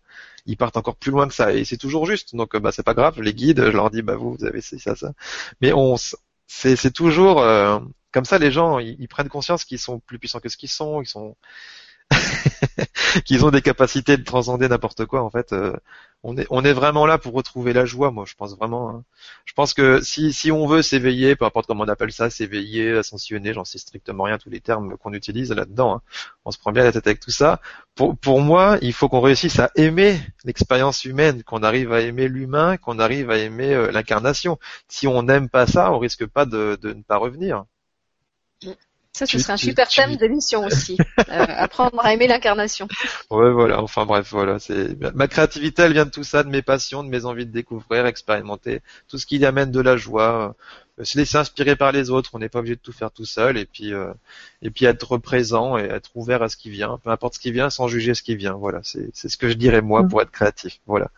Ils 0.45 0.57
partent 0.57 0.77
encore 0.77 0.97
plus 0.97 1.11
loin 1.11 1.27
que 1.27 1.33
ça 1.33 1.53
et 1.53 1.63
c'est 1.63 1.77
toujours 1.77 2.05
juste. 2.05 2.35
Donc 2.35 2.55
euh, 2.55 2.59
bah 2.59 2.71
c'est 2.73 2.83
pas 2.83 2.93
grave, 2.93 3.15
je 3.17 3.21
les 3.23 3.33
guide, 3.33 3.63
je 3.63 3.77
leur 3.77 3.91
dis 3.91 4.01
bah 4.01 4.15
vous 4.15 4.35
vous 4.35 4.45
avez 4.45 4.61
ça 4.61 4.95
ça. 4.95 5.13
Mais 5.61 5.71
on 5.73 5.95
c'est 6.47 6.75
c'est 6.75 6.91
toujours 6.91 7.43
comme 8.11 8.25
ça 8.25 8.39
les 8.39 8.51
gens 8.51 8.79
ils, 8.79 8.97
ils 8.99 9.07
prennent 9.07 9.29
conscience 9.29 9.63
qu'ils 9.65 9.79
sont 9.79 9.99
plus 9.99 10.19
puissants 10.19 10.39
que 10.39 10.49
ce 10.49 10.57
qu'ils 10.57 10.69
sont, 10.69 11.01
ils 11.01 11.07
sont 11.07 11.37
qu'ils 13.25 13.45
ont 13.45 13.51
des 13.51 13.61
capacités 13.61 14.17
de 14.17 14.23
transcender 14.23 14.67
n'importe 14.67 15.05
quoi 15.05 15.23
en 15.23 15.29
fait. 15.29 15.53
On 16.21 16.35
est 16.35 16.73
vraiment 16.73 17.05
là 17.05 17.17
pour 17.17 17.33
retrouver 17.33 17.71
la 17.71 17.85
joie, 17.85 18.11
moi 18.11 18.25
je 18.27 18.35
pense 18.35 18.57
vraiment. 18.57 18.89
Hein. 18.89 19.03
Je 19.45 19.53
pense 19.53 19.73
que 19.73 20.01
si 20.01 20.51
on 20.51 20.67
veut 20.67 20.81
s'éveiller, 20.81 21.37
peu 21.37 21.45
importe 21.45 21.67
comment 21.67 21.85
on 21.85 21.87
appelle 21.87 22.11
ça, 22.11 22.29
s'éveiller, 22.29 22.97
ascensionner, 22.97 23.53
j'en 23.53 23.63
sais 23.63 23.77
strictement 23.77 24.23
rien 24.23 24.37
tous 24.37 24.49
les 24.49 24.59
termes 24.59 24.97
qu'on 24.97 25.13
utilise 25.13 25.51
là-dedans. 25.51 25.95
Hein. 25.95 26.01
On 26.43 26.51
se 26.51 26.59
prend 26.59 26.73
bien 26.73 26.83
la 26.83 26.91
tête 26.91 27.07
avec 27.07 27.21
tout 27.21 27.31
ça. 27.31 27.61
Pour 27.95 28.41
moi, 28.41 28.77
il 28.81 28.91
faut 28.91 29.07
qu'on 29.07 29.21
réussisse 29.21 29.59
à 29.59 29.71
aimer 29.75 30.19
l'expérience 30.43 31.05
humaine, 31.05 31.43
qu'on 31.43 31.63
arrive 31.63 31.93
à 31.93 32.01
aimer 32.01 32.27
l'humain, 32.27 32.75
qu'on 32.75 32.99
arrive 32.99 33.31
à 33.31 33.37
aimer 33.37 33.73
euh, 33.73 33.91
l'incarnation. 33.91 34.59
Si 34.89 35.07
on 35.07 35.23
n'aime 35.23 35.47
pas 35.49 35.67
ça, 35.67 35.91
on 35.93 35.99
risque 35.99 36.25
pas 36.25 36.45
de, 36.45 36.77
de 36.81 36.93
ne 36.93 37.01
pas 37.01 37.17
revenir. 37.17 37.63
Ça, 39.13 39.25
ce 39.25 39.39
serait 39.39 39.53
un 39.53 39.57
super 39.57 39.87
thème 39.87 40.15
d'émission 40.15 40.65
aussi. 40.65 40.97
Euh, 41.29 41.45
apprendre 41.47 41.99
à 42.03 42.13
aimer 42.13 42.27
l'incarnation. 42.27 42.87
Ouais, 43.29 43.51
voilà. 43.51 43.83
Enfin 43.83 44.05
bref, 44.05 44.29
voilà. 44.31 44.57
C'est 44.57 44.97
ma 45.13 45.27
créativité, 45.27 45.83
elle 45.83 45.93
vient 45.93 46.05
de 46.05 46.09
tout 46.09 46.23
ça, 46.23 46.43
de 46.43 46.49
mes 46.49 46.61
passions, 46.61 47.03
de 47.03 47.09
mes 47.09 47.25
envies 47.25 47.45
de 47.45 47.51
découvrir, 47.51 48.05
expérimenter, 48.07 48.81
tout 49.07 49.19
ce 49.19 49.25
qui 49.27 49.45
amène 49.45 49.69
de 49.69 49.79
la 49.79 49.95
joie, 49.95 50.55
euh, 50.99 51.03
se 51.03 51.17
laisser 51.17 51.37
inspirer 51.37 51.75
par 51.75 51.91
les 51.91 52.09
autres. 52.09 52.31
On 52.33 52.39
n'est 52.39 52.49
pas 52.49 52.59
obligé 52.59 52.75
de 52.77 52.81
tout 52.81 52.93
faire 52.93 53.11
tout 53.11 53.25
seul, 53.25 53.57
et 53.57 53.65
puis 53.65 53.93
euh, 53.93 54.11
et 54.61 54.71
puis 54.71 54.85
être 54.85 55.17
présent 55.17 55.77
et 55.77 55.83
être 55.83 56.09
ouvert 56.15 56.41
à 56.41 56.49
ce 56.49 56.57
qui 56.57 56.71
vient, 56.71 56.97
peu 57.03 57.11
importe 57.11 57.35
ce 57.35 57.39
qui 57.39 57.51
vient, 57.51 57.69
sans 57.69 57.87
juger 57.87 58.15
ce 58.15 58.23
qui 58.23 58.35
vient. 58.35 58.53
Voilà. 58.53 58.79
C'est 58.83 59.09
c'est 59.13 59.29
ce 59.29 59.37
que 59.37 59.49
je 59.49 59.53
dirais 59.53 59.81
moi 59.81 60.01
mm. 60.03 60.09
pour 60.09 60.21
être 60.21 60.31
créatif. 60.31 60.79
Voilà. 60.87 61.11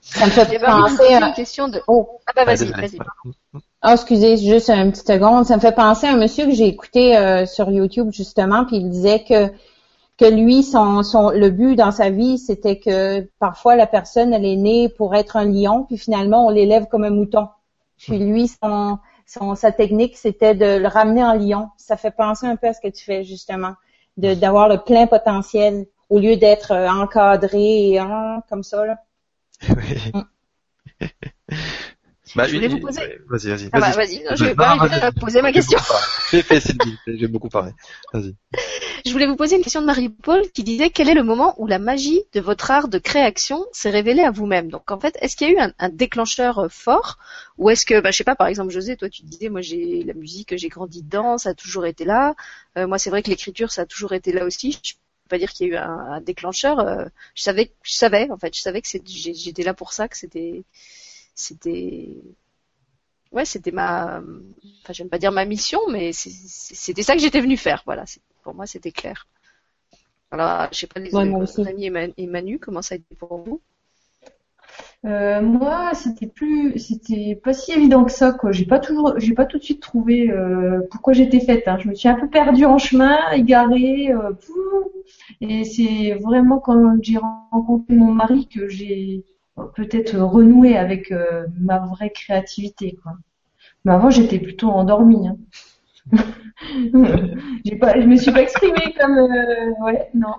Ça 0.00 0.26
me 0.26 0.30
fait 0.30 0.58
penser 0.58 1.14
à 1.14 1.26
une 1.26 1.34
question 1.34 1.68
de. 1.68 1.82
Oh, 1.88 2.20
ah 2.26 2.32
bah 2.36 2.44
vas-y, 2.44 2.70
vas-y. 2.70 2.98
Ah, 3.86 3.92
excusez, 3.92 4.38
juste 4.38 4.70
une 4.70 4.92
petite 4.92 5.06
seconde. 5.06 5.44
Ça 5.44 5.56
me 5.56 5.60
fait 5.60 5.74
penser 5.74 6.06
à 6.06 6.12
un 6.12 6.16
monsieur 6.16 6.46
que 6.46 6.52
j'ai 6.52 6.66
écouté 6.66 7.18
euh, 7.18 7.44
sur 7.44 7.70
YouTube 7.70 8.08
justement, 8.12 8.64
puis 8.64 8.76
il 8.76 8.88
disait 8.88 9.22
que 9.24 9.52
que 10.16 10.24
lui, 10.24 10.62
son, 10.62 11.02
son, 11.02 11.28
le 11.30 11.50
but 11.50 11.76
dans 11.76 11.90
sa 11.90 12.08
vie, 12.08 12.38
c'était 12.38 12.78
que 12.78 13.28
parfois 13.38 13.76
la 13.76 13.86
personne, 13.86 14.32
elle 14.32 14.46
est 14.46 14.56
née 14.56 14.88
pour 14.88 15.14
être 15.14 15.36
un 15.36 15.44
lion, 15.44 15.84
puis 15.84 15.98
finalement 15.98 16.46
on 16.46 16.50
l'élève 16.50 16.86
comme 16.86 17.04
un 17.04 17.10
mouton. 17.10 17.48
Puis 17.98 18.18
lui, 18.18 18.48
son, 18.48 18.98
son 19.26 19.54
sa 19.54 19.70
technique, 19.70 20.16
c'était 20.16 20.54
de 20.54 20.78
le 20.78 20.88
ramener 20.88 21.22
en 21.22 21.34
lion. 21.34 21.68
Ça 21.76 21.98
fait 21.98 22.10
penser 22.10 22.46
un 22.46 22.56
peu 22.56 22.68
à 22.68 22.72
ce 22.72 22.80
que 22.80 22.88
tu 22.88 23.04
fais 23.04 23.22
justement, 23.22 23.74
de 24.16 24.32
d'avoir 24.32 24.70
le 24.70 24.78
plein 24.78 25.06
potentiel 25.06 25.84
au 26.08 26.20
lieu 26.20 26.36
d'être 26.36 26.72
euh, 26.72 26.88
encadré 26.88 27.90
et, 27.90 28.00
comme 28.48 28.62
ça 28.62 28.86
là. 28.86 28.96
Oui. 29.68 30.12
Mm. 30.14 31.06
Bah, 32.34 32.48
je 32.48 32.54
voulais 32.54 32.68
vous 32.68 32.80
poser. 32.80 33.18
Vas-y, 33.28 33.48
vas-y. 33.48 33.68
Ah 33.72 33.80
bah, 33.80 33.90
vas-y, 33.90 34.24
je 34.34 34.44
vais 34.44 34.54
pas 34.54 35.12
poser 35.20 35.42
ma 35.42 35.52
question. 35.52 35.78
Fais, 36.30 36.60
Sylvie. 36.60 36.96
J'ai 37.06 37.28
beaucoup 37.28 37.48
parlé. 37.48 37.72
Vas-y. 38.12 38.34
Je 39.04 39.12
voulais 39.12 39.26
vous 39.26 39.36
poser 39.36 39.56
une 39.56 39.62
question 39.62 39.82
de 39.82 39.86
Marie-Paul 39.86 40.50
qui 40.52 40.64
disait 40.64 40.88
quel 40.88 41.10
est 41.10 41.14
le 41.14 41.22
moment 41.22 41.54
où 41.58 41.66
la 41.66 41.78
magie 41.78 42.22
de 42.32 42.40
votre 42.40 42.70
art 42.70 42.88
de 42.88 42.98
création 42.98 43.66
s'est 43.72 43.90
révélée 43.90 44.22
à 44.22 44.30
vous-même? 44.30 44.70
Donc 44.70 44.90
en 44.90 44.98
fait, 44.98 45.18
est-ce 45.20 45.36
qu'il 45.36 45.48
y 45.48 45.50
a 45.50 45.54
eu 45.54 45.58
un, 45.58 45.72
un 45.78 45.90
déclencheur 45.90 46.58
euh, 46.58 46.68
fort? 46.70 47.18
Ou 47.58 47.68
est-ce 47.68 47.84
que, 47.84 48.00
bah, 48.00 48.10
je 48.10 48.16
sais 48.16 48.24
pas, 48.24 48.36
par 48.36 48.46
exemple 48.46 48.70
José, 48.72 48.96
toi 48.96 49.10
tu 49.10 49.22
disais, 49.22 49.50
moi 49.50 49.60
j'ai 49.60 50.02
la 50.02 50.14
musique, 50.14 50.56
j'ai 50.56 50.68
grandi 50.68 51.02
dedans, 51.02 51.36
ça 51.36 51.50
a 51.50 51.54
toujours 51.54 51.84
été 51.84 52.06
là. 52.06 52.34
Euh, 52.78 52.86
moi 52.86 52.98
c'est 52.98 53.10
vrai 53.10 53.22
que 53.22 53.28
l'écriture, 53.28 53.70
ça 53.70 53.82
a 53.82 53.86
toujours 53.86 54.14
été 54.14 54.32
là 54.32 54.46
aussi. 54.46 54.78
Je 54.82 54.94
peux 54.94 55.28
pas 55.28 55.38
dire 55.38 55.52
qu'il 55.52 55.66
y 55.68 55.70
a 55.70 55.72
eu 55.74 55.76
un, 55.76 55.98
un 56.14 56.20
déclencheur. 56.22 56.78
Euh, 56.80 57.04
je 57.34 57.42
savais, 57.42 57.72
je 57.82 57.92
savais 57.92 58.30
en 58.30 58.38
fait, 58.38 58.56
je 58.56 58.62
savais 58.62 58.80
que 58.80 58.88
j'étais 58.88 59.62
là 59.62 59.74
pour 59.74 59.92
ça, 59.92 60.08
que 60.08 60.16
c'était 60.16 60.64
c'était 61.34 62.08
ouais 63.32 63.44
c'était 63.44 63.72
ma 63.72 64.22
enfin 64.82 64.92
j'aime 64.92 65.08
pas 65.08 65.18
dire 65.18 65.32
ma 65.32 65.44
mission 65.44 65.80
mais 65.90 66.12
c'était 66.12 67.02
ça 67.02 67.14
que 67.14 67.20
j'étais 67.20 67.40
venue 67.40 67.56
faire 67.56 67.82
voilà 67.86 68.04
pour 68.42 68.54
moi 68.54 68.66
c'était 68.66 68.92
clair 68.92 69.26
alors 70.30 70.68
je 70.72 70.78
sais 70.78 70.86
pas 70.86 71.00
les 71.00 71.14
amis 71.14 71.90
et 72.16 72.26
Manu 72.26 72.58
comment 72.58 72.82
ça 72.82 72.94
a 72.94 72.98
été 72.98 73.14
pour 73.14 73.38
vous? 73.38 73.60
Euh, 75.04 75.42
moi, 75.42 75.92
c'était 75.94 76.26
plus, 76.26 76.78
c'était 76.78 77.38
pas 77.42 77.52
si 77.52 77.72
évident 77.72 78.04
que 78.04 78.12
ça, 78.12 78.32
quoi. 78.32 78.52
J'ai 78.52 78.64
pas 78.64 78.78
toujours, 78.78 79.18
j'ai 79.18 79.34
pas 79.34 79.44
tout 79.44 79.58
de 79.58 79.62
suite 79.62 79.82
trouvé 79.82 80.30
euh, 80.30 80.80
pourquoi 80.90 81.12
j'étais 81.12 81.40
faite. 81.40 81.68
Hein. 81.68 81.76
Je 81.78 81.88
me 81.88 81.94
suis 81.94 82.08
un 82.08 82.14
peu 82.14 82.28
perdue 82.28 82.64
en 82.64 82.78
chemin, 82.78 83.30
égarée. 83.32 84.10
Euh, 84.12 84.32
Et 85.40 85.64
c'est 85.64 86.14
vraiment 86.22 86.58
quand 86.58 86.96
j'ai 87.02 87.18
rencontré 87.18 87.94
mon 87.94 88.12
mari 88.12 88.48
que 88.48 88.68
j'ai 88.68 89.24
peut-être 89.74 90.16
renoué 90.18 90.76
avec 90.76 91.12
euh, 91.12 91.46
ma 91.58 91.78
vraie 91.78 92.10
créativité. 92.10 92.96
Quoi. 93.02 93.12
Mais 93.84 93.92
avant, 93.92 94.10
j'étais 94.10 94.38
plutôt 94.38 94.70
endormie. 94.70 95.28
Hein. 95.28 95.36
pas, 97.80 98.00
je 98.00 98.06
me 98.06 98.16
suis 98.16 98.32
pas 98.32 98.42
exprimée 98.42 98.94
comme, 98.98 99.18
euh, 99.18 99.84
ouais, 99.84 100.10
non. 100.14 100.34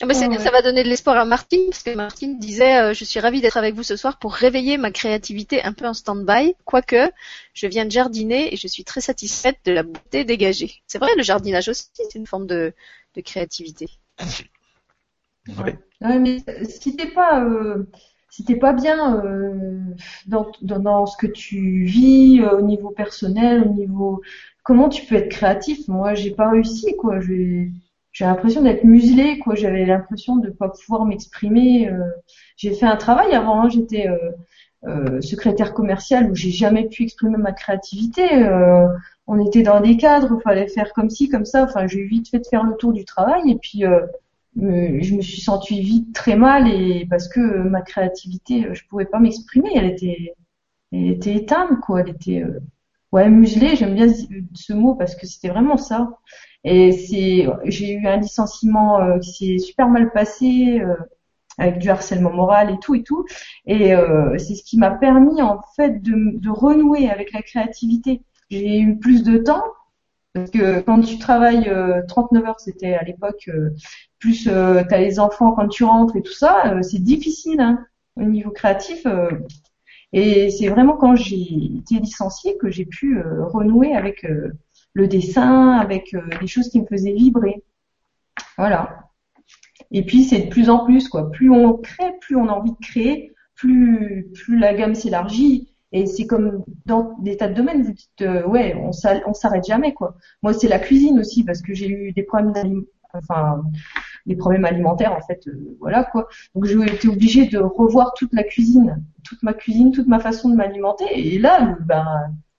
Ah 0.00 0.06
bah 0.06 0.14
Ça 0.14 0.50
va 0.52 0.62
donner 0.62 0.84
de 0.84 0.88
l'espoir 0.88 1.16
à 1.16 1.24
Martine, 1.24 1.70
parce 1.70 1.82
que 1.82 1.92
Martine 1.92 2.38
disait 2.38 2.76
euh, 2.76 2.94
Je 2.94 3.04
suis 3.04 3.18
ravie 3.18 3.40
d'être 3.40 3.56
avec 3.56 3.74
vous 3.74 3.82
ce 3.82 3.96
soir 3.96 4.18
pour 4.20 4.32
réveiller 4.32 4.78
ma 4.78 4.92
créativité 4.92 5.60
un 5.64 5.72
peu 5.72 5.86
en 5.86 5.94
stand-by, 5.94 6.54
quoique 6.64 7.10
je 7.52 7.66
viens 7.66 7.84
de 7.84 7.90
jardiner 7.90 8.52
et 8.54 8.56
je 8.56 8.68
suis 8.68 8.84
très 8.84 9.00
satisfaite 9.00 9.58
de 9.64 9.72
la 9.72 9.82
beauté 9.82 10.24
dégagée. 10.24 10.82
C'est 10.86 10.98
vrai, 10.98 11.10
le 11.16 11.24
jardinage 11.24 11.68
aussi, 11.68 11.88
c'est 11.94 12.14
une 12.14 12.28
forme 12.28 12.46
de, 12.46 12.72
de 13.16 13.20
créativité. 13.20 13.88
Ouais. 15.56 15.78
mais 16.18 16.38
si 16.64 16.96
t'es 16.96 17.08
pas, 17.08 17.42
euh, 17.44 17.84
si 18.30 18.44
t'es 18.44 18.56
pas 18.56 18.72
bien 18.72 19.24
euh, 19.24 19.80
dans, 20.26 20.46
dans, 20.62 20.78
dans, 20.78 21.06
ce 21.06 21.16
que 21.16 21.26
tu 21.26 21.84
vis 21.84 22.40
euh, 22.40 22.58
au 22.58 22.62
niveau 22.62 22.90
personnel, 22.90 23.62
au 23.62 23.72
niveau, 23.72 24.20
comment 24.62 24.88
tu 24.88 25.06
peux 25.06 25.16
être 25.16 25.30
créatif? 25.30 25.88
Moi, 25.88 26.14
j'ai 26.14 26.32
pas 26.32 26.50
réussi, 26.50 26.94
quoi. 26.96 27.20
J'ai 27.20 27.72
l'impression 28.20 28.62
d'être 28.62 28.84
muselée, 28.84 29.38
quoi. 29.38 29.54
J'avais 29.54 29.86
l'impression 29.86 30.36
de 30.36 30.50
pas 30.50 30.68
pouvoir 30.68 31.04
m'exprimer. 31.06 31.90
J'ai 32.56 32.74
fait 32.74 32.86
un 32.86 32.96
travail 32.96 33.32
avant. 33.34 33.62
Hein. 33.62 33.68
J'étais 33.68 34.06
secrétaire 35.20 35.72
commercial 35.74 36.30
où 36.30 36.34
j'ai 36.34 36.50
jamais 36.50 36.88
pu 36.88 37.04
exprimer 37.04 37.38
ma 37.38 37.52
créativité. 37.52 38.22
on 39.26 39.46
était 39.46 39.62
dans 39.62 39.80
des 39.80 39.96
cadres, 39.96 40.36
il 40.38 40.42
fallait 40.42 40.68
faire 40.68 40.92
comme 40.92 41.10
ci, 41.10 41.28
comme 41.28 41.44
ça. 41.44 41.64
Enfin, 41.64 41.86
j'ai 41.86 42.04
vite 42.04 42.28
fait 42.28 42.40
de 42.40 42.46
faire 42.46 42.64
le 42.64 42.74
tour 42.76 42.92
du 42.92 43.04
travail 43.04 43.50
et 43.50 43.56
puis 43.56 43.84
je 44.56 45.14
me 45.14 45.20
suis 45.22 45.40
sentie 45.40 45.80
vite 45.80 46.14
très 46.14 46.36
mal 46.36 46.68
et 46.68 47.06
parce 47.08 47.28
que 47.28 47.40
ma 47.40 47.82
créativité, 47.82 48.68
je 48.72 48.82
pouvais 48.88 49.04
pas 49.04 49.20
m'exprimer. 49.20 49.70
Elle 49.74 49.86
était, 49.86 50.34
éteinte, 51.34 51.80
quoi. 51.80 52.00
Elle 52.00 52.10
était 52.10 52.44
ouais 53.12 53.28
muselée. 53.28 53.76
J'aime 53.76 53.94
bien 53.94 54.08
ce 54.54 54.72
mot 54.72 54.94
parce 54.94 55.14
que 55.14 55.26
c'était 55.26 55.48
vraiment 55.48 55.76
ça. 55.76 56.10
Et 56.64 56.92
c'est, 56.92 57.46
j'ai 57.64 57.92
eu 57.94 58.06
un 58.06 58.16
licenciement 58.16 59.00
euh, 59.00 59.18
qui 59.18 59.32
s'est 59.32 59.58
super 59.58 59.88
mal 59.88 60.12
passé, 60.12 60.80
euh, 60.80 60.94
avec 61.56 61.78
du 61.78 61.88
harcèlement 61.88 62.32
moral 62.32 62.70
et 62.70 62.78
tout 62.80 62.94
et 62.94 63.02
tout. 63.02 63.24
Et 63.66 63.94
euh, 63.94 64.36
c'est 64.38 64.54
ce 64.54 64.62
qui 64.64 64.76
m'a 64.78 64.90
permis 64.90 65.40
en 65.42 65.60
fait 65.76 66.02
de 66.02 66.50
renouer 66.50 67.08
avec 67.10 67.32
la 67.32 67.42
créativité. 67.42 68.22
J'ai 68.50 68.80
eu 68.80 68.98
plus 68.98 69.22
de 69.22 69.38
temps 69.38 69.62
parce 70.38 70.50
que 70.50 70.80
quand 70.80 71.00
tu 71.00 71.18
travailles 71.18 71.70
39 72.08 72.44
heures, 72.44 72.60
c'était 72.60 72.94
à 72.94 73.02
l'époque, 73.02 73.50
plus 74.18 74.44
tu 74.44 74.50
as 74.50 74.98
les 74.98 75.20
enfants 75.20 75.52
quand 75.52 75.68
tu 75.68 75.84
rentres 75.84 76.16
et 76.16 76.22
tout 76.22 76.32
ça, 76.32 76.74
c'est 76.82 77.02
difficile 77.02 77.60
hein, 77.60 77.84
au 78.16 78.24
niveau 78.24 78.50
créatif. 78.50 79.06
et 80.12 80.50
c'est 80.50 80.68
vraiment 80.68 80.96
quand 80.96 81.16
j'ai 81.16 81.70
été 81.78 81.96
licenciée 82.00 82.56
que 82.58 82.70
j'ai 82.70 82.86
pu 82.86 83.22
renouer 83.22 83.94
avec 83.94 84.24
le 84.98 85.08
dessin, 85.08 85.78
avec 85.78 86.12
euh, 86.14 86.20
des 86.40 86.46
choses 86.46 86.68
qui 86.68 86.80
me 86.80 86.86
faisaient 86.86 87.12
vibrer. 87.12 87.62
Voilà. 88.58 89.10
Et 89.90 90.04
puis 90.04 90.24
c'est 90.24 90.40
de 90.40 90.48
plus 90.48 90.68
en 90.68 90.84
plus 90.84 91.08
quoi. 91.08 91.30
Plus 91.30 91.50
on 91.50 91.74
crée, 91.78 92.12
plus 92.20 92.36
on 92.36 92.48
a 92.48 92.52
envie 92.52 92.72
de 92.72 92.84
créer, 92.86 93.32
plus 93.54 94.28
plus 94.34 94.58
la 94.58 94.74
gamme 94.74 94.94
s'élargit. 94.94 95.67
Et 95.92 96.06
c'est 96.06 96.26
comme 96.26 96.64
dans 96.86 97.16
des 97.20 97.36
tas 97.36 97.48
de 97.48 97.54
domaines, 97.54 97.82
vous 97.82 97.92
dites 97.92 98.22
euh, 98.22 98.46
ouais, 98.46 98.76
on 98.76 98.92
s'arrête 98.92 99.64
jamais 99.66 99.94
quoi. 99.94 100.16
Moi 100.42 100.52
c'est 100.52 100.68
la 100.68 100.78
cuisine 100.78 101.18
aussi 101.20 101.44
parce 101.44 101.62
que 101.62 101.74
j'ai 101.74 101.88
eu 101.88 102.12
des 102.12 102.22
problèmes 102.22 102.84
enfin 103.14 103.62
des 104.26 104.36
problèmes 104.36 104.64
alimentaires 104.66 105.12
en 105.12 105.20
fait, 105.20 105.46
euh, 105.48 105.76
voilà 105.80 106.04
quoi. 106.04 106.28
Donc 106.54 106.64
j'ai 106.66 106.76
été 106.82 107.08
obligée 107.08 107.46
de 107.46 107.58
revoir 107.58 108.12
toute 108.14 108.32
la 108.34 108.42
cuisine, 108.42 109.02
toute 109.24 109.42
ma 109.42 109.54
cuisine, 109.54 109.90
toute 109.92 110.06
ma 110.06 110.18
façon 110.18 110.50
de 110.50 110.56
m'alimenter. 110.56 111.06
Et 111.14 111.38
là, 111.38 111.76
ben 111.86 112.06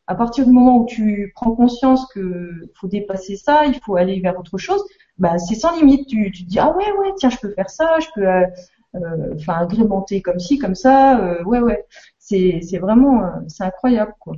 à 0.07 0.15
partir 0.15 0.45
du 0.45 0.51
moment 0.51 0.80
où 0.80 0.85
tu 0.88 1.31
prends 1.35 1.51
conscience 1.51 2.11
que 2.14 2.68
faut 2.73 2.88
dépasser 2.88 3.35
ça, 3.35 3.65
il 3.68 3.80
faut 3.85 3.95
aller 3.95 4.19
vers 4.22 4.39
autre 4.39 4.57
chose, 4.57 4.84
bah 5.19 5.38
c'est 5.38 5.56
sans 5.56 5.76
limite. 5.77 6.07
Tu, 6.07 6.31
tu 6.31 6.45
te 6.45 6.49
dis 6.49 6.60
ah 6.60 6.76
ouais 6.76 6.91
ouais 6.99 7.14
tiens 7.18 7.30
je 7.30 7.38
peux 7.38 7.53
faire 7.53 7.69
ça, 7.69 7.97
je 7.99 8.07
peux 8.15 8.27
euh, 8.27 8.45
enfin 9.36 9.53
agrémenter 9.60 10.22
comme 10.22 10.40
ci 10.40 10.57
comme 10.57 10.76
ça, 10.76 11.20
euh, 11.20 11.44
ouais 11.44 11.60
ouais 11.60 11.86
c'est 12.18 12.61
c'est 12.61 12.80
vraiment 12.80 13.24
c'est 13.48 13.64
incroyable 13.64 14.14
quoi. 14.20 14.36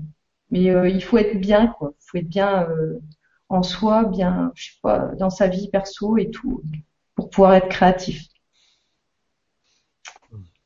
Mais 0.52 0.64
il 0.91 1.02
faut 1.03 1.18
être 1.18 1.40
bien 1.40 1.68
quoi, 1.68 1.94
il 1.99 2.03
faut 2.06 2.18
être 2.18 2.30
bien 2.30 2.68
en 3.49 3.64
soi, 3.64 4.06
bien 4.06 4.52
je 4.56 4.65
sais 4.65 4.80
pas 4.82 5.11
dans 5.19 5.30
sa 5.30 5.48
vie 5.48 5.69
perso 5.69 6.18
et 6.18 6.30
tout 6.32 6.61
pour 7.15 7.30
pouvoir 7.30 7.53
être 7.56 7.69
créatif. 7.69 8.28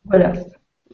Voilà. 0.05 0.33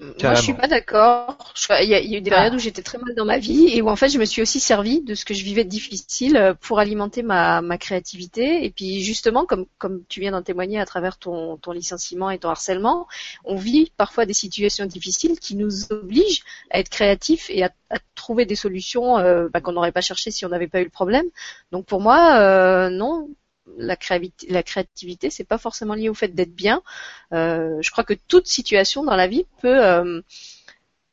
Moi, 0.02 0.34
je 0.34 0.41
suis 0.41 0.53
pas 0.56 0.68
d'accord. 0.68 1.53
Il 1.82 1.88
y, 1.88 1.94
a 1.94 2.02
eu 2.02 2.22
des 2.22 2.32
périodes 2.32 2.56
où 2.56 2.60
j'étais 2.60 2.82
très 2.82 2.98
mal 2.98 3.14
dans 3.14 3.26
ma 3.26 3.38
vie 3.38 3.68
et 3.68 3.84
où 3.84 3.90
en 3.90 3.95
fait, 3.95 4.10
je 4.10 4.18
me 4.18 4.26
suis 4.26 4.41
aussi 4.41 4.60
servi 4.60 5.02
de 5.02 5.14
ce 5.14 5.26
que 5.26 5.36
je 5.36 5.44
vivais 5.44 5.64
de 5.64 5.69
difficile 5.69 6.38
euh, 6.38 6.53
pour 6.60 6.80
alimenter 6.80 7.22
ma, 7.22 7.61
ma 7.61 7.78
créativité. 7.78 8.65
Et 8.65 8.72
puis 8.72 9.03
justement, 9.03 9.45
comme 9.45 9.68
comme 9.78 10.03
tu 10.10 10.19
viens 10.19 10.32
d'en 10.32 10.41
témoigner 10.41 10.80
à 10.80 10.88
travers 10.88 11.19
ton, 11.19 11.57
ton 11.57 11.72
licenciement 11.72 12.32
et 12.32 12.40
ton 12.40 12.49
harcèlement, 12.49 13.07
on 13.45 13.56
vit 13.56 13.91
parfois 13.95 14.26
des 14.26 14.34
situations 14.34 14.88
difficiles 14.88 15.40
qui 15.40 15.56
nous 15.56 15.91
obligent 15.91 16.44
à 16.72 16.80
être 16.80 16.90
créatifs 16.90 17.49
et 17.49 17.64
à, 17.64 17.72
à 17.91 17.99
trouver 18.15 18.45
des 18.45 18.56
solutions 18.56 19.19
euh, 19.19 19.49
bah, 19.53 19.61
qu'on 19.61 19.73
n'aurait 19.73 19.91
pas 19.91 20.02
cherché 20.02 20.32
si 20.32 20.45
on 20.45 20.49
n'avait 20.49 20.68
pas 20.68 20.82
eu 20.82 20.86
le 20.86 20.90
problème. 20.90 21.26
Donc 21.72 21.86
pour 21.86 22.02
moi, 22.02 22.40
euh, 22.40 22.90
non, 22.90 23.30
la, 23.77 23.95
créativité, 23.95 25.29
c'est 25.29 25.43
pas 25.43 25.57
forcément 25.57 25.93
lié 25.93 26.09
au 26.09 26.13
fait 26.13 26.29
d'être 26.29 26.53
bien. 26.55 26.81
Euh, 27.33 27.81
je 27.81 27.91
crois 27.91 28.03
que 28.03 28.13
toute 28.13 28.47
situation 28.47 29.03
dans 29.03 29.15
la 29.15 29.27
vie 29.27 29.45
peut 29.61 29.85
euh, 29.85 30.21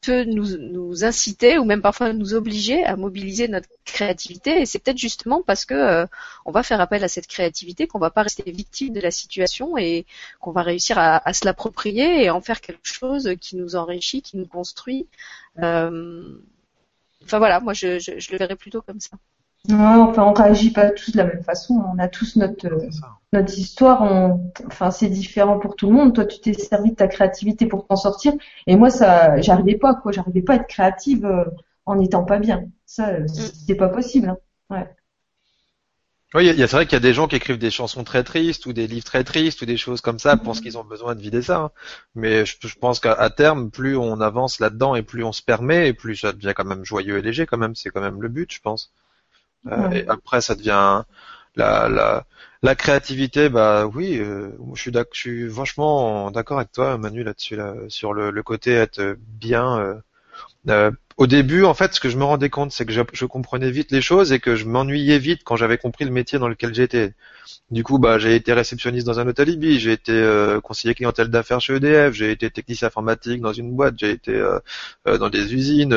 nous, 0.09 1.05
inciter 1.05 1.59
ou 1.59 1.65
même 1.65 1.83
parfois 1.83 2.13
nous 2.13 2.35
obliger 2.35 2.85
à 2.85 2.97
mobiliser 2.97 3.49
notre 3.49 3.69
créativité 3.85 4.61
et 4.61 4.67
c'est 4.67 4.79
peut-être 4.79 4.99
justement 4.99 5.43
parce 5.43 5.65
que 5.67 5.75
euh, 5.75 6.07
on 6.47 6.51
va 6.51 6.63
faire 6.63 6.81
appel 6.81 7.05
à 7.05 7.09
cette 7.09 7.27
créativité 7.27 7.87
qu'on 7.87 7.99
va 7.99 8.11
pas 8.11 8.23
rester 8.23 8.51
victime 8.51 8.95
de 8.95 9.01
la 9.01 9.11
situation 9.11 9.77
et 9.77 10.07
qu'on 10.41 10.53
va 10.53 10.63
réussir 10.63 10.99
à, 10.99 11.33
se 11.35 11.45
l'approprier 11.45 12.25
et 12.25 12.31
en 12.31 12.41
faire 12.41 12.61
quelque 12.61 12.81
chose 12.83 13.35
qui 13.41 13.57
nous 13.57 13.77
enrichit, 13.77 14.23
qui 14.23 14.37
nous 14.39 14.47
construit. 14.47 15.07
Enfin 15.57 17.39
voilà, 17.39 17.61
moi 17.61 17.75
je, 17.75 17.99
je, 17.99 18.19
je 18.19 18.33
le 18.33 18.39
verrais 18.39 18.57
plutôt 18.57 18.81
comme 18.81 19.01
ça. 19.01 19.19
Non, 19.69 20.09
enfin, 20.09 20.25
on 20.25 20.33
réagit 20.33 20.73
pas 20.73 20.91
tous 20.91 21.13
de 21.13 21.19
la 21.19 21.25
même 21.25 21.43
façon. 21.43 21.83
On 21.95 21.99
a 21.99 22.09
tous 22.09 22.37
notre 22.37 22.69
notre 23.33 23.59
histoire. 23.59 24.03
enfin, 24.67 24.91
c'est 24.91 25.09
différent 25.09 25.59
pour 25.59 25.77
tout 25.77 25.89
le 25.89 25.95
monde. 25.95 26.15
Toi, 26.15 26.25
tu 26.25 26.41
t'es 26.41 26.55
servi 26.55 26.91
de 26.91 26.97
ta 26.97 27.09
créativité 27.09 27.67
pour 27.67 27.87
t'en 27.87 27.97
sortir, 27.97 28.33
et 28.67 28.77
moi, 28.77 28.91
ça, 28.91 29.41
j'arrivais 29.41 29.77
pas, 29.77 29.95
quoi. 29.95 30.13
J'arrivais 30.13 30.43
pas 30.43 30.55
à 30.55 30.57
être 30.57 30.67
créative 30.67 31.27
euh, 31.27 31.45
en 31.87 31.97
n'étant 31.97 32.25
pas 32.25 32.39
bien. 32.39 32.65
Ça, 32.87 33.21
mm. 33.21 33.29
c'était 33.29 33.75
pas 33.75 33.89
possible. 33.89 34.29
Hein. 34.31 34.39
Ouais. 34.71 34.89
Oui, 36.35 36.53
c'est 36.57 36.71
vrai 36.71 36.85
qu'il 36.85 36.93
y 36.93 36.97
a 36.97 37.01
des 37.01 37.15
gens 37.15 37.27
qui 37.27 37.37
écrivent 37.37 37.59
des 37.59 37.71
chansons 37.71 38.05
très 38.05 38.23
tristes 38.23 38.67
ou 38.67 38.75
des 38.75 38.87
livres 38.87 39.05
très 39.05 39.25
tristes 39.25 39.63
ou 39.63 39.67
des 39.67 39.79
choses 39.79 40.03
comme 40.03 40.19
ça 40.19 40.37
parce 40.37 40.61
mm. 40.61 40.63
qu'ils 40.63 40.77
ont 40.77 40.85
besoin 40.85 41.15
de 41.15 41.21
vider 41.21 41.41
ça. 41.41 41.59
Hein. 41.59 41.71
Mais 42.15 42.45
je, 42.45 42.57
je 42.61 42.79
pense 42.79 43.01
qu'à 43.01 43.31
terme, 43.31 43.71
plus 43.71 43.97
on 43.97 44.21
avance 44.21 44.61
là-dedans 44.61 44.95
et 44.95 45.03
plus 45.03 45.25
on 45.25 45.33
se 45.33 45.43
permet, 45.43 45.89
et 45.89 45.95
plus 45.95 46.17
ça 46.17 46.33
devient 46.33 46.53
quand 46.55 46.67
même 46.67 46.85
joyeux 46.85 47.19
et 47.19 47.23
léger 47.23 47.47
quand 47.47 47.59
même. 47.59 47.75
C'est 47.75 47.91
quand 47.91 48.03
même 48.03 48.21
le 48.21 48.29
but, 48.29 48.53
je 48.53 48.61
pense. 48.61 48.93
Euh, 49.67 49.91
et 49.91 50.09
après, 50.09 50.41
ça 50.41 50.55
devient 50.55 51.05
la, 51.57 51.89
la, 51.89 52.27
la 52.63 52.75
créativité. 52.75 53.49
Bah 53.49 53.87
oui, 53.87 54.19
euh, 54.19 54.51
je 54.75 54.81
suis 54.81 54.93
je 54.93 55.21
suis 55.21 55.49
vachement 55.49 56.31
d'accord 56.31 56.59
avec 56.59 56.73
toi, 56.73 56.97
Manu, 56.99 57.23
là-dessus, 57.25 57.57
là, 57.57 57.75
sur 57.89 58.15
le, 58.15 58.31
le 58.31 58.43
côté 58.43 58.73
être 58.73 59.17
bien. 59.19 59.79
Euh, 59.79 59.95
euh, 60.69 60.91
au 61.17 61.27
début, 61.27 61.65
en 61.65 61.75
fait, 61.75 61.95
ce 61.95 62.01
que 62.01 62.09
je 62.09 62.17
me 62.17 62.25
rendais 62.25 62.51
compte, 62.51 62.71
c'est 62.73 62.87
que 62.87 62.93
je, 62.93 63.03
je, 63.13 63.25
comprenais 63.25 63.71
vite 63.71 63.91
les 63.91 64.01
choses 64.03 64.33
et 64.33 64.39
que 64.39 64.55
je 64.55 64.67
m'ennuyais 64.67 65.19
vite 65.19 65.43
quand 65.45 65.57
j'avais 65.57 65.79
compris 65.79 66.05
le 66.05 66.13
métier 66.13 66.39
dans 66.39 66.49
lequel 66.49 66.75
j'étais. 66.75 67.15
Du 67.71 67.83
coup, 67.85 67.99
bah, 67.99 68.19
j'ai 68.19 68.37
été 68.37 68.53
réceptionniste 68.53 69.07
dans 69.07 69.19
un 69.21 69.27
hôtel 69.27 69.49
IBI, 69.51 69.81
j'ai 69.81 69.93
été 69.93 70.13
euh, 70.13 70.61
conseiller 70.61 70.95
clientèle 70.95 71.29
d'affaires 71.29 71.61
chez 71.61 71.75
EDF, 71.77 72.15
j'ai 72.15 72.31
été 72.31 72.51
technicien 72.51 72.89
informatique 72.89 73.41
dans 73.41 73.53
une 73.53 73.73
boîte, 73.75 73.95
j'ai 73.99 74.11
été 74.11 74.33
euh, 74.35 74.61
dans 75.19 75.29
des 75.31 75.55
usines, 75.55 75.95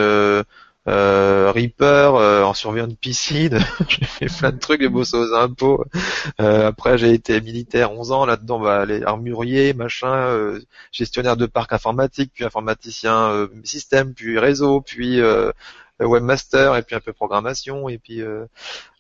euh, 0.88 1.52
Reaper 1.52 2.16
euh, 2.16 2.44
en 2.44 2.54
surveillant 2.54 2.88
de 2.88 2.96
piscine, 2.96 3.60
j'ai 3.88 4.06
fait 4.06 4.26
plein 4.40 4.52
de 4.52 4.58
trucs, 4.58 4.82
j'ai 4.82 4.90
bossé 4.90 5.16
aux 5.16 5.34
impôts. 5.36 5.86
Euh, 6.40 6.68
après 6.68 6.98
j'ai 6.98 7.14
été 7.14 7.40
militaire 7.40 7.92
11 7.92 8.12
ans 8.12 8.26
là-dedans, 8.26 8.60
bah, 8.60 8.86
les 8.86 9.04
armuriers, 9.04 9.74
machin, 9.74 10.12
euh, 10.12 10.60
gestionnaire 10.92 11.38
de 11.38 11.46
parc 11.46 11.74
informatique, 11.74 12.32
puis 12.34 12.46
informaticien 12.46 13.48
système, 13.64 14.14
puis 14.14 14.40
réseau, 14.40 14.82
puis 14.82 15.22
webmaster 16.00 16.76
et 16.76 16.82
puis 16.82 16.96
un 16.96 17.00
peu 17.00 17.14
programmation 17.14 17.88
et 17.88 18.00
puis 18.00 18.24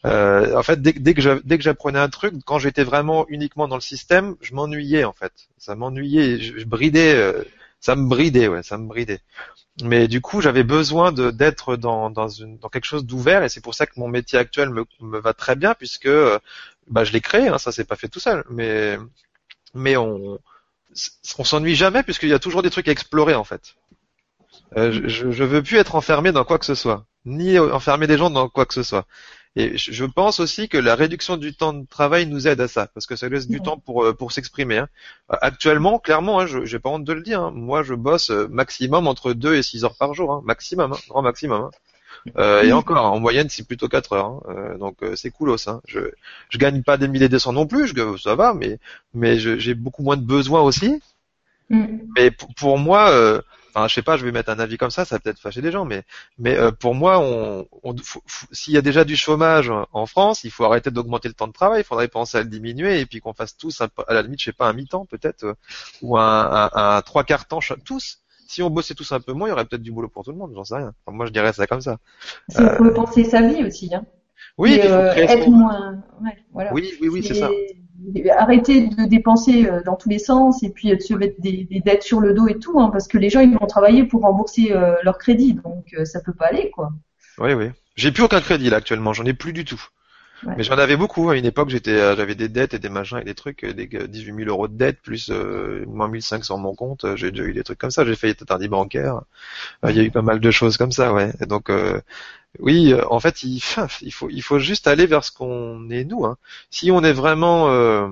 en 0.04 0.64
fait 0.64 0.82
dès, 0.82 0.94
dès 0.94 1.16
que 1.16 1.42
dès 1.44 1.58
que 1.58 1.64
j'apprenais 1.64 1.98
un 1.98 2.10
truc 2.10 2.36
quand 2.46 2.60
j'étais 2.60 2.84
vraiment 2.84 3.26
uniquement 3.28 3.68
dans 3.68 3.76
le 3.76 3.82
système 3.82 4.36
je 4.42 4.54
m'ennuyais 4.54 5.04
en 5.04 5.14
fait 5.14 5.34
ça 5.58 5.74
m'ennuyait 5.76 6.40
je, 6.40 6.66
bridais 6.66 7.34
ça 7.82 7.96
me 7.96 8.08
bridait, 8.08 8.48
ouais, 8.48 8.64
ça 8.64 8.78
me 8.78 8.88
bridait. 8.88 9.22
Mais 9.84 10.08
du 10.08 10.22
coup, 10.22 10.42
j'avais 10.42 10.64
besoin 10.64 11.12
de 11.12 11.32
d'être 11.32 11.76
dans 11.78 12.10
dans, 12.12 12.30
une, 12.30 12.58
dans 12.60 12.70
quelque 12.70 12.86
chose 12.86 13.06
d'ouvert, 13.06 13.44
et 13.44 13.50
c'est 13.50 13.62
pour 13.62 13.76
ça 13.76 13.86
que 13.88 14.00
mon 14.00 14.08
métier 14.08 14.40
actuel 14.40 14.70
me, 14.70 14.86
me 15.02 15.20
va 15.20 15.34
très 15.34 15.56
bien, 15.56 15.74
puisque 15.76 16.10
bah 16.88 17.04
je 17.04 17.12
l'ai 17.14 17.22
créé, 17.22 17.48
hein, 17.48 17.58
ça 17.58 17.72
s'est 17.72 17.86
pas 17.86 17.96
fait 17.96 18.08
tout 18.10 18.20
seul, 18.20 18.44
mais 18.50 18.98
mais 19.74 19.98
on 19.98 20.40
on 21.38 21.44
s'ennuie 21.44 21.76
jamais 21.76 22.04
puisqu'il 22.04 22.30
y 22.30 22.34
a 22.34 22.40
toujours 22.40 22.64
des 22.64 22.70
trucs 22.70 22.88
à 22.88 22.92
explorer 22.92 23.36
en 23.36 23.44
fait. 23.44 23.76
Euh, 24.78 24.92
je, 25.08 25.32
je 25.32 25.44
veux 25.44 25.64
plus 25.64 25.78
être 25.78 25.96
enfermé 25.96 26.32
dans 26.32 26.44
quoi 26.46 26.60
que 26.60 26.66
ce 26.66 26.76
soit, 26.76 27.06
ni 27.26 27.58
enfermer 27.60 28.08
des 28.08 28.18
gens 28.18 28.30
dans 28.30 28.50
quoi 28.50 28.66
que 28.66 28.74
ce 28.74 28.84
soit. 28.84 29.06
Et 29.58 29.78
je 29.78 30.06
pense 30.06 30.40
aussi 30.40 30.70
que 30.70 30.78
la 30.78 30.96
réduction 30.96 31.36
du 31.36 31.54
temps 31.54 31.74
de 31.74 31.86
travail 31.86 32.26
nous 32.26 32.48
aide 32.48 32.62
à 32.62 32.70
ça, 32.70 32.88
parce 32.88 33.06
que 33.06 33.18
ça 33.18 33.28
laisse 33.28 33.50
du 33.50 33.60
temps 33.62 33.78
pour 33.78 34.06
euh, 34.06 34.14
pour 34.14 34.32
s'exprimer. 34.32 34.78
Hein. 34.78 34.88
Actuellement, 35.28 36.00
clairement, 36.00 36.40
hein, 36.40 36.46
je 36.46 36.64
j'ai 36.64 36.80
pas 36.80 36.90
honte 36.90 37.04
de 37.04 37.12
le 37.12 37.22
dire. 37.22 37.42
Hein. 37.42 37.52
Moi, 37.54 37.84
je 37.84 37.94
bosse 37.94 38.30
euh, 38.30 38.48
maximum 38.50 39.08
entre 39.08 39.34
2 39.34 39.56
et 39.56 39.64
6 39.64 39.84
heures 39.84 39.98
par 39.98 40.14
jour, 40.14 40.32
hein. 40.32 40.42
maximum, 40.46 40.94
hein, 40.94 40.98
grand 41.10 41.22
maximum. 41.22 41.64
Hein. 41.64 41.72
Euh, 42.38 42.64
et 42.64 42.72
encore, 42.72 43.12
en 43.12 43.20
moyenne, 43.20 43.50
c'est 43.50 43.68
plutôt 43.68 43.90
4 43.90 44.14
heures. 44.14 44.26
Hein. 44.26 44.42
Euh, 44.50 44.78
donc 44.78 44.98
c'est 45.16 45.32
cool 45.32 45.54
Hein. 45.68 45.82
Je 45.86 46.00
je 46.50 46.58
gagne 46.58 46.82
pas 46.82 46.96
des 46.96 47.10
milliers 47.10 47.30
de 47.30 47.38
cents 47.38 47.52
non 47.52 47.68
plus, 47.68 47.88
je, 47.88 48.18
ça 48.18 48.36
va, 48.36 48.54
mais 48.54 48.80
mais 49.14 49.38
j'ai 49.38 49.74
beaucoup 49.74 50.04
moins 50.04 50.16
de 50.18 50.24
besoins 50.26 50.62
aussi. 50.62 51.02
Mm. 51.70 51.86
Mais 52.16 52.32
pour, 52.32 52.54
pour 52.56 52.78
moi, 52.78 53.42
enfin 53.74 53.88
je 53.88 53.94
sais 53.94 54.02
pas, 54.02 54.18
je 54.18 54.26
vais 54.26 54.32
mettre 54.32 54.50
un 54.50 54.60
avis 54.60 54.78
comme 54.78 54.92
ça, 54.92 55.06
ça 55.06 55.16
va 55.16 55.20
peut-être 55.20 55.40
fâcher 55.40 55.62
des 55.62 55.72
gens, 55.72 55.86
mais 55.86 56.04
mais 56.38 56.58
euh, 56.58 56.72
pour 56.72 56.94
moi, 56.94 57.20
on, 57.20 57.66
s'il 58.52 58.74
y 58.74 58.78
a 58.78 58.82
déjà 58.82 59.04
du 59.04 59.16
chômage 59.16 59.72
en 59.92 60.06
France, 60.06 60.44
il 60.44 60.52
faut 60.52 60.66
arrêter 60.66 60.92
d'augmenter 60.92 61.28
le 61.28 61.34
temps 61.34 61.48
de 61.48 61.54
travail, 61.54 61.82
il 61.82 61.84
faudrait 61.84 62.08
penser 62.08 62.38
à 62.38 62.44
le 62.44 62.50
diminuer 62.50 63.00
et 63.00 63.06
puis 63.06 63.20
qu'on 63.20 63.34
fasse 63.34 63.58
tous, 63.58 63.82
à 63.82 64.14
la 64.14 64.22
limite, 64.22 64.40
je 64.40 64.46
sais 64.46 64.54
pas, 64.54 64.68
un 64.68 64.74
mi-temps 64.74 65.06
peut-être 65.06 65.44
euh, 65.46 65.54
ou 66.02 66.18
un, 66.18 66.70
un, 66.74 67.02
trois 67.02 67.24
quarts 67.24 67.48
temps 67.48 67.60
tous. 67.86 68.20
Si 68.48 68.62
on 68.62 68.70
bossait 68.70 68.96
tous 68.96 69.10
un 69.14 69.22
peu 69.22 69.32
moins, 69.32 69.48
il 69.48 69.52
y 69.52 69.54
aurait 69.54 69.64
peut-être 69.64 69.82
du 69.82 69.94
boulot 69.94 70.10
pour 70.10 70.26
tout 70.26 70.32
le 70.32 70.38
monde, 70.38 70.52
j'en 70.54 70.66
sais 70.66 70.76
rien. 70.76 70.94
moi, 71.08 71.26
je 71.26 71.32
dirais 71.32 71.54
ça 71.54 71.68
comme 71.68 71.80
ça. 71.80 72.00
Il 72.50 72.56
faut 72.56 72.84
euh, 72.84 72.94
penser 72.94 73.24
sa 73.24 73.42
vie 73.42 73.64
aussi, 73.64 73.94
hein. 73.96 74.06
Oui, 74.58 74.74
il 74.74 74.82
faut 74.82 74.88
être 74.90 75.50
moins. 75.50 76.04
Ouais, 76.22 76.38
voilà. 76.52 76.74
Oui, 76.74 76.92
oui, 77.02 77.08
oui, 77.08 77.24
c'est 77.24 77.36
ça 77.36 77.50
arrêter 78.38 78.88
de 78.88 79.06
dépenser 79.06 79.68
euh, 79.68 79.82
dans 79.84 79.96
tous 79.96 80.10
les 80.10 80.20
sens 80.20 80.64
et 80.64 80.70
puis 80.70 80.90
de 80.90 81.00
se 81.00 81.14
mettre 81.14 81.40
des, 81.40 81.68
dettes 81.86 82.04
sur 82.04 82.20
le 82.20 82.34
dos 82.34 82.48
et 82.48 82.60
tout, 82.60 82.80
hein, 82.80 82.90
parce 82.92 83.08
que 83.08 83.18
les 83.18 83.30
gens 83.30 83.42
ils 83.42 83.58
vont 83.58 83.66
travailler 83.66 84.04
pour 84.04 84.22
rembourser 84.22 84.72
euh, 84.72 84.96
leur 85.04 85.18
crédit, 85.18 85.54
donc 85.54 85.86
euh, 85.98 86.06
ça 86.06 86.22
peut 86.22 86.34
pas 86.34 86.48
aller 86.48 86.72
quoi. 86.72 86.92
Oui, 87.38 87.54
oui. 87.54 87.70
J'ai 87.96 88.12
plus 88.12 88.24
aucun 88.24 88.42
crédit 88.42 88.70
là 88.70 88.78
actuellement, 88.78 89.14
j'en 89.14 89.26
ai 89.26 89.34
plus 89.34 89.54
du 89.54 89.66
tout. 89.66 89.82
Mais 90.46 90.64
j'en 90.64 90.78
avais 90.78 90.98
beaucoup 90.98 91.30
à 91.30 91.38
une 91.38 91.46
époque. 91.46 91.70
J'étais, 91.70 91.98
j'avais 92.16 92.36
des 92.36 92.50
dettes 92.50 92.74
et 92.74 92.80
des 92.80 92.90
machins 92.90 93.20
et 93.20 93.24
des 93.24 93.36
trucs, 93.36 93.66
des 93.66 93.88
18 93.88 94.36
000 94.36 94.50
euros 94.50 94.68
de 94.68 94.76
dettes 94.76 95.02
plus 95.02 95.30
euh, 95.30 95.86
moins 95.88 96.08
1500 96.08 96.58
mon 96.58 96.76
compte. 96.76 97.06
J'ai 97.16 97.32
déjà 97.32 97.44
eu 97.44 97.54
des 97.54 97.64
trucs 97.64 97.80
comme 97.80 97.92
ça. 97.92 98.06
J'ai 98.06 98.16
failli 98.16 98.32
être 98.32 98.42
interdit 98.42 98.68
bancaire. 98.68 99.22
Il 99.88 99.96
y 99.96 100.00
a 100.00 100.04
eu 100.04 100.12
pas 100.12 100.22
mal 100.22 100.40
de 100.40 100.52
choses 100.52 100.78
comme 100.78 100.92
ça, 100.92 101.14
ouais. 101.14 101.32
Donc 101.48 101.70
oui, 102.60 102.94
en 103.10 103.20
fait, 103.20 103.44
il, 103.44 103.62
il, 104.02 104.12
faut, 104.14 104.30
il 104.30 104.42
faut 104.42 104.60
juste 104.60 104.88
aller 104.88 105.06
vers 105.06 105.24
ce 105.24 105.32
qu'on 105.32 105.90
est 105.90 106.04
nous. 106.04 106.26
Hein. 106.26 106.38
Si 106.70 106.92
on 106.92 107.04
est 107.04 107.14
vraiment, 107.14 107.70
euh, 107.70 108.08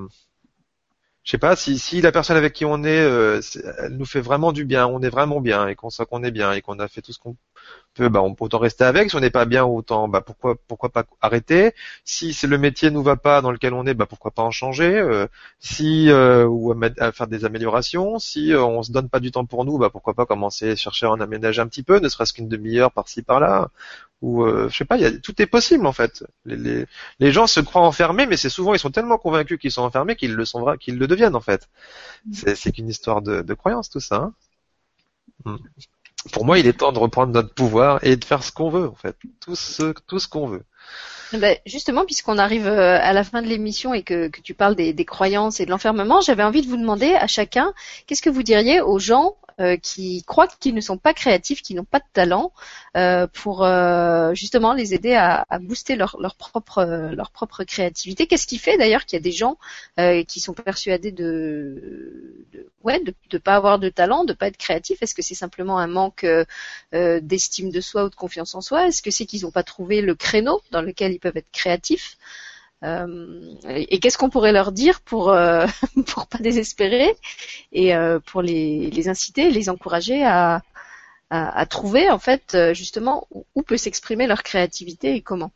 je 1.23 1.31
sais 1.31 1.37
pas, 1.37 1.55
si, 1.55 1.77
si 1.77 2.01
la 2.01 2.11
personne 2.11 2.37
avec 2.37 2.53
qui 2.53 2.65
on 2.65 2.83
est, 2.83 3.01
euh, 3.01 3.41
elle 3.79 3.97
nous 3.97 4.05
fait 4.05 4.21
vraiment 4.21 4.51
du 4.51 4.65
bien, 4.65 4.87
on 4.87 5.01
est 5.01 5.09
vraiment 5.09 5.41
bien 5.41 5.67
et 5.67 5.75
qu'on 5.75 5.89
sent 5.89 6.05
qu'on 6.09 6.23
est 6.23 6.31
bien 6.31 6.53
et 6.53 6.61
qu'on 6.61 6.79
a 6.79 6.87
fait 6.87 7.01
tout 7.01 7.13
ce 7.13 7.19
qu'on 7.19 7.35
peut, 7.99 8.09
bah, 8.09 8.21
on 8.21 8.33
peut 8.35 8.45
autant 8.45 8.59
rester 8.59 8.83
avec. 8.83 9.09
Si 9.09 9.15
on 9.15 9.19
n'est 9.19 9.29
pas 9.29 9.45
bien, 9.45 9.65
autant, 9.65 10.07
bah, 10.07 10.21
pourquoi, 10.21 10.55
pourquoi 10.67 10.89
pas 10.89 11.05
arrêter. 11.21 11.73
Si 12.03 12.33
c'est 12.33 12.47
le 12.47 12.57
métier 12.57 12.91
nous 12.91 13.03
va 13.03 13.15
pas 13.17 13.41
dans 13.41 13.51
lequel 13.51 13.73
on 13.73 13.85
est, 13.85 13.93
bah, 13.93 14.05
pourquoi 14.05 14.31
pas 14.31 14.43
en 14.43 14.51
changer. 14.51 14.97
Euh, 14.97 15.27
si 15.59 16.09
euh, 16.09 16.45
ou 16.45 16.73
à, 16.99 17.11
faire 17.11 17.27
des 17.27 17.45
améliorations. 17.45 18.19
Si 18.19 18.53
euh, 18.53 18.63
on 18.63 18.83
se 18.83 18.91
donne 18.91 19.09
pas 19.09 19.19
du 19.19 19.31
temps 19.31 19.45
pour 19.45 19.65
nous, 19.65 19.77
bah, 19.77 19.89
pourquoi 19.89 20.13
pas 20.13 20.25
commencer 20.25 20.71
à 20.71 20.75
chercher 20.75 21.05
à 21.07 21.11
en 21.11 21.19
aménager 21.19 21.61
un 21.61 21.67
petit 21.67 21.83
peu, 21.83 21.99
ne 21.99 22.09
serait-ce 22.09 22.33
qu'une 22.33 22.49
demi-heure 22.49 22.91
par-ci 22.91 23.21
par-là. 23.21 23.69
Ou 24.21 24.45
je 24.45 24.75
sais 24.75 24.83
pas, 24.83 24.97
y 24.97 25.05
a, 25.05 25.17
tout 25.17 25.41
est 25.41 25.45
possible 25.45 25.87
en 25.87 25.93
fait. 25.93 26.25
Les, 26.43 26.57
les, 26.57 26.85
les 27.19 27.31
gens 27.31 27.47
se 27.47 27.61
croient 27.61 27.83
enfermés, 27.83 28.25
mais 28.25 28.35
c'est 28.35 28.49
souvent 28.49 28.73
ils 28.73 28.79
sont 28.79 28.91
tellement 28.91 29.17
convaincus 29.17 29.57
qu'ils 29.57 29.71
sont 29.71 29.81
enfermés 29.83 30.17
qu'ils 30.17 30.33
le 30.33 30.43
sont 30.43 30.75
qu'ils 30.77 30.97
le 30.97 31.07
deviennent 31.07 31.35
en 31.37 31.41
fait. 31.41 31.69
C'est 32.33 32.73
qu'une 32.73 32.89
histoire 32.89 33.21
de, 33.21 33.41
de 33.41 33.53
croyance 33.53 33.89
tout 33.89 34.01
ça. 34.01 34.17
Hein. 34.17 34.33
Hmm 35.45 35.57
pour 36.31 36.45
moi, 36.45 36.59
il 36.59 36.67
est 36.67 36.73
temps 36.73 36.91
de 36.91 36.99
reprendre 36.99 37.33
notre 37.33 37.53
pouvoir 37.53 37.99
et 38.03 38.15
de 38.15 38.25
faire 38.25 38.43
ce 38.43 38.51
qu'on 38.51 38.69
veut, 38.69 38.87
en 38.87 38.95
fait. 38.95 39.15
Tout 39.39 39.55
ce, 39.55 39.93
tout 40.07 40.19
ce 40.19 40.27
qu'on 40.27 40.47
veut. 40.47 40.63
Ben 41.33 41.57
justement, 41.65 42.05
puisqu'on 42.05 42.39
arrive 42.39 42.67
euh, 42.67 42.97
à 42.99 43.13
la 43.13 43.23
fin 43.23 43.43
de 43.43 43.47
l'émission 43.47 43.93
et 43.93 44.01
que, 44.01 44.29
que, 44.29 44.41
tu 44.41 44.55
parles 44.55 44.75
des, 44.75 44.93
des 44.93 45.05
croyances 45.05 45.59
et 45.59 45.65
de 45.65 45.69
l'enfermement, 45.69 46.21
j'avais 46.21 46.43
envie 46.43 46.63
de 46.63 46.67
vous 46.67 46.77
demander 46.77 47.13
à 47.13 47.27
chacun, 47.27 47.71
qu'est-ce 48.07 48.23
que 48.23 48.31
vous 48.31 48.41
diriez 48.41 48.81
aux 48.81 48.97
gens 48.97 49.35
euh, 49.59 49.75
qui 49.77 50.23
croient 50.23 50.47
qu'ils 50.47 50.73
ne 50.73 50.81
sont 50.81 50.97
pas 50.97 51.13
créatifs, 51.13 51.61
qui 51.61 51.75
n'ont 51.75 51.83
pas 51.83 51.99
de 51.99 52.05
talent, 52.13 52.53
euh, 52.95 53.27
pour 53.27 53.65
euh, 53.65 54.33
justement 54.33 54.73
les 54.73 54.93
aider 54.93 55.15
à, 55.15 55.45
à 55.49 55.59
booster 55.59 55.95
leur, 55.95 56.15
leur, 56.19 56.35
propre 56.35 56.83
leur 57.13 57.31
propre 57.31 57.65
créativité. 57.65 58.25
Qu'est-ce 58.25 58.47
qui 58.47 58.57
fait 58.57 58.77
d'ailleurs 58.77 59.05
qu'il 59.05 59.17
y 59.17 59.21
a 59.21 59.23
des 59.23 59.31
gens 59.31 59.57
qui 60.27 60.39
sont 60.39 60.53
persuadés 60.53 61.11
de, 61.11 62.45
de 62.53 62.71
ouais 62.83 63.01
de, 63.03 63.13
de 63.29 63.37
pas 63.37 63.55
avoir 63.55 63.79
de 63.79 63.89
talent, 63.89 64.23
de 64.23 64.33
pas 64.33 64.47
être 64.47 64.57
créatif 64.57 65.01
Est-ce 65.01 65.13
que 65.13 65.21
c'est 65.21 65.35
simplement 65.35 65.77
un 65.77 65.87
manque 65.87 66.25
d'estime 66.93 67.69
de 67.69 67.81
soi 67.81 68.05
ou 68.05 68.09
de 68.09 68.15
confiance 68.15 68.55
en 68.55 68.61
soi? 68.61 68.87
Est-ce 68.87 69.01
que 69.01 69.11
c'est 69.11 69.25
qu'ils 69.25 69.41
n'ont 69.41 69.51
pas 69.51 69.63
trouvé 69.63 70.01
le 70.01 70.15
créneau 70.15 70.61
dans 70.71 70.81
lequel 70.81 71.11
ils 71.11 71.19
peuvent 71.19 71.37
être 71.37 71.51
créatifs? 71.51 72.17
Euh, 72.83 73.55
et 73.67 73.99
qu'est-ce 73.99 74.17
qu'on 74.17 74.29
pourrait 74.29 74.53
leur 74.53 74.71
dire 74.71 75.01
pour 75.01 75.31
euh, 75.31 75.65
pour 76.07 76.27
pas 76.27 76.37
désespérer 76.37 77.13
et 77.73 77.93
euh, 77.93 78.19
pour 78.19 78.41
les, 78.41 78.89
les 78.89 79.09
inciter, 79.09 79.49
les 79.49 79.69
encourager 79.69 80.23
à, 80.23 80.61
à, 81.29 81.65
trouver 81.65 82.09
en 82.09 82.19
fait 82.19 82.57
justement 82.73 83.27
où, 83.53 83.61
peut 83.61 83.77
s'exprimer 83.77 84.27
leur 84.27 84.43
créativité 84.43 85.15
et 85.15 85.21
comment? 85.21 85.51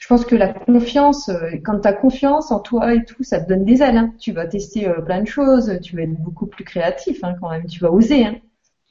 Je 0.00 0.06
pense 0.08 0.24
que 0.24 0.34
la 0.34 0.48
confiance, 0.48 1.30
quand 1.64 1.80
tu 1.80 1.88
as 1.88 1.92
confiance 1.92 2.50
en 2.50 2.60
toi 2.60 2.94
et 2.94 3.04
tout, 3.04 3.22
ça 3.22 3.40
te 3.40 3.48
donne 3.48 3.64
des 3.64 3.82
ailes. 3.82 3.98
Hein. 3.98 4.14
Tu 4.18 4.32
vas 4.32 4.46
tester 4.46 4.90
plein 5.04 5.20
de 5.20 5.28
choses, 5.28 5.78
tu 5.82 5.96
vas 5.96 6.02
être 6.02 6.14
beaucoup 6.14 6.46
plus 6.46 6.64
créatif 6.64 7.22
hein, 7.22 7.34
quand 7.40 7.50
même, 7.50 7.66
tu 7.66 7.80
vas 7.80 7.92
oser. 7.92 8.24
Hein. 8.24 8.36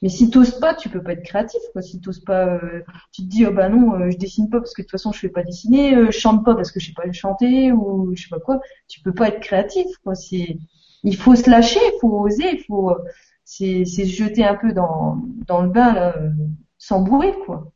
Mais 0.06 0.10
si 0.10 0.30
t'oses 0.30 0.60
pas, 0.60 0.72
tu 0.72 0.88
peux 0.88 1.02
pas 1.02 1.14
être 1.14 1.24
créatif. 1.24 1.60
Quoi. 1.72 1.82
Si 1.82 2.00
t'oses 2.00 2.20
pas, 2.20 2.46
euh, 2.46 2.84
tu 3.10 3.22
te 3.22 3.26
dis 3.26 3.44
oh 3.44 3.50
bah 3.50 3.68
non, 3.68 3.94
euh, 3.94 4.08
je 4.08 4.16
dessine 4.16 4.48
pas 4.48 4.60
parce 4.60 4.72
que 4.72 4.82
de 4.82 4.86
toute 4.86 4.92
façon 4.92 5.10
je 5.10 5.18
fais 5.18 5.28
pas 5.28 5.42
dessiner, 5.42 5.96
euh, 5.96 6.12
je 6.12 6.16
chante 6.16 6.44
pas 6.44 6.54
parce 6.54 6.70
que 6.70 6.78
je 6.78 6.86
sais 6.86 6.92
pas 6.92 7.10
chanter 7.10 7.72
ou 7.72 8.14
je 8.14 8.22
sais 8.22 8.28
pas 8.28 8.38
quoi. 8.38 8.60
Tu 8.86 9.00
peux 9.00 9.12
pas 9.12 9.26
être 9.26 9.40
créatif. 9.40 9.88
Quoi. 10.04 10.14
C'est, 10.14 10.58
il 11.02 11.16
faut 11.16 11.34
se 11.34 11.50
lâcher, 11.50 11.80
il 11.82 11.98
faut 12.00 12.20
oser, 12.20 12.52
il 12.52 12.62
faut, 12.68 12.94
c'est, 13.42 13.84
c'est 13.84 14.04
se 14.04 14.14
jeter 14.14 14.44
un 14.44 14.54
peu 14.54 14.72
dans 14.72 15.20
dans 15.48 15.60
le 15.60 15.70
bain 15.70 15.92
là, 15.92 16.14
sans 16.78 17.00
bourrer 17.00 17.34
quoi. 17.44 17.72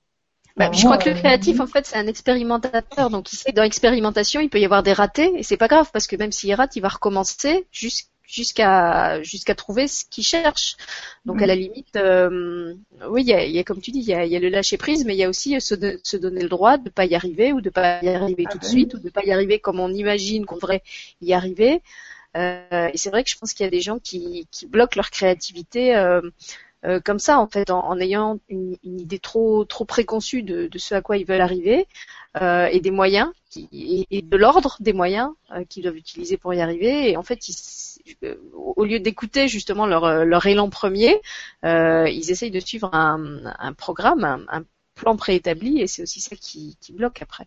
Bah, 0.57 0.71
je 0.73 0.85
crois 0.85 0.99
que 0.99 1.09
le 1.09 1.17
créatif, 1.17 1.59
en 1.59 1.67
fait, 1.67 1.87
c'est 1.87 1.97
un 1.97 2.07
expérimentateur. 2.07 3.09
Donc, 3.09 3.33
il 3.33 3.37
sait 3.37 3.51
que 3.51 3.57
dans 3.57 3.63
l'expérimentation, 3.63 4.41
il 4.41 4.51
peut 4.51 4.61
y 4.61 4.65
avoir 4.65 4.83
des 4.83 4.93
ratés, 4.93 5.33
et 5.37 5.43
c'est 5.43 5.57
pas 5.57 5.69
grave 5.69 5.91
parce 5.91 6.07
que 6.07 6.17
même 6.17 6.33
s'il 6.33 6.53
rate, 6.53 6.77
il 6.77 6.83
va 6.83 6.89
recommencer 6.89 7.67
jusqu'à 7.71 8.10
jusqu'à 8.31 9.23
jusqu'à 9.23 9.55
trouver 9.55 9.89
ce 9.89 10.05
qu'il 10.05 10.25
cherche. 10.25 10.77
Donc 11.25 11.43
à 11.43 11.47
la 11.47 11.55
limite, 11.55 11.97
euh, 11.97 12.75
oui, 13.09 13.23
il 13.23 13.29
y 13.29 13.35
a, 13.35 13.45
y 13.45 13.59
a, 13.59 13.65
comme 13.65 13.81
tu 13.81 13.91
dis, 13.91 14.01
il 14.01 14.09
y 14.09 14.15
a, 14.15 14.25
y 14.25 14.37
a, 14.37 14.41
le 14.41 14.49
lâcher 14.49 14.77
prise, 14.77 15.05
mais 15.05 15.15
il 15.15 15.19
y 15.19 15.25
a 15.25 15.29
aussi 15.29 15.61
se, 15.61 15.75
se, 16.03 16.17
donner 16.17 16.43
le 16.43 16.49
droit 16.49 16.79
de 16.79 16.91
pas 16.91 17.05
y 17.05 17.15
arriver 17.15 17.53
ou 17.53 17.61
de 17.61 17.71
pas 17.71 18.03
y 18.03 18.09
arriver 18.09 18.45
tout 18.51 18.59
de 18.59 18.65
suite 18.65 18.95
ou 18.95 18.99
de 18.99 19.11
pas 19.11 19.25
y 19.25 19.33
arriver 19.33 19.59
comme 19.59 19.81
on 19.81 19.93
imagine 19.93 20.47
qu'on 20.47 20.57
devrait 20.57 20.83
y 21.21 21.33
arriver. 21.33 21.83
Euh, 22.37 22.89
et 22.93 22.97
c'est 22.97 23.11
vrai 23.11 23.25
que 23.25 23.31
je 23.31 23.37
pense 23.37 23.53
qu'il 23.53 23.65
y 23.65 23.67
a 23.67 23.71
des 23.71 23.81
gens 23.81 23.99
qui, 23.99 24.47
qui 24.51 24.67
bloquent 24.67 24.97
leur 24.97 25.11
créativité. 25.11 25.97
Euh, 25.97 26.21
euh, 26.87 26.99
comme 26.99 27.19
ça 27.19 27.39
en 27.39 27.47
fait 27.47 27.71
en, 27.71 27.81
en 27.87 28.01
ayant 28.01 28.39
une, 28.49 28.75
une, 28.85 29.01
idée 29.01 29.19
trop 29.19 29.67
trop 29.67 29.85
préconçue 29.85 30.43
de, 30.43 30.67
de, 30.67 30.79
ce 30.79 30.95
à 30.95 31.03
quoi 31.03 31.19
ils 31.19 31.27
veulent 31.27 31.43
arriver 31.43 31.87
euh, 32.41 32.69
et 32.73 32.81
des 32.81 32.91
moyens 32.91 33.31
qui, 33.51 34.07
et, 34.11 34.23
de 34.23 34.37
l'ordre 34.39 34.79
des 34.81 34.95
moyens 34.95 35.29
euh, 35.55 35.63
qu'ils 35.65 35.83
doivent 35.83 35.99
utiliser 35.99 36.39
pour 36.39 36.55
y 36.55 36.61
arriver 36.63 37.11
et 37.11 37.19
en 37.19 37.23
fait 37.23 37.49
ils, 37.49 37.55
au 38.53 38.85
lieu 38.85 39.01
d'écouter 39.01 39.49
justement 39.49 39.87
leur, 39.87 40.05
euh, 40.05 40.41
élan 40.45 40.71
premier, 40.71 41.21
euh, 41.65 42.09
ils 42.09 42.31
essayent 42.31 42.51
de 42.51 42.61
suivre 42.61 42.91
un, 42.93 43.73
programme, 43.75 44.47
un, 44.49 44.63
plan 44.95 45.17
préétabli, 45.17 45.81
et 45.81 45.87
c'est 45.87 46.03
aussi 46.03 46.21
ça 46.21 46.37
qui, 46.37 46.77
bloque 46.93 47.23
après. 47.23 47.47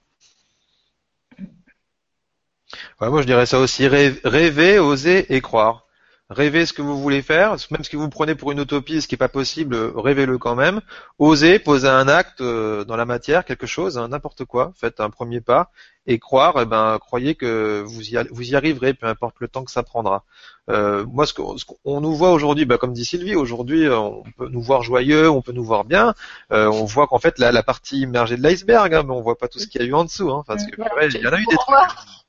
Moi 2.99 3.21
je 3.21 3.27
dirais 3.27 3.45
ça 3.45 3.59
aussi, 3.59 3.87
rêver, 3.87 4.79
oser 4.79 5.31
et 5.35 5.41
croire. 5.41 5.85
Rêvez 6.29 6.65
ce 6.65 6.73
que 6.73 6.81
vous 6.81 6.99
voulez 6.99 7.21
faire, 7.21 7.55
même 7.69 7.83
ce 7.83 7.89
que 7.91 7.97
vous 7.97 8.09
prenez 8.09 8.33
pour 8.33 8.51
une 8.51 8.61
utopie, 8.61 9.01
ce 9.01 9.07
qui 9.07 9.13
n'est 9.13 9.19
pas 9.19 9.27
possible, 9.27 9.75
rêvez-le 9.95 10.39
quand 10.39 10.55
même. 10.55 10.81
Osez 11.19 11.59
poser 11.59 11.89
un 11.89 12.07
acte 12.07 12.41
dans 12.41 12.95
la 12.95 13.05
matière, 13.05 13.45
quelque 13.45 13.67
chose, 13.67 13.99
hein, 13.99 14.07
n'importe 14.07 14.45
quoi. 14.45 14.73
Faites 14.75 14.99
un 14.99 15.11
premier 15.11 15.41
pas 15.41 15.69
et 16.05 16.19
croire, 16.19 16.59
eh 16.61 16.65
ben, 16.65 16.97
croyez 16.99 17.35
que 17.35 17.81
vous 17.85 18.09
y, 18.09 18.17
vous 18.29 18.51
y 18.51 18.55
arriverez, 18.55 18.93
peu 18.93 19.07
importe 19.07 19.35
le 19.39 19.47
temps 19.47 19.63
que 19.63 19.71
ça 19.71 19.83
prendra. 19.83 20.23
Euh, 20.69 21.05
moi, 21.05 21.25
ce 21.25 21.33
qu'on 21.33 22.01
nous 22.01 22.15
voit 22.15 22.31
aujourd'hui, 22.31 22.65
bah, 22.65 22.77
comme 22.77 22.93
dit 22.93 23.05
Sylvie, 23.05 23.35
aujourd'hui, 23.35 23.85
euh, 23.85 23.97
on 23.97 24.23
peut 24.37 24.49
nous 24.49 24.61
voir 24.61 24.81
joyeux, 24.81 25.29
on 25.29 25.41
peut 25.41 25.51
nous 25.53 25.63
voir 25.63 25.85
bien. 25.85 26.13
Euh, 26.51 26.67
on 26.67 26.85
voit 26.85 27.07
qu'en 27.07 27.19
fait, 27.19 27.39
la, 27.39 27.51
la, 27.51 27.63
partie 27.63 28.01
immergée 28.01 28.35
de 28.35 28.43
l'iceberg, 28.43 28.93
hein, 28.93 29.03
mais 29.03 29.13
on 29.13 29.21
voit 29.21 29.37
pas 29.37 29.47
tout 29.47 29.59
ce 29.59 29.67
qu'il 29.67 29.81
y 29.81 29.83
a 29.85 29.87
eu 29.87 29.93
en 29.93 30.03
dessous. 30.03 30.29
Hein, 30.29 30.43
parce 30.45 30.65
que 30.65 30.75
il 30.75 31.21
y 31.21 31.27
en 31.27 31.33
a 31.33 31.39
eu 31.39 31.45
des 31.45 31.55
trucs. 31.55 31.75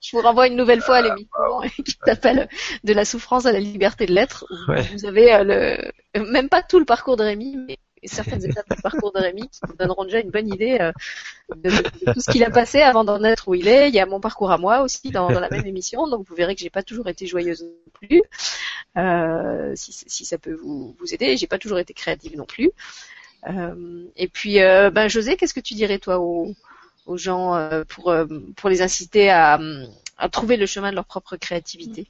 Je 0.01 0.17
vous 0.17 0.23
renvoie 0.23 0.49
une 0.49 0.57
nouvelle 0.57 0.83
fois 0.83 0.97
à 0.97 1.03
l'émission 1.03 1.29
qui 1.85 1.97
s'appelle 2.05 2.49
De 2.85 2.93
la 2.93 3.05
souffrance 3.05 3.47
à 3.47 3.53
la 3.53 3.61
liberté 3.61 4.07
de 4.07 4.13
l'être. 4.13 4.45
Vous 4.93 5.07
avez 5.07 5.43
le, 5.43 6.31
même 6.31 6.49
pas 6.49 6.63
tout 6.63 6.79
le 6.79 6.85
parcours 6.85 7.17
de 7.17 7.25
Rémi, 7.25 7.57
mais 7.57 7.79
certaines 8.07 8.45
étapes 8.45 8.69
du 8.71 8.81
parcours 8.83 9.13
de 9.13 9.19
Rémi 9.19 9.49
qui 9.49 9.61
nous 9.69 9.77
donneront 9.77 10.05
déjà 10.05 10.21
une 10.21 10.31
bonne 10.31 10.53
idée 10.53 10.79
euh, 10.81 10.93
de, 11.57 11.71
tout 12.13 12.21
ce 12.21 12.31
qu'il 12.31 12.45
a 12.45 12.51
passé 12.51 12.81
avant 12.81 13.05
d'en 13.05 13.23
être 13.25 13.49
où 13.49 13.55
il 13.55 13.69
est. 13.69 13.89
Il 13.89 13.95
y 13.95 14.01
a 14.01 14.07
mon 14.07 14.21
parcours 14.21 14.51
à 14.51 14.59
moi 14.59 14.83
aussi 14.83 15.11
dans, 15.11 15.29
la 15.29 15.49
même 15.49 15.67
émission, 15.67 16.07
donc 16.09 16.27
vous 16.29 16.35
verrez 16.35 16.55
que 16.55 16.61
j'ai 16.61 16.71
pas 16.71 16.83
toujours 16.83 17.09
été 17.09 17.27
joyeuse 17.27 17.63
non 17.63 17.93
plus. 17.93 18.23
Euh, 18.97 19.73
si, 19.77 20.25
ça 20.25 20.39
peut 20.39 20.55
vous, 20.55 20.95
aider, 21.13 21.37
j'ai 21.37 21.47
pas 21.47 21.59
toujours 21.59 21.79
été 21.79 21.95
créative 21.95 22.37
non 22.37 22.47
plus. 22.47 22.71
Euh, 23.49 24.05
et 24.17 24.29
puis, 24.29 24.55
ben 24.57 25.09
José, 25.09 25.37
qu'est-ce 25.37 25.55
que 25.55 25.61
tu 25.61 25.75
dirais 25.75 25.99
toi 25.99 26.19
aux, 26.19 26.55
gens 27.17 27.71
pour 27.87 28.69
les 28.69 28.83
inciter 28.83 29.31
à 29.31 29.59
trouver 30.31 30.57
le 30.57 30.67
chemin 30.67 30.91
de 30.91 30.97
leur 30.97 31.07
propre 31.07 31.37
créativité? 31.37 32.09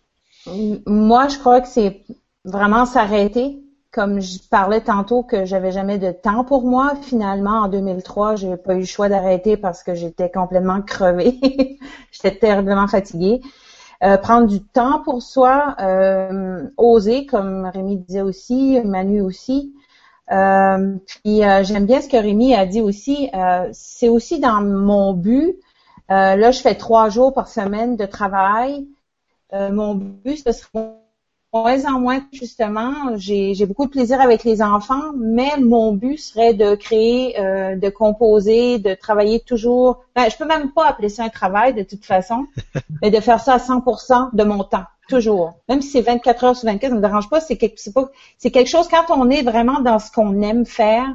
Moi, 0.87 1.29
je 1.29 1.39
crois 1.39 1.61
que 1.61 1.69
c'est 1.69 2.03
vraiment 2.45 2.85
s'arrêter 2.87 3.59
comme 3.95 4.21
je 4.21 4.41
parlais 4.51 4.81
tantôt 4.81 5.23
que 5.23 5.45
j'avais 5.45 5.71
jamais 5.71 5.99
de 5.99 6.11
temps 6.11 6.43
pour 6.43 6.65
moi, 6.65 6.95
finalement 7.01 7.61
en 7.61 7.69
2003, 7.69 8.35
j'ai 8.35 8.57
pas 8.57 8.75
eu 8.75 8.81
le 8.81 8.85
choix 8.85 9.09
d'arrêter 9.09 9.57
parce 9.57 9.85
que 9.85 9.95
j'étais 9.95 10.33
complètement 10.33 10.83
crevée. 10.83 11.39
j'étais 12.11 12.37
terriblement 12.37 12.89
fatiguée. 12.89 13.41
Euh, 14.03 14.17
prendre 14.17 14.49
du 14.49 14.61
temps 14.61 15.01
pour 15.05 15.23
soi, 15.23 15.77
euh, 15.79 16.69
oser, 16.77 17.25
comme 17.25 17.71
Rémi 17.73 17.99
disait 17.99 18.23
aussi, 18.23 18.81
Manu 18.85 19.21
aussi. 19.21 19.73
Euh, 20.33 20.97
puis 21.07 21.45
euh, 21.45 21.63
j'aime 21.63 21.87
bien 21.87 22.01
ce 22.01 22.09
que 22.09 22.17
Rémi 22.17 22.53
a 22.53 22.67
dit 22.67 22.81
aussi. 22.81 23.31
c'est 23.73 24.09
aussi 24.09 24.41
dans 24.41 24.61
mon 24.61 25.13
but. 25.13 25.57
là, 26.09 26.51
je 26.51 26.61
fais 26.61 26.75
trois 26.75 27.11
jours 27.11 27.33
par 27.33 27.47
semaine 27.47 27.95
de 27.97 28.07
travail. 28.07 28.89
mon 29.53 29.95
but, 29.95 30.43
ce 30.45 30.51
serait 30.51 31.04
moins 31.55 31.85
en 31.85 32.01
moins, 32.01 32.21
justement, 32.33 33.17
j'ai 33.17 33.55
beaucoup 33.65 33.87
de 33.87 33.91
plaisir 33.91 34.21
avec 34.21 34.43
les 34.43 34.61
enfants, 34.61 35.13
mais 35.17 35.53
mon 35.61 35.93
but 35.93 36.19
serait 36.19 36.53
de 36.53 36.75
créer, 36.75 37.39
euh, 37.39 37.77
de 37.77 37.89
composer, 37.91 38.81
de 38.81 38.95
travailler 38.95 39.39
toujours. 39.39 40.05
Ben, 40.17 40.29
je 40.29 40.37
peux 40.37 40.47
même 40.47 40.73
pas 40.73 40.89
appeler 40.89 41.09
ça 41.09 41.23
un 41.23 41.29
travail 41.29 41.73
de 41.73 41.85
toute 41.85 42.05
façon, 42.05 42.47
mais 43.03 43.13
de 43.13 43.21
faire 43.21 43.41
ça 43.41 43.55
à 43.55 43.59
100% 43.59 44.31
de 44.35 44.45
mon 44.45 44.65
temps, 44.65 44.83
toujours. 45.09 45.55
Même 45.69 45.81
si 45.81 45.91
c'est 45.91 46.01
24 46.01 46.45
heures 46.45 46.57
sur 46.57 46.69
24, 46.69 46.91
ça 46.91 46.97
me 46.97 47.01
dérange 47.01 47.31
pas. 47.31 47.41
C'est 47.41 47.57
quelque, 47.57 47.79
c'est 47.79 48.51
quelque 48.51 48.71
chose 48.71 48.89
quand 48.89 49.05
on 49.11 49.31
est 49.31 49.43
vraiment 49.43 49.81
dans 49.81 50.01
ce 50.01 50.11
qu'on 50.11 50.43
aime 50.43 50.67
faire. 50.67 51.07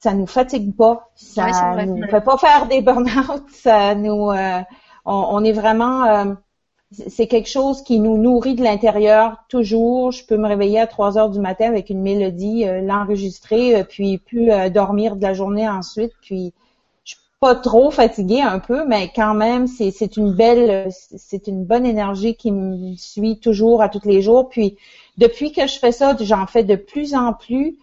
Ça 0.00 0.14
nous 0.14 0.28
fatigue 0.28 0.74
pas, 0.74 1.10
ça 1.16 1.74
ne 1.74 1.84
nous 1.84 2.08
fait 2.08 2.20
pas 2.20 2.38
faire 2.38 2.66
des 2.66 2.80
burn-out, 2.80 3.42
ça 3.50 3.96
nous, 3.96 4.30
euh, 4.30 4.60
on, 5.04 5.42
est 5.42 5.52
vraiment 5.52 6.04
euh, 6.04 6.34
c'est 6.90 7.26
quelque 7.26 7.48
chose 7.48 7.82
qui 7.82 8.00
nous 8.00 8.16
nourrit 8.16 8.54
de 8.54 8.62
l'intérieur 8.62 9.36
toujours. 9.48 10.10
Je 10.10 10.24
peux 10.24 10.38
me 10.38 10.48
réveiller 10.48 10.80
à 10.80 10.86
3 10.86 11.18
heures 11.18 11.28
du 11.28 11.38
matin 11.38 11.66
avec 11.66 11.90
une 11.90 12.00
mélodie, 12.00 12.66
euh, 12.66 12.80
l'enregistrer, 12.80 13.76
euh, 13.76 13.84
puis 13.84 14.18
plus 14.18 14.50
euh, 14.50 14.70
dormir 14.70 15.16
de 15.16 15.22
la 15.22 15.34
journée 15.34 15.68
ensuite. 15.68 16.12
Puis 16.22 16.54
je 17.04 17.14
suis 17.14 17.22
pas 17.40 17.54
trop 17.54 17.90
fatiguée 17.90 18.40
un 18.40 18.58
peu, 18.58 18.86
mais 18.86 19.10
quand 19.14 19.34
même, 19.34 19.66
c'est 19.66 20.16
une 20.16 20.32
belle, 20.32 20.88
c'est 20.90 21.46
une 21.46 21.64
bonne 21.64 21.84
énergie 21.84 22.36
qui 22.36 22.52
me 22.52 22.94
suit 22.96 23.38
toujours 23.38 23.82
à 23.82 23.90
tous 23.90 24.06
les 24.06 24.22
jours. 24.22 24.48
Puis 24.48 24.78
depuis 25.18 25.52
que 25.52 25.66
je 25.66 25.78
fais 25.78 25.92
ça, 25.92 26.16
j'en 26.18 26.46
fais 26.46 26.64
de 26.64 26.76
plus 26.76 27.14
en 27.14 27.34
plus. 27.34 27.76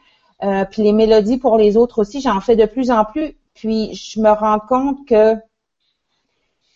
puis 0.72 0.84
les 0.84 0.94
mélodies 0.94 1.38
pour 1.38 1.58
les 1.58 1.78
autres 1.78 2.00
aussi, 2.02 2.22
j'en 2.22 2.42
fais 2.42 2.56
de 2.56 2.66
plus 2.66 2.92
en 2.92 3.06
plus. 3.06 3.36
Puis 3.54 3.94
je 3.94 4.20
me 4.20 4.32
rends 4.32 4.60
compte 4.60 5.08
que 5.08 5.36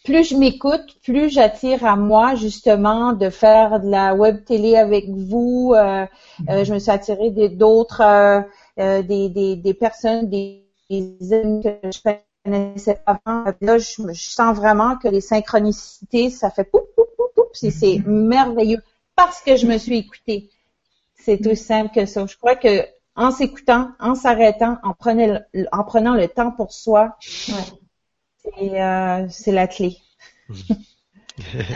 plus 0.10 0.30
je 0.30 0.36
m'écoute, 0.36 0.98
plus 1.04 1.30
j'attire 1.30 1.86
à 1.86 1.96
moi 1.96 2.34
justement 2.34 3.14
de 3.14 3.30
faire 3.30 3.80
de 3.80 3.90
la 3.92 4.16
web 4.16 4.44
télé 4.44 4.76
avec 4.76 5.08
vous. 5.08 5.74
Euh, 5.76 6.08
euh, 6.50 6.64
je 6.64 6.74
me 6.74 6.80
suis 6.80 6.90
attirée 6.90 7.30
d'autres, 7.50 8.02
euh, 8.02 9.04
des, 9.04 9.30
des, 9.30 9.56
des, 9.56 9.74
personnes, 9.76 10.28
des, 10.28 10.66
amis 11.32 11.62
que 11.62 11.92
je 11.92 12.00
connaissais 12.44 13.00
pas 13.06 13.20
avant. 13.24 13.54
Là, 13.62 13.78
je, 13.78 14.02
je, 14.12 14.30
sens 14.30 14.58
vraiment 14.58 14.98
que 14.98 15.08
les 15.08 15.22
synchronicités, 15.22 16.32
ça 16.32 16.50
fait 16.50 16.64
poup, 16.64 16.88
poup, 16.96 17.06
poup, 17.16 17.30
poup, 17.36 17.50
c'est 17.54 17.70
mm-hmm. 17.70 18.08
merveilleux 18.08 18.82
parce 19.16 19.42
que 19.42 19.58
je 19.58 19.68
me 19.68 19.78
suis 19.78 20.00
écoutée. 20.00 20.50
C'est 21.14 21.46
aussi 21.46 21.64
simple 21.64 21.92
que 21.94 22.08
ça. 22.08 22.26
Je 22.26 22.36
crois 22.36 22.56
que 22.56 22.84
en 23.16 23.30
s'écoutant, 23.30 23.92
en 24.00 24.16
s'arrêtant, 24.16 24.78
en, 24.82 24.90
en 24.90 25.84
prenant 25.84 26.16
le 26.16 26.28
temps 26.28 26.52
pour 26.52 26.74
soi, 26.74 27.16
euh, 28.46 29.28
c'est 29.30 29.52
la 29.52 29.68
clé. 29.68 29.98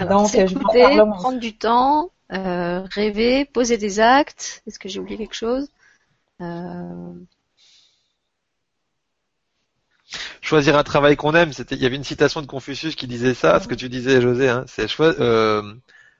Donc, 0.09 0.29
je 0.31 0.53
prendre 1.11 1.39
du 1.39 1.57
temps, 1.57 2.11
euh, 2.31 2.85
rêver, 2.91 3.45
poser 3.45 3.77
des 3.77 3.99
actes. 3.99 4.61
Est-ce 4.67 4.79
que 4.79 4.89
j'ai 4.89 4.99
oublié 4.99 5.17
quelque 5.17 5.35
chose? 5.35 5.69
Euh, 6.41 7.13
Choisir 10.41 10.77
un 10.77 10.83
travail 10.83 11.15
qu'on 11.15 11.33
aime. 11.33 11.53
C'était, 11.53 11.75
il 11.75 11.81
y 11.81 11.85
avait 11.85 11.95
une 11.95 12.03
citation 12.03 12.41
de 12.41 12.47
Confucius 12.47 12.95
qui 12.95 13.07
disait 13.07 13.33
ça. 13.33 13.59
Ce 13.59 13.67
que 13.67 13.75
tu 13.75 13.89
disais, 13.89 14.21
José, 14.21 14.49
hein, 14.49 14.65
c'est 14.67 14.87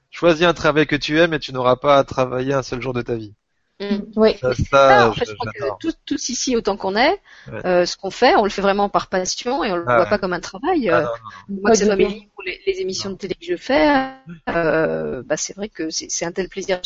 choisis 0.10 0.45
un 0.45 0.53
travail 0.53 0.88
que 0.88 0.95
tu 0.95 1.20
aimes 1.20 1.34
et 1.34 1.40
tu 1.40 1.53
n'auras 1.53 1.76
pas 1.76 1.98
à 1.98 2.03
travailler 2.03 2.53
un 2.53 2.64
seul 2.64 2.82
jour 2.82 2.94
de 2.94 3.02
ta 3.02 3.15
vie. 3.15 3.34
Mm. 3.80 4.00
Oui. 4.16 4.38
Ça, 4.70 5.10
en 5.10 5.14
fait, 5.14 5.26
je 5.28 5.34
crois 5.34 5.52
que 5.52 5.90
tous, 6.06 6.30
ici, 6.30 6.56
autant 6.56 6.78
qu'on 6.78 6.95
est, 6.95 7.20
euh, 7.66 7.86
ce 7.86 7.98
qu'on 7.98 8.12
fait, 8.12 8.36
on 8.36 8.44
le 8.44 8.50
fait 8.50 8.62
vraiment 8.62 8.90
par 8.90 9.08
passion 9.08 9.64
et 9.64 9.72
on 9.72 9.78
le 9.78 9.86
ah 9.88 9.98
voit 9.98 10.06
pas 10.06 10.20
comme 10.20 10.34
un 10.34 10.40
travail. 10.40 10.90
Ah 10.90 11.00
euh, 11.00 11.06
moi, 11.50 11.72
que 11.72 11.78
ce 11.78 11.86
soit 11.86 11.95
mes 11.95 12.06
livres 12.06 12.26
ou 12.38 12.41
les, 12.44 12.62
les, 12.66 12.82
émissions 12.82 13.10
de 13.10 13.16
télé 13.16 13.36
que 13.36 13.45
je 13.45 13.58
fais, 13.58 14.12
euh, 14.50 15.24
bah, 15.24 15.38
c'est 15.38 15.56
vrai 15.56 15.70
que 15.70 15.90
c'est 15.90 16.26
un 16.26 16.32
tel 16.32 16.50
plaisir 16.50 16.82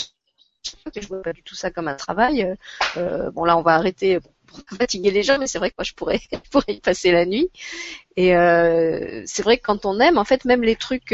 que 0.94 1.02
je 1.02 1.08
vois 1.08 1.22
pas 1.22 1.34
du 1.34 1.44
tout 1.44 1.56
ça 1.56 1.72
comme 1.72 1.88
un 1.88 1.96
travail. 1.96 2.56
Euh, 2.98 3.32
bon, 3.32 3.46
là, 3.46 3.58
on 3.58 3.62
va 3.62 3.74
arrêter 3.74 4.20
pour 4.48 4.60
fatiguer 4.78 5.12
les 5.12 5.24
gens, 5.24 5.38
mais 5.38 5.48
c'est 5.48 5.60
vrai 5.60 5.70
que 5.70 5.76
moi, 5.78 5.84
je 5.84 5.94
pourrais, 5.94 6.20
je 6.32 6.50
pourrais 6.50 6.74
y 6.74 6.80
passer 6.80 7.12
la 7.12 7.26
nuit. 7.26 7.50
Et 8.16 8.36
euh, 8.36 9.24
c'est 9.26 9.44
vrai 9.44 9.58
que 9.58 9.64
quand 9.64 9.86
on 9.86 10.00
aime, 10.00 10.18
en 10.18 10.26
fait, 10.26 10.46
même 10.46 10.64
les 10.64 10.76
trucs 10.76 11.14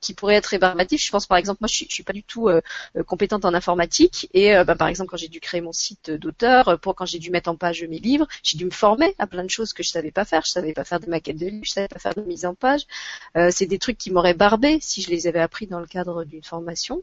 qui 0.00 0.14
pourrait 0.14 0.36
être 0.36 0.46
rébarbatif. 0.46 1.04
Je 1.04 1.10
pense 1.10 1.26
par 1.26 1.38
exemple, 1.38 1.58
moi 1.60 1.68
je 1.68 1.74
suis, 1.74 1.86
je 1.88 1.94
suis 1.94 2.02
pas 2.02 2.12
du 2.12 2.22
tout 2.22 2.48
euh, 2.48 2.60
euh, 2.96 3.02
compétente 3.02 3.44
en 3.44 3.54
informatique 3.54 4.28
et 4.32 4.56
euh, 4.56 4.64
bah, 4.64 4.74
par 4.76 4.88
exemple 4.88 5.10
quand 5.10 5.16
j'ai 5.16 5.28
dû 5.28 5.40
créer 5.40 5.60
mon 5.60 5.72
site 5.72 6.10
d'auteur, 6.10 6.78
pour 6.80 6.94
quand 6.94 7.06
j'ai 7.06 7.18
dû 7.18 7.30
mettre 7.30 7.50
en 7.50 7.56
page 7.56 7.82
mes 7.82 7.98
livres, 7.98 8.26
j'ai 8.42 8.58
dû 8.58 8.64
me 8.64 8.70
former 8.70 9.14
à 9.18 9.26
plein 9.26 9.44
de 9.44 9.50
choses 9.50 9.72
que 9.72 9.82
je 9.82 9.90
savais 9.90 10.10
pas 10.10 10.24
faire. 10.24 10.42
Je 10.44 10.50
savais 10.50 10.72
pas 10.72 10.84
faire 10.84 11.00
des 11.00 11.08
maquettes 11.08 11.38
de 11.38 11.46
livres, 11.46 11.64
je 11.64 11.72
savais 11.72 11.88
pas 11.88 11.98
faire 11.98 12.14
de 12.14 12.22
mise 12.22 12.46
en 12.46 12.54
page. 12.54 12.82
c'est 13.50 13.66
des 13.66 13.78
trucs 13.78 13.98
qui 13.98 14.10
m'auraient 14.10 14.34
barbé 14.34 14.78
si 14.80 15.02
je 15.02 15.10
les 15.10 15.26
avais 15.26 15.40
appris 15.40 15.66
dans 15.66 15.80
le 15.80 15.86
cadre 15.86 16.24
d'une 16.24 16.44
formation. 16.44 17.02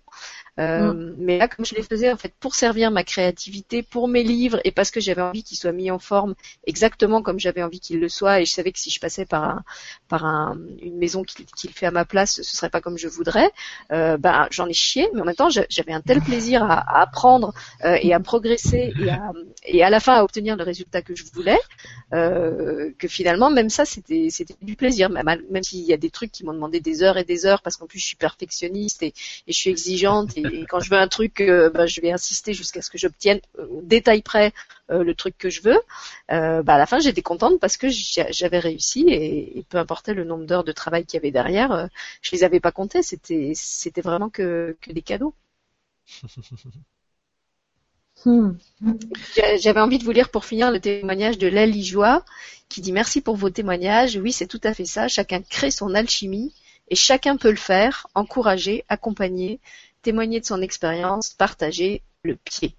Mm. 0.57 1.15
Mais 1.17 1.37
là, 1.37 1.47
comme 1.47 1.65
je 1.65 1.75
les 1.75 1.83
faisais 1.83 2.11
en 2.11 2.17
fait 2.17 2.33
pour 2.39 2.55
servir 2.55 2.91
ma 2.91 3.03
créativité, 3.03 3.83
pour 3.83 4.07
mes 4.07 4.23
livres 4.23 4.59
et 4.63 4.71
parce 4.71 4.91
que 4.91 4.99
j'avais 4.99 5.21
envie 5.21 5.43
qu'ils 5.43 5.57
soient 5.57 5.71
mis 5.71 5.91
en 5.91 5.99
forme 5.99 6.35
exactement 6.65 7.21
comme 7.21 7.39
j'avais 7.39 7.63
envie 7.63 7.79
qu'ils 7.79 7.99
le 7.99 8.09
soient 8.09 8.41
et 8.41 8.45
je 8.45 8.53
savais 8.53 8.71
que 8.71 8.79
si 8.79 8.89
je 8.89 8.99
passais 8.99 9.25
par 9.25 9.43
un, 9.43 9.63
par 10.07 10.25
un, 10.25 10.57
une 10.81 10.97
maison 10.97 11.23
qui, 11.23 11.45
qui 11.45 11.67
le 11.67 11.73
fait 11.73 11.85
à 11.85 11.91
ma 11.91 12.05
place, 12.05 12.41
ce 12.41 12.55
serait 12.55 12.69
pas 12.69 12.81
comme 12.85 12.97
je 12.99 13.07
voudrais, 13.07 13.49
euh, 13.91 14.15
ben 14.15 14.47
j'en 14.51 14.67
ai 14.67 14.73
chié, 14.73 15.09
mais 15.13 15.21
en 15.21 15.25
même 15.25 15.35
temps 15.35 15.49
j'avais 15.49 15.91
un 15.91 16.01
tel 16.01 16.21
plaisir 16.21 16.63
à, 16.63 17.01
apprendre 17.01 17.51
euh, 17.83 17.97
et 17.99 18.13
à 18.13 18.19
progresser 18.19 18.93
et 19.01 19.09
à, 19.09 19.31
et 19.65 19.83
à 19.83 19.89
la 19.89 19.99
fin 19.99 20.13
à 20.13 20.23
obtenir 20.23 20.55
le 20.55 20.63
résultat 20.63 21.01
que 21.01 21.15
je 21.15 21.23
voulais, 21.33 21.57
euh, 22.13 22.91
que 22.99 23.07
finalement 23.07 23.49
même 23.49 23.71
ça 23.71 23.85
c'était 23.85 24.29
du 24.61 24.75
plaisir, 24.75 25.09
même, 25.09 25.63
s'il 25.63 25.79
y 25.79 25.93
a 25.93 25.97
des 25.97 26.11
trucs 26.11 26.31
qui 26.31 26.45
m'ont 26.45 26.53
demandé 26.53 26.79
des 26.79 27.01
heures 27.01 27.17
et 27.17 27.23
des 27.23 27.47
heures 27.47 27.63
parce 27.63 27.75
qu'en 27.75 27.87
plus 27.87 27.97
je 27.97 28.05
suis 28.05 28.17
perfectionniste 28.17 29.01
et, 29.01 29.13
je 29.47 29.53
suis 29.53 29.71
exigeante 29.71 30.37
et, 30.37 30.43
quand 30.69 30.79
je 30.79 30.91
veux 30.91 30.97
un 30.97 31.07
truc, 31.07 31.37
ben, 31.39 31.87
je 31.87 32.01
vais 32.01 32.11
insister 32.11 32.53
jusqu'à 32.53 32.83
ce 32.83 32.91
que 32.91 32.99
j'obtienne 32.99 33.39
au 33.57 33.81
détail 33.81 34.21
près 34.21 34.53
euh, 34.91 35.03
le 35.03 35.15
truc 35.15 35.37
que 35.37 35.49
je 35.49 35.61
veux, 35.61 35.79
euh, 36.31 36.61
bah 36.63 36.75
à 36.75 36.77
la 36.77 36.85
fin 36.85 36.99
j'étais 36.99 37.23
contente 37.23 37.59
parce 37.59 37.77
que 37.77 37.87
j'avais 37.89 38.59
réussi 38.59 39.05
et, 39.09 39.65
peu 39.69 39.77
importe 39.79 40.09
le 40.09 40.23
nombre 40.23 40.45
d'heures 40.45 40.63
de 40.63 40.71
travail 40.71 41.05
qu'il 41.05 41.17
y 41.17 41.21
avait 41.21 41.31
derrière, 41.31 41.71
euh, 41.71 41.87
je 42.21 42.31
les 42.33 42.43
avais 42.43 42.59
pas 42.59 42.71
comptées, 42.71 43.01
c'était 43.01 43.53
c'était 43.55 44.01
vraiment 44.01 44.29
que, 44.29 44.77
que 44.81 44.91
des 44.91 45.01
cadeaux. 45.01 45.33
Hmm. 48.23 48.53
J'avais 49.59 49.81
envie 49.81 49.97
de 49.99 50.03
vous 50.03 50.11
lire 50.11 50.29
pour 50.31 50.45
finir 50.45 50.71
le 50.71 50.79
témoignage 50.79 51.37
de 51.37 51.47
Lali 51.47 51.83
Joie 51.83 52.23
qui 52.69 52.81
dit 52.81 52.93
merci 52.93 53.21
pour 53.21 53.35
vos 53.35 53.49
témoignages. 53.49 54.15
Oui, 54.15 54.31
c'est 54.31 54.47
tout 54.47 54.61
à 54.63 54.73
fait 54.73 54.85
ça. 54.85 55.07
Chacun 55.07 55.41
crée 55.41 55.69
son 55.69 55.93
alchimie 55.93 56.53
et 56.89 56.95
chacun 56.95 57.37
peut 57.37 57.49
le 57.49 57.57
faire, 57.57 58.07
encourager, 58.15 58.85
accompagner, 58.87 59.59
témoigner 60.01 60.39
de 60.39 60.45
son 60.45 60.61
expérience, 60.61 61.31
partager 61.31 62.01
le 62.23 62.35
pied. 62.35 62.75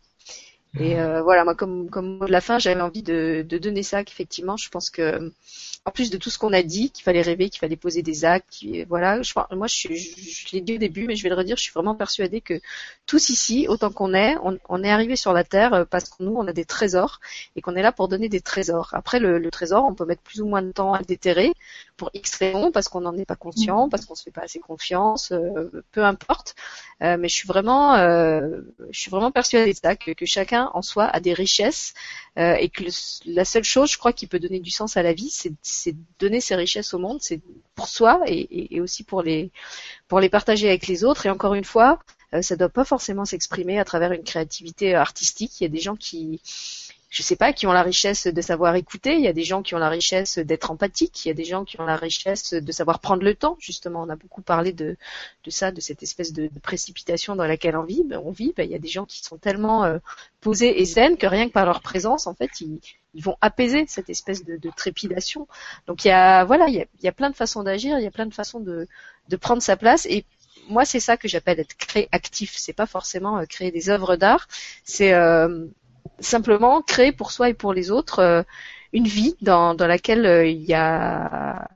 Et 0.78 1.00
euh, 1.00 1.22
voilà, 1.22 1.44
moi 1.44 1.54
comme 1.54 1.88
comme 1.88 2.18
de 2.18 2.30
la 2.30 2.40
fin, 2.40 2.58
j'avais 2.58 2.80
envie 2.80 3.02
de, 3.02 3.42
donner 3.42 3.82
ça. 3.82 4.04
Qu'effectivement, 4.04 4.56
je 4.56 4.68
pense 4.68 4.90
que 4.90 5.32
en 5.86 5.90
plus 5.90 6.10
de 6.10 6.16
tout 6.18 6.30
ce 6.30 6.38
qu'on 6.38 6.52
a 6.52 6.62
dit, 6.62 6.90
qu'il 6.90 7.04
fallait 7.04 7.22
rêver, 7.22 7.48
qu'il 7.48 7.60
fallait 7.60 7.76
poser 7.76 8.02
des 8.02 8.24
actes, 8.24 8.64
voilà. 8.88 9.22
Je, 9.22 9.32
moi, 9.52 9.66
je, 9.68 9.88
je, 9.94 10.52
l'ai 10.52 10.60
dit 10.60 10.74
au 10.74 10.78
début, 10.78 11.06
mais 11.06 11.16
je 11.16 11.22
vais 11.22 11.28
le 11.28 11.36
redire. 11.36 11.56
Je 11.56 11.62
suis 11.62 11.72
vraiment 11.72 11.94
persuadée 11.94 12.40
que 12.40 12.60
tous 13.06 13.28
ici, 13.28 13.66
autant 13.68 13.90
qu'on 13.90 14.12
est, 14.12 14.36
on, 14.42 14.58
on 14.68 14.82
est 14.82 14.90
arrivé 14.90 15.16
sur 15.16 15.32
la 15.32 15.44
terre 15.44 15.72
euh, 15.74 15.84
parce 15.84 16.10
que 16.10 16.22
nous, 16.22 16.34
on 16.36 16.46
a 16.46 16.52
des 16.52 16.64
trésors 16.64 17.20
et 17.54 17.62
qu'on 17.62 17.76
est 17.76 17.82
là 17.82 17.92
pour 17.92 18.08
donner 18.08 18.28
des 18.28 18.40
trésors. 18.40 18.90
Après, 18.92 19.20
le, 19.20 19.38
le, 19.38 19.50
trésor, 19.50 19.84
on 19.84 19.94
peut 19.94 20.04
mettre 20.04 20.22
plus 20.22 20.40
ou 20.40 20.46
moins 20.46 20.62
de 20.62 20.72
temps 20.72 20.92
à 20.92 20.98
le 20.98 21.04
déterrer 21.04 21.52
pour 21.97 22.10
X 22.14 22.36
raisons, 22.36 22.70
parce 22.73 22.89
qu'on 22.89 23.01
n'en 23.01 23.16
est 23.16 23.24
pas 23.24 23.36
conscient, 23.36 23.89
parce 23.89 24.05
qu'on 24.05 24.14
se 24.14 24.23
fait 24.23 24.31
pas 24.31 24.43
assez 24.43 24.59
confiance, 24.59 25.32
euh, 25.32 25.82
peu 25.93 26.05
importe. 26.05 26.55
Euh, 27.02 27.16
mais 27.18 27.28
je 27.28 27.35
suis 27.35 27.48
vraiment, 27.48 27.94
euh, 27.94 28.60
je 28.90 29.01
suis 29.01 29.10
vraiment 29.10 29.31
persuadée 29.31 29.73
de 29.73 29.78
ça, 29.78 29.97
que, 29.97 30.12
que, 30.12 30.27
chacun 30.27 30.70
en 30.74 30.82
soi 30.82 31.05
a 31.05 31.20
des 31.20 31.32
richesses 31.32 31.94
et 32.36 32.68
que 32.68 32.85
la 33.24 33.47
seule 33.47 33.64
chose, 33.64 33.90
je 33.90 33.98
crois, 33.98 34.12
qui 34.12 34.27
peut 34.27 34.39
donner 34.39 34.60
du 34.60 34.70
sens 34.70 34.98
à 34.98 35.02
la 35.02 35.14
vie, 35.14 35.31
c'est 35.31 35.52
c'est 35.62 35.97
donner 36.18 36.40
ses 36.40 36.55
richesses 36.55 36.93
au 36.93 36.98
monde, 36.98 37.18
c'est 37.23 37.40
pour 37.74 37.89
soi 37.89 38.20
et, 38.27 38.81
aussi 38.81 39.05
pour 39.05 39.23
les 39.23 39.51
pour 40.09 40.20
les 40.20 40.28
partager 40.28 40.68
avec 40.68 40.86
les 40.86 41.02
autres. 41.05 41.24
Et 41.24 41.31
encore 41.31 41.55
une 41.55 41.64
fois, 41.64 41.98
euh, 42.35 42.43
ça 42.43 42.55
ne 42.55 42.59
doit 42.59 42.68
pas 42.68 42.85
forcément 42.85 43.24
s'exprimer 43.24 43.78
à 43.78 43.85
travers 43.85 44.12
une 44.12 44.24
créativité 44.24 44.94
euh, 44.94 45.01
artistique. 45.01 45.60
Il 45.60 45.64
y 45.64 45.66
a 45.66 45.70
des 45.70 45.81
gens 45.81 45.97
qui 45.97 46.40
je 47.08 47.22
sais 47.22 47.36
pas, 47.36 47.52
qui 47.52 47.66
ont 47.66 47.72
la 47.72 47.82
richesse 47.82 48.26
de 48.26 48.40
savoir 48.40 48.74
écouter, 48.74 49.14
il 49.14 49.22
y 49.22 49.28
a 49.28 49.32
des 49.32 49.44
gens 49.44 49.62
qui 49.62 49.74
ont 49.74 49.78
la 49.78 49.88
richesse 49.88 50.38
d'être 50.38 50.70
empathiques, 50.70 51.24
il 51.24 51.28
y 51.28 51.30
a 51.30 51.34
des 51.34 51.44
gens 51.44 51.64
qui 51.64 51.80
ont 51.80 51.84
la 51.84 51.96
richesse 51.96 52.52
de 52.52 52.72
savoir 52.72 52.98
prendre 52.98 53.22
le 53.22 53.34
temps, 53.34 53.56
justement, 53.60 54.02
on 54.02 54.08
a 54.08 54.16
beaucoup 54.16 54.42
parlé 54.42 54.72
de, 54.72 54.96
de 55.44 55.50
ça, 55.50 55.70
de 55.70 55.80
cette 55.80 56.02
espèce 56.02 56.32
de, 56.32 56.50
précipitation 56.62 57.36
dans 57.36 57.46
laquelle 57.46 57.76
on 57.76 57.84
vit, 57.84 58.02
ben, 58.04 58.20
on 58.24 58.32
vit, 58.32 58.52
ben, 58.56 58.64
il 58.64 58.72
y 58.72 58.74
a 58.74 58.78
des 58.78 58.88
gens 58.88 59.04
qui 59.04 59.22
sont 59.22 59.38
tellement 59.38 59.84
euh, 59.84 59.98
posés 60.40 60.80
et 60.80 60.84
zen 60.84 61.16
que 61.16 61.26
rien 61.26 61.48
que 61.48 61.52
par 61.52 61.64
leur 61.64 61.80
présence, 61.80 62.26
en 62.26 62.34
fait, 62.34 62.50
ils, 62.60 62.80
ils 63.14 63.22
vont 63.22 63.36
apaiser 63.40 63.84
cette 63.86 64.10
espèce 64.10 64.44
de, 64.44 64.56
de, 64.56 64.70
trépidation. 64.76 65.46
Donc 65.86 66.04
il 66.04 66.08
y 66.08 66.10
a, 66.10 66.44
voilà, 66.44 66.66
il 66.68 66.86
y 67.02 67.08
a, 67.08 67.12
plein 67.12 67.30
de 67.30 67.36
façons 67.36 67.62
d'agir, 67.62 67.98
il 67.98 68.04
y 68.04 68.06
a 68.06 68.10
plein 68.10 68.26
de 68.26 68.34
façons 68.34 68.60
de, 68.60 68.88
de 69.28 69.36
prendre 69.36 69.62
sa 69.62 69.76
place 69.76 70.06
et 70.06 70.24
moi, 70.68 70.84
c'est 70.84 71.00
ça 71.00 71.16
que 71.16 71.28
j'appelle 71.28 71.60
être 71.60 71.76
créatif. 71.76 72.54
C'est 72.56 72.72
pas 72.72 72.86
forcément 72.86 73.38
euh, 73.38 73.44
créer 73.44 73.70
des 73.70 73.88
œuvres 73.88 74.16
d'art. 74.16 74.48
C'est 74.84 75.12
euh, 75.12 75.66
simplement 76.20 76.82
créer 76.82 77.12
pour 77.12 77.30
soi 77.32 77.51
et 77.51 77.55
pour 77.55 77.72
les 77.72 77.90
autres 77.90 78.20
euh, 78.20 78.43
une 78.93 79.06
vie 79.06 79.36
dans, 79.40 79.74
dans 79.74 79.86
laquelle 79.86 80.26
euh, 80.26 80.47
il 80.47 80.62
y 80.62 80.74
a 80.74 81.68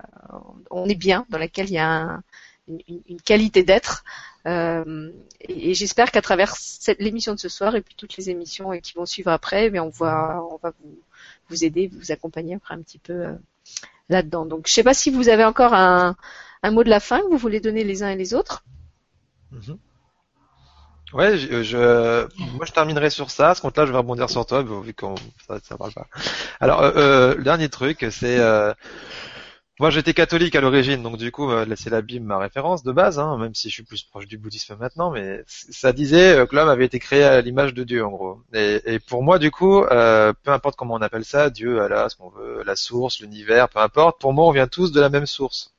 on 0.71 0.89
est 0.89 0.95
bien, 0.95 1.27
dans 1.31 1.39
laquelle 1.39 1.69
il 1.69 1.75
y 1.75 1.79
a 1.79 2.21
une, 2.69 2.81
une, 3.09 3.21
qualité 3.21 3.65
d'être. 3.65 4.05
Euh, 4.47 5.11
et, 5.41 5.75
j'espère 5.75 6.12
qu'à 6.12 6.23
travers 6.23 6.55
l'émission 7.01 7.35
de 7.35 7.41
ce 7.41 7.49
soir 7.49 7.75
et 7.75 7.81
puis 7.81 7.97
toutes 7.97 8.17
les 8.17 8.31
émissions 8.31 8.71
qui 8.79 8.93
vont 8.95 9.07
suivre 9.07 9.33
après, 9.33 9.67
eh 9.67 9.81
on 9.81 9.89
va 9.89 10.41
on 10.53 10.57
va 10.62 10.73
vous, 10.81 10.99
vous 11.49 11.65
aider, 11.65 11.89
vous 11.89 12.12
accompagner 12.12 12.55
après 12.55 12.75
un 12.75 12.83
petit 12.83 12.99
peu 12.99 13.37
là-dedans. 14.09 14.47
Donc 14.47 14.69
je 14.69 14.73
sais 14.73 14.85
pas 14.85 14.95
si 14.95 15.11
vous 15.11 15.29
avez 15.29 15.45
encore 15.45 15.75
un, 15.75 16.17
un 16.62 16.71
mot 16.71 16.85
de 16.85 16.91
la 16.91 17.01
fin 17.01 17.21
que 17.21 17.29
vous 17.29 17.39
voulez 17.39 17.61
donner 17.61 17.83
les 17.83 18.03
uns 18.05 18.11
et 18.11 18.17
les 18.17 18.35
autres. 18.35 18.65
Mm-hmm. 19.53 19.77
Ouais, 21.12 21.37
je, 21.39 22.27
moi 22.57 22.65
je 22.66 22.73
terminerai 22.73 23.11
sur 23.11 23.31
ça. 23.31 23.55
Ce 23.55 23.61
compte-là, 23.61 23.85
je 23.87 23.91
vais 23.93 23.99
rebondir 23.99 24.31
sur 24.31 24.47
toi, 24.47 24.62
vu 24.62 24.95
qu'on 24.95 25.15
ça, 25.47 25.59
ça 25.62 25.77
parle 25.77 25.93
pas. 25.93 26.07
Alors, 26.61 26.82
euh, 26.82 26.93
euh, 26.97 27.35
le 27.35 27.43
dernier 27.43 27.69
truc, 27.69 28.07
c'est 28.11 28.39
euh, 28.39 28.73
moi 29.81 29.89
j'étais 29.91 30.12
catholique 30.15 30.55
à 30.55 30.61
l'origine, 30.61 31.03
donc 31.03 31.16
du 31.16 31.32
coup, 31.32 31.51
euh, 31.51 31.66
c'est 31.77 31.91
la 31.91 32.03
Bible 32.03 32.27
ma 32.27 32.39
référence 32.39 32.82
de 32.82 32.93
base, 32.93 33.19
hein, 33.19 33.39
même 33.39 33.55
si 33.55 33.69
je 33.70 33.74
suis 33.74 33.82
plus 33.82 34.03
proche 34.05 34.27
du 34.27 34.37
bouddhisme 34.39 34.77
maintenant. 34.78 35.11
Mais 35.11 35.43
ça 35.47 35.93
disait 35.93 36.37
euh, 36.37 36.47
que 36.47 36.55
l'homme 36.55 36.69
avait 36.69 36.85
été 36.85 36.99
créé 36.99 37.24
à 37.24 37.41
l'image 37.41 37.73
de 37.74 37.82
Dieu, 37.85 38.05
en 38.05 38.11
gros. 38.11 38.43
Et, 38.53 38.99
pour 39.01 39.23
moi, 39.23 39.39
du 39.39 39.51
coup, 39.51 39.82
euh, 39.85 40.32
peu 40.45 40.53
importe 40.53 40.77
comment 40.77 40.95
on 40.95 41.03
appelle 41.03 41.24
ça, 41.24 41.51
Dieu, 41.51 41.81
Allah, 41.82 42.09
ce 42.11 42.16
qu'on 42.16 42.28
veut, 42.31 42.62
la 42.65 42.77
source, 42.77 43.20
l'univers, 43.20 43.69
peu 43.69 43.78
importe. 43.81 44.20
Pour 44.20 44.32
moi, 44.35 44.47
on 44.47 44.53
vient 44.53 44.69
tous 44.69 44.93
de 44.93 45.01
la 45.01 45.09
même 45.09 45.27
source. 45.27 45.73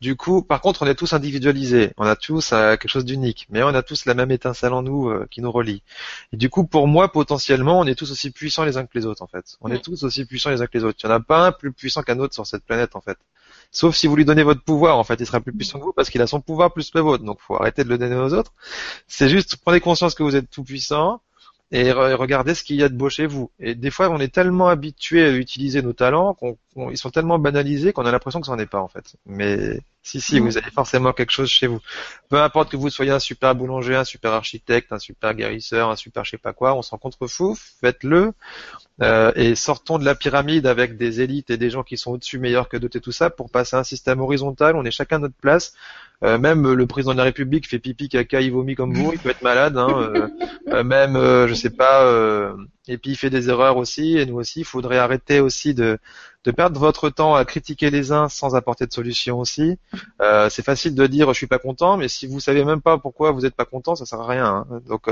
Du 0.00 0.16
coup, 0.16 0.42
par 0.42 0.60
contre, 0.60 0.82
on 0.82 0.86
est 0.86 0.94
tous 0.94 1.12
individualisés, 1.12 1.92
on 1.96 2.04
a 2.04 2.16
tous 2.16 2.52
euh, 2.52 2.76
quelque 2.76 2.90
chose 2.90 3.04
d'unique, 3.04 3.46
mais 3.48 3.62
on 3.62 3.68
a 3.68 3.82
tous 3.82 4.04
la 4.04 4.14
même 4.14 4.30
étincelle 4.30 4.72
en 4.72 4.82
nous 4.82 5.08
euh, 5.08 5.26
qui 5.30 5.40
nous 5.40 5.50
relie. 5.50 5.82
Et 6.32 6.36
du 6.36 6.50
coup, 6.50 6.64
pour 6.66 6.88
moi, 6.88 7.10
potentiellement, 7.10 7.78
on 7.78 7.86
est 7.86 7.94
tous 7.94 8.10
aussi 8.10 8.30
puissants 8.30 8.64
les 8.64 8.76
uns 8.76 8.84
que 8.84 8.98
les 8.98 9.06
autres, 9.06 9.22
en 9.22 9.26
fait. 9.26 9.56
On 9.60 9.70
est 9.70 9.82
tous 9.82 10.04
aussi 10.04 10.24
puissants 10.26 10.50
les 10.50 10.60
uns 10.60 10.66
que 10.66 10.76
les 10.76 10.84
autres. 10.84 10.98
Il 11.02 11.06
n'y 11.06 11.12
en 11.12 11.16
a 11.16 11.20
pas 11.20 11.46
un 11.46 11.52
plus 11.52 11.72
puissant 11.72 12.02
qu'un 12.02 12.18
autre 12.18 12.34
sur 12.34 12.46
cette 12.46 12.64
planète, 12.64 12.96
en 12.96 13.00
fait. 13.00 13.18
Sauf 13.70 13.96
si 13.96 14.06
vous 14.06 14.14
lui 14.14 14.24
donnez 14.24 14.42
votre 14.42 14.62
pouvoir, 14.62 14.98
en 14.98 15.04
fait, 15.04 15.16
il 15.20 15.26
sera 15.26 15.40
plus 15.40 15.52
puissant 15.52 15.78
que 15.78 15.84
vous 15.84 15.92
parce 15.92 16.10
qu'il 16.10 16.20
a 16.22 16.26
son 16.26 16.40
pouvoir 16.40 16.72
plus 16.72 16.90
que 16.90 16.98
le 16.98 17.04
vôtre. 17.04 17.24
Donc, 17.24 17.40
faut 17.40 17.56
arrêter 17.56 17.82
de 17.84 17.88
le 17.88 17.98
donner 17.98 18.14
aux 18.14 18.34
autres. 18.34 18.52
C'est 19.08 19.28
juste 19.28 19.56
prenez 19.64 19.80
conscience 19.80 20.14
que 20.14 20.22
vous 20.22 20.36
êtes 20.36 20.50
tout 20.50 20.64
puissant 20.64 21.22
et 21.74 21.90
regardez 21.90 22.54
ce 22.54 22.62
qu'il 22.62 22.76
y 22.76 22.84
a 22.84 22.88
de 22.88 22.94
beau 22.94 23.10
chez 23.10 23.26
vous. 23.26 23.50
Et 23.58 23.74
des 23.74 23.90
fois, 23.90 24.08
on 24.08 24.20
est 24.20 24.32
tellement 24.32 24.68
habitué 24.68 25.24
à 25.24 25.32
utiliser 25.32 25.82
nos 25.82 25.92
talents 25.92 26.36
qu'ils 26.72 26.96
sont 26.96 27.10
tellement 27.10 27.40
banalisés 27.40 27.92
qu'on 27.92 28.06
a 28.06 28.12
l'impression 28.12 28.40
que 28.40 28.46
ça 28.46 28.52
n'en 28.52 28.60
est 28.60 28.66
pas 28.66 28.80
en 28.80 28.86
fait. 28.86 29.16
Mais 29.26 29.80
si, 30.04 30.20
si, 30.20 30.38
vous 30.38 30.58
avez 30.58 30.70
forcément 30.70 31.14
quelque 31.14 31.32
chose 31.32 31.48
chez 31.48 31.66
vous. 31.66 31.80
Peu 32.28 32.40
importe 32.40 32.70
que 32.70 32.76
vous 32.76 32.90
soyez 32.90 33.10
un 33.10 33.18
super 33.18 33.54
boulanger, 33.54 33.96
un 33.96 34.04
super 34.04 34.32
architecte, 34.32 34.92
un 34.92 34.98
super 34.98 35.34
guérisseur, 35.34 35.90
un 35.90 35.96
super 35.96 36.24
je 36.24 36.32
sais 36.32 36.38
pas 36.38 36.52
quoi, 36.52 36.74
on 36.74 36.82
s'en 36.82 36.98
contrefou, 36.98 37.56
faites-le. 37.80 38.32
Euh, 39.02 39.32
et 39.34 39.54
sortons 39.54 39.98
de 39.98 40.04
la 40.04 40.14
pyramide 40.14 40.66
avec 40.66 40.98
des 40.98 41.22
élites 41.22 41.50
et 41.50 41.56
des 41.56 41.70
gens 41.70 41.82
qui 41.82 41.96
sont 41.96 42.12
au-dessus 42.12 42.38
meilleurs 42.38 42.68
que 42.68 42.76
d'autres 42.76 42.98
et 42.98 43.00
tout 43.00 43.12
ça 43.12 43.30
pour 43.30 43.50
passer 43.50 43.76
à 43.76 43.80
un 43.80 43.84
système 43.84 44.20
horizontal. 44.20 44.76
On 44.76 44.84
est 44.84 44.90
chacun 44.90 45.16
à 45.16 45.20
notre 45.20 45.34
place. 45.34 45.72
Euh, 46.22 46.38
même 46.38 46.72
le 46.72 46.86
président 46.86 47.12
de 47.12 47.18
la 47.18 47.24
République 47.24 47.68
fait 47.68 47.78
pipi, 47.78 48.08
caca, 48.08 48.40
il 48.40 48.52
vomit 48.52 48.74
comme 48.76 48.94
vous, 48.94 49.12
il 49.12 49.18
peut 49.18 49.30
être 49.30 49.42
malade. 49.42 49.76
Hein, 49.76 49.88
euh, 49.90 50.28
euh 50.68 50.84
même, 50.84 51.16
euh, 51.16 51.48
je 51.48 51.54
sais 51.54 51.70
pas, 51.70 52.04
et 52.88 52.98
puis 52.98 53.12
il 53.12 53.16
fait 53.16 53.30
des 53.30 53.48
erreurs 53.48 53.76
aussi. 53.76 54.16
Et 54.16 54.26
nous 54.26 54.36
aussi, 54.36 54.60
il 54.60 54.64
faudrait 54.64 54.98
arrêter 54.98 55.40
aussi 55.40 55.74
de, 55.74 55.98
de 56.44 56.50
perdre 56.50 56.78
votre 56.78 57.10
temps 57.10 57.34
à 57.34 57.44
critiquer 57.44 57.90
les 57.90 58.12
uns 58.12 58.28
sans 58.28 58.54
apporter 58.54 58.86
de 58.86 58.92
solution 58.92 59.38
aussi. 59.40 59.78
c'est 60.50 60.64
facile 60.64 60.94
de 60.94 61.06
dire 61.06 61.28
je 61.28 61.38
suis 61.38 61.46
pas 61.46 61.58
content, 61.58 61.96
mais 61.96 62.08
si 62.08 62.26
vous 62.26 62.40
savez 62.40 62.64
même 62.64 62.80
pas 62.80 62.98
pourquoi 62.98 63.32
vous 63.32 63.46
êtes 63.46 63.54
pas 63.54 63.64
content, 63.64 63.94
ça 63.94 64.06
sert 64.06 64.20
à 64.20 64.26
rien. 64.26 64.46
Hein. 64.46 64.82
Donc, 64.88 65.08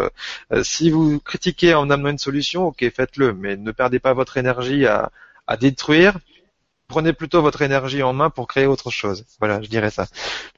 si 0.63 0.91
vous 0.91 1.21
critiquez 1.21 1.75
en 1.75 1.91
amenant 1.91 2.11
une 2.11 2.19
solution, 2.19 2.67
ok, 2.67 2.85
faites-le, 2.95 3.33
mais 3.33 3.57
ne 3.57 3.71
perdez 3.73 3.99
pas 3.99 4.13
votre 4.13 4.37
énergie 4.37 4.87
à, 4.87 5.11
à 5.47 5.57
détruire 5.57 6.19
prenez 6.93 7.14
plutôt 7.14 7.40
votre 7.40 7.62
énergie 7.62 8.02
en 8.02 8.12
main 8.12 8.28
pour 8.28 8.47
créer 8.47 8.66
autre 8.66 8.90
chose. 8.90 9.24
Voilà, 9.40 9.62
je 9.62 9.69
dirais 9.69 9.90
ça. 9.90 10.09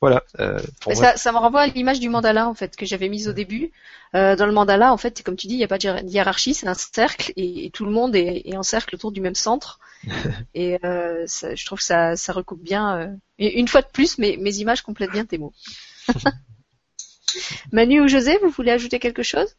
Voilà. 0.01 0.25
Euh, 0.41 0.59
ça, 0.93 1.17
ça, 1.17 1.31
me 1.31 1.39
renvoie 1.39 1.61
à 1.61 1.67
l'image 1.69 2.01
du 2.01 2.09
mandala 2.09 2.49
en 2.49 2.55
fait 2.55 2.75
que 2.75 2.85
j'avais 2.85 3.09
mise 3.09 3.29
au 3.29 3.33
début. 3.33 3.71
Euh, 4.17 4.35
dans 4.35 4.47
le 4.47 4.53
mandala, 4.53 4.93
en 4.93 4.97
fait, 4.97 5.23
comme 5.23 5.37
tu 5.37 5.47
dis, 5.47 5.55
il 5.55 5.59
n'y 5.59 5.65
a 5.65 5.69
pas 5.69 5.79
de 5.79 6.09
hiérarchie, 6.09 6.55
c'est 6.55 6.67
un 6.67 6.75
cercle 6.75 7.33
et, 7.37 7.71
tout 7.73 7.85
le 7.85 7.93
monde 7.93 8.17
est, 8.17 8.57
en 8.57 8.65
cercle 8.65 8.97
autour 8.97 9.13
du 9.13 9.21
même 9.21 9.37
centre. 9.37 9.79
et 10.55 10.85
euh, 10.85 11.25
je 11.27 11.65
trouve 11.65 11.79
que 11.79 11.85
ça, 11.85 12.17
ça 12.17 12.33
recoupe 12.33 12.63
bien. 12.63 13.17
et 13.39 13.61
une 13.61 13.69
fois 13.69 13.83
de 13.83 13.89
plus, 13.93 14.19
mes, 14.19 14.37
mes 14.37 14.57
images 14.57 14.83
complètent 14.83 15.13
bien 15.13 15.25
tes 15.25 15.39
mots. 15.39 15.53
Manu 17.73 18.01
ou 18.01 18.09
José, 18.09 18.39
vous 18.43 18.51
voulez 18.51 18.73
ajouter 18.73 18.99
quelque 18.99 19.23
chose? 19.23 19.55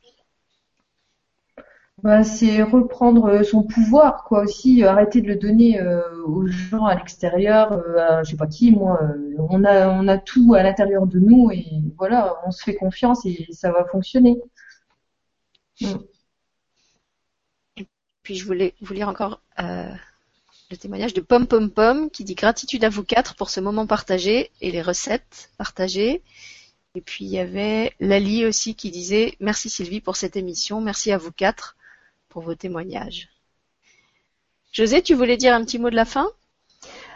Bah, 2.03 2.23
c'est 2.23 2.61
reprendre 2.61 3.25
euh, 3.25 3.43
son 3.43 3.63
pouvoir, 3.63 4.23
quoi 4.25 4.41
aussi, 4.41 4.83
euh, 4.83 4.89
arrêter 4.91 5.21
de 5.21 5.27
le 5.27 5.37
donner 5.37 5.79
euh, 5.81 6.01
aux 6.25 6.45
gens 6.45 6.85
à 6.85 6.95
l'extérieur, 6.95 7.71
euh, 7.71 8.23
je 8.23 8.31
sais 8.31 8.37
pas 8.37 8.47
qui, 8.47 8.71
moi, 8.71 8.99
on 9.39 9.63
a 9.63 9.89
on 9.89 10.07
a 10.07 10.17
tout 10.17 10.53
à 10.55 10.63
l'intérieur 10.63 11.07
de 11.07 11.19
nous 11.19 11.51
et 11.51 11.65
voilà, 11.97 12.35
on 12.45 12.51
se 12.51 12.63
fait 12.63 12.75
confiance 12.75 13.25
et 13.25 13.47
ça 13.51 13.71
va 13.71 13.85
fonctionner. 13.85 14.37
Mm. 15.81 15.95
Puis 18.23 18.35
je 18.35 18.45
voulais 18.45 18.73
vous 18.81 18.93
lire 18.93 19.07
encore 19.07 19.41
le 19.57 20.77
témoignage 20.77 21.13
de 21.13 21.21
Pom 21.21 21.47
Pom 21.47 21.69
Pom 21.69 22.09
qui 22.09 22.23
dit 22.23 22.35
gratitude 22.35 22.83
à 22.83 22.89
vous 22.89 23.03
quatre 23.03 23.35
pour 23.35 23.49
ce 23.49 23.59
moment 23.61 23.87
partagé 23.87 24.51
et 24.61 24.71
les 24.71 24.81
recettes 24.81 25.51
partagées. 25.57 26.21
Et 26.95 27.01
puis 27.01 27.25
il 27.25 27.31
y 27.31 27.39
avait 27.39 27.93
Lali 27.99 28.45
aussi 28.45 28.75
qui 28.75 28.91
disait 28.91 29.35
merci 29.39 29.69
Sylvie 29.69 30.01
pour 30.01 30.15
cette 30.15 30.35
émission, 30.35 30.81
merci 30.81 31.11
à 31.11 31.17
vous 31.17 31.31
quatre 31.31 31.75
pour 32.35 32.43
vos 32.43 32.55
témoignages. 32.55 33.29
José, 34.73 35.01
tu 35.01 35.13
voulais 35.13 35.37
dire 35.37 35.53
un 35.53 35.63
petit 35.63 35.79
mot 35.79 35.89
de 35.89 35.95
la 35.95 36.03
fin? 36.03 36.27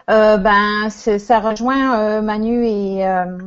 Euh, 0.10 0.38
Ben, 0.38 0.90
ça 0.90 1.40
rejoint 1.42 2.00
euh, 2.00 2.22
Manu 2.22 2.66
et 2.66 3.06
euh, 3.06 3.38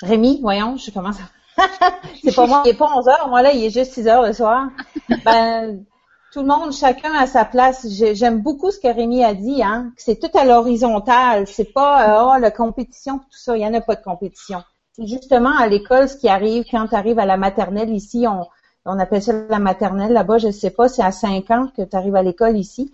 Rémi. 0.00 0.38
Voyons, 0.40 0.78
je 0.78 0.90
commence. 0.90 1.18
c'est 2.24 2.34
pas 2.34 2.46
moi, 2.46 2.62
il 2.64 2.70
est 2.70 2.74
pas 2.74 2.90
11 2.90 3.08
heures. 3.08 3.28
Moi 3.28 3.42
là, 3.42 3.52
il 3.52 3.62
est 3.62 3.70
juste 3.70 3.92
6 3.92 4.08
heures 4.08 4.22
le 4.22 4.32
soir. 4.32 4.68
ben, 5.26 5.84
tout 6.32 6.40
le 6.40 6.46
monde, 6.46 6.72
chacun 6.72 7.12
à 7.12 7.26
sa 7.26 7.44
place. 7.44 7.86
J'aime 8.14 8.40
beaucoup 8.40 8.70
ce 8.70 8.80
que 8.80 8.88
Rémi 8.88 9.22
a 9.22 9.34
dit, 9.34 9.62
hein, 9.62 9.92
que 9.94 10.02
c'est 10.02 10.18
tout 10.18 10.38
à 10.38 10.46
l'horizontale. 10.46 11.48
C'est 11.48 11.74
pas 11.74 12.24
oh 12.24 12.40
la 12.40 12.50
compétition, 12.50 13.18
tout 13.18 13.38
ça. 13.38 13.58
Il 13.58 13.60
y 13.60 13.66
en 13.66 13.74
a 13.74 13.82
pas 13.82 13.94
de 13.94 14.02
compétition. 14.02 14.62
C'est 14.92 15.06
justement 15.06 15.54
à 15.54 15.66
l'école 15.66 16.08
ce 16.08 16.16
qui 16.16 16.30
arrive 16.30 16.64
quand 16.70 16.88
tu 16.88 16.94
arrives 16.94 17.18
à 17.18 17.26
la 17.26 17.36
maternelle 17.36 17.90
ici. 17.90 18.24
On, 18.26 18.46
on 18.84 18.98
appelle 18.98 19.22
ça 19.22 19.32
la 19.48 19.58
maternelle 19.58 20.12
là-bas, 20.12 20.38
je 20.38 20.48
ne 20.48 20.52
sais 20.52 20.70
pas, 20.70 20.88
c'est 20.88 21.02
à 21.02 21.12
5 21.12 21.50
ans 21.50 21.68
que 21.76 21.82
tu 21.82 21.96
arrives 21.96 22.16
à 22.16 22.22
l'école 22.22 22.56
ici. 22.56 22.92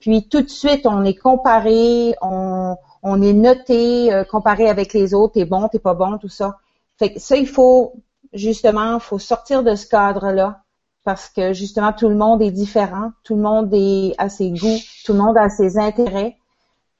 Puis 0.00 0.28
tout 0.28 0.42
de 0.42 0.48
suite, 0.48 0.86
on 0.86 1.04
est 1.04 1.14
comparé, 1.14 2.14
on, 2.22 2.76
on 3.02 3.22
est 3.22 3.32
noté, 3.32 4.12
euh, 4.12 4.24
comparé 4.24 4.68
avec 4.68 4.92
les 4.92 5.14
autres, 5.14 5.34
t'es 5.34 5.44
bon, 5.44 5.68
t'es 5.68 5.78
pas 5.78 5.94
bon, 5.94 6.18
tout 6.18 6.28
ça. 6.28 6.58
Fait 6.98 7.14
que 7.14 7.20
ça, 7.20 7.36
il 7.36 7.46
faut, 7.48 7.94
justement, 8.32 8.98
faut 9.00 9.18
sortir 9.18 9.62
de 9.62 9.74
ce 9.74 9.86
cadre-là. 9.86 10.62
parce 11.04 11.28
que 11.28 11.52
justement 11.52 11.92
tout 11.92 12.08
le 12.08 12.16
monde 12.16 12.42
est 12.42 12.50
différent, 12.50 13.12
tout 13.22 13.36
le 13.36 13.42
monde 13.42 13.72
à 14.18 14.28
ses 14.28 14.50
goûts, 14.50 14.78
tout 15.04 15.12
le 15.12 15.18
monde 15.20 15.38
a 15.38 15.48
ses 15.50 15.78
intérêts. 15.78 16.36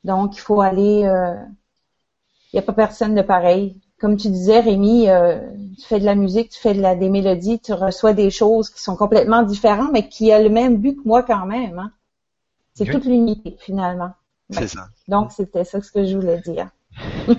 Donc 0.05 0.37
il 0.37 0.41
faut 0.41 0.61
aller, 0.61 1.05
euh, 1.05 1.35
il 2.53 2.57
n'y 2.57 2.61
a 2.61 2.63
pas 2.63 2.73
personne 2.73 3.15
de 3.15 3.23
pareil. 3.23 3.81
Comme 3.99 4.17
tu 4.17 4.29
disais, 4.29 4.61
Rémi, 4.61 5.09
euh, 5.09 5.41
tu 5.79 5.87
fais 5.87 5.99
de 5.99 6.05
la 6.05 6.15
musique, 6.15 6.51
tu 6.51 6.61
fais 6.61 6.75
de 6.75 6.83
la, 6.83 6.95
des 6.95 7.09
mélodies, 7.09 7.61
tu 7.61 7.73
reçois 7.73 8.13
des 8.13 8.31
choses 8.31 8.69
qui 8.69 8.83
sont 8.83 8.95
complètement 8.95 9.43
différentes, 9.43 9.91
mais 9.93 10.09
qui 10.09 10.31
a 10.33 10.43
le 10.43 10.51
même 10.51 10.77
but 10.77 10.97
que 10.97 11.09
moi 11.09 11.23
quand 11.23 11.47
même. 11.47 11.79
Hein. 11.79 11.93
C'est 12.75 12.85
toute 12.85 13.07
l'unité 13.07 13.57
finalement. 13.59 14.13
C'est 14.51 14.69
ça. 14.69 14.89
Donc 15.09 15.33
c'était 15.33 15.65
ça 15.65 15.81
ce 15.81 15.91
que 15.91 16.05
je 16.05 16.17
voulais 16.17 16.41
dire. 16.41 16.69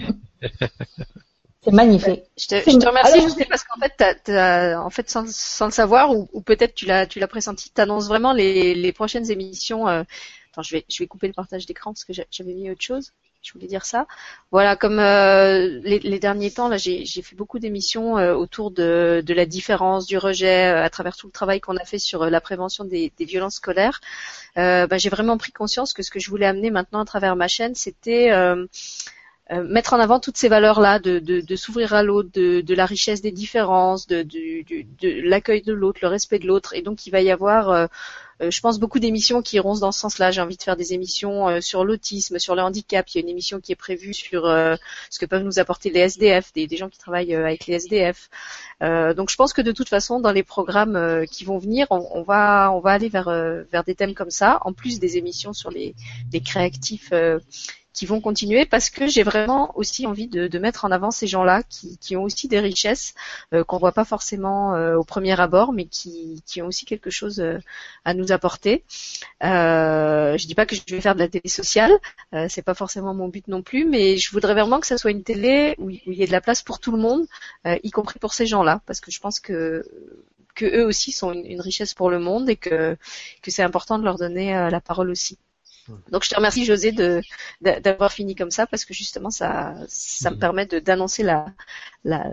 C'est 1.63 1.73
magnifique. 1.73 2.23
Je 2.38 2.47
te, 2.47 2.55
je 2.55 2.77
te 2.77 2.88
remercie, 2.88 3.21
je 3.21 3.27
sais, 3.27 3.45
parce 3.45 3.63
qu'en 3.65 3.79
fait, 3.79 4.31
en 4.77 4.89
fait, 4.89 5.09
sans, 5.09 5.29
sans, 5.29 5.65
le 5.65 5.71
savoir, 5.71 6.15
ou, 6.15 6.29
ou 6.31 6.41
peut-être 6.41 6.75
tu 6.75 6.85
l'as, 6.85 7.05
tu 7.05 7.19
l'as 7.19 7.27
pressenti, 7.27 7.71
tu 7.73 7.81
annonces 7.81 8.07
vraiment 8.07 8.31
les, 8.31 8.73
les 8.73 8.93
prochaines 8.93 9.29
émissions. 9.29 9.88
Euh... 9.88 10.03
Attends, 10.51 10.61
je 10.61 10.75
vais, 10.75 10.85
je 10.89 10.99
vais 10.99 11.07
couper 11.07 11.27
le 11.27 11.34
partage 11.34 11.65
d'écran 11.65 11.91
parce 11.91 12.05
que 12.05 12.13
j'avais 12.13 12.53
mis 12.53 12.71
autre 12.71 12.81
chose. 12.81 13.11
Je 13.41 13.53
voulais 13.53 13.68
dire 13.68 13.85
ça. 13.85 14.07
Voilà, 14.51 14.76
comme 14.76 14.99
euh, 14.99 15.80
les, 15.84 16.19
derniers 16.19 16.51
temps, 16.51 16.68
là, 16.68 16.77
j'ai, 16.77 17.05
fait 17.05 17.35
beaucoup 17.35 17.59
d'émissions 17.59 18.18
euh, 18.18 18.34
autour 18.34 18.72
de, 18.72 19.23
la 19.27 19.45
différence, 19.45 20.05
du 20.05 20.18
rejet, 20.18 20.73
euh, 20.73 20.84
à 20.84 20.89
travers 20.89 21.15
tout 21.15 21.27
le 21.27 21.31
travail 21.31 21.61
qu'on 21.61 21.77
a 21.77 21.85
fait 21.85 21.99
sur 21.99 22.26
la 22.26 22.41
prévention 22.41 22.84
des, 22.84 23.11
violences 23.19 23.55
scolaires. 23.55 24.01
Bah, 24.55 24.97
j'ai 24.97 25.09
vraiment 25.09 25.38
pris 25.38 25.51
conscience 25.51 25.93
que 25.93 26.01
ce 26.01 26.11
que 26.11 26.19
je 26.19 26.30
voulais 26.30 26.47
amener 26.47 26.72
maintenant 26.72 26.99
à 26.99 27.05
travers 27.05 27.35
ma 27.35 27.47
chaîne, 27.47 27.76
c'était 27.76 28.31
mettre 29.49 29.93
en 29.93 29.99
avant 29.99 30.19
toutes 30.19 30.38
ces 30.38 30.49
valeurs-là, 30.49 30.99
de, 30.99 31.19
de, 31.19 31.55
s'ouvrir 31.55 31.93
à 31.93 32.03
l'autre, 32.03 32.30
de, 32.34 32.73
la 32.73 32.85
richesse 32.85 33.22
des 33.22 33.31
différences, 33.31 34.07
de, 34.07 34.26
l'accueil 35.22 35.61
de 35.61 35.73
l'autre, 35.73 35.99
le 36.01 36.07
respect 36.07 36.39
de 36.39 36.47
l'autre. 36.47 36.73
Et 36.73 36.81
donc 36.81 37.05
il 37.05 37.11
va 37.11 37.22
y 37.22 37.31
avoir, 37.31 37.88
je 38.39 38.59
pense, 38.61 38.80
beaucoup 38.80 38.99
d'émissions 38.99 39.41
qui 39.41 39.55
iront 39.55 39.76
dans 39.77 39.91
ce 39.91 39.99
sens-là. 39.99 40.31
J'ai 40.31 40.41
envie 40.41 40.57
de 40.57 40.64
faire 40.64 40.76
des 40.76 40.93
émissions 40.93 41.61
sur 41.61 41.84
l'autisme, 41.84 42.39
sur 42.39 42.55
le 42.55 42.61
handicap. 42.61 43.07
Il 43.09 43.18
y 43.18 43.19
a 43.19 43.22
une 43.22 43.30
émission 43.30 43.59
qui 43.59 43.72
est 43.72 43.76
prévue 43.76 44.14
sur 44.14 44.43
ce 44.43 45.19
que 45.19 45.26
peuvent 45.26 45.43
nous 45.43 45.59
apporter 45.59 45.89
les 45.89 46.01
SDF, 46.01 46.53
des, 46.53 46.68
des 46.68 46.77
gens 46.77 46.89
qui 46.89 46.97
travaillent 46.97 47.34
avec 47.34 47.65
les 47.65 47.76
SDF. 47.76 48.30
donc 48.81 49.30
je 49.30 49.35
pense 49.35 49.53
que 49.53 49.61
de 49.61 49.72
toute 49.72 49.89
façon, 49.89 50.19
dans 50.19 50.31
les 50.31 50.43
programmes 50.43 51.26
qui 51.31 51.45
vont 51.45 51.57
venir, 51.57 51.88
on, 51.89 52.07
on, 52.14 52.22
va 52.23 52.72
on 52.73 52.80
va 52.80 52.91
aller 52.91 53.09
vers 53.09 53.30
vers 53.72 53.84
des 53.84 53.95
thèmes 53.95 54.14
comme 54.14 54.31
ça, 54.31 54.59
en 54.61 54.73
plus 54.73 54.99
des 54.99 55.18
émissions 55.18 55.53
sur 55.53 55.72
les, 55.72 55.95
les 56.31 56.41
créatifs 56.41 57.11
qui 57.97 58.05
vont 58.05 58.21
continuer 58.21 58.67
parce 58.67 58.91
que 58.91 59.07
j'ai 59.07 59.23
vraiment 59.23 59.75
aussi 59.75 60.05
envie 60.05 60.27
de, 60.27 60.47
de, 60.47 60.59
mettre 60.59 60.85
en 60.85 60.91
avant 60.91 61.09
ces 61.09 61.25
gens-là 61.25 61.63
qui, 61.63 61.97
qui, 61.97 62.15
ont 62.15 62.21
aussi 62.21 62.47
des 62.47 62.59
richesses 62.59 63.15
euh, 63.55 63.63
qu'on 63.63 63.79
voit 63.79 63.91
pas 63.91 64.05
forcément 64.05 64.75
euh, 64.75 64.97
au 64.97 65.03
premier 65.03 65.39
abord, 65.39 65.73
mais 65.73 65.85
qui, 65.85 66.43
qui, 66.45 66.61
ont 66.61 66.67
aussi 66.67 66.85
quelque 66.85 67.09
chose 67.09 67.39
euh, 67.39 67.57
à 68.05 68.13
nous 68.13 68.31
apporter. 68.31 68.83
Euh, 69.43 70.37
je 70.37 70.45
dis 70.45 70.53
pas 70.53 70.67
que 70.67 70.75
je 70.75 70.81
vais 70.87 71.01
faire 71.01 71.15
de 71.15 71.19
la 71.21 71.27
télé 71.27 71.49
sociale, 71.49 71.91
euh, 72.35 72.45
c'est 72.51 72.61
pas 72.61 72.75
forcément 72.75 73.15
mon 73.15 73.29
but 73.29 73.47
non 73.47 73.63
plus, 73.63 73.83
mais 73.83 74.17
je 74.17 74.29
voudrais 74.29 74.53
vraiment 74.53 74.79
que 74.79 74.85
ça 74.85 74.99
soit 74.99 75.09
une 75.09 75.23
télé 75.23 75.73
où, 75.79 75.89
il 75.89 76.01
y 76.05 76.21
ait 76.21 76.27
de 76.27 76.31
la 76.31 76.41
place 76.41 76.61
pour 76.61 76.79
tout 76.79 76.91
le 76.91 76.99
monde, 76.99 77.25
euh, 77.65 77.79
y 77.81 77.89
compris 77.89 78.19
pour 78.19 78.35
ces 78.35 78.45
gens-là, 78.45 78.81
parce 78.85 78.99
que 78.99 79.09
je 79.09 79.19
pense 79.19 79.39
que 79.39 79.83
que 80.53 80.65
eux 80.65 80.85
aussi 80.85 81.11
sont 81.11 81.33
une, 81.33 81.61
richesse 81.61 81.93
pour 81.93 82.09
le 82.09 82.19
monde 82.19 82.49
et 82.49 82.55
que 82.55 82.95
que 83.41 83.51
c'est 83.51 83.63
important 83.63 83.97
de 83.99 84.03
leur 84.03 84.17
donner 84.17 84.53
la 84.71 84.81
parole 84.81 85.09
aussi. 85.09 85.37
Donc 86.11 86.23
je 86.23 86.30
te 86.30 86.35
remercie 86.35 86.65
José 86.65 86.91
de 86.91 87.22
d'avoir 87.61 88.11
fini 88.11 88.35
comme 88.35 88.51
ça 88.51 88.68
parce 88.68 88.85
que 88.85 88.93
justement 88.93 89.30
ça 89.30 89.76
ça 89.88 90.31
me 90.31 90.38
permet 90.38 90.65
d'annoncer 90.65 91.23
la, 91.23 91.45
la, 92.03 92.30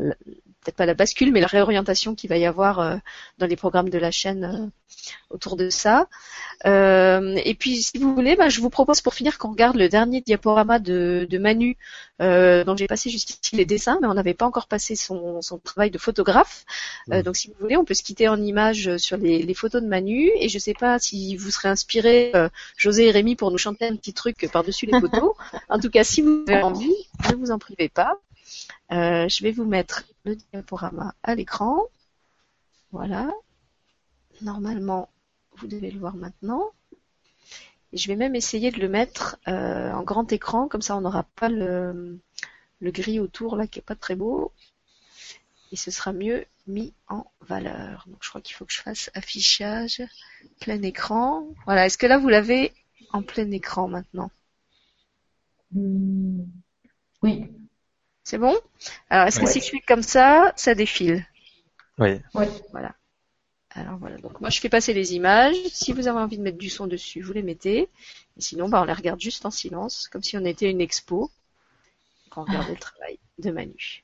peut-être 0.65 0.77
pas 0.77 0.87
la 0.87 0.95
bascule 0.95 1.33
mais 1.33 1.41
la 1.41 1.47
réorientation 1.47 2.15
qu'il 2.15 2.31
va 2.31 2.39
y 2.39 2.47
avoir 2.47 2.81
euh, 2.81 2.97
dans 3.39 3.47
les 3.47 3.57
programmes 3.57 3.91
de 3.91 3.99
la 3.99 4.11
chaîne 4.11 4.45
euh, 4.45 4.67
autour 5.31 5.57
de 5.57 5.69
ça. 5.69 6.09
Euh, 6.67 7.37
et 7.45 7.55
puis 7.55 7.83
si 7.83 7.99
vous 7.99 8.15
voulez, 8.15 8.37
bah, 8.37 8.49
je 8.49 8.61
vous 8.61 8.71
propose 8.71 9.01
pour 9.01 9.13
finir 9.13 9.39
qu'on 9.39 9.51
regarde 9.51 9.77
le 9.77 9.89
dernier 9.89 10.21
diaporama 10.23 10.79
de, 10.79 11.27
de 11.29 11.39
Manu 11.39 11.77
dont 12.21 12.77
j'ai 12.77 12.87
passé 12.87 13.11
jusqu'ici 13.11 13.57
les 13.57 13.67
dessins 13.67 13.99
mais 14.01 14.07
on 14.07 14.15
n'avait 14.15 14.35
pas 14.35 14.47
encore 14.47 14.69
passé 14.69 14.95
son, 14.97 15.43
son 15.43 15.59
travail 15.59 15.91
de 15.91 15.99
photographe. 15.99 16.65
Donc 17.09 17.37
si 17.37 17.49
vous 17.49 17.55
voulez, 17.61 17.77
on 17.77 17.85
peut 17.85 17.95
se 17.95 18.05
quitter 18.05 18.29
en 18.29 18.41
image 18.41 18.97
sur 18.97 19.17
les, 19.17 19.43
les 19.43 19.55
photos 19.55 19.83
de 19.83 19.89
Manu 19.89 20.31
et 20.39 20.49
je 20.49 20.59
sais 20.59 20.75
pas 20.75 20.99
si 20.99 21.37
vous 21.37 21.51
serez 21.51 21.69
inspirés 21.69 22.33
José 22.77 23.09
et 23.09 23.11
Rémi 23.11 23.35
pour 23.35 23.44
nous 23.51 23.59
chanter 23.59 23.87
un 23.87 23.97
petit 23.97 24.15
truc 24.15 24.49
par-dessus 24.53 24.87
les 24.87 25.01
photos. 25.01 25.35
en 25.69 25.79
tout 25.79 25.91
cas, 25.91 26.05
si 26.05 26.23
vous 26.23 26.45
avez 26.49 26.63
envie, 26.63 26.95
ne 27.31 27.37
vous 27.37 27.51
en 27.51 27.59
privez 27.59 27.89
pas. 27.89 28.17
Euh, 28.93 29.29
je 29.29 29.43
vais 29.43 29.51
vous 29.51 29.65
mettre 29.65 30.05
le 30.25 30.37
diaporama 30.37 31.15
à 31.23 31.35
l'écran. 31.35 31.83
Voilà. 32.93 33.31
Normalement, 34.43 35.09
vous 35.57 35.67
devez 35.67 35.91
le 35.91 35.99
voir 35.99 36.17
maintenant. 36.17 36.71
Et 37.93 37.97
je 37.97 38.09
vais 38.09 38.17
même 38.17 38.35
essayer 38.35 38.71
de 38.71 38.81
le 38.81 38.89
mettre 38.89 39.37
euh, 39.47 39.93
en 39.93 40.03
grand 40.03 40.33
écran, 40.33 40.67
comme 40.67 40.83
ça 40.83 40.97
on 40.97 41.01
n'aura 41.01 41.23
pas 41.37 41.49
le, 41.49 42.19
le 42.81 42.91
gris 42.91 43.21
autour 43.21 43.57
là 43.57 43.69
qui 43.69 43.79
est 43.79 43.83
pas 43.83 43.95
très 43.95 44.17
beau. 44.17 44.53
Et 45.71 45.77
ce 45.77 45.91
sera 45.91 46.13
mieux 46.13 46.45
mis 46.67 46.93
en 47.09 47.25
valeur. 47.41 48.05
Donc 48.09 48.19
je 48.23 48.29
crois 48.29 48.41
qu'il 48.41 48.57
faut 48.57 48.65
que 48.65 48.73
je 48.73 48.81
fasse 48.81 49.11
affichage, 49.15 50.03
plein 50.61 50.83
écran. 50.83 51.47
Voilà, 51.67 51.87
est-ce 51.87 51.99
que 51.99 52.07
là 52.07 52.19
vous 52.19 52.29
l'avez 52.29 52.73
en 53.15 53.23
plein 53.23 53.49
écran 53.53 53.87
maintenant. 53.87 54.31
Hmm. 55.71 56.43
Oui. 57.23 57.51
C'est 58.25 58.39
bon? 58.39 58.55
Alors, 59.09 59.29
est-ce 59.29 59.39
que 59.39 59.47
si 59.47 59.61
je 59.61 59.71
fais 59.71 59.81
comme 59.81 60.03
ça, 60.03 60.53
ça 60.57 60.75
défile? 60.75 61.25
Oui. 61.99 62.21
Oui. 62.35 62.47
Voilà. 62.73 62.95
Alors 63.71 63.97
voilà, 63.99 64.17
donc 64.19 64.41
moi 64.41 64.51
je 64.51 64.61
fais 64.61 64.69
passer 64.69 64.93
les 64.93 65.15
images. 65.15 65.57
Si 65.67 65.93
vous 65.93 66.07
avez 66.07 66.19
envie 66.19 66.39
de 66.39 66.43
mettre 66.43 66.59
du 66.59 66.71
son 66.71 66.87
dessus, 66.87 67.23
vous 67.23 67.33
les 67.33 67.43
mettez. 67.43 67.89
Et 68.37 68.41
sinon, 68.41 68.69
bah, 68.69 68.81
on 68.83 68.85
les 68.85 68.93
regarde 68.93 69.21
juste 69.21 69.47
en 69.47 69.51
silence, 69.51 70.09
comme 70.09 70.23
si 70.23 70.37
on 70.37 70.45
était 70.45 70.71
une 70.71 70.81
expo, 70.81 71.31
qu'on 72.31 72.45
regardait 72.45 72.73
le 72.73 72.79
travail 72.79 73.19
de 73.39 73.51
Manu. 73.51 74.04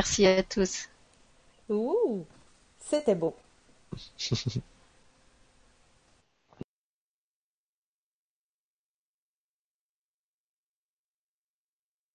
Merci 0.00 0.24
à 0.24 0.42
tous. 0.42 0.88
Ouh, 1.68 2.24
c'était 2.78 3.14
beau. 3.14 3.36